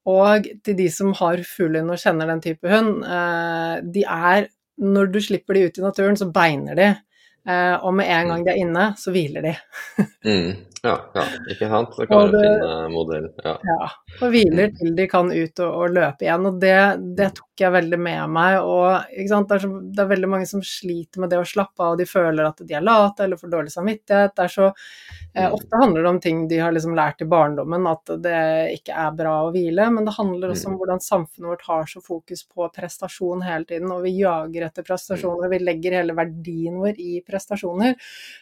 Og 0.09 0.47
til 0.65 0.77
de 0.77 0.87
som 0.93 1.13
har 1.19 1.43
fuglehund 1.45 1.93
og 1.93 2.01
kjenner 2.01 2.29
den 2.31 2.41
type 2.41 2.69
hund, 2.69 3.03
eh, 3.05 3.77
de 3.85 4.03
er 4.07 4.49
Når 4.81 5.11
du 5.13 5.19
slipper 5.21 5.53
de 5.53 5.67
ut 5.67 5.77
i 5.77 5.81
naturen, 5.81 6.15
så 6.17 6.25
beiner 6.33 6.75
de. 6.75 6.85
Eh, 7.45 7.73
og 7.85 7.93
med 7.93 8.07
en 8.09 8.31
gang 8.31 8.45
de 8.45 8.49
er 8.49 8.61
inne, 8.63 8.85
så 8.97 9.11
hviler 9.13 9.43
de. 9.45 9.51
mm. 10.25 10.55
Ja, 10.81 10.95
ja, 11.13 11.25
ikke 11.51 11.67
sant. 11.69 11.91
Så 11.93 12.07
kan 12.09 12.31
du 12.31 12.39
finne 12.39 12.87
modell. 12.89 13.27
Ja. 13.43 13.53
ja. 13.67 13.89
Og 14.23 14.31
hviler 14.33 14.71
til 14.79 14.95
de 14.97 15.05
kan 15.11 15.29
ut 15.29 15.61
og, 15.61 15.75
og 15.83 15.93
løpe 15.93 16.25
igjen. 16.25 16.47
Og 16.49 16.57
det, 16.63 16.79
det, 17.19 17.27
tok 17.37 17.50
jeg 17.65 17.73
veldig 17.73 17.99
med 18.01 18.33
meg. 18.33 18.57
Og 18.65 19.13
det 19.15 19.25
er, 19.27 19.63
så, 19.63 19.69
det, 19.81 20.03
er 20.03 20.09
veldig 20.11 20.29
mange 20.31 20.47
som 20.49 20.63
sliter 20.65 21.23
med 21.23 21.31
det 21.31 21.39
å 21.41 21.47
slappe 21.47 21.83
av, 21.83 21.95
og 21.95 22.01
de 22.01 22.07
føler 22.09 22.47
at 22.47 22.61
de 22.65 22.77
er 22.77 22.85
late 22.85 23.25
eller 23.25 23.39
får 23.39 23.51
dårlig 23.53 23.73
samvittighet. 23.73 24.35
Det 24.37 24.45
er 24.45 24.53
så 24.53 24.67
eh, 24.67 25.45
mm. 25.45 25.55
Ofte 25.57 25.81
handler 25.83 26.03
det 26.03 26.13
om 26.13 26.21
ting 26.23 26.43
de 26.51 26.61
har 26.61 26.75
liksom 26.75 26.95
lært 26.97 27.23
i 27.23 27.29
barndommen, 27.31 27.87
at 27.91 28.13
det 28.23 28.41
ikke 28.77 28.97
er 29.03 29.17
bra 29.17 29.35
å 29.45 29.51
hvile. 29.55 29.89
Men 29.93 30.07
det 30.07 30.15
handler 30.17 30.55
også 30.55 30.71
om 30.71 30.75
mm. 30.75 30.79
hvordan 30.81 31.03
samfunnet 31.05 31.51
vårt 31.53 31.67
har 31.69 31.91
så 31.93 32.03
fokus 32.05 32.45
på 32.47 32.69
prestasjon 32.75 33.45
hele 33.45 33.69
tiden, 33.69 33.91
og 33.93 34.05
vi 34.07 34.15
jager 34.19 34.67
etter 34.67 34.87
prestasjoner. 34.87 35.51
Vi 35.51 35.61
legger 35.63 35.99
hele 35.99 36.17
verdien 36.17 36.79
vår 36.81 36.99
i 37.01 37.19
prestasjoner. 37.27 37.95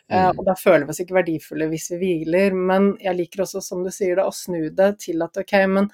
Eh, 0.10 0.32
og 0.32 0.46
da 0.48 0.58
føler 0.60 0.88
vi 0.88 0.96
oss 0.96 1.04
ikke 1.04 1.20
verdifulle 1.20 1.70
hvis 1.72 1.92
vi 1.94 2.02
hviler, 2.04 2.56
men 2.56 2.94
jeg 3.02 3.18
liker 3.18 3.46
også, 3.46 3.62
som 3.64 3.84
du 3.86 3.92
sier 3.94 4.20
det, 4.20 4.26
å 4.26 4.36
snu 4.36 4.70
det 4.76 4.94
til 5.06 5.22
at 5.26 5.38
ok, 5.44 5.56
men 5.70 5.90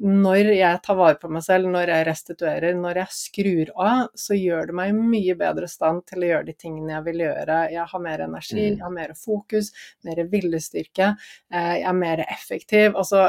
når 0.00 0.48
jeg 0.56 0.80
tar 0.84 0.96
vare 0.96 1.18
på 1.20 1.28
meg 1.32 1.42
selv, 1.44 1.68
når 1.68 1.92
jeg 1.92 2.06
restituerer, 2.08 2.76
når 2.78 3.02
jeg 3.02 3.16
skrur 3.16 3.72
av, 3.84 4.06
så 4.16 4.36
gjør 4.38 4.70
det 4.70 4.76
meg 4.78 4.96
mye 4.96 5.36
bedre 5.36 5.68
stand 5.68 6.06
til 6.08 6.24
å 6.24 6.30
gjøre 6.30 6.48
de 6.48 6.54
tingene 6.56 6.94
jeg 6.94 7.06
vil 7.10 7.22
gjøre. 7.26 7.58
Jeg 7.74 7.84
har 7.92 8.02
mer 8.06 8.24
energi, 8.24 8.62
mm. 8.62 8.78
jeg 8.78 8.86
har 8.86 8.94
mer 8.94 9.12
fokus, 9.18 9.70
mer 10.08 10.22
viljestyrke, 10.32 11.12
eh, 11.52 11.72
jeg 11.82 11.88
er 11.92 11.98
mer 12.00 12.24
effektiv. 12.24 12.96
Altså, 12.96 13.26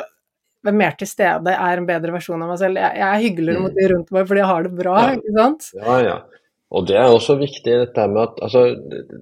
være 0.63 0.79
mer 0.79 0.95
til 0.99 1.11
stede 1.11 1.57
er 1.57 1.81
en 1.81 1.89
bedre 1.89 2.15
versjon 2.15 2.45
av 2.45 2.53
meg 2.53 2.61
selv. 2.61 2.79
Jeg, 2.79 3.03
er 3.09 3.25
hyggeligere 3.25 3.65
mot 3.65 3.75
de 3.75 3.89
rundt 3.91 4.15
meg 4.15 4.29
fordi 4.29 4.43
jeg 4.43 4.51
har 4.53 4.67
det 4.67 4.73
bra, 4.77 4.97
ja. 5.03 5.13
ikke 5.17 5.35
sant? 5.39 5.69
Ja, 5.81 5.99
ja. 6.05 6.17
Og 6.71 6.87
det 6.87 6.95
er 6.95 7.11
også 7.11 7.35
viktig, 7.35 7.73
dette 7.81 8.07
med 8.07 8.21
at 8.23 8.37
altså, 8.45 8.63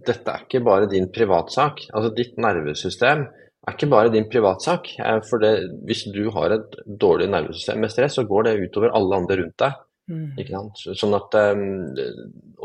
dette 0.06 0.36
er 0.36 0.44
ikke 0.46 0.62
bare 0.68 0.90
din 0.92 1.10
privatsak. 1.10 1.88
Altså, 1.90 2.14
ditt 2.14 2.38
nervesystem 2.38 3.26
er 3.70 3.78
ikke 3.78 3.92
bare 3.92 4.14
din 4.14 4.28
privatsak. 4.32 4.90
Eh, 5.00 5.20
for 5.30 5.44
det, 5.44 5.54
hvis 5.88 6.08
du 6.14 6.26
har 6.36 6.56
et 6.56 6.80
dårlig 6.86 7.30
nervesystem 7.32 7.80
med 7.84 7.94
stress, 7.94 8.18
så 8.20 8.26
går 8.28 8.50
det 8.50 8.58
utover 8.66 8.96
alle 8.98 9.22
andre 9.22 9.40
rundt 9.44 9.62
deg. 9.64 9.86
Mm. 10.10 10.72
Sånn 10.98 11.14
at 11.14 11.36
um, 11.54 11.60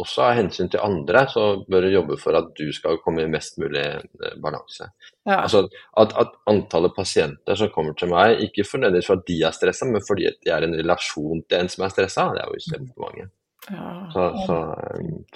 også 0.01 0.23
av 0.25 0.39
hensyn 0.39 0.71
til 0.73 0.81
andre, 0.81 1.27
så 1.29 1.43
bør 1.69 1.85
du 1.85 1.91
jobbe 1.93 2.17
for 2.21 2.37
at 2.39 2.49
du 2.57 2.71
skal 2.73 2.97
komme 3.05 3.27
i 3.27 3.31
mest 3.31 3.59
mulig 3.61 3.83
eh, 3.85 4.37
balanse. 4.41 4.89
Ja. 5.29 5.43
Altså 5.43 5.67
at, 6.01 6.15
at, 6.21 6.33
antallet 6.49 6.97
pasienter 6.97 7.59
som 7.61 7.73
kommer 7.75 7.97
til 8.01 8.09
meg, 8.15 8.41
ikke 8.47 8.65
nødvendigvis 8.65 9.13
at 9.13 9.27
de 9.29 9.39
er 9.45 9.57
stressa, 9.57 9.89
men 9.91 10.05
fordi 10.09 10.31
de 10.41 10.53
er 10.55 10.65
i 10.65 10.71
en 10.71 10.79
relasjon 10.81 11.45
til 11.45 11.61
en 11.61 11.73
som 11.73 11.85
er 11.85 11.93
stressa, 11.93 12.31
det 12.33 12.45
er 12.45 12.53
jo 12.55 12.65
kjempemange. 12.71 13.29
Ja. 13.69 13.85
Så, 14.13 14.25
så, 14.47 14.59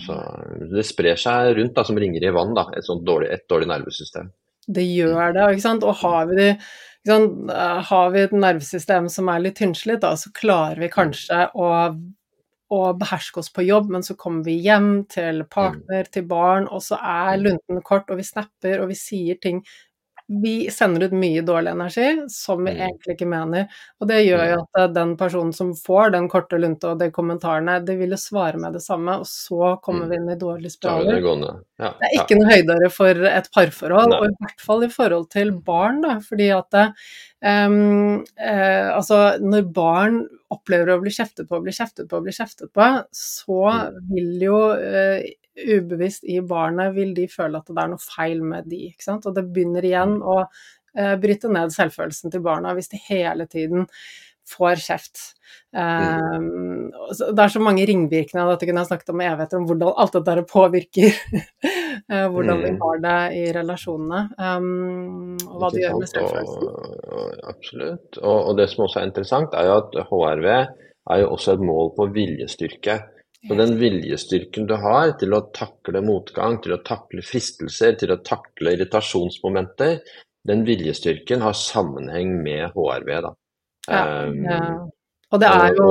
så, 0.04 0.16
det 0.72 0.84
sprer 0.88 1.20
seg 1.20 1.54
rundt 1.60 1.76
da, 1.76 1.84
som 1.88 2.00
ringer 2.00 2.24
i 2.24 2.32
vann, 2.34 2.56
da, 2.56 2.70
et 2.76 2.88
sånt 2.88 3.04
dårlig, 3.08 3.30
et 3.36 3.48
dårlig 3.48 3.68
nervesystem. 3.68 4.32
Det 4.68 4.84
gjør 4.84 5.32
det, 5.36 5.48
ikke 5.54 5.64
sant. 5.64 5.86
Og 5.86 5.98
har 6.02 6.28
vi, 6.30 6.36
det, 6.38 6.52
sant? 7.08 7.50
har 7.90 8.14
vi 8.14 8.22
et 8.26 8.36
nervesystem 8.36 9.08
som 9.12 9.32
er 9.32 9.42
litt 9.46 9.58
tynnslitt, 9.60 10.02
da, 10.04 10.14
så 10.20 10.32
klarer 10.36 10.82
vi 10.84 10.90
kanskje 10.92 11.46
å, 11.56 11.72
å 12.74 12.80
beherske 13.00 13.40
oss 13.42 13.50
på 13.54 13.64
jobb, 13.64 13.88
men 13.96 14.04
så 14.04 14.16
kommer 14.20 14.44
vi 14.46 14.58
hjem 14.66 14.90
til 15.10 15.44
partner, 15.50 16.04
mm. 16.04 16.12
til 16.14 16.28
barn, 16.28 16.68
og 16.68 16.84
så 16.84 17.00
er 17.00 17.40
lunten 17.40 17.82
kort, 17.86 18.10
og 18.12 18.20
vi 18.20 18.28
snapper, 18.28 18.82
og 18.82 18.92
vi 18.92 18.98
sier 19.00 19.40
ting 19.40 19.62
vi 20.29 20.70
sender 20.70 21.07
ut 21.07 21.12
mye 21.16 21.43
dårlig 21.43 21.70
energi 21.70 22.09
som 22.29 22.64
vi 22.64 22.74
mm. 22.74 22.81
egentlig 22.85 23.14
ikke 23.14 23.29
mener. 23.29 23.79
Og 24.01 24.11
det 24.11 24.18
gjør 24.26 24.43
jo 24.51 24.59
at 24.76 24.93
den 24.93 25.14
personen 25.20 25.55
som 25.57 25.70
får 25.76 26.12
den 26.12 26.29
korte 26.29 26.61
lunta 26.61 26.93
og 26.93 27.01
de 27.01 27.09
kommentarene, 27.14 27.79
de 27.87 27.97
vil 27.97 28.12
jo 28.12 28.20
svare 28.20 28.61
med 28.61 28.76
det 28.76 28.83
samme, 28.85 29.16
og 29.22 29.29
så 29.29 29.74
kommer 29.85 30.05
mm. 30.05 30.11
vi 30.11 30.20
inn 30.20 30.35
i 30.35 30.39
dårlige 30.43 30.74
spiraler. 30.76 31.22
Ja, 31.81 31.95
det 31.97 32.11
er 32.11 32.16
ikke 32.20 32.39
noe 32.41 32.53
høydere 32.53 32.93
for 32.93 33.31
et 33.31 33.49
parforhold, 33.55 34.12
Nei. 34.12 34.20
og 34.20 34.29
i 34.29 34.37
hvert 34.43 34.66
fall 34.68 34.85
i 34.85 34.93
forhold 34.93 35.29
til 35.33 35.55
barn, 35.64 36.03
da, 36.05 36.18
fordi 36.29 36.51
at 36.53 36.81
um, 36.85 37.81
uh, 38.20 38.89
altså 38.99 39.22
når 39.41 39.72
barn 39.72 40.22
opplever 40.53 40.93
å 40.93 41.01
bli 41.01 41.12
kjeftet 41.12 41.49
på, 41.49 41.61
bli 41.64 41.72
kjeftet 41.72 42.09
på, 42.11 42.20
bli 42.24 42.37
kjeftet 42.37 42.72
på, 42.76 42.93
så 43.14 43.62
mm. 43.68 43.99
vil 44.12 44.31
jo 44.47 44.61
eh, 44.76 45.26
ubevisst 45.66 46.26
i 46.28 46.38
barnet 46.44 46.94
vil 46.96 47.14
de 47.16 47.26
føle 47.30 47.61
at 47.61 47.68
det 47.70 47.82
er 47.82 47.92
noe 47.92 48.02
feil 48.02 48.44
med 48.46 48.68
de. 48.70 48.88
ikke 48.92 49.06
sant? 49.06 49.26
Og 49.28 49.36
det 49.36 49.48
begynner 49.48 49.84
igjen 49.84 50.18
å 50.22 50.38
eh, 50.44 51.14
bryte 51.20 51.50
ned 51.52 51.74
selvfølelsen 51.74 52.34
til 52.34 52.44
barna 52.44 52.74
hvis 52.76 52.92
de 52.94 53.02
hele 53.09 53.48
tiden 53.50 53.88
får 54.48 54.80
kjeft. 54.80 55.20
Um, 55.76 56.88
det 56.88 57.42
er 57.42 57.52
så 57.52 57.61
mange 57.61 57.84
ringvirkninger 57.88 58.46
av 58.46 58.54
dette 58.54 58.68
kunne 58.68 58.80
jeg 58.84 58.90
snakket 58.90 59.12
om 59.12 59.20
i 59.20 59.26
evigheter, 59.28 59.61
om 59.61 59.66
hvordan 59.68 59.98
alt 60.04 60.16
dette 60.16 60.44
påvirker 60.48 61.18
uh, 62.09 62.26
hvordan 62.32 62.62
vi 62.62 62.72
mm. 62.72 62.80
har 62.84 63.02
det 63.04 63.18
i 63.36 63.44
relasjonene. 63.56 64.22
Um, 64.40 65.36
og 65.44 65.61
hva 65.61 65.72
det 65.74 65.84
gjør 65.84 66.00
med 66.00 66.12
selvfølelsen. 66.12 66.72
absolutt. 67.52 68.20
Og, 68.22 68.38
og, 68.38 68.52
det 68.61 68.68
som 68.72 68.86
også 68.86 69.02
er 69.02 69.11
interessant, 69.11 69.56
er 69.56 69.68
jo 69.68 69.78
at 69.82 70.00
HRV 70.09 70.48
er 70.48 71.22
jo 71.22 71.30
også 71.36 71.56
et 71.56 71.68
mål 71.68 71.94
på 71.96 72.09
viljestyrke. 72.16 72.98
Så 73.47 73.55
den 73.55 73.76
viljestyrken 73.78 74.66
du 74.66 74.74
har 74.82 75.12
til 75.20 75.36
å 75.36 75.45
takle 75.55 76.03
motgang, 76.03 76.59
til 76.62 76.74
å 76.74 76.80
takle 76.82 77.22
fristelser, 77.22 77.95
til 78.01 78.11
å 78.11 78.18
takle 78.26 78.74
irritasjonsmomenter, 78.74 80.01
den 80.49 80.64
viljestyrken 80.66 81.45
har 81.45 81.55
sammenheng 81.55 82.34
med 82.43 82.72
HRV. 82.74 83.12
Da. 83.28 83.34
Ja, 83.89 84.03
um, 84.26 84.41
ja. 84.43 84.62
Og 85.28 85.43
det 85.43 85.49
er 85.53 85.74
jo 85.76 85.89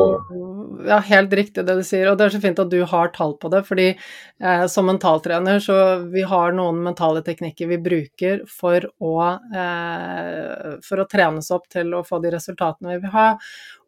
ja, 0.88 0.98
helt 1.12 1.34
riktig 1.38 1.62
det 1.68 1.76
du 1.78 1.84
sier, 1.86 2.08
og 2.10 2.18
det 2.18 2.26
er 2.26 2.34
så 2.34 2.42
fint 2.42 2.58
at 2.62 2.72
du 2.72 2.80
har 2.90 3.12
tall 3.14 3.36
på 3.38 3.52
det. 3.54 3.62
fordi 3.68 3.88
eh, 3.94 4.66
som 4.72 4.88
mentaltrener 4.90 5.62
så 5.62 5.76
vi 6.10 6.24
har 6.26 6.56
noen 6.58 6.80
mentale 6.86 7.22
teknikker 7.26 7.70
vi 7.70 7.78
bruker 7.78 8.42
for 8.50 8.88
å, 8.98 9.14
eh, 9.62 10.78
for 10.86 11.04
å 11.04 11.08
trenes 11.10 11.52
opp 11.54 11.70
til 11.70 11.94
å 11.94 12.04
få 12.08 12.22
de 12.24 12.34
resultatene 12.34 12.96
vi 12.96 13.04
vil 13.06 13.14
ha. 13.14 13.28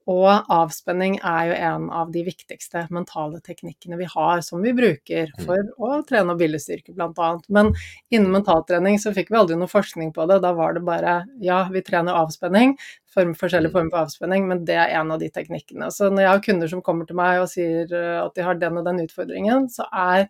Og 0.09 0.49
avspenning 0.49 1.19
er 1.21 1.49
jo 1.49 1.57
en 1.69 1.89
av 1.93 2.09
de 2.13 2.23
viktigste 2.25 2.85
mentale 2.93 3.41
teknikkene 3.45 3.99
vi 3.99 4.07
har, 4.09 4.41
som 4.45 4.63
vi 4.63 4.73
bruker 4.73 5.29
mm. 5.35 5.43
for 5.45 5.69
å 5.85 5.99
trene 6.09 6.33
og 6.33 6.41
viljestyrke, 6.41 6.95
bl.a. 6.97 7.29
Men 7.53 7.73
innen 8.09 8.31
mentaltrening 8.33 8.97
så 9.01 9.13
fikk 9.13 9.29
vi 9.29 9.37
aldri 9.37 9.59
noe 9.59 9.69
forskning 9.69 10.13
på 10.15 10.25
det. 10.31 10.39
Da 10.45 10.53
var 10.57 10.73
det 10.77 10.83
bare 10.87 11.19
ja, 11.45 11.61
vi 11.69 11.83
trener 11.85 12.17
avspenning, 12.17 12.73
form, 13.13 13.35
forskjellige 13.37 13.69
mm. 13.69 13.77
former 13.77 13.93
for 13.93 14.09
avspenning, 14.09 14.49
men 14.49 14.65
det 14.65 14.79
er 14.81 14.97
en 14.97 15.13
av 15.13 15.21
de 15.21 15.29
teknikkene. 15.35 15.91
Så 15.93 16.09
når 16.09 16.25
jeg 16.25 16.33
har 16.33 16.45
kunder 16.49 16.73
som 16.73 16.83
kommer 16.85 17.09
til 17.09 17.19
meg 17.19 17.43
og 17.43 17.51
sier 17.53 17.93
eh, 17.93 18.17
at 18.23 18.33
de 18.33 18.47
har 18.47 18.57
den 18.57 18.81
og 18.81 18.89
den 18.89 19.03
utfordringen, 19.05 19.69
så 19.73 19.85
er 19.93 20.29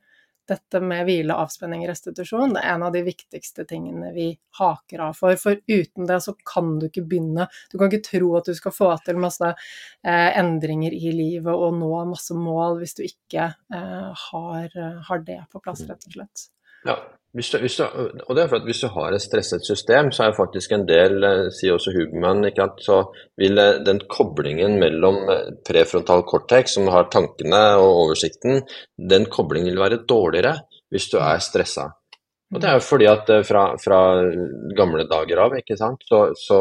dette 0.49 0.81
med 0.83 1.05
hvile, 1.07 1.35
avspenning, 1.37 1.85
restitusjon, 1.89 2.55
det 2.55 2.63
er 2.63 2.73
en 2.73 2.85
av 2.87 2.95
de 2.95 3.03
viktigste 3.05 3.65
tingene 3.69 4.11
vi 4.15 4.29
haker 4.59 5.05
av 5.07 5.17
for. 5.17 5.37
For 5.39 5.61
uten 5.69 6.09
det 6.09 6.19
så 6.25 6.35
kan 6.53 6.77
du 6.81 6.87
ikke 6.89 7.05
begynne. 7.09 7.47
Du 7.71 7.77
kan 7.77 7.89
ikke 7.91 8.07
tro 8.09 8.33
at 8.39 8.49
du 8.49 8.57
skal 8.57 8.75
få 8.75 8.91
til 9.05 9.21
masse 9.21 9.53
eh, 9.53 10.29
endringer 10.39 10.95
i 10.95 11.13
livet 11.15 11.53
og 11.53 11.77
nå 11.79 11.93
masse 12.09 12.35
mål 12.37 12.81
hvis 12.81 12.97
du 12.99 13.05
ikke 13.05 13.51
eh, 13.53 14.25
har, 14.25 14.79
har, 15.09 15.25
det 15.25 15.41
på 15.51 15.61
plass, 15.63 15.85
rett 15.89 16.09
og 16.09 16.19
slett. 16.19 16.49
Ja, 16.87 16.95
hvis 17.37 17.51
du, 17.53 17.59
hvis 17.61 17.75
du, 17.77 17.83
og 17.85 18.31
det 18.33 18.41
er 18.41 18.47
for 18.49 18.57
at 18.57 18.65
Hvis 18.65 18.81
du 18.81 18.87
har 18.89 19.13
et 19.13 19.21
stresset 19.21 19.65
system, 19.65 20.09
så 20.11 20.23
er 20.25 20.37
faktisk 20.37 20.71
en 20.73 20.87
del, 20.89 21.23
eh, 21.23 21.51
sier 21.53 21.75
også 21.75 21.93
Huberman, 21.93 22.47
så 22.81 23.03
vil 23.37 23.57
eh, 23.61 23.83
den 23.85 24.01
koblingen 24.09 24.79
mellom 24.81 25.29
eh, 25.29 25.51
prefrontal 25.65 26.23
cortex, 26.25 26.73
som 26.73 26.89
har 26.89 27.09
tankene 27.13 27.61
og 27.77 28.07
oversikten, 28.07 28.63
den 28.97 29.25
koblingen 29.29 29.69
vil 29.69 29.83
være 29.83 30.05
dårligere 30.09 30.55
hvis 30.89 31.09
du 31.11 31.19
er 31.21 31.37
stressa. 31.37 31.85
Og 32.49 32.61
Det 32.61 32.69
er 32.69 32.79
jo 32.79 32.81
fordi 32.81 33.05
at 33.05 33.29
fra, 33.45 33.77
fra 33.77 33.99
gamle 34.73 35.05
dager 35.05 35.37
av, 35.37 35.53
ikke 35.53 35.77
sant, 35.77 36.01
så, 36.09 36.31
så 36.33 36.57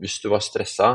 hvis 0.00 0.22
du 0.22 0.30
var 0.32 0.40
stressa, 0.40 0.94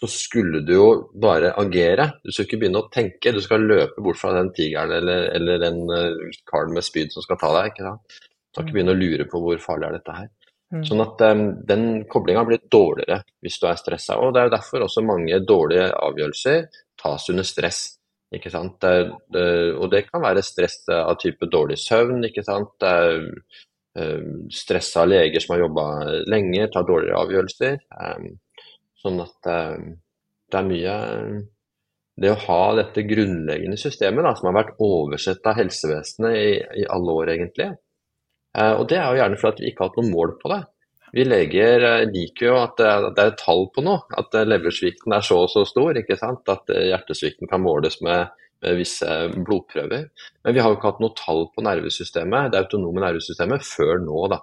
så 0.00 0.08
skulle 0.12 0.60
du 0.60 0.72
jo 0.74 0.88
bare 1.16 1.54
agere. 1.56 2.10
Du 2.24 2.32
skal 2.32 2.44
ikke 2.44 2.58
begynne 2.60 2.82
å 2.82 2.90
tenke, 2.92 3.32
du 3.32 3.40
skal 3.44 3.64
løpe 3.64 4.02
bort 4.04 4.20
fra 4.20 4.34
den 4.36 4.50
tigeren 4.56 4.92
eller, 4.92 5.30
eller 5.38 5.62
den 5.62 5.78
uh, 5.88 6.40
karen 6.48 6.74
med 6.76 6.84
spyd 6.84 7.14
som 7.14 7.24
skal 7.24 7.40
ta 7.40 7.52
deg. 7.56 7.72
ikke 7.72 7.86
sant? 7.86 8.18
Du 8.18 8.58
skal 8.58 8.66
ikke 8.66 8.76
begynne 8.76 8.96
å 8.96 9.00
lure 9.00 9.28
på 9.30 9.40
hvor 9.40 9.62
farlig 9.62 9.88
er 9.88 9.96
dette 9.96 10.18
her. 10.18 10.28
Mm. 10.74 10.82
Sånn 10.82 11.02
at 11.04 11.20
um, 11.30 11.44
Den 11.62 11.84
koblinga 12.10 12.42
blir 12.44 12.64
dårligere 12.72 13.22
hvis 13.44 13.60
du 13.62 13.68
er 13.70 13.80
stressa. 13.80 14.18
Og 14.20 14.34
Det 14.34 14.42
er 14.42 14.50
jo 14.50 14.56
derfor 14.58 14.84
også 14.84 15.06
mange 15.06 15.40
dårlige 15.48 15.88
avgjørelser 15.94 16.66
tas 17.00 17.30
under 17.32 17.48
stress. 17.48 17.82
ikke 18.34 18.52
sant? 18.52 18.76
Det, 18.82 19.12
det, 19.32 19.46
og 19.80 19.88
det 19.94 20.06
kan 20.10 20.24
være 20.24 20.44
stress 20.44 20.82
av 20.92 21.16
type 21.22 21.48
dårlig 21.48 21.80
søvn. 21.80 22.24
ikke 22.28 22.44
sant? 22.44 22.74
Det 22.82 22.96
er 23.00 23.22
um, 23.96 24.42
stressa 24.52 25.08
leger 25.08 25.40
som 25.40 25.56
har 25.56 25.64
jobba 25.64 25.86
lenge, 26.28 26.68
tar 26.68 26.84
dårligere 26.84 27.22
avgjørelser. 27.24 27.80
Um, 27.96 28.34
Sånn 29.06 29.22
at 29.22 29.50
eh, 29.50 29.74
det 30.50 30.58
er 30.60 30.70
mye 30.70 30.94
Det 32.16 32.30
å 32.32 32.38
ha 32.46 32.62
dette 32.78 33.04
grunnleggende 33.06 33.76
systemet 33.78 34.24
da, 34.24 34.32
som 34.38 34.48
har 34.48 34.62
vært 34.62 34.78
oversett 34.82 35.44
av 35.46 35.58
helsevesenet 35.58 36.38
i, 36.38 36.54
i 36.80 36.86
alle 36.92 37.18
år, 37.20 37.34
egentlig. 37.34 37.74
Eh, 38.56 38.72
og 38.72 38.88
det 38.90 38.96
er 38.96 39.10
jo 39.10 39.20
gjerne 39.20 39.38
fordi 39.42 39.66
vi 39.66 39.72
ikke 39.72 39.84
har 39.84 39.92
hatt 39.92 40.00
noe 40.00 40.14
mål 40.14 40.32
på 40.40 40.52
det. 40.54 40.62
Vi 41.16 41.26
leger 41.28 41.84
eh, 41.90 42.06
liker 42.08 42.48
jo 42.48 42.56
at 42.62 42.80
det, 42.80 42.88
er 43.20 43.34
et 43.34 43.38
tall 43.42 43.68
på 43.74 43.84
noe, 43.84 44.00
at 44.16 44.38
leversvikten 44.48 45.12
er 45.12 45.28
så 45.28 45.42
og 45.44 45.52
så 45.52 45.66
stor. 45.68 46.00
ikke 46.00 46.16
sant? 46.18 46.48
At 46.48 46.72
hjertesvikten 46.72 47.52
kan 47.52 47.62
måles 47.62 48.00
med, 48.00 48.32
med, 48.64 48.80
visse 48.80 49.20
blodprøver. 49.36 50.08
Men 50.40 50.56
vi 50.56 50.64
har 50.64 50.72
jo 50.72 50.80
ikke 50.80 50.94
hatt 50.94 51.04
noe 51.04 51.20
tall 51.20 51.46
på 51.52 51.68
nervesystemet, 51.68 52.54
det 52.54 52.64
autonome 52.64 53.04
nervesystemet 53.04 53.68
før 53.76 54.00
nå. 54.08 54.24
da. 54.32 54.40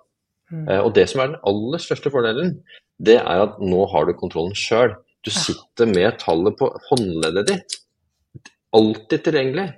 Mm. 0.53 0.67
Og 0.83 0.93
det 0.93 1.07
som 1.09 1.23
er 1.23 1.31
den 1.31 1.45
aller 1.49 1.81
største 1.81 2.13
fordelen, 2.13 2.59
det 3.03 3.19
er 3.19 3.45
at 3.45 3.61
nå 3.63 3.85
har 3.91 4.07
du 4.07 4.15
kontrollen 4.17 4.55
sjøl. 4.57 4.95
Du 5.23 5.31
sitter 5.31 5.89
med 5.89 6.19
tallet 6.21 6.57
på 6.59 6.69
håndleddet 6.89 7.49
ditt. 7.49 7.79
Alltid 8.75 9.23
tilgjengelig. 9.25 9.69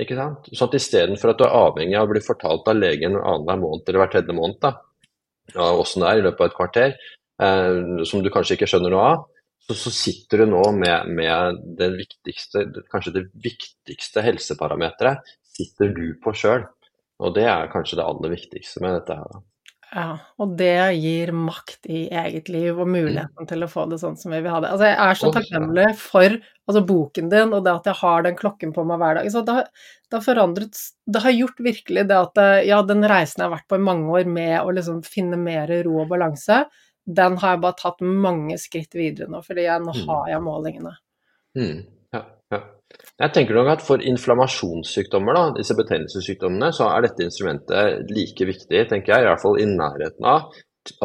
Ikke 0.00 0.16
sant? 0.16 0.46
Sånn 0.56 0.70
at 0.70 0.78
istedenfor 0.78 1.32
at 1.32 1.40
du 1.40 1.44
er 1.46 1.56
avhengig 1.58 1.98
av 1.98 2.06
å 2.06 2.12
bli 2.14 2.22
fortalt 2.24 2.68
av 2.70 2.78
legen 2.78 3.18
annenhver 3.18 3.60
måned 3.60 3.90
eller 3.90 4.02
hver 4.04 4.12
tredje 4.14 4.36
måned 4.36 4.60
da, 4.62 4.72
åssen 5.52 6.04
det 6.04 6.08
er 6.08 6.20
i 6.20 6.24
løpet 6.24 6.40
av 6.40 6.48
et 6.48 6.56
kvarter, 6.56 6.94
eh, 7.44 8.04
som 8.08 8.22
du 8.24 8.30
kanskje 8.32 8.56
ikke 8.56 8.70
skjønner 8.70 8.94
noe 8.94 9.10
av, 9.10 9.26
så, 9.66 9.76
så 9.78 9.92
sitter 9.94 10.42
du 10.42 10.52
nå 10.54 10.62
med, 10.78 11.10
med 11.12 11.60
det 11.78 11.90
viktigste, 11.98 12.64
kanskje 12.92 13.14
det 13.18 13.24
viktigste 13.44 14.24
helseparameteret, 14.24 15.34
sitter 15.52 15.92
du 15.94 16.06
på 16.22 16.34
sjøl. 16.34 16.64
Og 17.22 17.36
det 17.36 17.44
er 17.46 17.70
kanskje 17.70 18.00
det 18.00 18.06
aller 18.08 18.32
viktigste 18.32 18.82
med 18.82 18.96
dette 18.96 19.18
her. 19.18 19.28
da. 19.28 19.42
Ja, 19.92 20.16
og 20.40 20.54
det 20.56 20.94
gir 20.96 21.34
makt 21.36 21.84
i 21.92 22.06
eget 22.08 22.46
liv 22.48 22.78
og 22.80 22.88
muligheten 22.88 23.48
til 23.48 23.64
å 23.64 23.68
få 23.68 23.84
det 23.90 23.98
sånn 24.00 24.16
som 24.16 24.32
vi 24.32 24.38
vil 24.40 24.54
ha 24.54 24.62
det. 24.64 24.70
Altså, 24.72 24.86
jeg 24.88 24.96
er 25.04 25.18
så 25.20 25.32
takknemlig 25.34 25.88
for 26.00 26.36
altså, 26.38 26.82
boken 26.88 27.28
din 27.32 27.52
og 27.52 27.66
det 27.66 27.74
at 27.74 27.90
jeg 27.90 28.00
har 28.00 28.24
den 28.24 28.38
klokken 28.38 28.72
på 28.72 28.86
meg 28.88 29.02
hver 29.02 29.20
dag. 29.20 29.28
Så 29.34 29.42
det, 29.44 29.58
har, 29.58 30.24
forandret 30.24 30.80
Det 31.04 31.22
har 31.26 31.36
gjort 31.36 31.60
virkelig 31.68 32.06
det 32.08 32.20
at 32.22 32.40
ja, 32.64 32.80
den 32.88 33.04
reisen 33.04 33.44
jeg 33.44 33.50
har 33.50 33.56
vært 33.58 33.68
på 33.68 33.76
i 33.76 33.84
mange 33.84 34.08
år 34.16 34.32
med 34.32 34.54
å 34.62 34.72
liksom 34.72 35.04
finne 35.04 35.36
mer 35.36 35.68
ro 35.84 35.98
og 36.06 36.08
balanse, 36.14 36.62
den 37.04 37.36
har 37.42 37.56
jeg 37.56 37.64
bare 37.64 37.80
tatt 37.82 38.00
mange 38.00 38.56
skritt 38.62 38.94
videre 38.96 39.28
nå, 39.28 39.42
fordi 39.44 39.66
jeg, 39.66 39.82
nå 39.82 39.92
mm. 39.92 40.04
har 40.08 40.30
jeg 40.32 40.44
målingene. 40.44 40.94
Mm. 41.58 41.82
Jeg 43.22 43.32
tenker 43.36 43.56
nok 43.56 43.70
at 43.74 43.84
For 43.84 44.02
inflammasjonssykdommer, 44.08 45.36
da, 45.36 45.44
disse 45.58 45.76
betennelsessykdommene, 45.78 46.72
så 46.74 46.88
er 46.90 47.06
dette 47.06 47.26
instrumentet 47.26 48.10
like 48.12 48.48
viktig, 48.48 48.84
tenker 48.90 49.14
jeg, 49.14 49.24
i 49.24 49.30
hvert 49.30 49.42
fall 49.42 49.60
i 49.60 49.68
nærheten 49.68 50.28
av 50.28 50.52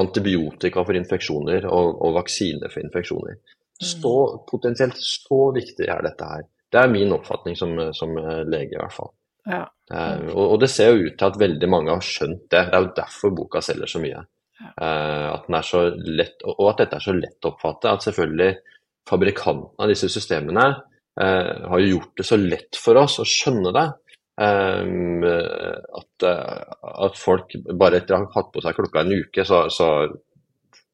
antibiotika 0.01 0.81
for 0.81 0.97
infeksjoner 0.97 1.67
og, 1.69 1.99
og 2.01 2.15
vaksine 2.15 2.69
for 2.71 2.81
infeksjoner. 2.81 3.37
Så 3.77 4.13
potensielt 4.49 4.97
så 4.97 5.51
viktig 5.53 5.85
er 5.85 6.01
dette 6.07 6.29
her. 6.31 6.47
Det 6.73 6.79
er 6.81 6.89
min 6.89 7.13
oppfatning 7.13 7.53
som, 7.59 7.75
som 7.93 8.15
lege, 8.17 8.73
i 8.73 8.79
hvert 8.79 8.95
fall. 8.95 9.11
Ja. 9.47 9.61
Eh, 9.93 10.31
og, 10.33 10.41
og, 10.41 10.57
det 10.63 10.71
ser 10.73 10.89
jo 10.95 11.05
ut 11.05 11.19
til 11.19 11.29
at 11.29 11.37
veldig 11.39 11.69
mange 11.69 11.93
har 11.93 12.03
skjønt 12.03 12.47
det. 12.49 12.63
Det 12.71 12.73
er 12.73 12.83
jo 12.87 12.95
derfor 12.97 13.35
boka 13.37 13.61
selger 13.63 13.93
så 13.93 14.01
mye. 14.01 14.25
Ja. 14.57 14.71
Eh, 14.73 15.27
at 15.35 15.45
den 15.45 15.59
er 15.59 15.69
så 15.69 15.83
lett, 15.93 16.41
og 16.41 16.65
at 16.71 16.81
dette 16.81 16.97
er 16.97 17.05
så 17.05 17.15
lett 17.15 17.45
å 17.45 17.53
oppfatte. 17.53 17.93
At 17.93 18.09
selvfølgelig 18.09 18.49
fabrikanten 19.07 19.77
av 19.77 19.93
disse 19.93 20.09
systemene 20.11 20.71
Eh, 20.73 20.86
har 21.17 21.81
jo 21.81 21.95
gjort 21.95 22.19
det 22.19 22.25
så 22.27 22.37
lett 22.37 22.77
for 22.77 22.99
oss 23.01 23.17
å 23.23 23.25
skjønne 23.27 23.71
det. 23.73 23.87
Um, 24.37 25.23
at, 25.25 26.25
at, 26.27 27.15
folk 27.17 27.55
bare 27.73 28.03
etter 28.03 28.13
å 28.13 28.19
ha 28.21 28.27
hatt 28.35 28.51
på 28.53 28.61
seg 28.61 28.77
klokka 28.77 29.01
en 29.01 29.15
uke, 29.17 29.45
så, 29.49 29.63
så, 29.73 29.87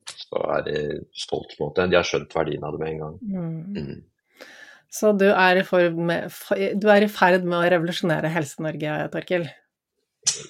så 0.08 0.46
er 0.56 0.64
de 0.70 0.78
stolt 1.26 1.52
på 1.58 1.66
en 1.66 1.68
måte. 1.68 1.90
De 1.92 2.00
har 2.00 2.08
skjønt 2.08 2.38
verdien 2.38 2.64
av 2.64 2.78
det 2.78 2.84
med 2.84 2.94
en 2.94 3.02
gang. 3.02 3.18
Mm. 3.28 3.84
Mm. 3.84 4.48
Så 4.94 5.12
du 5.18 5.26
er, 5.32 5.60
med, 5.98 6.40
du 6.78 6.88
er, 6.94 7.04
i 7.04 7.12
ferd 7.12 7.44
med 7.48 7.58
å 7.58 7.68
revolusjonere 7.74 8.30
Helse-Norge, 8.32 8.98
Torkil? 9.14 9.48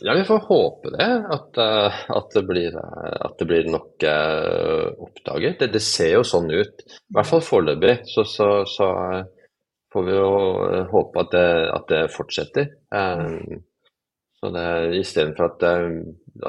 Ja, 0.03 0.13
vi 0.13 0.25
får 0.27 0.41
håpe 0.49 0.91
det. 0.93 1.07
At, 1.33 1.57
at, 1.57 2.27
det, 2.35 2.43
blir, 2.49 2.75
at 2.75 3.39
det, 3.39 3.47
blir, 3.49 3.69
nok 3.71 4.03
uh, 4.05 4.91
oppdaget. 5.07 5.61
Det, 5.61 5.69
det, 5.77 5.81
ser 5.81 6.17
jo 6.17 6.25
sånn 6.27 6.51
ut. 6.51 6.83
I 6.85 7.15
hvert 7.15 7.31
fall 7.31 7.45
foreløpig. 7.45 7.95
Så, 8.11 8.27
så, 8.29 8.49
så 8.69 8.91
får 9.93 10.07
vi 10.07 10.17
jo 10.17 10.33
eh, 10.65 10.89
håpe 10.91 11.21
at 11.23 11.31
det, 11.35 11.47
at 11.77 11.87
det 11.91 12.01
fortsetter. 12.13 12.73
Um, 12.93 13.61
så 14.39 14.51
det 14.51 14.67
Istedenfor 14.99 15.51
at, 15.51 15.65
eh, 15.69 15.95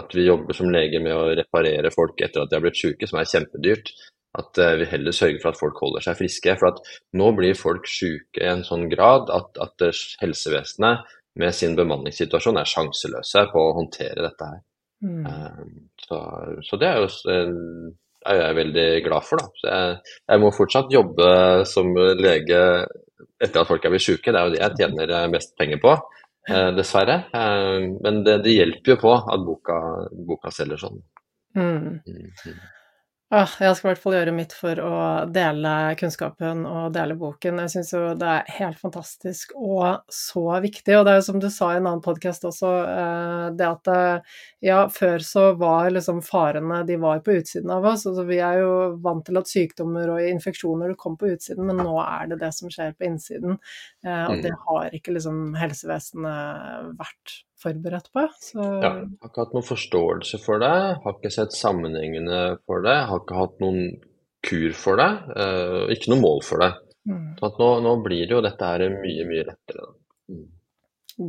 at 0.01 0.17
vi 0.17 0.27
jobber 0.27 0.57
som 0.57 0.73
leger 0.73 1.05
med 1.05 1.15
å 1.15 1.31
reparere 1.39 1.93
folk 1.95 2.21
etter 2.25 2.43
at 2.43 2.51
de 2.51 2.59
har 2.59 2.65
blitt 2.65 2.81
syke, 2.81 3.09
som 3.11 3.21
er 3.21 3.31
kjempedyrt, 3.31 3.93
at 4.35 4.59
vi 4.81 4.87
heller 4.91 5.15
sørger 5.15 5.39
for 5.39 5.55
at 5.55 5.59
folk 5.61 5.77
holder 5.79 6.03
seg 6.03 6.17
friske. 6.19 6.57
For 6.59 6.73
at 6.73 6.81
nå 7.15 7.29
blir 7.37 7.55
folk 7.55 7.87
syke 7.87 8.43
i 8.43 8.49
en 8.51 8.65
sånn 8.67 8.89
grad 8.91 9.31
at, 9.31 9.61
at 9.63 9.85
helsevesenet 10.19 11.13
med 11.39 11.55
sin 11.55 11.77
bemanningssituasjon 11.79 12.59
er 12.59 12.67
sjanseløse 12.67 13.45
på 13.53 13.63
å 13.63 13.77
håndtere 13.79 14.25
dette 14.27 14.49
her. 14.51 14.65
Mm. 15.05 15.23
Um, 15.27 15.71
så, 16.01 16.19
så, 16.67 16.79
det 16.81 16.89
er 16.89 17.01
jo 17.03 17.09
er 18.25 18.41
jeg 18.41 18.59
veldig 18.59 18.89
glad 19.05 19.27
for. 19.29 19.43
Da. 19.43 19.49
Så 19.61 19.71
jeg, 19.71 19.97
jeg 20.33 20.43
må 20.43 20.53
fortsatt 20.57 20.95
jobbe 20.95 21.31
som 21.69 21.91
lege 22.19 22.61
etter 23.43 23.63
at 23.63 23.69
folk 23.71 23.85
er 23.85 23.95
blitt 23.95 24.07
syke. 24.07 24.33
Det 24.33 24.41
er 24.41 24.47
jo 24.47 24.55
det 24.55 24.63
jeg 24.63 24.79
tjener 24.81 25.17
eh, 25.17 25.27
mest 25.33 25.55
penger 25.59 25.81
på, 25.83 25.97
eh, 26.51 26.71
dessverre. 26.77 27.19
Eh, 27.35 27.89
men 28.05 28.23
det, 28.27 28.39
det, 28.47 28.55
hjelper 28.59 28.95
jo 28.95 29.01
på 29.03 29.17
at 29.19 29.45
boka, 29.49 29.81
boka 30.31 30.55
selger 30.55 30.81
sånn. 30.85 31.03
Mm. 31.59 32.01
Ah, 33.35 33.51
jeg 33.59 33.75
skal 33.75 33.89
i 33.89 33.91
hvert 33.91 34.03
fall 34.03 34.15
gjøre 34.15 34.33
mitt 34.37 34.53
for 34.55 34.79
å 34.79 34.97
dele 35.35 35.71
kunnskapen 35.99 36.61
og 36.71 36.93
dele 36.95 37.17
boken. 37.19 37.57
Jeg 37.65 37.73
syns 37.73 37.89
jo 37.91 38.03
det 38.21 38.29
er 38.31 38.53
helt 38.61 38.79
fantastisk 38.79 39.57
og 39.59 40.05
så 40.13 40.43
viktig. 40.63 40.95
Og 40.95 41.03
det 41.03 41.15
er 41.15 41.19
jo 41.19 41.25
som 41.27 41.41
du 41.43 41.49
sa 41.51 41.73
i 41.73 41.81
en 41.81 41.89
annen 41.89 42.05
podkast 42.05 42.47
også, 42.47 42.71
eh, 42.93 43.47
det 43.59 43.67
at 43.67 43.91
eh, 43.91 44.37
ja, 44.69 44.85
før 44.93 45.25
så 45.27 45.49
var 45.59 45.91
liksom 45.91 46.21
farene 46.23 46.85
de 46.87 47.01
var 47.03 47.25
på 47.27 47.35
utsiden 47.41 47.73
av 47.75 47.89
oss. 47.91 48.05
Altså 48.07 48.23
vi 48.29 48.39
er 48.39 48.61
jo 48.63 48.77
vant 49.03 49.27
til 49.27 49.41
at 49.41 49.51
sykdommer 49.51 50.15
og 50.15 50.29
infeksjoner 50.29 50.95
kom 51.01 51.19
på 51.19 51.33
utsiden, 51.35 51.67
men 51.67 51.83
nå 51.83 51.97
er 52.05 52.31
det 52.31 52.39
det 52.45 52.53
som 52.55 52.71
skjer 52.71 52.95
på 52.95 53.09
innsiden. 53.09 53.59
Eh, 54.07 54.25
og 54.29 54.47
det 54.47 54.55
mm. 54.55 54.63
har 54.69 54.95
ikke 55.01 55.17
liksom 55.19 55.43
helsevesenet 55.59 56.95
vært 57.03 57.41
forberedt 57.65 58.11
på. 58.15 58.25
Så... 58.41 58.63
Ja, 58.63 58.93
har 58.93 59.31
ikke 59.31 59.45
hatt 59.45 59.55
noen 59.57 59.67
forståelse 59.67 60.41
for 60.45 60.63
det, 60.63 60.75
har 61.05 61.17
ikke 61.17 61.33
sett 61.35 61.57
sammenhengene 61.57 62.43
for 62.69 62.85
det, 62.85 62.97
har 63.11 63.23
ikke 63.23 63.41
hatt 63.41 63.63
noen 63.65 63.97
kur 64.45 64.77
for 64.77 65.01
det, 65.01 65.11
uh, 65.41 65.85
ikke 65.95 66.13
noe 66.13 66.21
mål 66.21 66.45
for 66.45 66.65
det. 66.65 66.73
Mm. 67.09 67.35
Så 67.41 67.51
nå, 67.59 67.71
nå, 67.85 67.95
blir 68.05 68.29
det 68.29 68.37
jo 68.37 68.43
dette 68.45 68.69
her 68.69 68.85
mye, 68.93 69.27
mye 69.29 69.47
lettere. 69.51 69.89
Mm. 70.33 70.47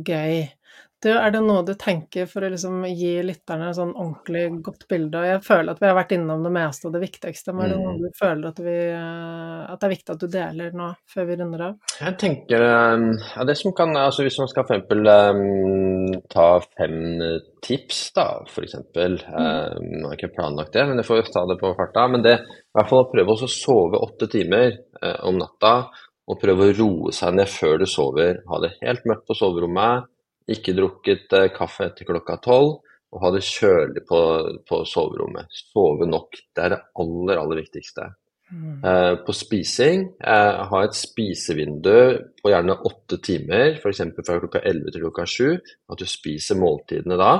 Gøy. 0.06 0.38
Du, 1.04 1.10
er 1.12 1.28
det 1.28 1.42
noe 1.44 1.60
du 1.66 1.74
tenker 1.76 2.24
for 2.30 2.46
å 2.46 2.48
liksom 2.48 2.86
gi 2.88 3.18
lytterne 3.20 3.68
et 3.68 3.76
sånn 3.76 3.92
ordentlig 3.92 4.62
godt 4.64 4.86
bilde? 4.88 5.20
Og 5.20 5.26
jeg 5.28 5.42
føler 5.44 5.74
at 5.74 5.82
vi 5.82 5.88
har 5.90 5.98
vært 5.98 6.14
innom 6.16 6.46
det 6.46 6.52
meste 6.54 6.88
og 6.88 6.94
det 6.94 7.02
viktigste, 7.02 7.52
men 7.52 7.66
er 7.66 7.74
det 7.74 7.80
noe 7.82 7.92
mm. 7.98 8.00
du 8.00 8.16
føler 8.16 8.48
at, 8.48 8.62
vi, 8.64 8.76
eh, 8.94 9.58
at 9.66 9.76
det 9.76 9.88
er 9.88 9.92
viktig 9.92 10.14
at 10.14 10.22
du 10.24 10.32
deler 10.32 10.78
nå, 10.80 10.88
før 11.12 11.28
vi 11.28 11.36
runder 11.42 11.66
av? 11.66 11.76
Jeg 12.00 12.16
tenker 12.22 12.64
um, 12.64 13.04
ja, 13.18 13.46
det 13.50 13.58
som 13.60 13.76
kan, 13.76 13.92
altså 14.00 14.24
Hvis 14.24 14.40
man 14.40 14.50
skal 14.52 14.64
for 14.64 14.78
eksempel 14.78 15.12
um, 15.12 16.16
ta 16.32 16.48
fem 16.64 16.96
tips, 17.66 18.00
da, 18.16 18.26
for 18.48 18.64
eksempel. 18.64 19.20
Um, 19.28 19.92
jeg 19.92 20.08
har 20.08 20.16
ikke 20.16 20.34
planlagt 20.38 20.74
det, 20.76 20.88
men 20.88 21.02
jeg 21.02 21.10
får 21.10 21.28
ta 21.34 21.44
det 21.50 21.60
på 21.60 21.76
farta. 21.76 22.08
Men 22.08 22.24
det 22.24 22.38
i 22.40 22.76
hvert 22.78 22.88
fall 22.88 23.04
å 23.04 23.12
prøve 23.12 23.36
å 23.36 23.52
sove 23.52 24.00
åtte 24.00 24.32
timer 24.32 24.72
uh, 25.02 25.20
om 25.28 25.36
natta. 25.44 25.76
Og 26.26 26.40
prøve 26.40 26.66
å 26.66 26.74
roe 26.74 27.12
seg 27.14 27.36
ned 27.38 27.46
før 27.46 27.78
du 27.78 27.86
sover. 27.86 28.40
Ha 28.48 28.64
det 28.64 28.74
helt 28.80 29.04
mørkt 29.06 29.28
på 29.28 29.36
soverommet. 29.38 30.08
Ikke 30.52 30.76
drukket 30.76 31.32
uh, 31.34 31.48
kaffe 31.54 31.88
etter 31.90 32.06
klokka 32.08 32.38
tolv 32.44 32.76
og 33.14 33.22
ha 33.22 33.32
det 33.34 33.42
kjølig 33.46 34.04
på, 34.08 34.20
på, 34.68 34.82
soverommet. 34.88 35.50
Sove 35.72 36.08
nok. 36.08 36.38
Det 36.52 36.64
er 36.64 36.74
det 36.74 36.82
aller, 37.00 37.40
aller 37.40 37.60
viktigste. 37.62 38.10
Mm. 38.46 38.78
Eh, 38.86 39.12
på 39.26 39.34
spising, 39.34 40.04
eh, 40.22 40.60
ha 40.70 40.82
et 40.84 40.94
spisevindu 40.94 41.96
på 42.42 42.52
gjerne 42.52 42.76
åtte 42.90 43.18
timer, 43.24 43.78
f.eks. 43.80 44.04
fra 44.20 44.38
klokka 44.42 44.62
11 44.62 44.92
til 44.94 45.06
klokka 45.06 45.26
sju. 45.30 45.48
At 45.90 46.02
du 46.02 46.06
spiser 46.10 46.60
måltidene 46.60 47.18
da. 47.20 47.32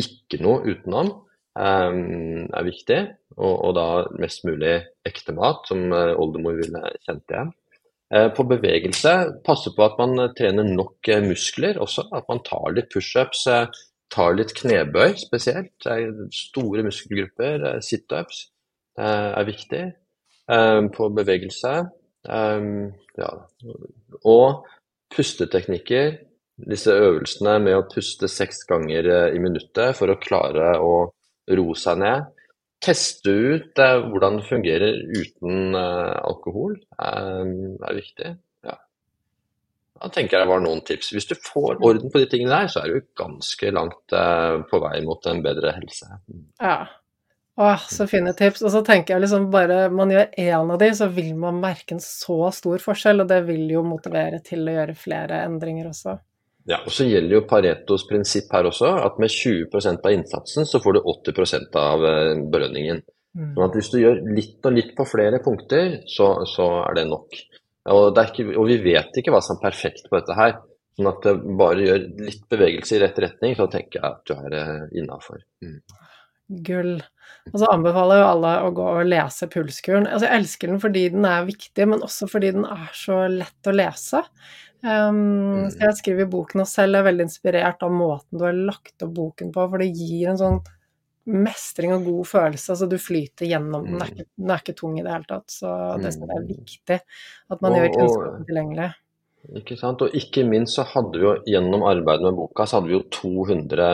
Ikke 0.00 0.40
noe 0.42 0.64
utenom 0.66 1.12
eh, 1.54 2.00
er 2.50 2.66
viktig. 2.66 3.00
Og, 3.38 3.54
og, 3.54 3.72
da 3.78 3.86
mest 4.20 4.44
mulig 4.48 4.80
ekte 5.06 5.36
mat, 5.36 5.62
som 5.70 5.86
eh, 5.94 6.16
oldemor 6.18 6.58
ville 6.58 6.84
kjent 7.06 7.36
igjen. 7.36 7.54
Eh, 8.10 8.26
på 8.34 8.42
bevegelse, 8.50 9.12
passe 9.46 9.70
på 9.76 9.84
at 9.86 10.00
man 10.00 10.32
trener 10.34 10.66
nok 10.66 11.08
eh, 11.08 11.22
muskler 11.22 11.78
også. 11.78 12.08
At 12.16 12.26
man 12.30 12.42
tar 12.46 12.74
litt 12.74 12.90
pushups 12.92 13.46
tar 14.10 14.34
litt 14.34 14.54
knebøy 14.58 15.14
spesielt. 15.20 15.86
Store 16.34 16.84
muskelgrupper. 16.86 17.68
Situps 17.84 18.48
er 19.00 19.46
viktig 19.48 19.84
eh, 19.86 20.80
på 20.96 21.08
bevegelse. 21.16 21.76
Eh, 22.28 22.66
ja. 23.20 23.30
Og 24.24 24.66
pusteteknikker. 25.14 26.18
Disse 26.70 26.92
øvelsene 26.92 27.54
med 27.64 27.78
å 27.78 27.86
puste 27.88 28.28
seks 28.28 28.66
ganger 28.68 29.06
eh, 29.08 29.28
i 29.36 29.40
minuttet 29.40 29.96
for 29.96 30.12
å 30.12 30.18
klare 30.20 30.74
å 30.82 30.92
roe 31.56 31.78
seg 31.78 32.02
ned. 32.02 32.28
Teste 32.80 33.30
ut 33.30 33.80
hvordan 33.80 34.38
det 34.38 34.46
fungerer 34.48 35.02
uten 35.12 35.74
alkohol, 35.76 36.78
er 36.96 37.98
viktig. 37.98 38.30
Da 40.00 40.08
tenker 40.08 40.38
jeg 40.38 40.46
det 40.46 40.48
var 40.48 40.62
noen 40.64 40.80
tips. 40.86 41.10
Hvis 41.12 41.28
du 41.28 41.34
får 41.36 41.82
orden 41.84 42.12
på 42.12 42.22
de 42.22 42.28
tingene 42.32 42.54
der, 42.54 42.70
så 42.72 42.80
er 42.80 42.94
du 42.94 43.10
ganske 43.20 43.72
langt 43.76 44.14
eh, 44.16 44.56
på 44.70 44.80
vei 44.80 44.94
mot 45.04 45.28
en 45.28 45.42
bedre 45.44 45.74
helse. 45.76 46.08
Ja. 46.56 46.78
Åh, 47.60 47.82
så 47.92 48.06
fine 48.08 48.32
tips. 48.36 48.62
Og 48.64 48.72
så 48.72 48.80
tenker 48.86 49.14
jeg 49.14 49.26
liksom 49.26 49.50
bare 49.52 49.90
man 49.92 50.12
gjør 50.14 50.30
én 50.40 50.72
av 50.72 50.80
de, 50.80 50.88
så 50.96 51.10
vil 51.12 51.34
man 51.36 51.60
merke 51.60 51.98
en 51.98 52.00
så 52.00 52.48
stor 52.56 52.80
forskjell, 52.80 53.20
og 53.20 53.28
det 53.28 53.42
vil 53.50 53.66
jo 53.74 53.84
motivere 53.84 54.40
til 54.46 54.64
å 54.64 54.78
gjøre 54.78 54.96
flere 54.96 55.42
endringer 55.50 55.90
også. 55.90 56.16
Ja, 56.70 56.78
og 56.86 56.92
så 56.94 57.06
gjelder 57.08 57.40
jo 57.40 57.46
Paretos 57.50 58.04
prinsipp 58.06 58.52
her 58.54 58.68
også, 58.68 58.92
at 59.02 59.16
med 59.22 59.32
20% 59.32 60.04
av 60.06 60.14
innsatsen 60.14 60.68
så 60.68 60.78
får 60.82 60.96
du 60.96 61.00
80 61.02 61.78
av 61.80 62.04
eh, 62.06 62.42
belønningen. 62.52 63.02
Mm. 63.38 63.52
Sånn 63.54 63.64
at 63.66 63.78
hvis 63.78 63.90
du 63.92 63.98
gjør 64.00 64.20
litt 64.36 64.66
og 64.66 64.76
litt 64.76 64.92
på 64.98 65.06
flere 65.08 65.40
punkter, 65.42 66.00
så, 66.10 66.32
så 66.50 66.68
er 66.84 66.98
det 67.00 67.06
nok. 67.10 67.38
Og, 67.90 68.10
det 68.14 68.26
ikke, 68.30 68.50
og, 68.54 68.68
vi 68.70 68.78
vet 68.84 69.18
ikke 69.18 69.34
hva 69.34 69.40
som 69.42 69.56
er 69.56 69.64
perfekt 69.70 70.06
på 70.06 70.18
dette 70.18 70.36
her. 70.38 70.58
Sånn 70.98 71.10
at 71.10 71.26
det 71.26 71.34
bare 71.58 71.86
gjør 71.86 72.06
litt 72.26 72.46
bevegelse 72.50 72.96
i 72.96 73.02
rett 73.02 73.18
retning, 73.24 73.56
så 73.58 73.66
tenker 73.72 74.00
jeg 74.00 74.10
at 74.10 74.22
du 74.28 74.34
er 74.36 74.56
uh, 74.58 74.88
innafor. 74.98 75.42
Mm. 75.64 75.78
Gull. 76.66 76.96
Og 77.50 77.60
så 77.62 77.68
anbefaler 77.72 78.20
jo 78.20 78.26
alle 78.26 78.54
å 78.66 78.72
gå 78.74 78.86
og 79.00 79.06
lese 79.08 79.48
Pulskuren. 79.50 80.08
Altså, 80.10 80.26
jeg 80.26 80.42
elsker 80.42 80.72
den 80.72 80.82
fordi 80.82 81.04
den 81.14 81.26
er 81.26 81.46
viktig, 81.46 81.86
men 81.88 82.02
også 82.04 82.28
fordi 82.30 82.50
den 82.58 82.66
er 82.68 82.90
så 82.96 83.22
lett 83.32 83.70
å 83.70 83.74
lese. 83.74 84.22
Um, 84.80 85.16
mm. 85.16 85.64
så 85.74 85.82
jeg 85.90 85.96
skriver 85.98 86.28
boken 86.32 86.62
og 86.62 86.68
selv 86.70 86.96
er 86.96 87.04
veldig 87.10 87.26
inspirert 87.26 87.82
av 87.84 87.92
måten 87.92 88.38
du 88.40 88.46
har 88.46 88.56
lagt 88.56 89.04
opp 89.04 89.10
boken 89.18 89.50
på, 89.52 89.66
for 89.72 89.82
det 89.82 89.90
gir 89.92 90.30
en 90.32 90.40
sånn 90.40 90.60
mestring 91.30 91.92
og 91.94 92.06
god 92.08 92.30
følelse. 92.30 92.72
Altså 92.72 92.88
du 92.90 92.96
flyter 93.00 93.48
gjennom 93.50 93.84
den. 93.86 94.00
Er 94.00 94.08
mm. 94.08 94.14
ikke, 94.14 94.28
den 94.40 94.54
er 94.54 94.64
ikke 94.64 94.78
tung 94.78 94.96
i 94.98 95.04
det 95.04 95.12
hele 95.12 95.28
tatt. 95.28 95.52
Så 95.52 95.76
det 96.00 96.14
som 96.16 96.26
er 96.26 96.42
mm. 96.42 96.48
viktig, 96.48 96.98
at 97.54 97.62
man 97.62 97.76
og, 97.76 97.78
gjør 97.78 97.94
kunnskapen 97.96 98.48
tilgjengelig. 98.48 98.90
Ikke 99.56 99.76
sant. 99.80 100.02
Og 100.04 100.16
ikke 100.16 100.44
minst 100.48 100.76
så 100.76 100.84
hadde 100.90 101.16
vi 101.16 101.24
jo 101.24 101.34
gjennom 101.48 101.84
arbeidet 101.88 102.26
med 102.28 102.38
boka, 102.40 102.66
så 102.66 102.78
hadde 102.78 102.90
vi 102.90 102.96
jo 102.96 103.04
200 103.16 103.90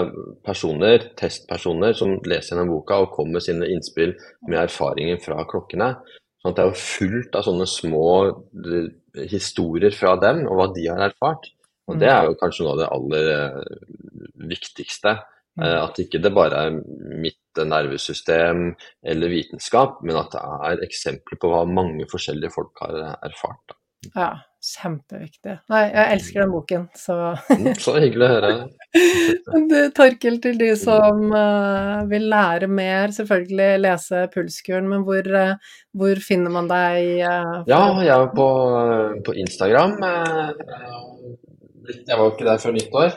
personer, 0.47 1.11
testpersoner, 1.19 1.95
som 1.99 2.17
leser 2.27 2.55
gjennom 2.55 2.75
boka 2.75 3.03
og 3.05 3.13
kommer 3.15 3.39
med 3.39 3.47
sine 3.47 3.69
innspill 3.75 4.17
med 4.49 4.63
erfaringer 4.65 5.21
fra 5.23 5.45
klokkene. 5.51 5.93
Sånn 6.43 6.53
at 6.53 6.59
det 6.59 6.65
er 6.65 6.73
jo 6.73 6.83
fullt 6.83 7.39
av 7.39 7.47
sånne 7.47 7.69
små 7.71 8.09
historier 9.31 9.95
fra 9.95 10.17
dem, 10.21 10.45
og 10.47 10.59
hva 10.59 10.67
de 10.75 10.89
har 10.91 11.07
erfart. 11.09 11.49
Og 11.87 11.99
det 12.01 12.11
mm. 12.11 12.15
er 12.17 12.29
jo 12.29 12.37
kanskje 12.41 12.67
noe 12.67 12.75
av 12.75 12.83
det 12.83 12.91
aller 12.97 13.33
eh, 13.37 13.75
viktigste. 14.51 15.15
Eh, 15.63 15.79
at 15.81 16.01
ikke 16.03 16.21
det 16.21 16.33
bare 16.37 16.67
er 16.67 16.79
mitt 17.23 17.41
nervesystem 17.57 18.69
eller 19.07 19.33
vitenskap, 19.33 20.03
men 20.05 20.19
at 20.21 20.35
det 20.35 20.43
er 20.43 20.85
eksempler 20.85 21.41
på 21.41 21.53
hva 21.53 21.63
mange 21.69 22.09
forskjellige 22.11 22.53
folk 22.53 22.85
har 22.85 23.17
erfart. 23.25 23.77
Ja, 24.13 24.35
kjempeviktig. 24.67 25.55
Nei, 25.71 25.83
jeg 25.93 26.17
elsker 26.17 26.43
den 26.43 26.53
boken, 26.55 26.87
så 26.99 27.17
mm, 27.37 27.67
Så 27.83 27.95
hyggelig 28.03 28.27
å 28.27 28.31
høre. 28.33 28.51
du, 29.71 29.77
Torkel, 29.97 30.39
til 30.43 30.59
de 30.61 30.71
som 30.81 31.23
uh, 31.31 32.03
vil 32.11 32.27
lære 32.33 32.69
mer, 32.71 33.15
selvfølgelig 33.15 33.83
lese 33.85 34.25
Pulskuren, 34.35 34.89
men 34.91 35.05
hvor, 35.07 35.29
uh, 35.31 35.77
hvor 35.97 36.23
finner 36.25 36.55
man 36.55 36.71
deg? 36.71 37.23
Uh, 37.23 37.61
ja, 37.71 37.83
jeg 38.03 38.15
er 38.17 38.33
på, 38.35 38.49
på 39.27 39.37
Instagram. 39.45 39.99
Jeg 41.87 42.19
var 42.19 42.33
ikke 42.33 42.49
der 42.49 42.59
før 42.59 42.75
nyttår, 42.75 43.13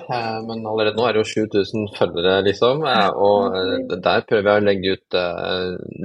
men 0.46 0.60
allerede 0.70 1.00
nå 1.00 1.08
er 1.08 1.16
det 1.16 1.24
jo 1.24 1.30
7000 1.48 1.88
følgere, 1.96 2.36
liksom. 2.46 2.84
Og 3.18 3.56
der 3.90 4.28
prøver 4.30 4.46
jeg 4.52 4.62
å 4.62 4.66
legge 4.68 4.92
ut 4.94 5.18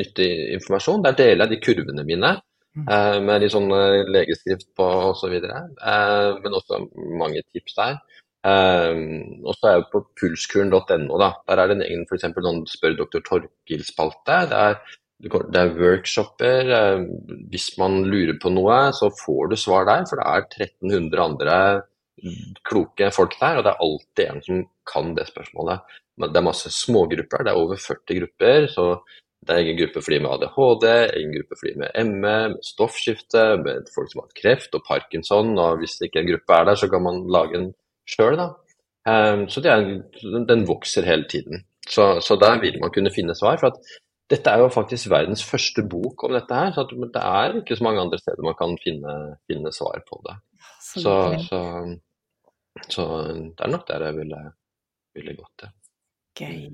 nyttig 0.00 0.28
informasjon. 0.56 1.04
Der 1.04 1.18
deler 1.18 1.44
jeg 1.44 1.52
de 1.52 1.60
kurvene 1.66 2.06
mine 2.08 2.30
med 2.74 3.42
litt 3.42 3.54
sånn 3.54 3.70
legeskrift 4.10 4.68
på 4.76 4.88
osv. 5.12 5.36
Men 5.38 6.58
også 6.58 6.80
mange 7.20 7.44
tips 7.54 7.78
der. 7.78 8.00
Og 8.44 9.54
så 9.56 9.68
er 9.70 9.78
jeg 9.78 9.88
på 9.92 10.02
pulskuren.no. 10.20 11.14
da. 11.22 11.30
Der 11.48 11.62
er 11.62 11.70
det 11.70 11.78
en 11.78 11.86
egen 11.86 12.04
for 12.08 12.18
eksempel, 12.18 12.44
noen 12.44 12.66
spør 12.68 12.98
doktor 12.98 13.24
Torkil-spalte. 13.28 14.40
Det 14.50 15.60
er 15.62 15.74
workshoper. 15.78 16.74
Hvis 17.52 17.70
man 17.80 18.02
lurer 18.10 18.36
på 18.42 18.52
noe, 18.52 18.78
så 18.92 19.08
får 19.22 19.52
du 19.52 19.56
svar 19.60 19.86
der. 19.88 20.04
For 20.10 20.20
det 20.20 20.26
er 20.26 20.68
1300 20.68 21.24
andre 21.24 21.58
kloke 22.68 23.10
folk 23.12 23.34
der, 23.40 23.58
og 23.58 23.64
det 23.66 23.72
er 23.72 23.84
alltid 23.84 24.24
en 24.28 24.42
som 24.44 24.60
kan 24.88 25.14
det 25.16 25.26
spørsmålet. 25.30 25.96
Men 26.20 26.30
det 26.30 26.38
er 26.38 26.46
masse 26.46 26.70
smågrupper, 26.70 27.42
det 27.42 27.50
er 27.50 27.58
over 27.58 27.76
40 27.80 28.20
grupper. 28.20 28.66
så 28.70 28.84
det 29.44 29.54
er 29.54 29.62
ingen 29.62 29.78
gruppe 29.78 30.00
for 30.02 30.14
de 30.14 30.20
med 30.24 30.32
ADHD, 30.34 30.86
ingen 31.20 31.34
gruppe 31.38 31.58
for 31.60 31.68
de 31.68 31.74
med 31.82 32.08
ME, 32.08 32.14
med 32.24 32.54
stoffskifte, 32.64 33.42
med 33.60 33.90
folk 33.94 34.10
som 34.10 34.22
har 34.22 34.28
hatt 34.28 34.38
kreft 34.38 34.76
og 34.78 34.84
parkinson. 34.88 35.52
og 35.58 35.82
Hvis 35.82 35.98
ikke 36.04 36.22
en 36.22 36.30
gruppe 36.30 36.56
er 36.56 36.68
der, 36.70 36.78
så 36.80 36.88
kan 36.92 37.04
man 37.04 37.20
lage 37.32 37.60
en 37.60 37.68
sjøl. 38.08 38.40
Um, 39.04 39.44
så 39.52 39.60
er, 39.68 39.84
den 40.48 40.64
vokser 40.68 41.04
hele 41.04 41.28
tiden. 41.28 41.66
Så, 41.84 42.20
så, 42.24 42.38
der 42.40 42.60
vil 42.60 42.80
man 42.80 42.92
kunne 42.94 43.12
finne 43.12 43.36
svar. 43.36 43.60
for 43.60 43.74
at 43.74 43.78
dette 44.32 44.50
er 44.50 44.64
jo 44.64 44.72
faktisk 44.72 45.10
verdens 45.12 45.44
første 45.44 45.84
bok 45.84 46.24
om 46.24 46.32
dette 46.32 46.56
her, 46.56 46.72
så 46.72 46.86
det 46.88 47.20
er 47.20 47.58
ikke 47.60 47.76
så 47.76 47.84
mange 47.84 48.00
andre 48.00 48.18
steder 48.18 48.46
man 48.46 48.56
kan 48.56 48.78
finne, 48.80 49.14
finne 49.50 49.72
svar 49.72 50.00
på 50.08 50.20
det. 50.24 50.36
Så, 50.80 51.12
så, 51.44 51.60
så, 52.88 53.04
det 53.28 53.66
er 53.66 53.72
nok 53.72 53.88
der 53.88 54.06
jeg 54.08 54.16
ville, 54.16 54.40
ville 55.14 55.36
gått, 55.36 55.54
til. 55.60 55.74
Gøy. 56.40 56.70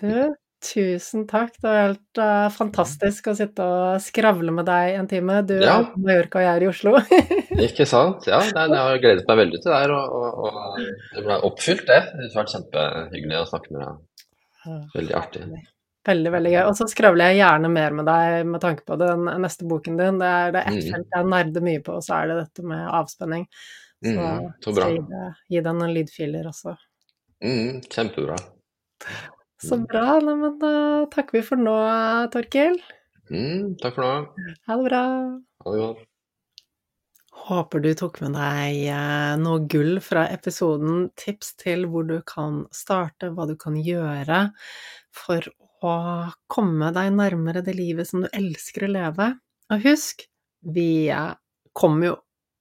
Du, 0.00 0.34
tusen 0.64 1.26
takk. 1.30 1.54
Det 1.56 1.66
var 1.66 1.78
helt 1.80 2.20
uh, 2.20 2.48
fantastisk 2.52 3.30
å 3.30 3.34
sitte 3.38 3.64
og 3.64 4.02
skravle 4.04 4.52
med 4.54 4.68
deg 4.68 4.98
en 4.98 5.08
time. 5.10 5.40
Du 5.48 5.56
ja. 5.56 5.78
er 5.78 5.88
på 5.88 6.02
Mallorca 6.04 6.40
og 6.40 6.46
jeg 6.46 6.52
er 6.52 6.66
i 6.66 6.70
Oslo. 6.70 6.94
Ikke 7.68 7.88
sant. 7.88 8.28
Ja, 8.30 8.42
det, 8.44 8.66
jeg 8.68 8.84
har 8.84 9.02
gledet 9.02 9.26
meg 9.28 9.42
veldig 9.42 9.60
til 9.62 9.72
det 9.72 9.80
her. 9.82 9.96
Og, 9.96 10.14
og, 10.20 10.46
og, 10.46 10.78
det 11.16 11.26
ble 11.26 11.40
oppfylt, 11.48 11.84
det. 11.88 12.00
Det 12.12 12.30
har 12.30 12.38
vært 12.42 12.54
kjempehyggelig 12.56 13.40
å 13.40 13.50
snakke 13.50 13.74
med 13.76 13.84
deg. 13.86 13.98
Veldig 14.94 15.16
artig. 15.16 15.44
Veldig, 16.08 16.30
veldig 16.32 16.52
gøy. 16.54 16.62
Og 16.68 16.76
så 16.78 16.88
skravler 16.88 17.32
jeg 17.32 17.40
gjerne 17.42 17.72
mer 17.72 17.96
med 17.96 18.08
deg 18.08 18.46
med 18.48 18.62
tanke 18.62 18.86
på 18.88 18.96
den 19.00 19.26
neste 19.42 19.68
boken 19.68 19.98
din. 20.00 20.20
Det 20.20 20.30
er, 20.36 20.54
det 20.56 20.64
ett 20.68 20.78
mm. 20.78 20.94
felt 20.94 21.18
jeg 21.18 21.32
nerder 21.34 21.66
mye 21.66 21.82
på, 21.84 21.98
og 21.98 22.06
så 22.06 22.20
er 22.20 22.30
det 22.30 22.38
dette 22.44 22.64
med 22.68 22.86
avspenning. 23.00 23.44
Så, 24.00 24.14
mm, 24.16 24.46
så 24.64 24.72
bra. 24.76 24.88
Gi, 24.88 25.02
det, 25.10 25.26
gi 25.52 25.60
deg 25.66 25.76
noen 25.76 25.92
lydfiler 25.96 26.48
også. 26.48 26.72
Mm, 27.44 27.82
kjempebra. 27.88 28.38
Så 29.60 29.78
bra. 29.84 30.18
Neimen, 30.24 30.56
da 30.60 30.72
takker 31.12 31.38
vi 31.38 31.42
for 31.44 31.60
nå, 31.60 31.74
Torkil. 32.32 32.78
Mm, 33.30 33.76
takk 33.80 33.98
for 33.98 34.06
nå. 34.06 34.46
Ha 34.68 34.78
det 34.78 34.86
bra. 34.88 35.02
Ha 35.64 35.74
det 35.74 35.82
godt. 35.82 36.06
Håper 37.40 37.80
du 37.82 37.88
tok 37.96 38.18
med 38.22 38.34
deg 38.36 38.82
eh, 38.92 39.34
noe 39.40 39.62
gull 39.70 39.98
fra 40.04 40.26
episoden. 40.32 41.08
Tips 41.18 41.54
til 41.60 41.86
hvor 41.90 42.04
du 42.08 42.18
kan 42.26 42.64
starte, 42.74 43.30
hva 43.34 43.46
du 43.48 43.56
kan 43.60 43.78
gjøre 43.80 44.50
for 45.16 45.48
å 45.80 45.94
komme 46.52 46.90
deg 46.94 47.14
nærmere 47.16 47.62
det 47.64 47.74
livet 47.78 48.10
som 48.10 48.24
du 48.24 48.28
elsker 48.36 48.86
å 48.86 48.92
leve. 48.92 49.30
Og 49.72 49.86
husk, 49.86 50.26
Vi 50.60 51.08
kommer 51.72 52.06
jo 52.06 52.16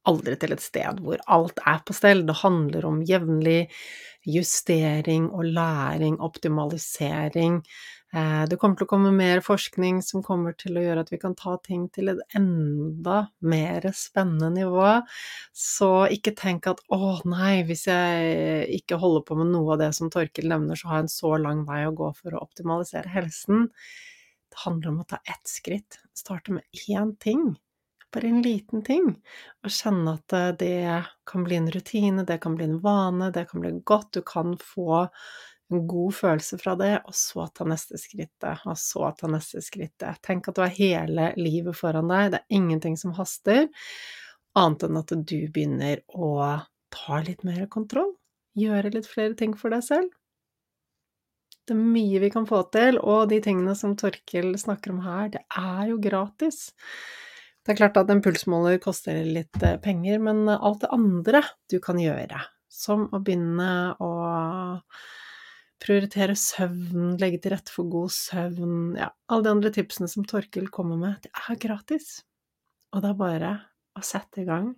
aldri 0.07 0.35
til 0.39 0.55
et 0.55 0.63
sted 0.63 1.01
hvor 1.03 1.21
alt 1.27 1.59
er 1.67 1.81
på 1.85 1.95
stell. 1.97 2.25
Det 2.27 2.39
handler 2.43 2.87
om 2.87 3.01
jevnlig 3.07 3.67
justering 4.27 5.29
og 5.31 5.45
læring, 5.55 6.19
optimalisering. 6.21 7.61
Eh, 8.09 8.43
det 8.49 8.57
kommer 8.57 8.79
til 8.79 8.87
å 8.87 8.89
komme 8.89 9.11
mer 9.13 9.41
forskning 9.45 9.99
som 10.05 10.23
kommer 10.25 10.55
til 10.57 10.79
å 10.79 10.83
gjøre 10.83 11.03
at 11.05 11.11
vi 11.13 11.19
kan 11.21 11.35
ta 11.37 11.55
ting 11.61 11.85
til 11.93 12.09
et 12.13 12.21
enda 12.37 13.19
mer 13.45 13.85
spennende 13.95 14.49
nivå. 14.55 14.95
Så 15.53 15.91
ikke 16.15 16.33
tenk 16.37 16.67
at 16.71 16.81
å 16.95 17.19
nei, 17.29 17.61
hvis 17.69 17.85
jeg 17.89 18.65
ikke 18.81 18.99
holder 19.01 19.25
på 19.27 19.37
med 19.39 19.53
noe 19.53 19.75
av 19.75 19.83
det 19.83 19.91
som 19.97 20.09
Torkil 20.13 20.49
nevner, 20.49 20.79
så 20.79 20.89
har 20.89 21.01
jeg 21.01 21.07
en 21.09 21.15
så 21.19 21.35
lang 21.45 21.63
vei 21.69 21.83
å 21.85 21.95
gå 21.95 22.11
for 22.17 22.33
å 22.33 22.43
optimalisere 22.47 23.13
helsen. 23.13 23.69
Det 24.49 24.63
handler 24.65 24.93
om 24.95 25.01
å 25.03 25.09
ta 25.13 25.21
ett 25.29 25.45
skritt. 25.47 26.01
Starte 26.17 26.57
med 26.57 26.65
én 26.89 27.13
ting. 27.21 27.51
Bare 28.13 28.27
en 28.27 28.41
liten 28.41 28.81
ting. 28.85 29.11
Og 29.63 29.73
kjenne 29.73 30.15
at 30.17 30.33
eh, 30.33 30.49
det 30.57 31.03
kan 31.29 31.45
bli 31.45 31.59
en 31.59 31.69
rutine, 31.71 32.25
det 32.25 32.39
kan 32.41 32.55
bli 32.57 32.65
en 32.65 32.79
vane, 32.81 33.29
det 33.35 33.45
kan 33.51 33.61
bli 33.61 33.75
godt. 33.85 34.11
Du 34.17 34.21
kan 34.25 34.55
få 34.57 35.05
en 35.69 35.87
god 35.87 36.15
følelse 36.15 36.57
fra 36.57 36.73
det, 36.79 36.95
og 37.05 37.15
så 37.15 37.45
ta 37.53 37.65
neste 37.69 37.99
skrittet, 38.01 38.63
og 38.65 38.77
så 38.81 39.11
ta 39.17 39.29
neste 39.29 39.61
skrittet. 39.61 40.21
Tenk 40.25 40.49
at 40.49 40.57
du 40.57 40.63
har 40.63 40.73
hele 40.73 41.29
livet 41.37 41.77
foran 41.77 42.09
deg, 42.09 42.31
det 42.33 42.41
er 42.41 42.57
ingenting 42.57 42.97
som 42.97 43.13
haster, 43.17 43.67
annet 44.57 44.87
enn 44.87 44.97
at 44.97 45.13
du 45.13 45.37
begynner 45.53 46.01
å 46.09 46.31
ta 46.89 47.19
litt 47.21 47.45
mer 47.45 47.67
kontroll, 47.69 48.15
gjøre 48.57 48.95
litt 48.95 49.09
flere 49.09 49.37
ting 49.37 49.53
for 49.57 49.75
deg 49.75 49.85
selv. 49.85 50.09
Det 51.69 51.75
er 51.77 51.85
mye 51.85 52.17
vi 52.23 52.31
kan 52.33 52.49
få 52.49 52.63
til, 52.73 52.97
og 52.97 53.29
de 53.29 53.37
tingene 53.45 53.75
som 53.77 53.93
Torkil 53.93 54.55
snakker 54.57 54.95
om 54.95 55.03
her, 55.05 55.27
det 55.35 55.43
er 55.53 55.91
jo 55.91 55.99
gratis. 56.01 56.71
Det 57.65 57.73
er 57.73 57.79
klart 57.81 57.97
at 57.99 58.09
en 58.11 58.21
pulsmåler 58.23 58.79
koster 58.81 59.19
litt 59.27 59.63
eh, 59.63 59.77
penger, 59.83 60.21
men 60.23 60.47
alt 60.49 60.83
det 60.83 60.91
andre 60.95 61.43
du 61.71 61.77
kan 61.83 61.99
gjøre, 62.01 62.39
som 62.71 63.07
å 63.11 63.19
begynne 63.21 63.71
å 64.01 64.11
prioritere 65.79 66.35
søvn, 66.39 67.15
legge 67.19 67.39
til 67.43 67.53
rette 67.55 67.73
for 67.73 67.87
god 67.91 68.11
søvn, 68.11 68.77
ja, 68.99 69.09
alle 69.31 69.45
de 69.45 69.53
andre 69.53 69.71
tipsene 69.75 70.09
som 70.11 70.25
Torkil 70.27 70.67
kommer 70.73 70.99
med, 70.99 71.19
det 71.23 71.31
er 71.31 71.59
gratis. 71.61 72.19
Og 72.93 73.03
det 73.03 73.11
er 73.11 73.19
bare 73.19 73.51
å 73.95 74.03
sette 74.05 74.41
i 74.41 74.47
gang 74.47 74.71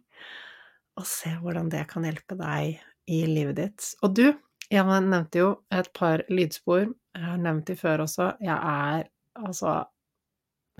og 0.99 1.07
se 1.07 1.31
hvordan 1.39 1.69
det 1.71 1.85
kan 1.89 2.05
hjelpe 2.05 2.35
deg 2.37 2.81
i 3.11 3.21
livet 3.29 3.57
ditt. 3.57 3.87
Og 4.05 4.13
du, 4.17 4.25
jeg 4.71 4.85
nevnte 4.87 5.41
jo 5.41 5.49
et 5.73 5.89
par 5.97 6.25
lydspor, 6.31 6.89
jeg 7.15 7.25
har 7.27 7.41
nevnt 7.41 7.71
de 7.71 7.77
før 7.79 8.05
også, 8.05 8.33
jeg 8.43 8.55
er 8.55 9.07
altså 9.39 9.81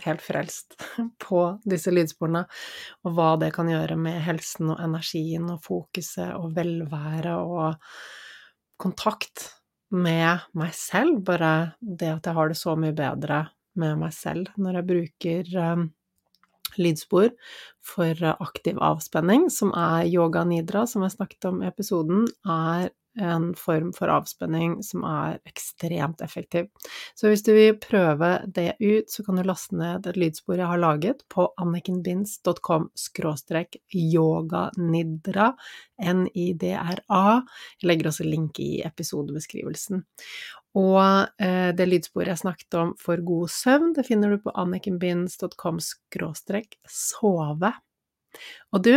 helt 0.08 0.24
frelst 0.24 0.76
på 1.26 1.46
disse 1.68 1.94
lydsporene, 1.94 2.44
og 3.06 3.16
hva 3.18 3.32
det 3.42 3.52
kan 3.56 3.70
gjøre 3.72 3.98
med 4.00 4.22
helsen 4.26 4.74
og 4.74 4.84
energien 4.84 5.50
og 5.54 5.64
fokuset 5.66 6.34
og 6.38 6.54
velvære 6.58 7.38
og 7.42 7.92
kontakt 8.82 9.50
med 9.92 10.46
meg 10.58 10.76
selv, 10.76 11.20
bare 11.28 11.74
det 11.82 12.10
at 12.14 12.28
jeg 12.28 12.38
har 12.38 12.52
det 12.52 12.60
så 12.60 12.78
mye 12.80 12.96
bedre 12.96 13.44
med 13.80 14.00
meg 14.00 14.14
selv 14.16 14.52
når 14.60 14.80
jeg 14.80 14.88
bruker 14.88 15.52
um, 15.60 15.84
lydspor 16.80 17.30
for 17.84 18.24
aktiv 18.32 18.80
avspenning, 18.80 19.50
som 19.52 19.74
er 19.76 20.08
yoga 20.08 20.46
nidra, 20.48 20.86
som 20.88 21.04
jeg 21.06 21.16
snakket 21.18 21.50
om 21.50 21.62
i 21.62 21.70
episoden, 21.70 22.26
er 22.48 22.92
en 23.20 23.52
form 23.56 23.92
for 23.94 24.12
avspenning 24.12 24.78
som 24.86 25.04
er 25.08 25.40
ekstremt 25.50 26.22
effektiv. 26.24 26.70
Så 27.16 27.32
hvis 27.32 27.44
du 27.44 27.52
vil 27.56 27.80
prøve 27.82 28.30
det 28.48 28.76
ut, 28.80 29.12
så 29.12 29.26
kan 29.26 29.38
du 29.40 29.44
laste 29.48 29.76
ned 29.76 30.08
et 30.08 30.20
lydspor 30.20 30.62
jeg 30.62 30.70
har 30.72 30.82
laget 30.82 31.26
på 31.32 31.50
annikenbinds.com 31.62 32.90
skråstrek 32.96 33.82
yoganidra, 33.92 35.52
N-I-D-R-A. 36.02 37.26
Jeg 37.82 37.92
legger 37.92 38.12
også 38.12 38.28
link 38.28 38.60
i 38.64 38.72
episodebeskrivelsen. 38.88 40.06
Og 40.80 41.04
eh, 41.44 41.72
det 41.76 41.88
lydsporet 41.90 42.32
jeg 42.32 42.44
snakket 42.46 42.80
om 42.80 42.94
for 43.00 43.20
god 43.28 43.52
søvn, 43.52 43.92
det 43.98 44.08
finner 44.08 44.32
du 44.32 44.40
på 44.44 44.54
annikenbinds.com 44.56 45.82
skråstrek 45.84 46.78
sove. 46.88 47.74
Og 48.72 48.86
du, 48.86 48.96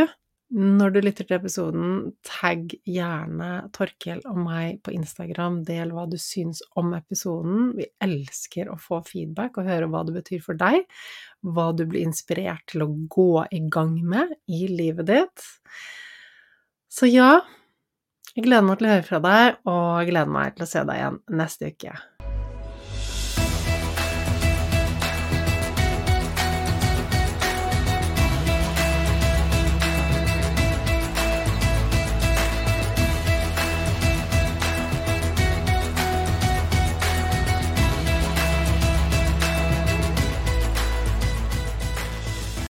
når 0.55 0.93
du 0.95 0.99
lytter 1.03 1.27
til 1.27 1.35
episoden, 1.35 1.95
tagg 2.23 2.77
gjerne 2.87 3.49
Torkel 3.75 4.21
og 4.31 4.39
meg 4.39 4.79
på 4.87 4.93
Instagram. 4.95 5.57
Del 5.67 5.91
hva 5.95 6.05
du 6.07 6.15
syns 6.21 6.63
om 6.79 6.93
episoden. 6.95 7.73
Vi 7.75 7.89
elsker 8.05 8.71
å 8.71 8.79
få 8.79 9.01
feedback 9.09 9.59
og 9.59 9.67
høre 9.67 9.91
hva 9.91 10.05
det 10.07 10.15
betyr 10.21 10.45
for 10.45 10.61
deg. 10.61 10.87
Hva 11.43 11.73
du 11.75 11.83
blir 11.91 12.07
inspirert 12.07 12.63
til 12.71 12.87
å 12.87 12.93
gå 13.11 13.45
i 13.51 13.65
gang 13.67 13.99
med 14.07 14.37
i 14.47 14.69
livet 14.71 15.11
ditt. 15.11 15.49
Så 16.87 17.11
ja, 17.11 17.41
jeg 18.35 18.47
gleder 18.47 18.69
meg 18.69 18.79
til 18.79 18.87
å 18.87 18.95
høre 18.95 19.09
fra 19.11 19.25
deg, 19.27 19.63
og 19.67 19.85
jeg 19.99 20.13
gleder 20.13 20.37
meg 20.39 20.55
til 20.55 20.69
å 20.69 20.71
se 20.71 20.87
deg 20.87 21.03
igjen 21.03 21.23
neste 21.43 21.75
uke. 21.75 21.99